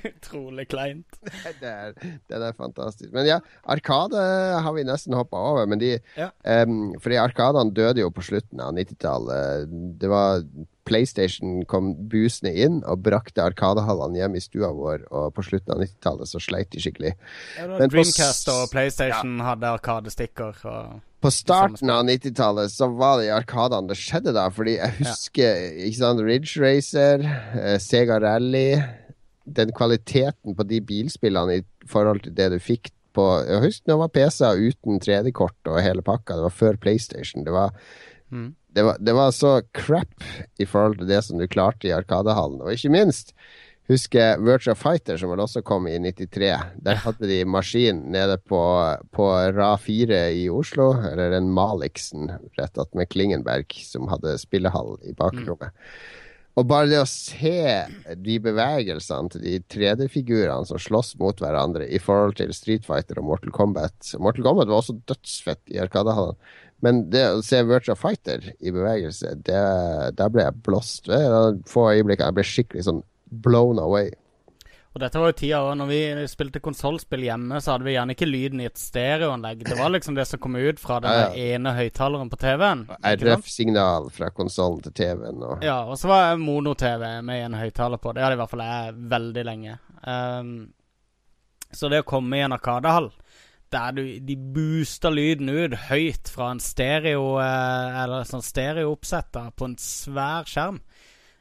Utrolig 0.04 0.68
kleint. 0.70 1.18
det, 1.62 1.72
er, 1.72 1.96
det 2.30 2.38
er 2.38 2.54
fantastisk. 2.58 3.10
Men 3.14 3.28
ja, 3.28 3.40
Arkade 3.64 4.22
har 4.62 4.76
vi 4.76 4.86
nesten 4.88 5.16
hoppa 5.18 5.42
over. 5.50 5.66
Men 5.68 5.82
de, 5.82 5.96
ja. 6.18 6.30
um, 6.64 6.94
fordi 7.02 7.20
Arkadene 7.20 7.74
døde 7.76 8.04
jo 8.04 8.12
på 8.14 8.24
slutten 8.26 8.62
av 8.64 8.76
90-tallet. 8.78 9.74
Det 10.00 10.12
var 10.12 10.46
PlayStation 10.86 11.64
kom 11.66 11.94
busende 12.12 12.54
inn 12.54 12.84
og 12.86 13.02
brakte 13.08 13.44
Arkadehallene 13.44 14.22
hjem 14.22 14.38
i 14.38 14.44
stua 14.44 14.70
vår, 14.76 15.08
og 15.10 15.34
på 15.36 15.48
slutten 15.50 15.74
av 15.74 15.82
90-tallet 15.82 16.30
så 16.30 16.44
sleit 16.44 16.72
de 16.76 16.84
skikkelig. 16.84 17.16
Ja, 17.58 17.82
Dreamcast 17.82 18.54
og 18.54 18.70
PlayStation 18.74 19.40
ja. 19.40 19.50
hadde 19.50 19.74
arkadestikker. 19.80 20.64
og 20.70 21.02
på 21.26 21.32
starten 21.34 21.90
av 21.90 22.04
90-tallet 22.06 22.70
så 22.72 22.88
var 22.94 23.18
det 23.18 23.30
i 23.30 23.34
Arkadene 23.34 23.90
det 23.90 23.98
skjedde 23.98 24.36
da, 24.36 24.46
fordi 24.54 24.76
jeg 24.78 24.98
husker 25.00 25.64
ikke 25.88 25.98
sant, 25.98 26.22
Ridge 26.22 26.62
Racer, 26.62 27.24
eh, 27.58 27.78
Sega 27.82 28.20
Rally 28.22 28.76
Den 29.58 29.74
kvaliteten 29.78 30.56
på 30.58 30.66
de 30.70 30.82
bilspillene 30.86 31.60
i 31.60 31.64
forhold 31.90 32.22
til 32.26 32.36
det 32.38 32.52
du 32.54 32.60
fikk 32.62 32.92
på 33.16 33.26
Jeg 33.48 33.64
husker 33.64 33.94
det 33.94 34.00
var 34.02 34.14
PC-er 34.14 34.62
uten 34.62 35.00
3D-kort 35.00 35.70
og 35.72 35.80
hele 35.80 36.04
pakka. 36.04 36.36
Det 36.36 36.44
var 36.50 36.52
før 36.54 36.80
PlayStation. 36.84 37.46
Det 37.46 37.54
var, 37.56 37.72
mm. 38.28 38.50
det, 38.76 38.84
var, 38.84 38.98
det 39.00 39.14
var 39.16 39.32
så 39.32 39.54
crap 39.78 40.26
i 40.60 40.68
forhold 40.68 40.98
til 41.00 41.08
det 41.08 41.22
som 41.24 41.40
du 41.40 41.46
klarte 41.48 41.88
i 41.88 41.94
Arkadehallen. 41.96 42.60
Og 42.60 42.74
ikke 42.74 42.92
minst 42.92 43.32
husker 43.90 44.42
Virtua 44.42 44.76
Fighter, 44.78 45.18
som 45.22 45.32
vel 45.32 45.44
også 45.44 45.62
kom 45.66 45.88
i 45.90 45.96
93. 46.02 46.52
Der 46.86 47.02
hadde 47.04 47.30
de 47.30 47.40
maskin 47.46 48.04
nede 48.14 48.38
på, 48.50 48.60
på 49.16 49.30
RA4 49.56 50.22
i 50.42 50.46
Oslo, 50.50 50.92
eller 51.12 51.36
den 51.36 51.52
Maliksen 51.54 52.32
rett 52.60 52.82
attmed 52.82 53.12
Klingenberg, 53.14 53.78
som 53.86 54.10
hadde 54.12 54.38
spillehall 54.42 54.96
i 55.06 55.16
bakrommet. 55.18 55.74
Mm. 55.74 56.22
Og 56.56 56.68
bare 56.70 56.88
det 56.88 57.02
å 57.02 57.08
se 57.10 57.84
de 58.24 58.36
bevegelsene 58.40 59.32
til 59.34 59.42
de 59.44 59.56
3D-figurene 59.74 60.68
som 60.70 60.80
slåss 60.80 61.18
mot 61.20 61.42
hverandre 61.44 61.88
i 61.92 62.00
forhold 62.00 62.38
til 62.40 62.54
Street 62.56 62.86
Fighter 62.88 63.20
og 63.20 63.28
Mortal 63.28 63.52
Kombat 63.56 64.14
Mortal 64.24 64.48
Kombat 64.48 64.72
var 64.72 64.80
også 64.80 64.96
dødsfett 65.12 65.60
i 65.76 65.82
Arkadehallen. 65.84 66.40
Men 66.84 67.04
det 67.12 67.26
å 67.34 67.44
se 67.44 67.60
Virtua 67.68 67.98
Fighter 68.00 68.54
i 68.60 68.72
bevegelse, 68.72 69.34
det, 69.48 69.60
der 70.16 70.32
ble 70.32 70.46
jeg 70.48 70.64
blåst. 70.64 71.12
Ved 71.12 71.60
få 71.68 71.90
øyeblikk 71.92 72.24
jeg 72.24 72.38
ble 72.38 72.48
skikkelig 72.48 72.88
sånn 72.88 73.04
blown 73.42 73.82
away. 73.82 74.12
Og 74.96 75.02
dette 75.04 75.20
var 75.20 75.34
jo 75.34 75.36
tida 75.36 75.58
òg. 75.60 75.74
Når 75.76 75.90
vi 75.90 76.28
spilte 76.32 76.62
konsollspill 76.64 77.26
hjemme, 77.26 77.60
så 77.60 77.74
hadde 77.74 77.84
vi 77.84 77.98
gjerne 77.98 78.14
ikke 78.16 78.30
lyden 78.30 78.62
i 78.64 78.68
et 78.70 78.80
stereoanlegg. 78.80 79.66
Det 79.68 79.76
var 79.76 79.92
liksom 79.92 80.16
det 80.16 80.24
som 80.30 80.40
kom 80.40 80.56
ut 80.56 80.80
fra 80.80 81.02
den 81.04 81.18
ja, 81.18 81.26
ja. 81.26 81.50
ene 81.58 81.74
høyttaleren 81.76 82.32
på 82.32 82.40
TV-en. 82.40 82.86
RF-signal 83.04 84.08
fra 84.16 84.30
konsollen 84.32 84.80
til 84.86 84.96
TV-en. 84.96 85.44
Og... 85.44 85.66
Ja, 85.68 85.82
og 85.84 86.00
så 86.00 86.08
var 86.14 86.40
mono-TV 86.40 87.04
med 87.28 87.44
en 87.44 87.60
høyttaler 87.60 88.00
på. 88.00 88.16
Det 88.16 88.24
hadde 88.24 88.40
i 88.40 88.40
hvert 88.40 88.54
fall 88.54 88.64
jeg 88.64 88.96
veldig 89.18 89.46
lenge. 89.50 89.76
Um, 90.08 90.56
så 91.76 91.92
det 91.92 92.06
å 92.06 92.08
komme 92.08 92.40
i 92.40 92.46
en 92.46 92.56
arkadehall 92.56 93.12
der 93.76 93.92
du, 93.98 94.04
de 94.24 94.36
booster 94.56 95.12
lyden 95.12 95.50
ut 95.50 95.74
høyt 95.90 96.30
fra 96.32 96.52
en 96.54 96.62
stereo 96.62 97.34
uh, 97.42 98.04
Eller 98.04 98.28
sånn 98.30 98.46
stereooppsett 98.46 99.36
på 99.58 99.68
en 99.68 99.76
svær 99.82 100.48
skjerm 100.48 100.78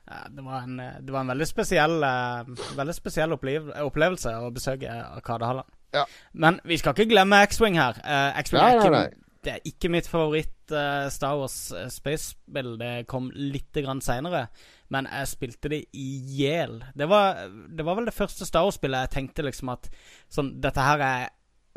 det 0.04 0.44
var, 0.44 0.62
en, 0.62 0.76
det 0.76 1.12
var 1.12 1.20
en, 1.20 1.32
veldig 1.32 1.46
spesiell, 1.48 1.96
uh, 2.04 2.76
veldig 2.76 2.94
spesiell 2.96 3.32
opplevelse 3.32 4.34
å 4.36 4.50
besøke 4.52 4.90
Arkadehallen. 4.92 5.64
Ja. 5.94 6.04
Men 6.32 6.58
vi 6.66 6.76
skal 6.80 6.92
ikke 6.92 7.12
glemme 7.14 7.40
X-Wing 7.46 7.78
her. 7.80 7.96
Uh, 8.04 8.36
X-Wing 8.42 8.60
er, 8.60 8.82
ikke, 8.82 9.32
det 9.46 9.54
er 9.54 9.70
ikke 9.70 9.90
mitt 9.94 10.10
favoritt 10.10 10.74
uh, 10.74 11.06
Star 11.14 11.38
Wars 11.40 11.56
Space-spill. 11.94 12.74
Det 12.80 12.92
kom 13.08 13.30
litt 13.32 13.80
seinere. 14.04 14.48
Men 14.92 15.08
jeg 15.08 15.32
spilte 15.32 15.72
det 15.72 15.84
i 15.96 16.08
hjel. 16.36 16.82
Det, 16.92 17.08
det, 17.08 17.86
var 17.86 17.96
vel 17.96 18.10
det 18.10 18.16
første 18.16 18.44
Star 18.44 18.68
Wars-spillet 18.68 19.06
jeg 19.06 19.14
tenkte 19.16 19.48
liksom 19.48 19.72
at 19.72 19.88
sånn, 20.28 20.58
Dette 20.60 20.84
her 20.84 21.00
er 21.00 21.28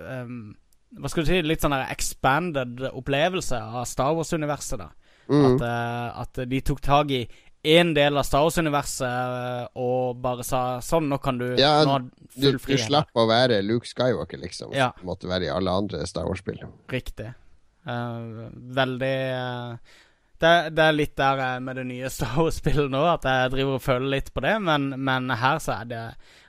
um, 0.04 0.52
Hva 1.00 1.10
skal 1.14 1.24
du 1.24 1.32
si? 1.32 1.40
Litt 1.46 1.64
sånn 1.64 1.78
expanded 1.80 2.84
opplevelse 2.92 3.56
av 3.56 3.88
Star 3.88 4.18
Wars-universet. 4.20 4.84
da 4.84 4.92
mm. 5.30 5.46
at, 5.46 5.64
at 6.24 6.50
de 6.50 6.62
tok 6.66 6.82
tak 6.84 7.12
i 7.12 7.22
én 7.68 7.94
del 7.96 8.18
av 8.20 8.26
Star 8.28 8.46
Wars-universet 8.46 9.08
eh, 9.08 9.66
og 9.84 10.22
bare 10.24 10.46
sa 10.48 10.62
sånn, 10.84 11.10
nå 11.12 11.20
kan 11.24 11.40
du 11.42 11.50
Ja, 11.60 11.82
nå 11.88 12.00
du, 12.38 12.52
du 12.54 12.78
slapp 12.80 13.18
å 13.18 13.28
være 13.30 13.60
Luke 13.66 13.90
Skywalker, 13.90 14.40
liksom. 14.42 14.74
Ja. 14.78 14.92
Som 15.00 15.12
måtte 15.12 15.30
være 15.30 15.50
i 15.50 15.54
alle 15.54 15.74
andre 15.74 16.04
Star 16.10 16.28
Wars-spill. 16.30 16.60
Riktig. 16.92 17.32
Uh, 17.88 18.50
veldig 18.76 19.16
uh, 19.32 19.96
det, 20.38 20.52
det, 20.76 20.84
er 20.84 20.96
litt 20.96 21.16
der 21.18 21.62
med 21.64 21.80
det 21.80 21.86
nye 21.90 22.12
Star 22.14 22.36
Wars-spillet 22.38 22.92
nå, 22.94 23.02
at 23.10 23.26
jeg 23.26 23.54
driver 23.56 23.80
og 23.80 23.86
føler 23.86 24.12
litt 24.18 24.30
på 24.36 24.44
det, 24.46 24.58
men, 24.62 24.92
men 25.02 25.32
her 25.34 25.62
så 25.64 25.80
er 25.80 25.90
det 25.90 26.04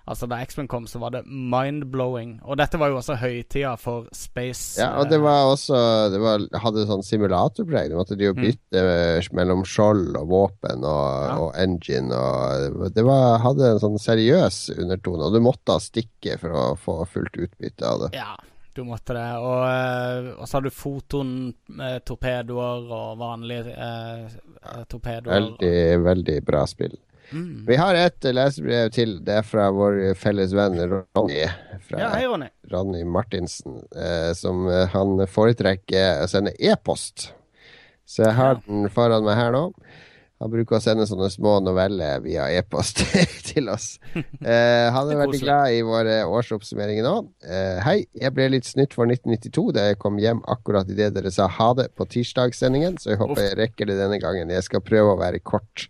Altså 0.09 0.29
Da 0.31 0.41
X-Men 0.41 0.69
kom, 0.71 0.87
så 0.89 1.01
var 1.03 1.13
det 1.15 1.25
mind-blowing. 1.27 2.39
Og 2.49 2.59
dette 2.61 2.81
var 2.81 2.93
jo 2.93 2.99
også 3.01 3.19
høytida 3.21 3.75
for 3.81 4.09
space. 4.17 4.81
Ja, 4.81 4.95
og 5.01 5.13
det 5.13 5.21
var 5.23 5.53
også 5.53 5.79
Det 6.13 6.21
var, 6.23 6.45
hadde 6.65 6.87
sånn 6.89 7.05
simulatorpreg. 7.05 7.93
Du 7.93 7.99
måtte 7.99 8.19
jo 8.21 8.35
mm. 8.37 8.43
bytte 8.43 8.85
mm. 8.85 9.31
mellom 9.37 9.65
skjold 9.69 10.17
og 10.19 10.29
våpen 10.33 10.83
og, 10.83 11.09
ja. 11.29 11.39
og, 11.39 11.51
engine 11.61 12.17
og 12.17 12.89
Det 12.95 13.05
var, 13.07 13.41
hadde 13.45 13.75
en 13.75 13.83
sånn 13.83 13.99
seriøs 14.01 14.69
undertone, 14.79 15.29
og 15.29 15.37
du 15.37 15.43
måtte 15.45 15.77
stikke 15.83 16.39
for 16.41 16.57
å 16.57 16.69
få 16.81 17.03
fullt 17.09 17.37
utbytte 17.39 17.87
av 17.87 18.07
det. 18.07 18.15
Ja, 18.17 18.35
du 18.79 18.85
måtte 18.87 19.17
det. 19.17 19.31
Og, 19.43 19.65
eh, 19.67 20.29
og 20.39 20.49
så 20.49 20.59
har 20.59 20.65
du 20.65 20.71
foton-torpedoer 20.75 22.93
og 22.95 23.19
vanlige 23.21 23.73
eh, 23.75 24.25
torpedoer. 24.89 25.35
Veldig, 25.35 25.79
veldig 26.07 26.39
bra 26.47 26.63
spill. 26.71 26.97
Mm. 27.33 27.65
Vi 27.69 27.77
har 27.77 27.99
et 27.99 28.29
lesebrev 28.33 28.91
til. 28.95 29.19
Det 29.25 29.41
er 29.41 29.47
fra 29.47 29.69
vår 29.75 30.01
felles 30.19 30.55
venn 30.57 30.79
Ronny. 30.81 31.45
Fra 31.89 32.03
ja, 32.03 32.11
hei, 32.17 32.27
Ronny. 32.29 32.51
Ronny 32.73 33.05
Martinsen. 33.05 33.83
Eh, 33.93 34.33
som 34.39 34.67
eh, 34.71 34.87
han 34.95 35.25
foretrekker 35.29 36.25
å 36.25 36.29
sende 36.31 36.55
e-post. 36.59 37.31
Så 38.09 38.25
jeg 38.25 38.37
har 38.39 38.63
den 38.65 38.89
foran 38.93 39.27
meg 39.27 39.37
her 39.37 39.53
nå. 39.53 39.69
Han 40.39 40.53
bruker 40.53 40.77
å 40.77 40.83
sende 40.83 41.03
sånne 41.09 41.27
små 41.35 41.57
noveller 41.67 42.21
via 42.23 42.45
e-post 42.55 43.01
til 43.49 43.71
oss. 43.73 43.97
Eh, 44.15 44.87
han 44.95 45.11
er, 45.11 45.19
veldig 45.19 45.41
glad 45.43 45.75
i 45.75 45.81
våre 45.87 46.21
årsoppsummeringer 46.31 47.03
nå. 47.05 47.15
Eh, 47.43 47.81
hei, 47.83 47.97
jeg 48.15 48.35
ble 48.37 48.47
litt 48.55 48.69
snytt 48.69 48.95
for 48.95 49.11
1992 49.11 49.67
da 49.75 49.89
jeg 49.89 49.99
kom 49.99 50.21
hjem 50.23 50.45
akkurat 50.47 50.89
idet 50.95 51.11
dere 51.17 51.33
sa 51.35 51.49
ha 51.51 51.73
det 51.81 51.89
på 51.99 52.07
tirsdagssendingen, 52.15 53.01
så 53.03 53.13
jeg 53.13 53.23
håper 53.25 53.49
jeg 53.49 53.59
rekker 53.65 53.91
det 53.91 53.99
denne 53.99 54.21
gangen. 54.23 54.55
Jeg 54.55 54.69
skal 54.69 54.85
prøve 54.87 55.17
å 55.17 55.21
være 55.21 55.43
kort. 55.43 55.89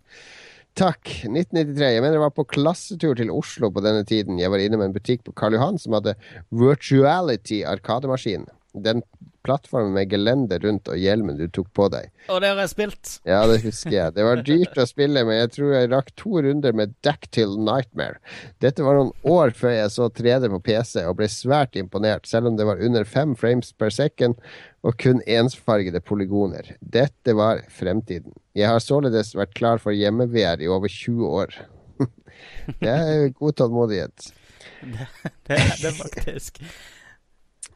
Takk. 0.77 1.09
1993. 1.25 1.89
Jeg 1.95 2.03
mener 2.03 2.17
jeg 2.17 2.23
var 2.23 2.35
på 2.35 2.47
klassetur 2.47 3.17
til 3.17 3.31
Oslo 3.33 3.71
på 3.73 3.83
denne 3.83 4.05
tiden. 4.07 4.39
Jeg 4.39 4.51
var 4.53 4.61
inne 4.63 4.79
med 4.79 4.89
en 4.89 4.95
butikk 4.95 5.25
på 5.27 5.33
Karl 5.35 5.57
Johan 5.57 5.79
som 5.81 5.97
hadde 5.97 6.15
Virtuality 6.55 7.63
arkademaskin. 7.67 8.47
Den 8.73 9.01
plattformen 9.45 9.93
med 9.95 10.11
gelender 10.11 10.61
rundt 10.63 10.89
og 10.91 10.99
hjelmen 10.99 11.37
du 11.39 11.45
tok 11.51 11.69
på 11.75 11.87
deg. 11.93 12.09
Og 12.29 12.41
det 12.43 12.51
har 12.51 12.61
jeg 12.63 12.71
spilt. 12.73 13.11
Ja, 13.27 13.41
det 13.49 13.59
husker 13.63 13.95
jeg. 13.95 14.15
Det 14.17 14.25
var 14.27 14.43
dyrt 14.45 14.79
å 14.79 14.87
spille, 14.89 15.23
men 15.27 15.39
jeg 15.39 15.51
tror 15.55 15.75
jeg 15.75 15.91
rakk 15.93 16.11
to 16.19 16.43
runder 16.45 16.75
med 16.75 16.95
Dactyl 17.05 17.55
Nightmare. 17.57 18.19
Dette 18.63 18.85
var 18.85 18.99
noen 18.99 19.13
år 19.27 19.55
før 19.57 19.75
jeg 19.75 19.93
så 19.95 20.09
3D 20.19 20.51
på 20.53 20.61
PC 20.69 21.05
og 21.05 21.17
ble 21.21 21.29
svært 21.31 21.79
imponert, 21.79 22.27
selv 22.29 22.51
om 22.51 22.59
det 22.59 22.67
var 22.69 22.83
under 22.83 23.07
fem 23.07 23.35
frames 23.39 23.71
per 23.79 23.93
second 23.93 24.39
og 24.85 24.95
kun 25.01 25.23
ensfargede 25.27 26.01
polygoner. 26.03 26.75
Dette 26.79 27.35
var 27.35 27.63
fremtiden. 27.73 28.35
Jeg 28.55 28.71
har 28.71 28.83
således 28.83 29.33
vært 29.37 29.55
klar 29.57 29.81
for 29.83 29.95
hjemme-VR 29.95 30.63
i 30.63 30.69
over 30.71 30.91
20 30.91 31.33
år. 31.41 31.57
det 32.83 32.93
er 32.93 33.33
god 33.35 33.57
tålmodighet. 33.59 34.31
Det, 34.79 35.09
det 35.47 35.59
er 35.59 35.75
det 35.83 35.93
faktisk. 35.97 36.63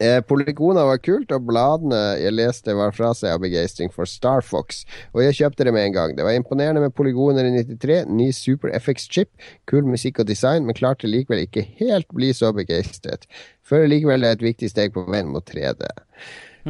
Eh, 0.02 0.20
Polygoner 0.26 0.88
var 0.90 1.02
kult, 1.04 1.32
og 1.36 1.46
bladene 1.48 2.00
jeg 2.22 2.34
leste 2.34 2.74
var 2.78 2.94
fra 2.96 3.12
seg 3.18 3.36
av 3.36 3.44
begeistring 3.44 3.92
for 3.94 4.10
Star 4.10 4.42
Fox. 4.46 4.84
Og 5.14 5.22
jeg 5.26 5.38
kjøpte 5.42 5.68
det 5.68 5.74
med 5.76 5.90
en 5.90 5.98
gang. 5.98 6.16
Det 6.18 6.26
var 6.26 6.38
imponerende 6.38 6.82
med 6.84 6.96
polygoner 6.98 7.46
i 7.46 7.54
93, 7.62 8.00
ny 8.10 8.32
Super 8.36 8.74
FX-chip, 8.80 9.30
kul 9.70 9.86
musikk 9.90 10.24
og 10.24 10.30
design, 10.32 10.66
men 10.66 10.78
klarte 10.78 11.10
likevel 11.10 11.46
ikke 11.46 11.68
helt 11.80 12.10
bli 12.14 12.32
så 12.34 12.54
begeistret. 12.56 13.28
Føler 13.64 13.92
likevel 13.94 14.26
det 14.26 14.32
er 14.32 14.40
et 14.40 14.50
viktig 14.50 14.72
steg 14.74 14.96
på 14.96 15.06
veien 15.08 15.30
mot 15.32 15.46
3D. 15.46 15.88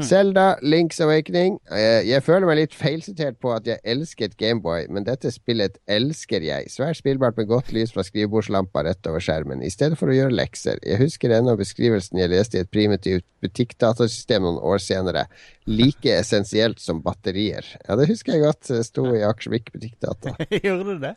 Selda, 0.02 0.46
mm. 0.58 0.70
Links 0.74 1.00
Awakening. 1.04 1.60
Jeg, 1.70 2.06
jeg 2.10 2.26
føler 2.26 2.48
meg 2.50 2.58
litt 2.58 2.78
feilsitert 2.78 3.38
på 3.44 3.52
at 3.54 3.68
jeg 3.70 3.82
elsket 3.86 4.38
Gameboy, 4.40 4.88
men 4.94 5.06
dette 5.06 5.30
spillet 5.34 5.78
elsker 5.92 6.46
jeg. 6.46 6.72
Svært 6.74 6.98
spillbart 7.00 7.38
med 7.38 7.50
godt 7.52 7.70
lys 7.76 7.94
fra 7.94 8.06
skrivebordslampa 8.06 8.86
rett 8.88 9.10
over 9.10 9.24
skjermen, 9.24 9.62
i 9.62 9.72
stedet 9.74 10.00
for 10.00 10.10
å 10.10 10.18
gjøre 10.18 10.34
lekser. 10.34 10.82
Jeg 10.86 11.02
husker 11.04 11.36
ennå 11.36 11.56
beskrivelsen 11.60 12.22
jeg 12.22 12.34
leste 12.34 12.58
i 12.58 12.64
et 12.64 12.72
primitivt 12.74 13.28
butikkdatasystem 13.44 14.48
noen 14.48 14.62
år 14.64 14.82
senere. 14.82 15.28
Like 15.70 16.18
essensielt 16.22 16.82
som 16.82 17.04
batterier. 17.06 17.68
Ja, 17.84 18.00
det 18.00 18.10
husker 18.10 18.38
jeg 18.38 18.48
godt. 18.48 18.66
Det 18.72 18.82
sto 18.88 19.06
i 19.14 19.22
Akersvik 19.28 19.70
butikkdata. 19.76 20.38
Gjorde 20.64 20.90
du 20.90 20.98
det? 21.06 21.16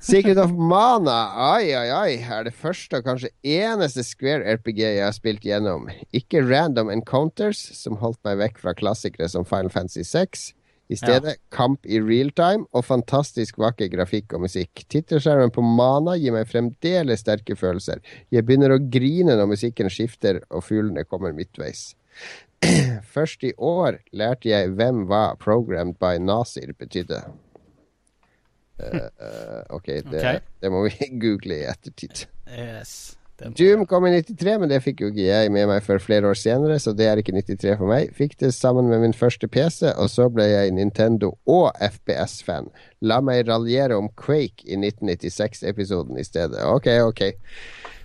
Secret 0.00 0.38
of 0.40 0.54
Mana, 0.56 1.28
ai, 1.36 1.74
ai, 1.76 1.90
ai, 1.92 2.12
er 2.24 2.46
det 2.46 2.54
første 2.56 2.96
og 2.96 3.04
kanskje 3.04 3.28
eneste 3.44 4.00
Square 4.08 4.54
RPG 4.56 4.78
jeg 4.80 5.02
har 5.04 5.12
spilt 5.12 5.44
gjennom. 5.44 5.90
Ikke 6.16 6.40
Random 6.40 6.88
Encounters, 6.88 7.60
som 7.76 7.98
holdt 8.00 8.16
meg 8.24 8.38
vekk 8.40 8.62
fra 8.62 8.72
klassikere 8.78 9.28
som 9.28 9.44
Final 9.44 9.68
Fantasy 9.74 10.06
6. 10.08 10.46
I 10.90 10.96
stedet 10.98 11.34
ja. 11.36 11.40
kamp 11.52 11.84
i 11.84 12.00
real 12.00 12.32
time 12.32 12.64
og 12.72 12.86
fantastisk 12.88 13.60
vakker 13.60 13.92
grafikk 13.92 14.32
og 14.38 14.46
musikk. 14.46 14.86
Tittelskjermen 14.88 15.52
på 15.52 15.62
Mana 15.62 16.16
gir 16.16 16.32
meg 16.32 16.48
fremdeles 16.48 17.20
sterke 17.20 17.58
følelser. 17.60 18.00
Jeg 18.32 18.48
begynner 18.48 18.72
å 18.72 18.80
grine 18.80 19.36
når 19.36 19.52
musikken 19.52 19.92
skifter 19.92 20.40
og 20.48 20.64
fuglene 20.64 21.04
kommer 21.04 21.36
midtveis. 21.36 21.90
Først 23.14 23.44
i 23.44 23.52
år 23.60 24.00
lærte 24.16 24.48
jeg 24.48 24.72
hvem 24.80 25.04
hva 25.12 25.36
Programmed 25.44 26.00
by 26.00 26.16
Nasir 26.24 26.72
betydde. 26.72 27.20
Uh, 28.80 29.76
OK, 29.76 29.86
det, 29.86 30.18
okay. 30.18 30.44
det, 30.62 30.72
må 30.72 30.84
vi 30.88 31.10
google 31.22 31.62
i 31.62 31.64
ettertid. 31.70 32.26
Yes, 32.50 33.16
Doom 33.40 33.86
kom 33.86 34.06
i 34.06 34.10
93, 34.22 34.58
men 34.60 34.68
det 34.68 34.82
fikk 34.84 35.00
jo 35.00 35.08
ikke 35.10 35.24
jeg 35.24 35.52
med 35.52 35.68
meg 35.70 35.84
før 35.84 36.00
flere 36.02 36.28
år 36.28 36.36
senere, 36.36 36.76
så 36.82 36.92
det 36.96 37.06
er 37.08 37.20
ikke 37.20 37.32
93 37.32 37.76
for 37.80 37.88
meg. 37.88 38.12
Fikk 38.16 38.36
det 38.42 38.52
sammen 38.52 38.90
med 38.90 39.00
min 39.04 39.16
første 39.16 39.48
PC, 39.48 39.94
og 39.94 40.10
så 40.12 40.28
ble 40.32 40.44
jeg 40.50 40.74
Nintendo 40.76 41.32
og 41.48 41.70
FPS-fan. 41.80 42.68
La 43.00 43.20
meg 43.24 43.46
raljere 43.48 43.96
om 43.96 44.10
Quake 44.20 44.66
i 44.68 44.76
1996-episoden 44.76 46.20
i 46.20 46.26
stedet. 46.26 46.60
OK, 46.68 46.90
OK. 47.06 47.24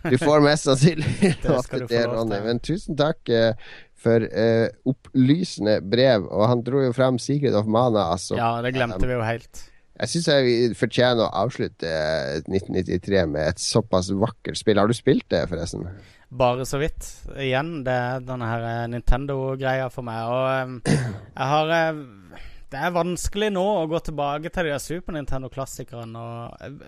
Du 0.08 0.18
får 0.22 0.44
mest 0.48 0.70
sannsynlig 0.70 1.34
lov 1.50 1.68
til 1.68 1.88
det, 1.92 2.06
Ronny. 2.14 2.40
Men 2.46 2.64
tusen 2.64 2.96
takk 3.00 3.20
uh, 3.28 3.52
for 4.00 4.24
uh, 4.24 4.68
opplysende 4.88 5.82
brev. 5.84 6.30
Og 6.32 6.48
han 6.52 6.64
dro 6.64 6.86
jo 6.86 6.96
fram 6.96 7.20
Secret 7.20 7.58
of 7.58 7.68
Mana. 7.68 8.12
Altså. 8.14 8.40
Ja, 8.40 8.56
det 8.64 8.76
glemte 8.78 9.04
vi 9.04 9.18
jo 9.18 9.26
helt. 9.26 9.66
Jeg 9.96 10.12
syns 10.12 10.26
jeg 10.28 10.76
fortjener 10.76 11.24
å 11.24 11.44
avslutte 11.46 11.92
1993 12.50 13.22
med 13.32 13.54
et 13.54 13.62
såpass 13.64 14.10
vakkert 14.12 14.60
spill. 14.60 14.82
Har 14.82 14.92
du 14.92 14.98
spilt 14.98 15.24
det, 15.32 15.46
forresten? 15.48 15.88
Bare 16.36 16.66
så 16.68 16.82
vidt. 16.82 17.08
Igjen, 17.40 17.78
det 17.86 17.96
er 17.96 18.26
denne 18.28 18.50
her 18.50 18.66
eh, 18.68 18.82
Nintendo-greia 18.92 19.88
for 19.94 20.04
meg. 20.08 20.28
Og 20.28 20.68
um, 20.68 20.76
jeg 20.84 21.48
har 21.54 21.74
det 22.74 22.82
er 22.82 22.96
vanskelig 22.96 23.52
nå 23.54 23.64
å 23.82 23.86
gå 23.90 24.00
tilbake 24.08 24.50
til 24.54 24.70
de 24.70 24.80
Super 24.82 25.16
Nintendo-klassikerne. 25.16 26.26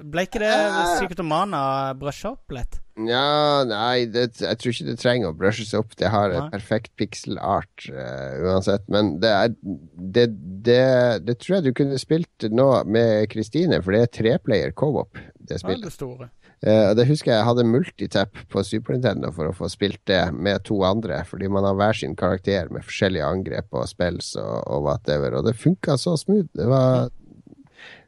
Ble 0.02 0.26
ikke 0.28 0.41
det 0.41 0.54
psykotomana 0.98 1.62
brusha 1.99 2.34
opp 2.34 2.56
litt? 2.56 2.80
Ja, 2.98 3.62
nei, 3.70 4.08
det, 4.10 4.40
jeg 4.41 4.58
tror 4.58 4.74
ikke 4.74 4.88
det 4.88 4.98
trenger 4.98 5.30
å 5.30 5.38
brushes 5.38 5.76
opp. 5.78 5.94
Det 5.99 6.10
har 6.10 6.34
et 6.34 6.49
perfekt 6.54 6.95
pixel 6.98 7.38
art 7.38 7.86
uh, 7.94 8.41
uansett. 8.41 8.88
Men 8.90 9.18
det 9.22 9.34
er 9.34 9.54
det, 9.54 10.26
det, 10.66 10.82
det, 11.28 11.38
tror 11.44 11.60
jeg 11.60 11.68
du 11.68 11.76
kunne 11.78 12.02
spilt 12.02 12.48
nå 12.49 12.68
med 12.90 13.30
Kristine, 13.34 13.84
for 13.86 13.94
det 13.94 14.02
er 14.02 14.14
treplayer 14.18 14.74
co-op, 14.78 15.22
det 15.38 15.62
spillet. 15.62 15.86
Ja, 15.86 15.91
det 15.91 15.94
store. 15.94 16.32
Uh, 16.65 16.95
det 16.97 17.05
husker 17.05 17.35
jeg 17.35 17.45
hadde 17.45 17.67
multitap 17.69 18.39
på 18.49 18.63
Super 18.65 18.95
Nintendo 18.95 19.29
for 19.35 19.49
å 19.49 19.55
få 19.55 19.69
spilt 19.69 20.01
det 20.09 20.23
med 20.34 20.63
to 20.65 20.79
andre, 20.88 21.21
fordi 21.29 21.51
man 21.53 21.67
har 21.67 21.77
hver 21.77 21.99
sin 21.99 22.15
karakter 22.17 22.71
med 22.73 22.85
forskjellige 22.88 23.27
angrep 23.27 23.77
og 23.77 23.85
spills 23.91 24.34
og, 24.41 24.55
og 24.65 24.88
whatever, 24.88 25.38
og 25.38 25.45
det 25.45 25.57
funka 25.59 25.99
så 26.01 26.15
smooth. 26.17 26.49
Det 26.57 26.65
var 26.71 27.11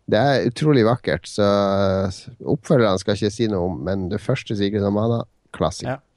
det 0.10 0.18
er 0.18 0.48
utrolig 0.50 0.82
vakkert, 0.88 1.28
så 1.30 1.46
oppfølgerne 2.42 2.98
skal 2.98 3.18
ikke 3.18 3.34
si 3.34 3.46
noe 3.52 3.68
om, 3.70 3.76
men 3.86 4.08
det 4.10 4.22
første 4.24 4.58
Sigrid 4.58 4.86
og 4.88 4.96
Mana, 4.96 5.20
klassiker. 5.54 6.00
Ja. 6.00 6.09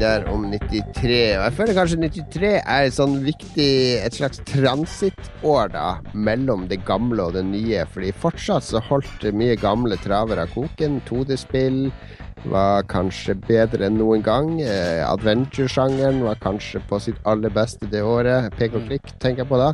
Der 0.00 0.26
om 0.32 0.46
93. 0.50 1.36
Og 1.38 1.42
jeg 1.44 1.54
føler 1.58 1.76
kanskje 1.76 1.98
93 2.04 2.52
er 2.58 2.86
et 2.86 2.96
sånn 2.96 3.18
viktig 3.24 3.68
Et 4.02 4.14
slags 4.14 4.40
transittår 4.48 5.72
da 5.74 5.86
mellom 6.14 6.66
det 6.70 6.80
gamle 6.88 7.28
og 7.28 7.36
det 7.38 7.44
nye. 7.48 7.84
Fordi 7.92 8.14
fortsatt 8.24 8.66
så 8.68 8.82
holdt 8.88 9.26
mye 9.36 9.58
gamle 9.60 9.98
travere 10.04 10.48
koken. 10.54 11.00
2D-spill 11.08 11.88
var 12.46 12.84
kanskje 12.90 13.34
bedre 13.48 13.88
enn 13.88 13.98
noen 13.98 14.22
gang. 14.22 14.60
Eh, 14.62 15.02
Adventure-sjangeren 15.06 16.20
var 16.26 16.38
kanskje 16.42 16.80
på 16.88 17.00
sitt 17.02 17.18
aller 17.28 17.52
beste 17.54 17.88
det 17.90 18.02
året. 18.04 18.52
Pek 18.58 18.76
og 18.76 18.84
mm. 18.84 18.88
klikk, 18.90 19.10
tenker 19.18 19.44
jeg 19.44 19.50
på 19.50 19.60
da. 19.60 19.72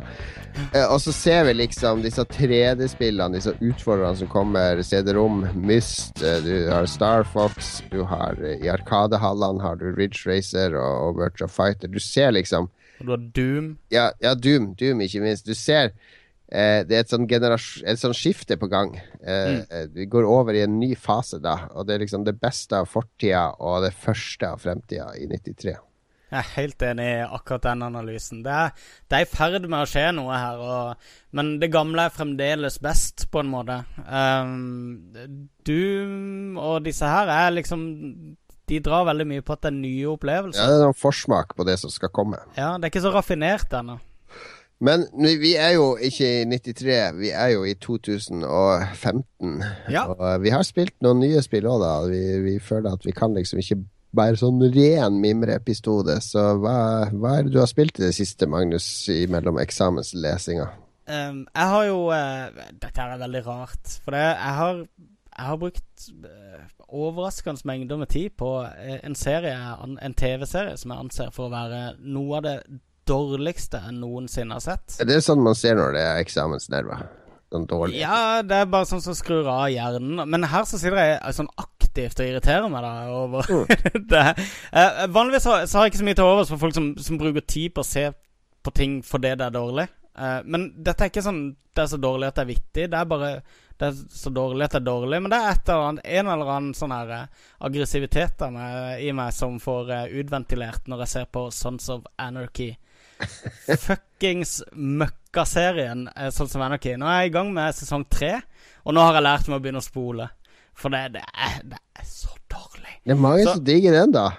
Eh, 0.73 0.85
og 0.85 0.97
så 1.03 1.13
ser 1.15 1.45
vi 1.49 1.55
liksom 1.59 2.01
disse 2.05 2.25
3D-spillene, 2.31 3.37
disse 3.37 3.55
utfordrerne 3.59 4.15
som 4.21 4.31
kommer. 4.31 4.81
CD-rom, 4.85 5.43
Myst, 5.55 6.23
eh, 6.23 6.41
du 6.45 6.69
har 6.71 6.89
Star 6.89 7.27
Fox, 7.29 7.81
du 7.91 8.01
har 8.09 8.39
i 8.55 8.71
Arkadehallene 8.71 9.63
har 9.63 9.79
du 9.81 9.89
Ridge 9.91 10.25
Racer 10.25 10.75
og, 10.79 11.19
Virtua 11.19 11.47
Fighter. 11.51 11.91
Du 11.91 11.99
ser 11.99 12.33
liksom 12.35 12.71
du 12.99 13.09
har 13.11 13.23
Doom. 13.35 13.73
Ja, 13.91 14.11
ja 14.23 14.31
Doom, 14.39 14.69
Doom, 14.79 15.01
ikke 15.03 15.19
minst. 15.19 15.45
Du 15.45 15.53
ser 15.53 15.91
det 16.45 16.93
er 16.93 17.01
et 17.01 17.09
sånn, 17.09 17.25
et 17.25 17.99
sånn, 17.99 18.13
skifte 18.13 18.57
på 18.61 18.69
gang. 18.69 18.93
Eh, 19.21 19.49
mm. 19.55 19.59
Eh, 19.65 19.87
vi 19.95 20.05
går 20.11 20.27
over 20.29 20.53
i 20.53 20.61
en 20.65 20.77
ny 20.77 20.93
fase 20.99 21.41
da, 21.41 21.57
og 21.73 21.87
det 21.87 21.95
er 21.95 22.05
liksom 22.05 22.25
det 22.27 22.37
beste 22.37 22.77
av 22.77 22.89
fortida 22.91 23.47
og 23.57 23.81
det 23.87 23.95
første 23.97 24.53
av 24.53 24.61
fremtida 24.61 25.09
i 25.17 25.25
93. 25.31 25.75
Jeg 26.25 26.41
er 26.41 26.53
helt 26.55 26.83
enig 26.83 27.05
i 27.05 27.25
akkurat 27.37 27.63
den 27.67 27.83
analysen. 27.85 28.41
Det 28.45 28.53
er, 28.53 28.71
det 29.09 29.17
er 29.17 29.25
i 29.25 29.29
ferd 29.29 29.67
med 29.69 29.85
å 29.85 29.89
skje 29.89 30.07
noe 30.17 30.37
her, 30.37 30.61
og, 30.61 31.11
men 31.37 31.53
det 31.61 31.69
gamle 31.73 32.07
er 32.07 32.13
fremdeles 32.13 32.79
best, 32.83 33.27
på 33.31 33.41
en 33.41 33.51
måte. 33.53 33.77
Um, 34.05 35.13
du 35.65 36.57
og 36.61 36.81
disse 36.85 37.07
her 37.09 37.29
er 37.31 37.53
liksom 37.55 37.85
de 38.65 38.79
drar 38.81 39.05
veldig 39.05 39.27
mye 39.29 39.43
på 39.45 39.53
at 39.53 39.61
det 39.61 39.69
er 39.69 39.77
nye 39.77 40.09
opplevelser. 40.09 40.57
Ja, 40.57 40.71
det 40.73 40.79
er 40.79 40.89
noen 40.89 40.97
forsmak 40.97 41.53
på 41.57 41.65
det 41.67 41.77
som 41.81 41.93
skal 41.93 42.09
komme. 42.13 42.41
Ja, 42.57 42.75
det 42.77 42.87
er 42.87 42.93
ikke 42.93 43.05
så 43.05 43.13
raffinert 43.13 43.73
ennå. 43.77 43.99
Men 44.85 45.07
vi 45.41 45.55
er 45.57 45.75
jo 45.77 45.95
ikke 45.97 46.27
i 46.43 46.45
93, 46.51 47.17
vi 47.17 47.31
er 47.33 47.53
jo 47.55 47.65
i 47.65 47.73
2015. 47.81 49.57
Ja. 49.89 50.05
Og 50.11 50.21
eh, 50.21 50.37
vi 50.43 50.53
har 50.53 50.65
spilt 50.67 50.95
noen 51.05 51.23
nye 51.23 51.41
spill 51.45 51.67
òg, 51.69 51.81
da. 51.81 51.93
Vi, 52.11 52.21
vi, 52.45 52.55
føler 52.61 52.93
at 52.93 53.05
vi 53.07 53.15
kan 53.15 53.33
liksom 53.37 53.63
ikke 53.63 53.79
bare 54.15 54.37
sånn 54.39 54.61
ren 54.75 55.17
mimreepisode. 55.23 56.19
Så 56.23 56.45
hva, 56.61 56.77
hva, 57.11 57.37
er 57.37 57.47
det 57.47 57.55
du 57.55 57.59
har 57.63 57.71
spilt 57.71 57.99
i 57.99 58.05
det 58.07 58.13
siste, 58.17 58.49
Magnus, 58.51 58.87
mellom 59.31 59.59
eksamenslesinga? 59.63 60.69
Um, 61.05 61.43
jeg 61.53 61.69
har 61.69 61.83
jo 61.85 61.97
uh, 62.09 62.63
Dette 62.81 62.97
her 62.97 63.11
er 63.13 63.21
veldig 63.21 63.43
rart. 63.45 63.99
For 64.05 64.15
det, 64.15 64.23
jeg 64.23 64.55
har, 64.59 64.81
jeg 65.35 65.49
har 65.49 65.61
brukt 65.61 66.09
uh, 66.23 66.63
overraskende 66.85 67.67
mengder 67.69 67.99
med 68.01 68.13
tid 68.13 68.37
på 68.37 68.57
uh, 68.63 68.97
en 68.97 69.17
serie, 69.17 69.53
en 69.83 70.17
TV-serie 70.17 70.77
som 70.81 70.93
jeg 70.93 71.07
anser 71.07 71.33
for 71.35 71.49
å 71.49 71.53
være 71.53 71.87
noe 72.01 72.39
av 72.39 72.45
det 72.47 72.59
dårligste 73.07 73.81
jeg 73.83 73.99
noensinne 73.99 74.57
har 74.57 74.63
sett. 74.63 74.97
Det 75.01 75.15
er 75.17 75.23
sånn 75.23 75.43
man 75.45 75.57
ser 75.57 75.77
når 75.77 75.95
det 75.95 76.03
er 76.05 76.23
eksamensnerver. 76.23 77.05
Sånn 77.53 77.67
dårlig. 77.69 77.99
Ja, 78.01 78.41
det 78.43 78.57
er 78.57 78.69
bare 78.69 78.87
sånn 78.89 79.03
som 79.03 79.15
skrur 79.17 79.47
av 79.47 79.67
hjernen. 79.69 80.23
Men 80.29 80.47
her 80.49 80.65
så 80.67 80.79
sitter 80.81 80.97
jeg 80.99 81.35
sånn 81.37 81.51
aktivt 81.61 82.19
og 82.19 82.29
irriterer 82.29 82.71
meg 82.71 82.85
da 82.85 82.93
over 83.13 83.51
mm. 83.51 83.67
det. 84.13 84.23
Uh, 84.73 85.03
vanligvis 85.13 85.45
så, 85.45 85.59
så, 85.63 85.77
har 85.77 85.85
jeg 85.85 85.93
ikke 85.93 86.01
så 86.01 86.07
mye 86.09 86.19
til 86.19 86.31
overs 86.31 86.53
for 86.53 86.63
folk 86.65 86.77
som, 86.77 86.89
som, 86.99 87.19
bruker 87.21 87.45
tid 87.45 87.75
på 87.75 87.85
å 87.85 87.87
se 87.87 88.09
på 88.65 88.73
ting 88.75 88.97
fordi 89.05 89.35
det 89.37 89.45
er 89.45 89.53
dårlig. 89.53 89.85
Uh, 90.17 90.41
men 90.47 90.71
dette 90.81 91.05
er 91.05 91.13
ikke 91.13 91.25
sånn 91.25 91.45
det 91.75 91.83
er 91.83 91.91
så 91.91 91.99
dårlig 91.99 92.29
at 92.29 92.37
det 92.39 92.43
er 92.43 92.49
vittig. 92.49 92.87
Det 92.91 92.97
er 92.97 93.07
bare 93.11 93.31
det 93.75 93.89
er 93.89 93.95
så 94.15 94.31
dårlig 94.31 94.63
at 94.63 94.77
det 94.77 94.79
er 94.79 94.87
dårlig. 94.87 95.21
Men 95.21 95.31
det 95.31 95.37
er 95.37 95.49
et 95.51 95.69
eller 95.69 95.89
annet, 95.89 96.05
en 96.17 96.29
eller 96.33 96.51
annen 96.55 96.75
sånn 96.79 96.95
her 96.95 97.13
uh, 97.13 97.45
aggressivitet 97.67 98.45
i 99.03 99.11
meg 99.13 99.35
som 99.35 99.59
får 99.61 99.93
utventilert 100.15 100.89
når 100.89 101.05
jeg 101.05 101.13
ser 101.13 101.31
på 101.35 101.45
Sons 101.53 101.91
of 101.93 102.07
Anarchy. 102.15 102.71
Fuckings 103.85 104.57
møkkaserien 104.73 106.07
sånn 106.35 106.49
som 106.51 106.63
Anarchy. 106.65 106.95
Nå 106.99 107.07
er 107.09 107.23
jeg 107.23 107.31
i 107.31 107.35
gang 107.35 107.51
med 107.55 107.75
sesong 107.77 108.05
tre, 108.11 108.37
og 108.83 108.95
nå 108.95 109.03
har 109.05 109.17
jeg 109.17 109.25
lært 109.27 109.49
meg 109.49 109.59
å 109.59 109.63
begynne 109.63 109.83
å 109.83 109.85
spole. 109.85 110.29
For 110.75 110.91
det, 110.91 111.15
det, 111.15 111.23
er, 111.33 111.59
det 111.63 111.79
er, 111.95 112.07
så 112.07 112.33
dårlig. 112.51 112.99
Det 113.05 113.15
er 113.15 113.21
mange 113.23 113.47
som 113.47 113.63
digger 113.63 113.95
den, 113.95 114.15
da. 114.15 114.29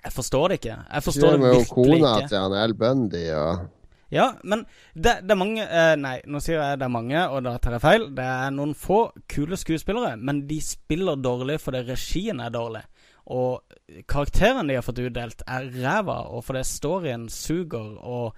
Jeg 0.00 0.12
forstår 0.12 0.48
det 0.48 0.60
ikke. 0.60 0.78
Jeg 0.84 1.04
forstår 1.04 1.36
det 1.36 1.40
virkelig 1.44 1.66
ikke. 1.66 1.76
Kona 1.76 2.14
til 2.28 2.38
han 2.40 2.56
Al 2.56 2.74
Bundy 2.76 3.26
og 3.36 3.68
Ja, 4.10 4.26
men 4.42 4.64
det, 4.94 5.20
det, 5.22 5.30
er 5.30 5.38
mange 5.38 5.64
eh, 5.64 5.92
Nei, 6.00 6.16
nå 6.26 6.40
sier 6.42 6.58
jeg 6.58 6.80
det 6.80 6.86
er 6.86 6.92
mange, 6.92 7.20
og 7.30 7.44
da 7.46 7.54
tar 7.62 7.76
jeg 7.76 7.84
feil. 7.84 8.06
Det 8.16 8.26
er 8.26 8.54
noen 8.56 8.72
få 8.76 9.02
kule 9.30 9.58
skuespillere, 9.60 10.16
men 10.16 10.44
de 10.48 10.60
spiller 10.64 11.20
dårlig 11.20 11.60
fordi 11.62 11.84
regien 11.92 12.40
er 12.44 12.52
dårlig. 12.54 12.84
Og 13.26 14.04
karakteren 14.10 14.70
de 14.70 14.78
har 14.78 14.86
fått 14.86 15.02
utdelt, 15.02 15.44
er 15.46 15.68
ræva, 15.82 16.22
og 16.32 16.44
fordi 16.46 16.64
storyen 16.66 17.28
suger, 17.32 17.98
og 18.00 18.36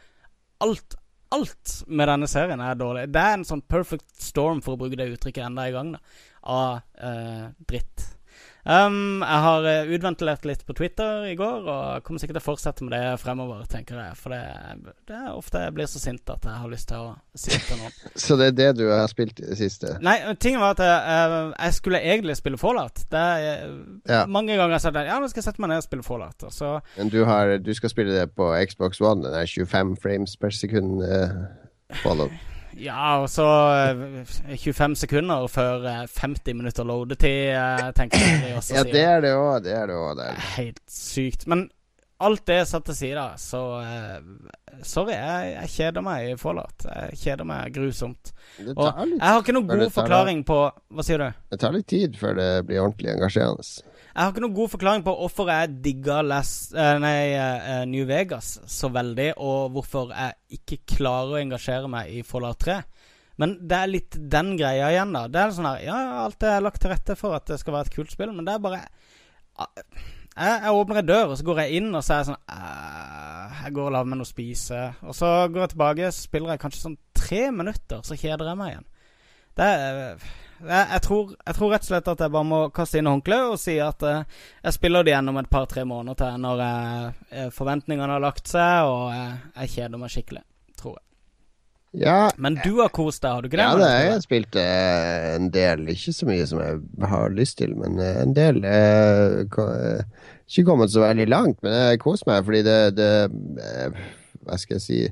alt, 0.65 0.97
alt 1.35 1.77
med 1.87 2.11
denne 2.11 2.29
serien 2.31 2.63
er 2.63 2.79
dårlig. 2.79 3.07
Det 3.13 3.23
er 3.23 3.39
en 3.39 3.47
sånn 3.49 3.65
perfect 3.69 4.11
storm, 4.23 4.63
for 4.65 4.75
å 4.75 4.83
bruke 4.83 4.99
det 4.99 5.11
uttrykket 5.15 5.47
enda 5.47 5.69
en 5.69 5.77
gang, 5.79 5.95
da, 5.97 6.03
av 6.53 6.81
eh, 6.99 7.47
dritt. 7.71 8.09
Um, 8.63 9.25
jeg 9.27 9.43
har 9.43 9.65
uh, 9.67 9.89
utventilert 9.91 10.45
litt 10.47 10.61
på 10.63 10.75
Twitter 10.79 11.25
i 11.27 11.35
går, 11.35 11.65
og 11.67 12.05
kommer 12.07 12.23
sikkert 12.23 12.37
til 12.39 12.45
å 12.45 12.47
fortsette 12.47 12.87
med 12.87 12.95
det 12.95 13.17
fremover, 13.19 13.65
tenker 13.71 13.99
jeg. 13.99 14.19
For 14.21 14.31
det, 14.31 14.93
det 15.11 15.17
er 15.19 15.33
ofte 15.35 15.65
jeg 15.65 15.75
blir 15.75 15.91
så 15.91 16.03
sint 16.03 16.31
at 16.31 16.47
jeg 16.47 16.61
har 16.63 16.71
lyst 16.71 16.87
til 16.93 17.09
å 17.09 17.09
si 17.35 17.51
det 17.51 17.63
til 17.67 17.81
noen. 17.81 17.97
så 18.27 18.39
det 18.39 18.53
er 18.53 18.55
det 18.61 18.69
du 18.79 18.85
har 18.93 19.11
spilt 19.11 19.43
i 19.43 19.49
det 19.49 19.59
siste? 19.59 19.97
Nei, 20.07 20.15
tingen 20.39 20.63
var 20.63 20.77
at 20.77 20.85
jeg, 20.87 21.27
uh, 21.27 21.57
jeg 21.57 21.79
skulle 21.81 22.03
egentlig 22.05 22.39
spille 22.39 22.61
Fallout. 22.63 23.03
Det 23.11 23.25
er 23.25 23.67
ja. 24.07 24.23
Mange 24.31 24.55
ganger 24.55 24.77
har 24.77 24.79
jeg 24.79 24.87
sagt 24.87 25.11
ja, 25.11 25.19
nå 25.19 25.33
skal 25.33 25.43
jeg 25.43 25.49
sette 25.49 25.65
meg 25.65 25.73
ned 25.75 25.83
og 25.83 25.89
spille 25.89 26.07
Fallout. 26.07 26.47
Så, 26.55 26.77
Men 27.01 27.11
du, 27.11 27.25
har, 27.27 27.57
du 27.59 27.75
skal 27.75 27.91
spille 27.91 28.15
det 28.15 28.31
på 28.39 28.53
Xbox 28.71 29.03
One, 29.03 29.27
den 29.27 29.35
er 29.43 29.51
25 29.51 29.99
frames 30.07 30.39
per 30.39 30.55
sekund? 30.55 31.03
Uh, 31.03 31.51
Fallout. 32.05 32.39
Ja, 32.81 33.21
og 33.21 33.29
så 33.31 33.45
25 34.49 34.93
eh, 34.93 34.97
sekunder 35.03 35.47
før 35.53 35.85
50 36.09 36.49
eh, 36.49 36.57
minutter 36.57 36.89
loadetid, 36.89 37.53
uh, 37.53 37.91
tenker 37.97 38.23
jeg. 38.23 38.57
Også 38.59 38.79
ja, 38.79 38.85
det 38.89 39.05
er 39.05 39.23
det 39.25 39.33
òg. 39.37 39.55
Det 39.67 39.77
er 39.77 39.91
det 39.91 40.01
òg. 40.01 40.23
Helt 40.57 40.83
sykt. 40.91 41.47
Men 41.51 41.69
alt 42.23 42.45
det 42.47 42.61
satt 42.71 42.87
til 42.87 42.97
side, 42.97 43.27
så 43.43 43.63
Sorry, 44.83 45.13
jeg, 45.13 45.51
jeg, 45.53 45.71
kjeder 45.77 46.05
meg 46.07 46.31
i 46.31 46.37
Fallout. 46.41 46.87
Jeg 46.87 47.19
kjeder 47.21 47.47
meg 47.47 47.75
grusomt. 47.75 48.33
Og 48.73 48.87
jeg 48.87 49.21
har 49.21 49.43
ikke 49.43 49.55
noen 49.55 49.69
god 49.69 49.91
forklaring 49.95 50.41
på 50.49 50.59
Hva 50.65 51.05
sier 51.07 51.21
du? 51.21 51.43
Det 51.53 51.59
tar 51.61 51.75
litt 51.77 51.91
tid 51.93 52.17
før 52.19 52.39
det 52.39 52.51
blir 52.71 52.81
ordentlig 52.83 53.13
engasjerende. 53.13 53.67
Jeg 54.13 54.21
har 54.21 54.33
ikke 54.33 54.43
noen 54.45 54.57
god 54.57 54.71
forklaring 54.75 55.05
på 55.07 55.15
hvorfor 55.17 55.49
jeg 55.49 55.77
digga 55.85 56.19
uh, 56.21 56.97
nei, 57.01 57.17
uh, 57.33 57.85
New 57.89 58.05
Vegas 58.09 58.59
så 58.69 58.91
veldig, 58.93 59.31
og 59.41 59.73
hvorfor 59.73 60.13
jeg 60.13 60.59
ikke 60.59 60.97
klarer 60.99 61.39
å 61.39 61.41
engasjere 61.41 61.89
meg 61.89 62.13
i 62.13 62.21
Fallout 62.27 62.61
3. 62.61 62.77
Men 63.41 63.57
det 63.65 63.79
er 63.79 63.89
litt 63.89 64.19
den 64.35 64.53
greia 64.61 64.91
igjen, 64.93 65.17
da. 65.17 65.25
Det 65.33 65.41
er 65.41 65.55
sånn 65.57 65.71
her 65.71 65.87
Ja, 65.87 66.01
alt 66.27 66.45
er 66.45 66.61
lagt 66.61 66.83
til 66.85 66.93
rette 66.93 67.17
for 67.17 67.39
at 67.39 67.49
det 67.49 67.57
skal 67.63 67.79
være 67.79 67.89
et 67.89 67.97
kult 67.97 68.13
spill, 68.13 68.35
men 68.37 68.45
det 68.45 68.53
er 68.59 68.67
bare 68.69 68.83
uh, 68.85 69.83
jeg, 70.37 70.53
jeg, 70.53 70.77
åpner 70.77 71.01
en 71.01 71.09
dør, 71.09 71.33
og 71.33 71.41
så 71.41 71.49
går 71.49 71.65
jeg 71.65 71.81
inn, 71.81 71.91
og 71.97 72.05
så 72.05 72.13
er 72.15 72.23
jeg 72.23 72.31
sånn 72.31 72.39
Jeg 73.63 73.75
går 73.77 73.89
og 73.89 73.97
lager 73.97 74.13
meg 74.13 74.21
noe 74.21 74.29
å 74.29 74.33
spise. 74.35 74.85
Og 75.09 75.17
så 75.17 75.35
går 75.49 75.65
jeg 75.65 75.73
tilbake, 75.75 76.15
spiller 76.17 76.53
jeg 76.53 76.63
kanskje 76.67 76.85
sånn 76.85 77.01
tre 77.17 77.43
minutter, 77.53 78.05
så 78.05 78.17
kjeder 78.17 78.53
jeg 78.53 78.61
meg 78.61 78.75
igjen. 78.75 78.89
Det 79.57 79.69
er 79.69 80.25
jeg, 80.63 80.89
jeg, 80.95 81.03
tror, 81.05 81.31
jeg, 81.37 81.57
tror, 81.57 81.71
rett 81.73 81.85
og 81.85 81.91
slett 81.91 82.11
at 82.13 82.25
jeg 82.25 82.35
bare 82.35 82.49
må 82.49 82.61
kaste 82.75 83.01
inn 83.01 83.11
håndkleet 83.11 83.55
og 83.55 83.61
si 83.61 83.77
at 83.83 84.05
uh, 84.07 84.43
jeg 84.63 84.77
spiller 84.77 85.07
det 85.07 85.15
gjennom 85.15 85.41
et 85.41 85.51
par-tre 85.53 85.85
måneder 85.89 86.19
til 86.21 86.43
når 86.43 86.65
uh, 86.65 87.47
forventningene 87.55 88.15
har 88.15 88.23
lagt 88.23 88.51
seg 88.51 88.91
og 88.91 89.09
uh, 89.11 89.33
jeg 89.63 89.73
kjeder 89.77 90.03
meg 90.03 90.15
skikkelig, 90.15 90.45
tror 90.81 90.97
jeg. 90.97 91.07
Ja, 92.03 92.31
Men 92.41 92.55
du 92.65 92.79
har 92.79 92.89
kost 92.89 93.21
deg, 93.21 93.35
har 93.35 93.45
du 93.45 93.51
ikke 93.51 93.59
det? 93.61 93.65
Ja, 93.69 93.77
det, 93.77 93.89
jeg 93.93 94.13
har 94.15 94.23
spilt 94.25 94.57
en 94.57 95.51
del. 95.53 95.83
Ikke 95.93 96.15
så 96.17 96.29
mye 96.31 96.47
som 96.49 96.63
jeg 96.65 97.09
har 97.11 97.35
lyst 97.37 97.59
til, 97.61 97.75
men 97.77 98.01
en 98.01 98.33
del. 98.33 98.63
ikke 98.65 100.65
kommet 100.65 100.95
så 100.95 101.05
veldig 101.05 101.27
langt, 101.29 101.59
men 101.61 101.77
jeg 101.77 102.01
koser 102.01 102.31
meg 102.31 102.49
fordi 102.49 102.63
det, 102.65 102.79
det 102.97 103.11
Hva 104.41 104.57
skal 104.57 104.79
jeg 104.79 104.87
si 104.87 105.03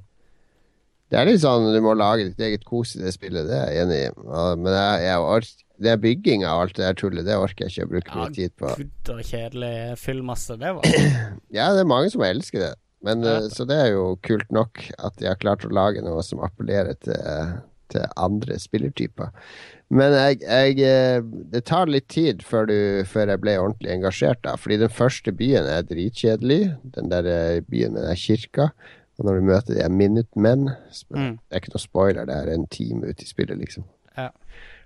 det 1.11 1.19
er 1.19 1.27
litt 1.27 1.43
sånn 1.43 1.73
du 1.75 1.81
må 1.83 1.97
lage 1.99 2.29
ditt 2.29 2.43
eget 2.47 2.67
kos 2.69 2.95
i 2.97 3.03
det 3.03 3.15
spillet, 3.17 3.49
det 3.49 3.57
er 3.59 3.73
jeg 3.75 3.87
enig 3.87 4.01
i. 4.07 4.11
Men 4.61 4.71
jeg, 4.71 5.09
jeg, 5.09 5.49
det 5.83 5.95
er 5.95 6.05
bygging 6.05 6.45
av 6.47 6.65
alt 6.65 6.77
det 6.77 6.85
der 6.87 7.01
tullet, 7.01 7.27
det 7.27 7.39
orker 7.41 7.67
jeg 7.67 7.75
ikke 7.75 7.89
å 7.89 7.93
bruke 7.95 8.13
ja, 8.13 8.21
mye 8.21 8.37
tid 8.37 8.55
på. 8.61 8.75
Gud 8.79 9.11
og 9.15 9.25
kjedelig 9.27 9.75
fyllmasse 10.01 10.59
det 10.61 10.77
var. 10.77 10.87
ja, 11.59 11.73
det 11.75 11.83
er 11.83 11.91
mange 11.91 12.13
som 12.15 12.25
elsker 12.27 12.67
det. 12.69 12.77
Men, 13.01 13.25
det. 13.25 13.51
Så 13.57 13.65
det 13.65 13.79
er 13.81 13.95
jo 13.95 14.15
kult 14.27 14.51
nok 14.53 14.83
at 15.01 15.17
de 15.19 15.29
har 15.31 15.41
klart 15.41 15.65
å 15.65 15.73
lage 15.73 16.05
noe 16.05 16.23
som 16.27 16.43
appellerer 16.45 16.99
til, 17.01 17.55
til 17.93 18.05
andre 18.21 18.59
spillertyper. 18.61 19.33
Men 19.91 20.15
jeg, 20.15 20.39
jeg, 20.45 20.77
eh, 20.87 21.25
det 21.51 21.65
tar 21.67 21.91
litt 21.91 22.07
tid 22.13 22.45
før, 22.47 22.69
du, 22.71 22.77
før, 23.11 23.33
jeg 23.33 23.43
ble 23.43 23.57
ordentlig 23.59 23.91
engasjert. 23.97 24.39
da 24.45 24.55
Fordi 24.61 24.79
den 24.85 24.93
første 24.95 25.35
byen 25.35 25.67
er 25.67 25.89
dritkjedelig. 25.89 26.61
Den 26.95 27.11
der 27.11 27.27
eh, 27.27 27.63
byen 27.67 27.97
med 27.97 28.07
den 28.07 28.21
kirka. 28.21 28.69
Og 29.21 29.29
når 29.29 29.37
du 29.37 29.49
møter 29.51 29.77
de 29.77 29.87
Minutemen 29.93 30.71
mm. 30.73 31.33
Det 31.37 31.53
er 31.53 31.61
ikke 31.61 31.75
noe 31.75 31.83
spoiler, 31.83 32.29
det 32.29 32.37
er 32.37 32.55
en 32.55 32.69
time 32.73 33.11
ute 33.11 33.27
i 33.27 33.29
spillet, 33.29 33.59
liksom. 33.61 33.85
Ja. 34.17 34.31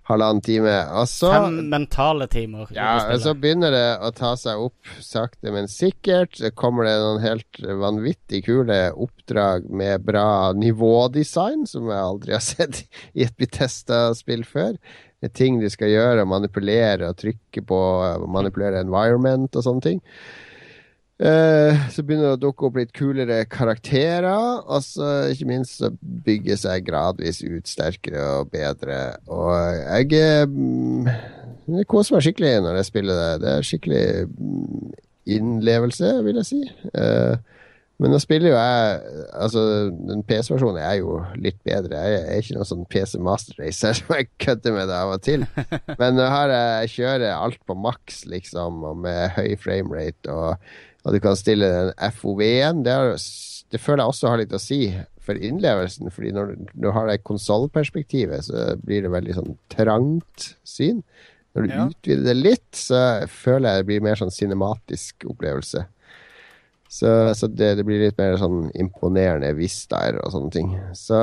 Halvannen 0.05 0.43
time. 0.45 0.73
Og 0.99 1.07
så 1.09 1.31
Fem 1.33 1.55
mentale 1.73 2.27
timer. 2.29 2.69
Ja, 2.77 2.99
og 3.09 3.23
så 3.25 3.33
begynner 3.39 3.73
det 3.73 3.87
å 4.05 4.11
ta 4.13 4.35
seg 4.37 4.61
opp 4.61 4.91
sakte, 5.01 5.49
men 5.55 5.71
sikkert. 5.73 6.37
Så 6.37 6.51
kommer 6.53 6.85
det 6.85 6.99
noen 7.01 7.23
helt 7.23 7.63
vanvittig 7.81 8.43
kule 8.45 8.79
oppdrag 8.93 9.71
med 9.73 10.05
bra 10.05 10.53
nivådesign, 10.59 11.65
som 11.71 11.89
jeg 11.89 12.11
aldri 12.11 12.37
har 12.37 12.45
sett 12.53 12.83
i 13.15 13.25
et 13.25 13.37
Bitesta-spill 13.41 14.45
før. 14.45 14.77
Ting 15.33 15.57
de 15.63 15.71
skal 15.73 15.89
gjøre, 15.89 16.27
manipulere 16.29 17.09
og 17.09 17.17
trykke 17.23 17.63
på, 17.65 17.79
manipulere 18.29 18.83
environment 18.85 19.57
og 19.57 19.65
sånne 19.65 19.87
ting. 19.87 20.03
Uh, 21.25 21.73
så 21.89 22.03
begynner 22.05 22.35
det 22.35 22.37
å 22.37 22.43
dukke 22.43 22.67
opp 22.69 22.75
litt 22.77 22.93
kulere 22.97 23.39
karakterer. 23.49 24.61
Og 24.69 24.85
så 24.85 25.31
ikke 25.33 25.49
minst 25.49 25.79
så 25.81 25.89
bygger 26.27 26.61
seg 26.61 26.85
gradvis 26.89 27.41
ut 27.45 27.71
sterkere 27.71 28.27
og 28.41 28.53
bedre. 28.53 28.99
Og 29.33 29.55
jeg, 29.81 30.45
um, 30.45 31.09
jeg 31.79 31.89
koser 31.89 32.19
meg 32.19 32.29
skikkelig 32.29 32.53
når 32.67 32.79
jeg 32.81 32.91
spiller 32.91 33.23
det. 33.23 33.33
Det 33.41 33.51
er 33.55 33.67
skikkelig 33.71 34.05
um, 34.37 34.95
innlevelse, 35.39 36.15
vil 36.29 36.43
jeg 36.43 36.51
si. 36.51 36.63
Uh, 36.93 37.41
men 38.03 38.11
nå 38.11 38.19
spiller 38.19 38.51
jo 38.51 38.57
jeg 38.59 39.27
Altså, 39.39 39.61
den 39.95 40.25
PC-versjonen 40.27 40.81
er 40.83 40.97
jo 40.99 41.19
litt 41.41 41.61
bedre. 41.67 42.01
Jeg 42.11 42.23
er 42.25 42.41
ikke 42.43 42.57
noen 42.59 42.69
sånn 42.69 42.89
PC 42.91 43.21
Master 43.23 43.61
Racer 43.63 43.97
som 43.97 44.13
jeg 44.19 44.33
kødder 44.43 44.75
med 44.77 44.91
det 44.91 44.99
av 44.99 45.15
og 45.15 45.23
til. 45.25 45.47
Men 46.01 46.19
nå 46.19 46.27
har 46.29 46.53
jeg 46.53 46.97
kjører 46.99 47.31
alt 47.33 47.63
på 47.65 47.77
maks, 47.79 48.25
liksom, 48.29 48.83
og 48.91 48.99
med 49.07 49.39
høy 49.39 49.55
framerate. 49.63 50.35
og 50.35 50.59
og 51.05 51.13
du 51.15 51.21
kan 51.21 51.37
stille 51.37 51.69
den 51.69 52.13
FOV-en. 52.17 52.83
Det, 52.87 52.97
det, 53.71 53.81
føler 53.81 54.05
jeg 54.05 54.15
også 54.15 54.31
har 54.33 54.41
litt 54.41 54.57
å 54.57 54.63
si 54.63 54.81
for 55.25 55.37
innlevelsen. 55.41 56.11
fordi 56.13 56.33
når 56.37 56.55
du 56.73 56.91
har 56.93 57.09
det 57.09 57.23
konsollperspektivet, 57.25 58.45
så 58.49 58.75
blir 58.81 59.05
det 59.05 59.13
veldig 59.13 59.37
sånn 59.37 59.55
trangt 59.73 60.55
syn. 60.65 61.03
Når 61.55 61.63
du 61.63 61.71
Ja. 61.75 61.85
utvider 61.87 62.25
det 62.25 62.37
litt, 62.37 62.71
så 62.73 63.29
føler 63.31 63.69
jeg 63.69 63.79
det 63.85 63.87
blir 63.87 64.01
mer 64.03 64.17
sånn 64.19 64.33
cinematisk 64.35 65.29
opplevelse. 65.31 65.85
Så, 66.89 67.09
så 67.35 67.49
det, 67.51 67.73
det 67.79 67.85
blir 67.87 68.03
litt 68.05 68.19
mer 68.21 68.37
sånn 68.39 68.69
imponerende 68.79 69.49
vistaer 69.59 70.19
og 70.23 70.31
sånne 70.35 70.53
ting. 70.55 70.69
Så, 70.95 71.19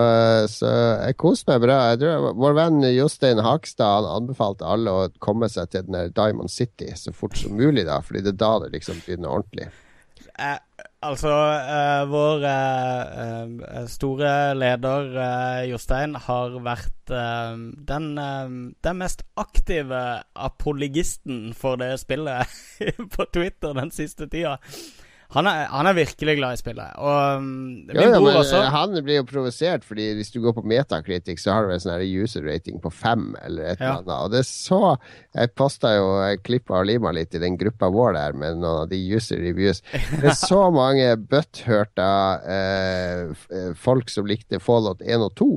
så 0.51 0.71
jeg 1.05 1.19
koser 1.21 1.53
meg 1.53 1.61
bra. 1.63 1.77
Jeg 1.93 2.01
tror, 2.01 2.31
vår 2.41 2.57
venn 2.57 2.81
Jostein 2.91 3.43
Hakstad 3.45 4.01
han 4.01 4.09
anbefalte 4.23 4.67
alle 4.67 4.91
å 4.91 5.05
komme 5.23 5.47
seg 5.51 5.71
til 5.71 5.85
den 5.88 5.95
der 5.95 6.11
Diamond 6.17 6.51
City 6.51 6.89
så 6.97 7.13
fort 7.15 7.39
som 7.39 7.55
mulig, 7.55 7.85
da, 7.88 8.01
fordi 8.03 8.25
det 8.25 8.35
er 8.35 8.43
da 8.43 8.51
det 8.65 8.73
liksom 8.75 8.99
begynner 9.05 9.31
ordentlig. 9.31 9.69
Eh, 10.41 10.57
altså, 11.05 11.31
eh, 11.59 12.01
vår 12.09 12.45
eh, 12.49 13.21
eh, 13.21 13.85
store 13.91 14.31
leder 14.57 15.15
eh, 15.23 15.69
Jostein 15.69 16.15
har 16.25 16.55
vært 16.65 17.13
eh, 17.13 17.61
den, 17.91 18.09
den 18.17 18.99
mest 18.99 19.23
aktive 19.39 20.01
apologisten 20.33 21.51
for 21.57 21.79
det 21.81 21.93
spillet 22.01 22.59
på 23.15 23.29
Twitter 23.33 23.77
den 23.77 23.93
siste 23.93 24.27
tida. 24.27 24.57
Han 25.31 25.47
er, 25.47 25.61
han 25.71 25.87
er 25.87 25.95
virkelig 25.95 26.33
glad 26.41 26.57
i 26.57 26.59
spillet. 26.59 26.95
Og 26.99 27.37
um, 27.39 27.45
min 27.87 27.95
Jo, 27.95 28.01
ja, 28.09 28.17
bror 28.19 28.39
også. 28.41 28.57
eh, 28.59 28.69
han 28.73 28.97
blir 29.05 29.21
jo 29.21 29.25
provosert, 29.29 29.85
fordi 29.87 30.09
hvis 30.17 30.31
du 30.33 30.41
går 30.43 30.57
på 30.57 30.63
Metacritic, 30.67 31.39
så 31.39 31.53
har 31.55 31.67
du 31.69 31.71
en 31.71 31.79
sånn 31.79 32.03
user 32.03 32.43
rating 32.43 32.81
på 32.83 32.91
fem, 32.91 33.29
eller 33.45 33.69
et 33.71 33.79
Ja. 33.79 33.93
eller 33.93 34.11
annet. 34.11 34.25
Og 34.25 34.31
det 34.35 34.41
så 34.49 34.97
Jeg 35.33 35.53
posta 35.55 35.93
jo 35.95 36.09
Jeg 36.27 36.41
klippa 36.43 36.81
og 36.81 36.85
lima 36.89 37.13
litt 37.15 37.33
i 37.33 37.39
den 37.39 37.55
gruppa 37.55 37.87
vår 37.89 38.13
der 38.17 38.33
med 38.35 38.57
noen 38.59 38.81
av 38.83 38.89
de 38.91 38.99
user 39.15 39.39
reviews. 39.39 39.79
Det 40.19 40.33
er 40.33 40.35
så 40.35 40.65
mange 40.75 41.07
butthurta 41.15 42.09
eh, 42.43 43.31
eh, 43.55 43.71
folk 43.79 44.09
som 44.11 44.27
likte 44.27 44.59
Fallout 44.59 44.99
1 45.01 45.23
og 45.23 45.31
2, 45.39 45.49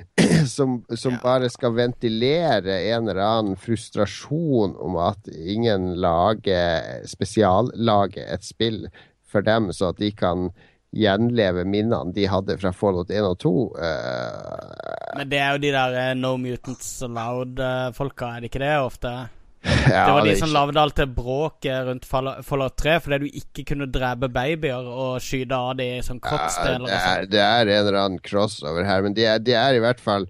som, 0.56 0.78
som 0.96 1.18
Ja. 1.18 1.20
bare 1.22 1.50
skal 1.52 1.76
ventilere 1.76 2.78
en 2.94 3.08
eller 3.12 3.20
annen 3.26 3.56
frustrasjon 3.60 4.72
om 4.80 4.96
at 5.04 5.28
ingen 5.28 5.92
lager 6.00 7.04
spesiallager 7.06 8.24
et 8.32 8.44
spill 8.48 8.86
for 9.28 9.44
dem, 9.46 9.70
så 9.76 9.90
at 9.92 9.98
de 10.00 10.10
kan 10.16 10.48
gjenleve 10.96 11.66
minnene 11.68 12.14
de 12.16 12.24
hadde 12.32 12.54
fra 12.60 12.70
Fallout 12.72 13.10
1 13.12 13.26
og 13.28 13.34
2. 13.44 13.50
Uh, 13.76 15.16
Men 15.18 15.28
det 15.28 15.40
er 15.42 15.50
jo 15.56 15.60
de 15.66 15.72
der 15.74 15.96
eh, 16.00 16.14
No 16.16 16.36
Mutants 16.40 16.94
Allowed-folka, 17.04 18.30
er 18.36 18.40
det 18.44 18.50
ikke 18.52 18.62
det 18.62 18.72
ofte? 18.80 19.12
ja, 19.90 20.04
det 20.06 20.12
var 20.14 20.24
de 20.24 20.36
som 20.38 20.48
ikke- 20.48 20.54
lagde 20.54 20.80
alt 20.80 20.96
det 21.00 21.08
bråket 21.16 21.86
rundt 21.88 22.04
Fallout 22.06 22.76
3 22.78 22.92
fordi 23.02 23.18
du 23.24 23.40
ikke 23.42 23.64
kunne 23.72 23.88
drepe 23.90 24.28
babyer 24.30 24.86
og 24.86 25.16
skyte 25.20 25.56
av 25.58 25.72
de 25.80 25.88
som 26.06 26.20
kroppsdeler 26.22 26.86
Ja, 26.88 27.00
sånn. 27.02 27.26
det, 27.32 27.40
er, 27.42 27.66
det 27.66 27.74
er 27.74 27.80
en 27.82 27.88
eller 27.88 27.98
annen 28.04 28.20
crossover 28.22 28.86
her, 28.86 29.02
men 29.02 29.16
de 29.18 29.26
er, 29.26 29.42
de 29.42 29.56
er 29.58 29.74
i 29.74 29.82
hvert 29.82 30.00
fall 30.00 30.28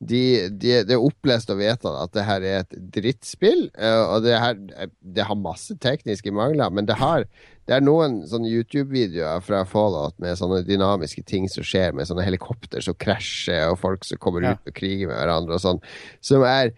de, 0.00 0.48
de, 0.48 0.70
Det 0.88 0.94
er 0.96 1.02
opplest 1.04 1.50
og 1.52 1.58
vedtatt 1.60 1.98
at 2.00 2.12
det 2.16 2.22
her 2.24 2.44
er 2.48 2.58
et 2.62 2.76
drittspill. 2.94 3.66
eh, 3.76 4.02
og 4.08 4.22
det, 4.24 4.32
her, 4.40 4.56
det 5.00 5.26
har 5.28 5.36
masse 5.36 5.76
tekniske 5.76 6.32
mangler, 6.32 6.70
men 6.72 6.86
det 6.88 6.96
har 6.96 7.26
Det 7.68 7.76
er 7.76 7.84
noen 7.84 8.22
sånne 8.26 8.48
YouTube-videoer 8.50 9.42
fra 9.46 9.60
Fallout 9.68 10.16
med 10.18 10.38
sånne 10.40 10.62
dynamiske 10.66 11.22
ting 11.28 11.44
som 11.52 11.62
skjer, 11.62 11.92
med 11.94 12.08
sånne 12.08 12.24
helikopter 12.26 12.80
som 12.82 12.96
krasjer, 12.98 13.68
og 13.70 13.78
folk 13.78 14.04
som 14.08 14.18
kommer 14.18 14.42
Ja. 14.42 14.52
ut 14.56 14.72
og 14.72 14.74
kriger 14.74 15.06
med 15.12 15.20
hverandre 15.20 15.54
og 15.54 15.60
sånn, 15.62 15.82
som 16.24 16.42
er 16.42 16.72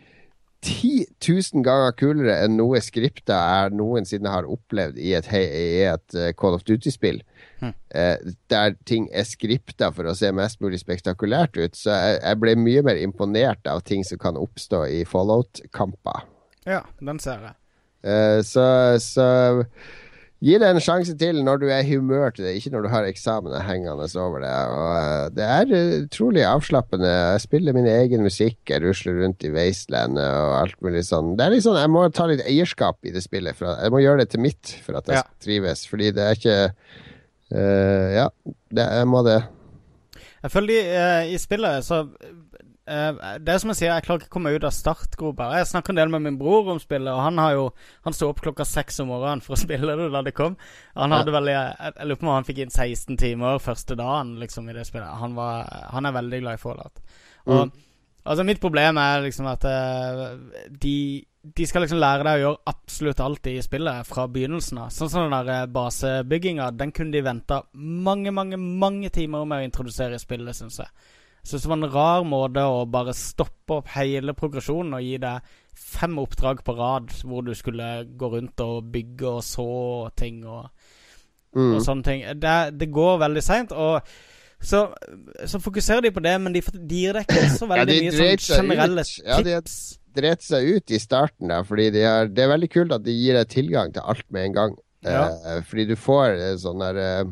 10 0.62 1.07
000 1.27 1.65
ganger 1.66 1.94
kulere 1.99 2.36
enn 2.44 2.59
noe 2.59 2.78
skripta 2.85 3.35
jeg 3.39 3.73
noensinne 3.78 4.31
har 4.31 4.44
opplevd 4.47 4.99
i 4.99 5.15
et, 5.19 5.27
i 5.32 5.82
et 5.90 6.15
eh, 6.15 6.32
Call 6.39 6.55
of 6.55 6.62
Duty-spill. 6.69 7.23
Hm. 7.63 7.73
Eh, 7.95 8.17
der 8.51 8.75
ting 8.89 9.09
er 9.15 9.23
skripta 9.29 9.93
for 9.95 10.11
å 10.11 10.17
se 10.19 10.33
mest 10.35 10.59
mulig 10.65 10.81
spektakulært 10.83 11.57
ut. 11.61 11.79
Så 11.79 11.95
jeg, 11.95 12.21
jeg 12.25 12.41
ble 12.43 12.57
mye 12.59 12.83
mer 12.83 12.99
imponert 12.99 13.67
av 13.71 13.85
ting 13.87 14.03
som 14.07 14.19
kan 14.19 14.39
oppstå 14.41 14.85
i 14.91 15.03
Fallout-kamper. 15.09 16.25
Ja, 16.67 16.83
den 17.03 17.23
ser 17.23 17.39
jeg. 17.47 17.55
Eh, 18.03 18.41
så, 18.43 18.65
så 18.99 19.27
gi 20.43 20.57
det 20.59 20.67
en 20.73 20.81
sjanse 20.83 21.15
til 21.19 21.39
når 21.47 21.61
du 21.63 21.69
er 21.71 21.85
i 21.87 21.93
humør 21.95 22.33
til 22.35 22.49
det, 22.49 22.57
ikke 22.59 22.73
når 22.75 22.83
du 22.83 22.89
har 22.91 23.07
eksamen 23.07 23.55
hengende 23.63 24.09
over 24.19 24.43
deg. 24.43 24.73
Og, 24.75 24.89
eh, 24.99 25.27
det 25.37 25.47
er 25.47 25.75
eh, 25.79 25.95
utrolig 26.09 26.43
avslappende. 26.49 27.13
Jeg 27.13 27.45
spiller 27.47 27.77
min 27.79 27.87
egen 27.87 28.27
musikk, 28.27 28.59
jeg 28.71 28.83
rusler 28.83 29.21
rundt 29.23 29.47
i 29.47 29.53
Wasteland 29.55 30.19
og 30.19 30.57
alt 30.59 30.83
mulig 30.83 31.05
sånn. 31.07 31.37
Det 31.39 31.47
er 31.47 31.63
sånn, 31.63 31.79
Jeg 31.79 31.95
må 31.95 32.09
ta 32.11 32.27
litt 32.31 32.43
eierskap 32.43 32.99
i 33.07 33.15
det 33.15 33.23
spillet. 33.23 33.55
For 33.59 33.71
jeg 33.71 33.95
må 33.95 34.03
gjøre 34.03 34.25
det 34.25 34.33
til 34.35 34.43
mitt 34.43 34.75
for 34.83 34.99
at 34.99 35.07
jeg 35.07 35.21
Ja. 35.23 35.27
trives. 35.47 35.87
Fordi 35.87 36.11
det 36.11 36.27
er 36.27 36.35
ikke 36.35 36.59
eh, 37.55 38.15
Ja, 38.16 38.29
det, 38.73 38.87
jeg 38.87 39.09
må 39.09 39.23
det. 39.27 39.41
Jeg 40.43 40.51
føler 40.51 40.73
de 40.73 40.79
uh, 40.91 41.33
i 41.33 41.39
spillet 41.39 41.85
så 41.87 42.01
uh, 42.03 43.12
Det 43.39 43.53
er 43.53 43.61
som 43.62 43.70
jeg 43.70 43.79
sier, 43.79 43.93
jeg 43.93 44.05
klarer 44.07 44.24
ikke 44.24 44.33
å 44.33 44.35
komme 44.35 44.55
ut 44.57 44.66
av 44.66 44.74
startgropa. 44.74 45.53
Jeg 45.61 45.69
snakker 45.70 45.95
en 45.95 46.01
del 46.01 46.11
med 46.11 46.24
min 46.24 46.39
bror 46.41 46.73
om 46.73 46.81
spillet, 46.83 47.12
og 47.12 47.23
han 47.23 47.39
har 47.39 47.55
jo 47.55 47.69
Han 48.07 48.16
sto 48.16 48.33
opp 48.33 48.43
klokka 48.43 48.66
seks 48.66 48.99
om 49.05 49.12
morgenen 49.12 49.45
for 49.45 49.55
å 49.55 49.62
spille 49.65 49.97
det 49.99 50.11
da 50.15 50.24
det 50.27 50.35
kom. 50.37 50.59
Han 50.99 51.15
hadde 51.15 51.35
veldig 51.35 51.55
Jeg, 51.55 51.93
jeg 51.93 52.11
lurer 52.11 52.20
på 52.20 52.29
om 52.29 52.35
han 52.35 52.49
fikk 52.49 52.65
inn 52.65 52.74
16 52.74 53.20
timer 53.23 53.62
første 53.62 53.99
dagen 53.99 54.37
liksom 54.43 54.69
i 54.69 54.77
det 54.77 54.89
spillet. 54.89 55.20
Han, 55.23 55.39
var, 55.39 55.69
han 55.95 56.09
er 56.09 56.19
veldig 56.19 56.43
glad 56.45 56.59
i 56.59 56.62
Fallout. 56.62 57.05
Og 57.53 57.69
altså 58.23 58.47
mitt 58.47 58.62
problem 58.62 58.99
er 59.03 59.24
liksom 59.24 59.49
at 59.51 59.66
de 60.83 60.97
de 61.43 61.64
skal 61.66 61.82
liksom 61.82 61.98
lære 61.98 62.23
deg 62.23 62.36
å 62.39 62.43
gjøre 62.44 62.62
absolutt 62.70 63.20
alt 63.24 63.47
i 63.51 63.56
spillet 63.64 64.06
fra 64.06 64.28
begynnelsen 64.31 64.78
av. 64.85 64.93
Sånn 64.94 65.10
som 65.10 65.24
den 65.27 65.35
der 65.35 65.48
eh, 65.64 65.66
basebygginga. 65.74 66.69
Den 66.78 66.93
kunne 66.94 67.10
de 67.16 67.23
venta 67.27 67.62
mange, 67.74 68.31
mange 68.31 68.56
mange 68.60 69.10
timer 69.10 69.44
med 69.44 69.59
å 69.59 69.66
introdusere 69.66 70.14
i 70.14 70.23
spillet, 70.23 70.55
syns 70.55 70.78
jeg. 70.85 70.89
Så 71.43 71.59
det 71.59 71.66
var 71.66 71.81
en 71.81 71.90
rar 71.90 72.23
måte 72.23 72.62
å 72.62 72.85
bare 72.86 73.10
stoppe 73.19 73.81
opp 73.81 73.89
hele 73.97 74.31
progresjonen 74.39 74.94
og 74.94 75.02
gi 75.02 75.16
deg 75.19 75.48
fem 75.74 76.14
oppdrag 76.23 76.60
på 76.62 76.74
rad 76.78 77.10
hvor 77.27 77.43
du 77.43 77.51
skulle 77.59 78.05
gå 78.06 78.28
rundt 78.36 78.60
og 78.62 78.93
bygge 78.94 79.27
og 79.39 79.43
så 79.47 79.66
ting 80.16 80.44
og, 80.47 80.69
Mm. 81.52 81.74
og 81.77 81.82
sånne 81.85 82.02
ting. 82.06 82.23
Det, 82.40 82.52
det 82.81 82.86
går 82.89 83.19
veldig 83.20 83.43
seint. 83.44 83.73
Og 83.77 84.01
så, 84.62 84.86
så 85.44 85.59
fokuserer 85.60 86.01
de 86.06 86.10
på 86.16 86.23
det, 86.24 86.32
men 86.40 86.55
de, 86.55 86.62
de 86.64 87.01
gir 87.02 87.12
deg 87.19 87.27
ikke 87.27 87.51
så 87.59 87.66
veldig 87.69 87.93
de 87.93 87.98
mye 88.06 88.12
sånn 88.40 88.62
generelle 88.62 89.05
ut. 89.05 89.10
Ja, 89.27 89.36
de- 89.43 89.56
tips. 89.59 89.74
Dreit 90.17 90.45
seg 90.45 90.69
ut 90.77 90.93
i 90.95 91.01
starten, 91.03 91.51
da, 91.53 91.63
fordi 91.67 91.91
de 91.95 92.05
har, 92.07 92.31
det 92.31 92.45
er 92.45 92.53
veldig 92.53 92.71
kult 92.73 92.95
at 92.97 93.05
de 93.07 93.15
gir 93.17 93.39
deg 93.39 93.51
tilgang 93.53 93.93
til 93.95 94.05
alt 94.13 94.27
med 94.35 94.51
en 94.51 94.57
gang. 94.59 94.77
Ja. 95.07 95.25
Eh, 95.33 95.61
fordi 95.67 95.89
du 95.91 95.97
får 95.99 96.37
eh, 96.39 96.55
sånn 96.63 96.79
der 96.79 96.99
eh, 97.03 97.25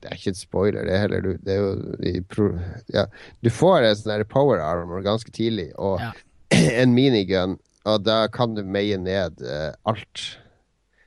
Det 0.00 0.08
er 0.08 0.14
ikke 0.16 0.32
et 0.32 0.40
spoiler, 0.40 0.86
det 0.88 0.94
er 0.96 1.02
heller 1.04 1.20
du, 1.26 1.30
det 1.44 1.54
er 1.54 1.58
jo 1.60 2.22
pro, 2.32 2.48
ja. 2.94 3.04
Du 3.44 3.50
får 3.52 3.84
en 3.90 3.98
sånn 4.00 4.24
power 4.32 4.62
armor 4.64 5.04
ganske 5.04 5.30
tidlig, 5.34 5.70
og 5.76 6.00
Ja. 6.02 6.12
en 6.82 6.94
minigun, 6.96 7.58
og 7.84 8.06
da 8.06 8.22
kan 8.32 8.54
du 8.56 8.62
meie 8.64 8.96
ned 8.96 9.42
eh, 9.44 9.72
alt. 9.84 10.24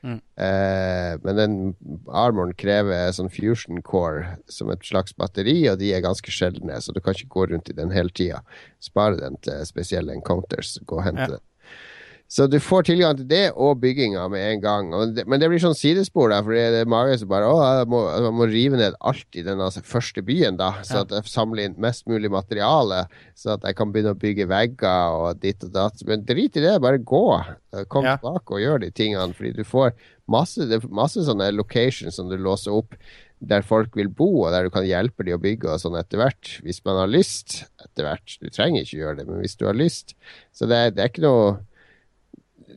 Mm. 0.03 0.18
Eh, 0.41 1.18
men 1.23 1.36
den 1.38 1.56
armoren 2.10 2.53
krever 2.57 3.11
sånn 3.14 3.30
fusion 3.30 3.82
core 3.86 4.38
som 4.49 4.72
et 4.73 4.82
slags 4.88 5.14
batteri, 5.14 5.60
og 5.69 5.78
de 5.80 5.91
er 5.94 6.02
ganske 6.02 6.34
sjeldne, 6.34 6.80
så 6.82 6.94
du 6.95 6.99
kan 6.99 7.14
ikke 7.14 7.30
gå 7.36 7.45
rundt 7.52 7.69
i 7.69 7.78
den 7.78 7.91
hele 7.94 8.10
tida. 8.10 8.41
Spare 8.82 9.19
den 9.22 9.38
til 9.45 9.61
spesielle 9.69 10.14
encounters. 10.18 10.80
Gå 10.86 10.98
og 10.98 11.03
hente 11.06 11.22
Ja. 11.28 11.28
den. 11.38 11.45
Så 12.32 12.45
du 12.48 12.56
får 12.64 12.86
tilgang 12.88 13.18
til 13.20 13.26
det 13.28 13.49
og 13.60 13.82
bygginga 13.82 14.22
med 14.32 14.40
en 14.53 14.62
gang. 14.64 14.91
Det, 15.18 15.26
men 15.28 15.41
det 15.41 15.49
blir 15.52 15.60
sånn 15.60 15.76
sidespor, 15.76 16.30
der, 16.32 16.45
for 16.45 16.56
det 16.56 16.80
er 16.80 16.88
mange 16.88 17.18
som 17.20 17.28
bare 17.28 17.49
Å, 17.52 17.58
jeg 17.82 17.90
må, 17.91 17.99
jeg 18.08 18.32
må 18.38 18.45
rive 18.48 18.78
ned 18.80 18.95
alt 19.03 19.36
i 19.36 19.44
den 19.44 19.60
altså, 19.60 19.82
første 19.84 20.24
byen, 20.24 20.56
da, 20.62 20.70
så 20.88 21.02
Ja. 21.02 21.02
at 21.03 21.12
jeg 21.18 21.28
samler 21.34 21.66
inn 21.68 21.76
mest 21.84 22.06
mulig 22.08 22.32
materiale, 22.32 23.02
så 23.36 23.58
at 23.58 23.66
jeg 23.68 23.76
kan 23.76 23.91
begynne 23.91 24.14
å 24.16 24.20
bygge 24.22 24.48
vegger 24.48 25.18
og 25.18 25.41
ditt 25.44 25.66
og 25.68 25.74
datt. 25.76 26.06
Men 26.08 26.24
drit 26.24 26.56
i 26.56 26.64
det, 26.64 26.78
bare 26.80 27.02
gå. 27.03 27.26
Kom 27.91 28.08
Ja. 28.08 28.16
tilbake 28.16 28.56
og 28.56 28.64
gjør 28.64 28.80
de 28.86 28.91
tingene, 28.95 29.34
fordi 29.36 29.52
du 29.58 29.66
får 29.68 29.91
masse, 30.32 30.70
det 30.72 30.80
masse 30.90 31.20
sånne 31.28 31.52
locations 31.52 32.16
som 32.16 32.30
du 32.32 32.38
låser 32.40 32.72
opp 32.72 32.95
der 33.41 33.64
folk 33.66 33.95
vil 33.98 34.08
bo, 34.08 34.45
og 34.45 34.52
der 34.53 34.64
du 34.64 34.70
kan 34.70 34.86
hjelpe 34.86 35.26
dem 35.26 35.36
å 35.36 35.41
bygge 35.41 35.68
og 35.68 35.80
sånn 35.82 35.98
etter 35.99 36.22
hvert. 36.22 36.62
Hvis 36.64 36.80
man 36.86 36.95
har 36.95 37.10
lyst 37.12 37.66
etter 37.84 38.06
hvert. 38.08 38.38
Du 38.40 38.48
trenger 38.53 38.86
ikke 38.86 38.99
gjøre 39.02 39.18
det, 39.18 39.28
men 39.28 39.41
hvis 39.41 39.58
du 39.58 39.66
har 39.68 39.74
lyst. 39.76 40.14
Så 40.53 40.70
det, 40.70 40.94
det 40.95 41.03
er 41.03 41.10
ikke 41.12 41.26
noe 41.26 41.58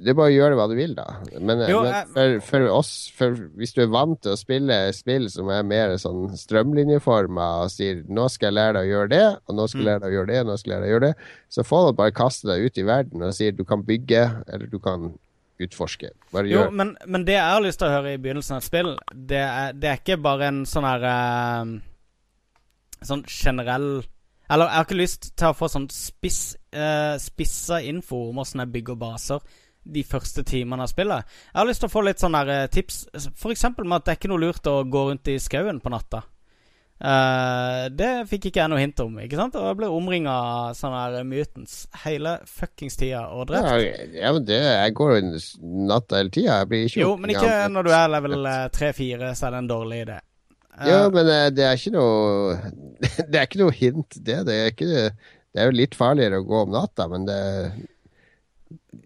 Det 0.01 0.11
er 0.11 0.17
bare 0.19 0.33
å 0.33 0.35
gjøre 0.35 0.57
hva 0.59 0.65
du 0.69 0.75
vil, 0.79 0.95
da. 0.97 1.05
Men, 1.39 1.63
Jo, 1.71 1.83
men 1.87 2.09
for, 2.15 2.39
for 2.49 2.67
oss, 2.75 2.93
for 3.15 3.37
hvis 3.61 3.75
du 3.77 3.83
er 3.85 3.93
vant 3.93 4.19
til 4.25 4.33
å 4.35 4.39
spille 4.41 4.79
spill 4.97 5.29
som 5.31 5.49
er 5.55 5.63
mer 5.63 5.95
sånn 6.03 6.33
strømlinjeforma, 6.41 7.47
og 7.65 7.71
sier 7.71 8.03
'nå 8.09 8.29
skal 8.33 8.49
jeg 8.51 8.57
lære 8.59 8.73
deg 8.79 8.89
å 8.89 8.93
gjøre 8.95 9.11
det', 9.15 9.37
og 9.47 9.55
'nå 9.55 9.69
skal 9.69 9.81
jeg 9.81 9.85
Mm. 9.85 9.91
lære 9.91 10.01
deg 10.01 10.11
å 10.11 10.17
gjøre 10.19 10.31
det', 10.33 10.45
'nå 10.47 10.57
skal 10.59 10.73
jeg 10.73 10.81
lære 10.81 10.85
deg 10.85 10.91
å 10.91 10.95
gjøre 10.95 11.07
det', 11.07 11.29
så 11.49 11.63
får 11.65 11.87
du 11.87 11.97
bare 11.97 12.11
kaste 12.13 12.49
deg 12.51 12.65
ut 12.67 12.79
i 12.79 12.83
verden 12.83 13.23
og 13.23 13.35
sier 13.35 13.53
du 13.53 13.65
kan 13.65 13.83
bygge, 13.83 14.45
eller 14.49 14.67
du 14.67 14.79
kan 14.79 15.19
utforske. 15.61 16.11
Bare 16.33 16.49
Jo, 16.51 16.71
men, 16.71 16.97
men 17.07 17.25
det 17.25 17.35
jeg 17.37 17.47
har 17.55 17.61
lyst 17.63 17.79
til 17.79 17.87
å 17.89 17.95
høre 17.95 18.15
i 18.15 18.19
begynnelsen 18.19 18.57
av 18.57 18.63
et 18.63 18.65
spill, 18.67 18.99
det 19.15 19.39
er, 19.39 19.73
det 19.73 19.89
er 19.89 19.97
ikke 20.03 20.21
bare 20.23 20.49
en 20.49 20.65
sånn 20.67 20.85
her 20.85 21.05
eh, 21.05 21.81
Sånn 23.05 23.25
generell 23.29 24.03
Eller 24.51 24.67
jeg 24.69 24.75
har 24.77 24.85
ikke 24.85 24.97
lyst 24.99 25.37
til 25.37 25.49
å 25.49 25.57
få 25.57 25.69
sånn 25.69 25.87
spiss, 25.93 26.57
uh, 26.77 27.17
spissa 27.21 27.79
info 27.81 28.31
om 28.31 28.39
åssen 28.43 28.61
jeg 28.61 28.73
bygger 28.73 28.97
baser 29.01 29.41
de 29.85 30.05
første 30.07 30.45
timene 30.49 30.85
av 30.85 30.93
spillet. 30.93 31.35
Jeg 31.53 31.59
har 31.61 31.69
lyst 31.69 31.85
til 31.85 31.91
å 31.91 31.95
få 31.95 32.05
litt 32.07 32.23
sånne 32.23 32.45
der, 32.45 32.65
eh, 32.65 32.71
tips, 32.73 33.05
f.eks. 33.15 33.67
med 33.77 33.99
at 33.99 34.07
det 34.07 34.15
er 34.15 34.21
ikke 34.21 34.33
noe 34.33 34.45
lurt 34.47 34.71
å 34.71 34.81
gå 34.89 35.09
rundt 35.11 35.33
i 35.33 35.41
skauen 35.43 35.83
på 35.85 35.93
natta. 35.93 36.25
Uh, 37.05 37.91
det 37.91 38.09
fikk 38.31 38.47
ikke 38.49 38.61
jeg 38.63 38.71
noe 38.71 38.81
hint 38.81 39.01
om. 39.03 39.17
ikke 39.21 39.37
sant? 39.37 39.57
Og 39.59 39.67
jeg 39.67 39.79
ble 39.81 39.89
omringa 39.93 40.33
av 40.33 40.77
sånne 40.79 41.25
mutants 41.27 41.83
hele 42.05 42.37
fuckings 42.49 42.97
tida 43.01 43.27
og 43.35 43.49
drept. 43.51 43.67
Ja, 43.67 43.97
ja, 44.23 44.31
men 44.33 44.47
det, 44.47 44.61
Jeg 44.63 44.95
går 45.01 45.17
jo 45.17 45.41
natta 45.91 46.23
hele 46.23 46.33
tida. 46.33 46.61
Jeg 46.63 46.71
blir 46.71 46.87
ikke 46.89 47.03
Jo, 47.03 47.11
men 47.21 47.35
ikke 47.35 47.57
når 47.75 47.89
du 47.89 47.93
er 47.99 48.13
level 48.15 48.49
3-4, 48.79 49.33
så 49.35 49.49
er 49.49 49.57
det 49.57 49.63
en 49.65 49.73
dårlig 49.75 50.03
idé. 50.07 50.21
Uh, 50.75 50.87
ja, 50.89 51.01
men 51.13 51.33
det 51.55 51.67
er 51.67 51.79
ikke 51.79 51.95
noe 51.95 52.57
Det 53.31 53.41
er 53.41 53.49
ikke 53.49 53.65
noe 53.65 53.75
hint, 53.75 54.21
det. 54.21 54.39
Det 54.47 54.61
er, 54.61 54.73
ikke, 54.73 55.11
det 55.51 55.61
er 55.61 55.69
jo 55.69 55.81
litt 55.83 55.99
farligere 55.99 56.41
å 56.41 56.47
gå 56.47 56.63
om 56.63 56.73
natta, 56.73 57.11
men 57.11 57.27
det 57.29 57.43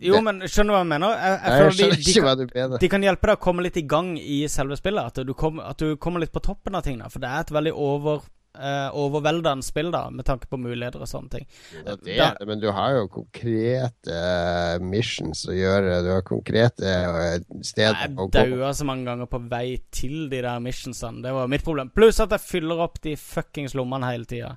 jo, 0.02 0.22
men 0.24 0.40
skjønner 0.46 0.72
du 0.72 0.76
hva 0.76 0.80
jeg 0.82 0.90
mener? 0.92 1.12
Jeg, 1.14 1.36
jeg, 1.36 1.52
jeg 1.68 1.76
skjønner 1.76 1.94
de, 1.94 2.00
de, 2.00 2.12
ikke 2.12 2.24
hva 2.24 2.34
du 2.38 2.42
mener. 2.46 2.80
De 2.82 2.90
kan 2.92 3.06
hjelpe 3.06 3.30
deg 3.30 3.38
å 3.38 3.44
komme 3.48 3.64
litt 3.66 3.78
i 3.80 3.84
gang 3.88 4.16
i 4.18 4.40
selve 4.50 4.78
spillet. 4.78 5.12
At 5.12 5.28
du, 5.28 5.36
kom, 5.38 5.62
at 5.62 5.78
du 5.82 5.94
kommer 6.00 6.24
litt 6.24 6.34
på 6.34 6.42
toppen 6.44 6.78
av 6.78 6.84
tingene. 6.86 7.10
For 7.12 7.22
det 7.22 7.30
er 7.30 7.46
et 7.46 7.52
veldig 7.54 7.74
over, 7.74 8.24
uh, 8.58 8.88
overveldende 8.98 9.66
spill, 9.66 9.92
da, 9.94 10.04
med 10.14 10.26
tanke 10.28 10.50
på 10.50 10.60
muligheter 10.60 11.04
og 11.04 11.10
sånne 11.10 11.32
ting. 11.36 11.46
Ja, 11.76 11.94
det 11.94 12.16
er 12.16 12.40
det, 12.40 12.48
men 12.50 12.62
du 12.62 12.68
har 12.74 12.96
jo 12.96 13.06
konkrete 13.18 14.18
uh, 14.18 14.74
missions 14.82 15.44
å 15.48 15.56
gjøre. 15.56 16.00
Du 16.06 16.10
har 16.16 16.26
konkrete 16.28 16.96
uh, 17.08 17.38
steder 17.62 18.12
å 18.14 18.26
gå. 18.26 18.32
Jeg 18.34 18.54
daua 18.56 18.74
så 18.76 18.88
mange 18.88 19.08
ganger 19.10 19.30
på 19.30 19.42
vei 19.50 19.66
til 19.94 20.26
de 20.32 20.42
der 20.42 20.64
missionsene. 20.64 21.24
Det 21.24 21.34
var 21.36 21.50
mitt 21.50 21.66
problem. 21.66 21.94
Pluss 21.94 22.20
at 22.24 22.34
jeg 22.36 22.46
fyller 22.46 22.84
opp 22.88 23.00
de 23.04 23.16
fuckings 23.20 23.78
lommene 23.78 24.12
hele 24.12 24.28
tida. 24.28 24.56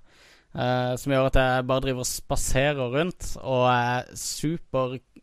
Uh, 0.51 0.97
som 0.99 1.13
gjør 1.13 1.29
at 1.29 1.37
jeg 1.39 1.63
bare 1.63 1.83
driver 1.85 2.03
og 2.03 2.09
spaserer 2.09 2.89
rundt 2.91 3.27
og 3.39 3.69
er 3.71 4.09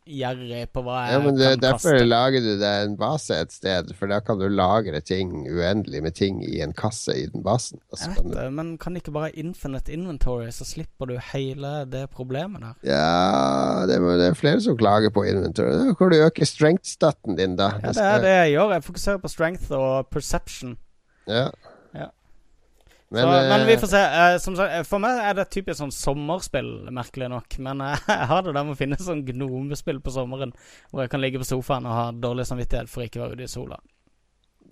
supergjerrig 0.09 0.69
på 0.73 0.83
hva 0.85 0.97
jeg 1.07 1.13
ja, 1.13 1.21
men 1.23 1.37
det, 1.37 1.49
kan 1.53 1.63
derfor 1.63 1.97
kaste. 1.97 2.07
lager 2.09 2.41
du 2.45 2.51
deg 2.61 2.87
en 2.87 2.97
base 2.99 3.37
et 3.37 3.53
sted, 3.53 3.93
for 3.99 4.11
da 4.11 4.21
kan 4.25 4.41
du 4.41 4.49
lagre 4.49 5.01
ting 5.01 5.47
uendelig 5.49 6.03
med 6.03 6.15
ting 6.15 6.41
i 6.45 6.61
en 6.65 6.73
kasse 6.73 7.13
i 7.13 7.27
den 7.29 7.45
basen. 7.45 7.81
Jeg 7.93 8.17
vet 8.17 8.33
det, 8.35 8.49
men 8.57 8.77
kan 8.81 8.97
ikke 8.97 9.13
bare 9.15 9.31
infinite 9.37 9.93
inventory, 9.93 10.51
så 10.55 10.65
slipper 10.65 11.11
du 11.11 11.17
hele 11.33 11.85
det 11.91 12.09
problemet 12.15 12.65
der? 12.65 12.75
Ja, 12.89 13.87
det, 13.89 14.01
det 14.01 14.31
er 14.31 14.39
flere 14.39 14.61
som 14.65 14.79
klager 14.79 15.13
på 15.15 15.27
inventory. 15.29 15.73
Da 15.77 15.95
kan 15.99 16.13
du 16.13 16.21
øke 16.25 16.49
strength-staten 16.49 17.39
din, 17.39 17.57
da. 17.61 17.75
Ja, 17.83 17.93
det 17.93 18.07
er 18.11 18.23
det 18.25 18.37
jeg 18.37 18.55
gjør. 18.57 18.77
Jeg 18.79 18.87
fokuserer 18.89 19.25
på 19.25 19.33
strength 19.33 19.73
og 19.73 20.09
perception. 20.13 20.79
Ja. 21.29 21.49
Men, 23.11 23.23
så, 23.23 23.29
men, 23.29 23.67
vi 23.67 23.73
eh, 23.73 23.81
får 23.81 23.87
se. 23.87 24.39
Som, 24.41 24.57
sagt, 24.57 24.73
eh, 24.75 24.83
for 24.85 25.01
meg 25.01 25.21
er 25.25 25.37
det 25.39 25.47
typisk 25.49 25.81
sånn 25.81 25.95
sommerspill, 25.95 26.69
merkelig 26.93 27.31
nok. 27.33 27.57
Men 27.65 27.81
eh, 27.85 28.03
jeg 28.13 28.29
har 28.33 28.45
det 28.45 28.53
der 28.53 28.67
med 28.69 28.77
å 28.77 28.79
finne 28.79 28.99
sånn 29.01 29.25
gnomespill 29.25 30.03
på 30.05 30.13
sommeren, 30.13 30.53
hvor 30.91 31.05
jeg 31.05 31.13
kan 31.15 31.25
ligge 31.25 31.41
på 31.41 31.49
sofaen 31.49 31.89
og 31.89 31.97
ha 31.97 32.05
dårlig 32.13 32.45
samvittighet 32.51 32.93
for 32.93 33.07
ikke 33.07 33.23
å 33.23 33.25
være 33.25 33.39
ute 33.39 33.49
i 33.49 33.53
sola. 33.53 33.81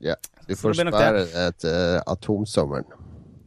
Ja, 0.05 0.19
du 0.45 0.53
får 0.61 0.77
spare 0.77 1.25
det 1.25 1.47
til 1.63 1.73
uh, 1.73 2.03
atomsommeren. 2.13 2.91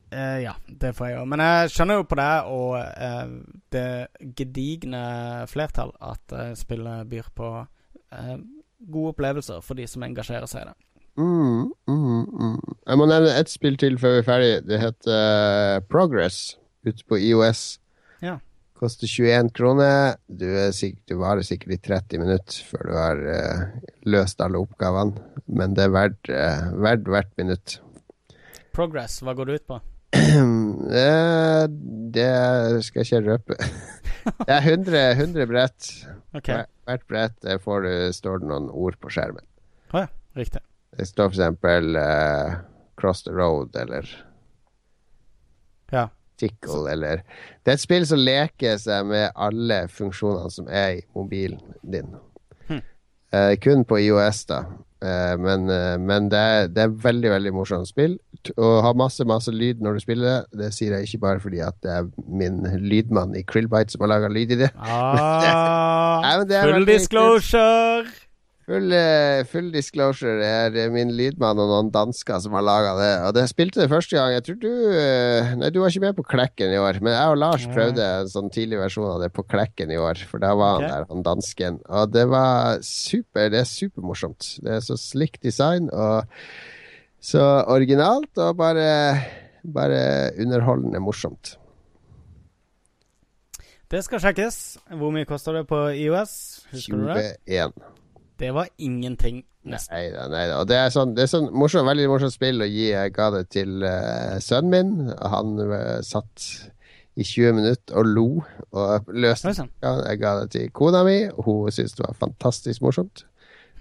Uh, 0.09 0.39
ja, 0.41 0.55
det 0.81 0.95
får 0.97 1.11
jeg 1.11 1.19
òg. 1.19 1.27
Men 1.29 1.43
jeg 1.45 1.73
skjønner 1.75 1.99
jo 1.99 2.07
på 2.09 2.17
det 2.17 2.31
og 2.49 2.71
uh, 2.81 3.35
det 3.75 3.89
gedigne 4.39 5.03
flertall 5.51 5.93
at 6.01 6.33
spillet 6.57 7.05
byr 7.11 7.29
på 7.37 7.51
gode 8.09 9.11
opplevelser 9.11 9.61
for 9.61 9.77
de 9.77 9.85
som 9.91 10.01
engasjerer 10.07 10.49
seg 10.49 10.65
i 10.65 10.71
det. 10.71 10.75
Mm, 11.17 11.71
mm, 11.89 12.25
mm. 12.27 12.75
Jeg 12.87 12.99
må 12.99 13.07
nevne 13.09 13.33
ett 13.39 13.51
spill 13.51 13.77
til 13.79 13.97
før 14.01 14.17
vi 14.17 14.21
er 14.21 14.27
ferdig. 14.27 14.51
Det 14.67 14.79
heter 14.81 15.15
uh, 15.15 15.81
Progress 15.91 16.57
ute 16.87 17.03
på 17.09 17.19
IOS. 17.19 17.63
Ja. 18.23 18.37
Koster 18.79 19.09
21 19.09 19.51
kroner. 19.55 20.15
Du, 20.27 20.47
sikkert, 20.75 21.03
du, 21.09 21.17
varer 21.19 21.43
sikkert 21.45 21.75
i 21.75 21.81
30 21.89 22.23
minutter 22.23 22.63
før 22.69 22.87
du 22.87 22.95
har 22.95 23.23
uh, 23.25 23.63
løst 24.07 24.41
alle 24.43 24.61
oppgavene. 24.61 25.19
Men 25.47 25.75
det 25.75 25.87
er 25.87 25.95
verdt, 25.95 26.31
uh, 26.31 26.69
verdt 26.79 27.09
hvert 27.11 27.33
minutt. 27.41 27.79
Progress, 28.75 29.19
hva 29.25 29.35
går 29.35 29.49
det 29.49 29.59
ut 29.59 29.67
på? 29.73 29.81
det 32.15 32.29
skal 32.85 33.01
jeg 33.01 33.09
ikke 33.09 33.25
røpe. 33.27 33.59
det 34.45 34.55
er 34.55 34.63
100, 34.63 35.03
100 35.19 35.49
brett. 35.49 35.91
Okay. 36.37 36.63
Hvert 36.87 37.05
brett 37.11 37.51
får 37.65 37.85
du, 37.85 37.91
står 38.15 38.41
det 38.41 38.49
noen 38.53 38.71
ord 38.71 38.95
på 39.01 39.11
skjermen. 39.13 39.43
Å 39.89 39.97
oh, 39.97 40.01
ja. 40.05 40.09
Riktig. 40.37 40.61
Det 40.99 41.05
står 41.05 41.29
for 41.29 41.37
eksempel 41.37 41.95
uh, 41.95 42.55
Cross 43.01 43.23
the 43.23 43.31
Road 43.31 43.75
eller 43.75 44.25
ja. 45.91 46.09
Tickle 46.39 46.91
eller 46.91 47.23
Det 47.63 47.71
er 47.71 47.77
et 47.77 47.83
spill 47.83 48.07
som 48.07 48.19
leker 48.19 48.75
seg 48.81 49.07
med 49.07 49.31
alle 49.39 49.85
funksjonene 49.87 50.51
som 50.51 50.67
er 50.67 50.97
i 50.97 51.01
mobilen 51.15 51.61
din. 51.87 52.11
Hm. 52.67 52.83
Uh, 53.31 53.55
kun 53.63 53.87
på 53.87 54.01
IOS, 54.03 54.43
da. 54.51 54.59
Uh, 54.99 55.39
men, 55.39 55.71
men 56.03 56.27
det, 56.27 56.43
er, 56.51 56.67
det, 56.67 56.83
er, 56.83 57.01
veldig 57.07 57.31
veldig 57.37 57.55
morsomt 57.55 57.87
spill. 57.87 58.19
Og 58.57 58.83
har 58.83 58.99
masse 58.99 59.23
masse 59.23 59.55
lyd 59.55 59.79
når 59.79 59.95
du 59.95 60.03
spiller 60.03 60.27
det. 60.27 60.63
Det 60.65 60.73
sier 60.75 60.97
jeg 60.97 61.07
ikke 61.07 61.25
bare 61.29 61.43
fordi 61.47 61.63
at 61.63 61.79
det 61.83 61.95
er 61.95 62.11
min 62.27 62.59
lydmann 62.83 63.39
i 63.39 63.47
Krillbite 63.47 63.95
som 63.95 64.03
har 64.03 64.17
laga 64.17 64.35
lyd 64.35 64.51
i 64.57 64.63
det. 64.65 64.73
Ah, 64.75 66.19
Nei, 66.43 66.59
full 66.59 66.91
disclosure! 66.91 68.03
Full, 68.69 68.93
full, 69.49 69.71
disclosure. 69.73 70.45
Er 70.45 70.91
min 70.93 71.09
lydmann 71.17 71.57
og 71.57 71.71
noen 71.71 71.87
dansker 71.89 72.37
som 72.43 72.53
har 72.53 72.61
laga 72.67 72.91
det. 72.99 73.13
Og 73.25 73.31
det 73.33 73.47
spilte 73.49 73.81
det 73.81 73.89
første 73.89 74.13
gang. 74.13 74.35
Jeg 74.35 74.45
tror 74.45 74.59
du 74.61 74.69
eh, 74.93 75.55
Nei, 75.57 75.71
du 75.73 75.79
var 75.81 75.89
ikke 75.89 76.03
med 76.03 76.17
på 76.19 76.27
Klekken 76.35 76.75
i 76.75 76.77
år. 76.77 76.99
Men 77.01 77.15
jeg 77.15 77.33
og 77.33 77.39
Lars 77.41 77.65
prøvde 77.71 78.05
en 78.19 78.29
sånn 78.29 78.53
tidlig 78.53 78.77
versjon 78.83 79.09
av 79.09 79.23
det 79.23 79.31
på 79.33 79.47
Klekken 79.49 79.89
i 79.89 79.97
år. 79.97 80.21
For 80.29 80.43
da 80.43 80.53
var 80.53 80.77
okay. 80.77 80.85
han 80.85 80.93
der, 80.93 81.09
han 81.09 81.25
dansken. 81.25 81.81
Og 81.89 82.13
det 82.13 82.27
var 82.29 82.83
super. 82.85 83.49
Det 83.49 83.63
er 83.63 83.71
supermorsomt. 83.73 84.51
Det 84.61 84.77
er 84.77 84.85
så 84.85 84.99
slick 85.01 85.41
design 85.41 85.89
og 85.89 86.29
så 87.25 87.41
originalt 87.73 88.37
og 88.37 88.53
bare, 88.61 88.89
bare 89.65 90.03
underholdende 90.37 91.01
morsomt. 91.01 91.55
Det 93.89 94.05
skal 94.05 94.21
sjekkes. 94.21 94.77
Hvor 94.93 95.09
mye 95.09 95.25
koster 95.25 95.57
det 95.57 95.65
på 95.65 95.87
IOS? 95.97 96.35
Husker 96.69 97.01
21. 97.49 97.73
Det 98.39 98.53
var 98.55 98.69
ingenting, 98.77 99.41
nesten. 99.67 99.95
Nei 99.95 100.11
da, 100.13 100.27
nei 100.31 100.45
da. 100.47 100.59
Og 100.61 100.67
det 100.69 100.77
er 100.79 100.91
sånn, 100.93 101.11
det 101.17 101.25
er 101.25 101.31
sånn 101.31 101.49
morsom, 101.51 101.87
veldig 101.89 102.07
morsomt 102.11 102.35
spill 102.35 102.63
å 102.63 102.67
gi. 102.69 102.85
Jeg 102.93 103.13
ga 103.15 103.27
det 103.35 103.45
til 103.51 103.83
uh, 103.83 104.37
sønnen 104.43 104.71
min. 104.71 105.13
Han 105.33 105.57
uh, 105.59 105.99
satt 106.05 106.45
i 107.19 107.25
20 107.27 107.57
minutter 107.57 107.99
og 107.99 108.07
lo 108.07 108.27
og 108.71 109.11
løste 109.11 109.51
det. 109.51 109.67
Jeg 109.83 110.21
ga 110.21 110.33
det 110.39 110.47
til 110.55 110.71
kona 110.71 111.03
mi, 111.07 111.19
og 111.33 111.43
hun 111.49 111.75
syntes 111.75 111.97
det 111.99 112.05
var 112.05 112.15
fantastisk 112.21 112.85
morsomt. 112.85 113.25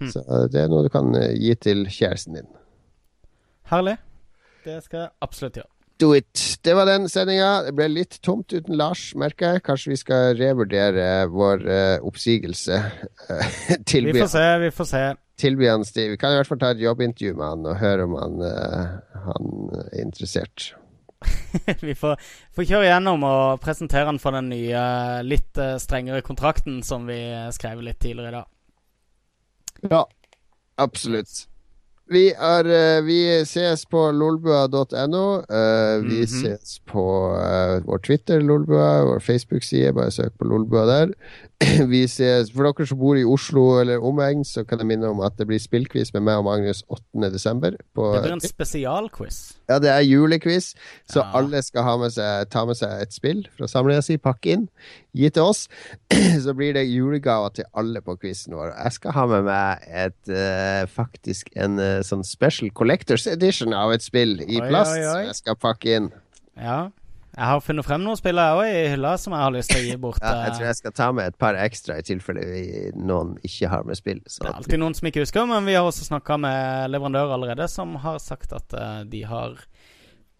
Hmm. 0.01 0.11
Så 0.11 0.25
uh, 0.27 0.43
det 0.51 0.65
er 0.65 0.71
noe 0.71 0.83
du 0.87 0.91
kan 0.91 1.15
gi 1.15 1.55
til 1.63 1.87
kjæresten 1.87 2.41
din. 2.41 2.51
Herlig. 3.71 3.95
Det 4.65 4.81
skal 4.83 5.05
jeg 5.05 5.13
absolutt 5.23 5.61
gjøre. 5.61 5.71
Do 5.99 6.15
it. 6.15 6.57
Det 6.61 6.73
var 6.73 6.85
den 6.87 7.09
sendinga. 7.11 7.63
Det 7.67 7.73
ble 7.75 7.89
litt 7.91 8.21
tomt 8.23 8.53
uten 8.55 8.77
Lars, 8.79 9.09
merker 9.19 9.55
jeg. 9.55 9.63
Kanskje 9.67 9.91
vi 9.91 9.97
skal 9.99 10.37
revurdere 10.39 11.07
vår 11.27 11.65
uh, 11.67 12.05
oppsigelse. 12.07 12.77
vi 14.07 14.13
får 14.15 14.29
se, 14.31 14.45
vi 14.63 14.69
får 14.77 14.87
se. 14.87 15.01
Tilby 15.39 15.67
han 15.67 15.83
Vi 15.95 16.15
kan 16.19 16.31
i 16.31 16.39
hvert 16.39 16.47
fall 16.47 16.61
ta 16.61 16.71
et 16.71 16.83
jobbintervju 16.83 17.35
med 17.35 17.45
han 17.47 17.67
og 17.67 17.81
høre 17.83 18.07
om 18.07 18.15
han, 18.15 18.39
uh, 18.39 19.19
han 19.25 19.51
er 19.89 19.99
interessert. 20.05 20.69
vi 21.83 21.97
får, 21.99 22.15
får, 22.55 22.69
kjøre 22.71 22.87
gjennom 22.87 23.27
og 23.27 23.59
presentere 23.59 24.07
han 24.07 24.23
for 24.23 24.39
den 24.39 24.47
nye, 24.53 24.85
litt 25.27 25.59
uh, 25.59 25.75
strengere 25.83 26.23
kontrakten 26.23 26.79
som 26.79 27.11
vi 27.11 27.19
skrev 27.55 27.83
litt 27.83 27.99
tidligere 27.99 28.31
i 28.31 28.37
dag. 28.39 29.91
Ja, 29.91 30.05
absolutt. 30.79 31.48
Vi, 32.09 32.23
er, 32.33 32.65
uh, 32.65 33.05
vi 33.05 33.19
ses 33.45 33.85
på 33.85 34.07
lolbua.no. 34.11 35.25
Eh, 35.41 36.01
vi 36.01 36.21
-hmm. 36.21 36.25
ses 36.25 36.79
på 36.85 37.05
uh, 37.37 37.85
vår 37.85 37.97
Twitter, 37.97 38.41
Lolbua, 38.41 39.05
vår 39.05 39.19
Facebook-side. 39.19 39.93
Bare 39.93 40.11
søk 40.11 40.33
på 40.39 40.45
Lolbua 40.45 40.85
der. 40.85 41.13
vi 41.91 42.05
ses, 42.07 42.53
For 42.55 42.63
dere 42.63 42.85
som 42.87 42.99
bor 43.01 43.17
i 43.19 43.25
Oslo 43.27 43.81
eller 43.81 43.99
omegn, 43.99 44.45
så 44.47 44.63
kan 44.63 44.79
jeg 44.79 44.87
minne 44.87 45.09
om 45.11 45.19
at 45.19 45.35
det 45.37 45.47
blir 45.49 45.59
spillquiz 45.59 46.13
med 46.15 46.23
meg 46.23 46.39
og 46.39 46.45
Magnus 46.47 46.85
8.12. 46.87 47.75
Det 47.75 48.21
blir 48.23 48.31
en 48.31 48.43
spesialquiz. 48.43 49.39
Ja, 49.67 49.79
det 49.83 49.89
er 49.91 49.99
julequiz, 50.07 50.71
så 51.11 51.19
ja. 51.19 51.27
alle 51.37 51.61
skal 51.61 51.99
med 51.99 52.13
seg, 52.15 52.47
ta 52.49 52.63
med 52.65 52.79
seg 52.79 53.03
et 53.03 53.13
spill 53.13 53.43
fra 53.57 53.67
samlinga 53.67 54.01
si, 54.01 54.15
pakke 54.17 54.55
inn, 54.55 54.63
gi 55.13 55.29
til 55.35 55.51
oss. 55.51 55.67
så 56.45 56.55
blir 56.55 56.73
det 56.79 56.87
julegaver 56.87 57.51
til 57.59 57.67
alle 57.77 58.01
på 58.01 58.15
quizen 58.23 58.55
vår. 58.55 58.71
Jeg 58.77 58.95
skal 58.95 59.17
ha 59.17 59.27
med 59.35 59.49
meg 59.49 59.83
et 60.05 60.33
faktisk 60.95 61.51
en 61.59 61.75
sånn 62.07 62.23
special 62.27 62.71
collectors 62.75 63.27
edition 63.29 63.75
av 63.75 63.93
et 63.95 64.05
spill 64.05 64.39
i 64.45 64.61
plast. 64.61 64.95
Oi, 64.95 65.05
oi. 65.05 65.27
Jeg 65.29 65.41
skal 65.41 65.59
pakke 65.59 65.97
inn. 65.97 66.09
Ja. 66.59 66.87
Jeg 67.39 67.45
har 67.45 67.61
funnet 67.63 67.85
frem 67.85 68.01
noen 68.03 68.17
spill 68.19 68.39
òg 68.41 68.63
i 68.65 68.87
hylla 68.91 69.13
som 69.21 69.35
jeg 69.35 69.45
har 69.45 69.53
lyst 69.53 69.71
til 69.71 69.79
å 69.79 69.85
gi 69.85 69.97
bort. 70.05 70.23
ja, 70.23 70.47
jeg 70.47 70.55
tror 70.57 70.65
jeg 70.67 70.79
skal 70.79 70.95
ta 70.97 71.09
med 71.15 71.29
et 71.31 71.37
par 71.39 71.59
ekstra 71.59 71.99
i 72.01 72.05
tilfelle 72.05 72.43
noen 72.97 73.35
ikke 73.47 73.69
har 73.71 73.85
med 73.87 73.99
spill. 73.99 74.19
det 74.25 74.47
er 74.47 74.57
alltid 74.57 74.81
noen 74.81 74.97
som 74.97 75.07
ikke 75.07 75.23
husker, 75.23 75.45
men 75.49 75.69
vi 75.69 75.77
har 75.77 75.87
også 75.87 76.09
snakka 76.09 76.39
med 76.41 76.91
leverandører 76.91 77.37
allerede 77.37 77.69
som 77.71 77.95
har 78.03 78.19
sagt 78.23 78.55
at 78.57 78.75
uh, 78.75 79.05
de 79.07 79.23
har 79.29 79.55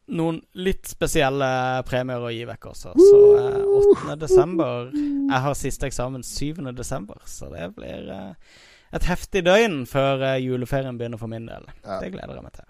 noen 0.09 0.41
litt 0.57 0.89
spesielle 0.89 1.47
premier 1.85 2.25
å 2.25 2.31
gi 2.33 2.41
vekk 2.49 2.71
også. 2.71 2.95
Så 2.97 3.19
uh, 3.37 3.77
8. 4.09 4.17
desember 4.19 4.89
Jeg 4.95 5.43
har 5.45 5.55
siste 5.55 5.87
eksamen 5.87 6.25
7. 6.25 6.65
desember, 6.73 7.21
så 7.29 7.51
det 7.53 7.69
blir 7.77 8.09
uh, 8.09 8.57
et 8.95 9.05
heftig 9.09 9.45
døgn 9.45 9.83
før 9.89 10.25
uh, 10.25 10.35
juleferien 10.41 10.97
begynner 10.99 11.21
for 11.21 11.31
min 11.31 11.47
del. 11.49 11.69
Ja. 11.85 11.99
Det 12.01 12.11
gleder 12.15 12.39
jeg 12.39 12.45
meg 12.45 12.57
til. 12.57 12.67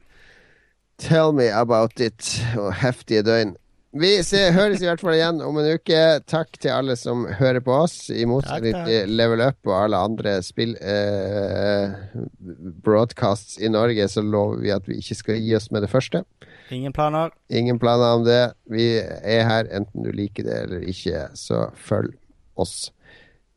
Tell 0.99 1.31
me 1.31 1.47
about 1.55 1.99
it. 2.03 2.35
Og 2.59 2.73
heftige 2.81 3.23
døgn. 3.23 3.55
Vi 3.89 4.09
ser, 4.21 4.51
høres 4.53 4.83
i 4.83 4.85
hvert 4.85 5.01
fall 5.01 5.15
igjen 5.15 5.39
om 5.41 5.55
en 5.57 5.71
uke. 5.73 6.01
Takk 6.29 6.59
til 6.61 6.69
alle 6.69 6.93
som 6.99 7.23
hører 7.39 7.63
på 7.65 7.73
oss, 7.73 8.11
i 8.13 8.27
motsetning 8.29 8.75
til 8.85 9.15
Level 9.17 9.41
Up 9.41 9.65
og 9.65 9.73
alle 9.79 10.01
andre 10.05 10.35
spill 10.45 10.75
eh, 10.77 11.95
broadcasts 12.85 13.57
i 13.57 13.71
Norge, 13.73 14.05
så 14.13 14.21
lover 14.21 14.61
vi 14.61 14.69
at 14.75 14.85
vi 14.85 14.99
ikke 15.01 15.17
skal 15.17 15.41
gi 15.41 15.55
oss 15.57 15.71
med 15.73 15.87
det 15.87 15.89
første. 15.89 16.21
Ingen 16.69 16.93
planer. 16.93 17.33
Ingen 17.49 17.81
planer 17.81 18.19
om 18.19 18.27
det. 18.27 18.43
Vi 18.69 18.91
er 19.01 19.49
her 19.49 19.73
enten 19.73 20.05
du 20.05 20.13
liker 20.13 20.45
det 20.45 20.61
eller 20.67 20.85
ikke, 20.85 21.25
så 21.33 21.65
følg 21.73 22.13
oss. 22.61 22.91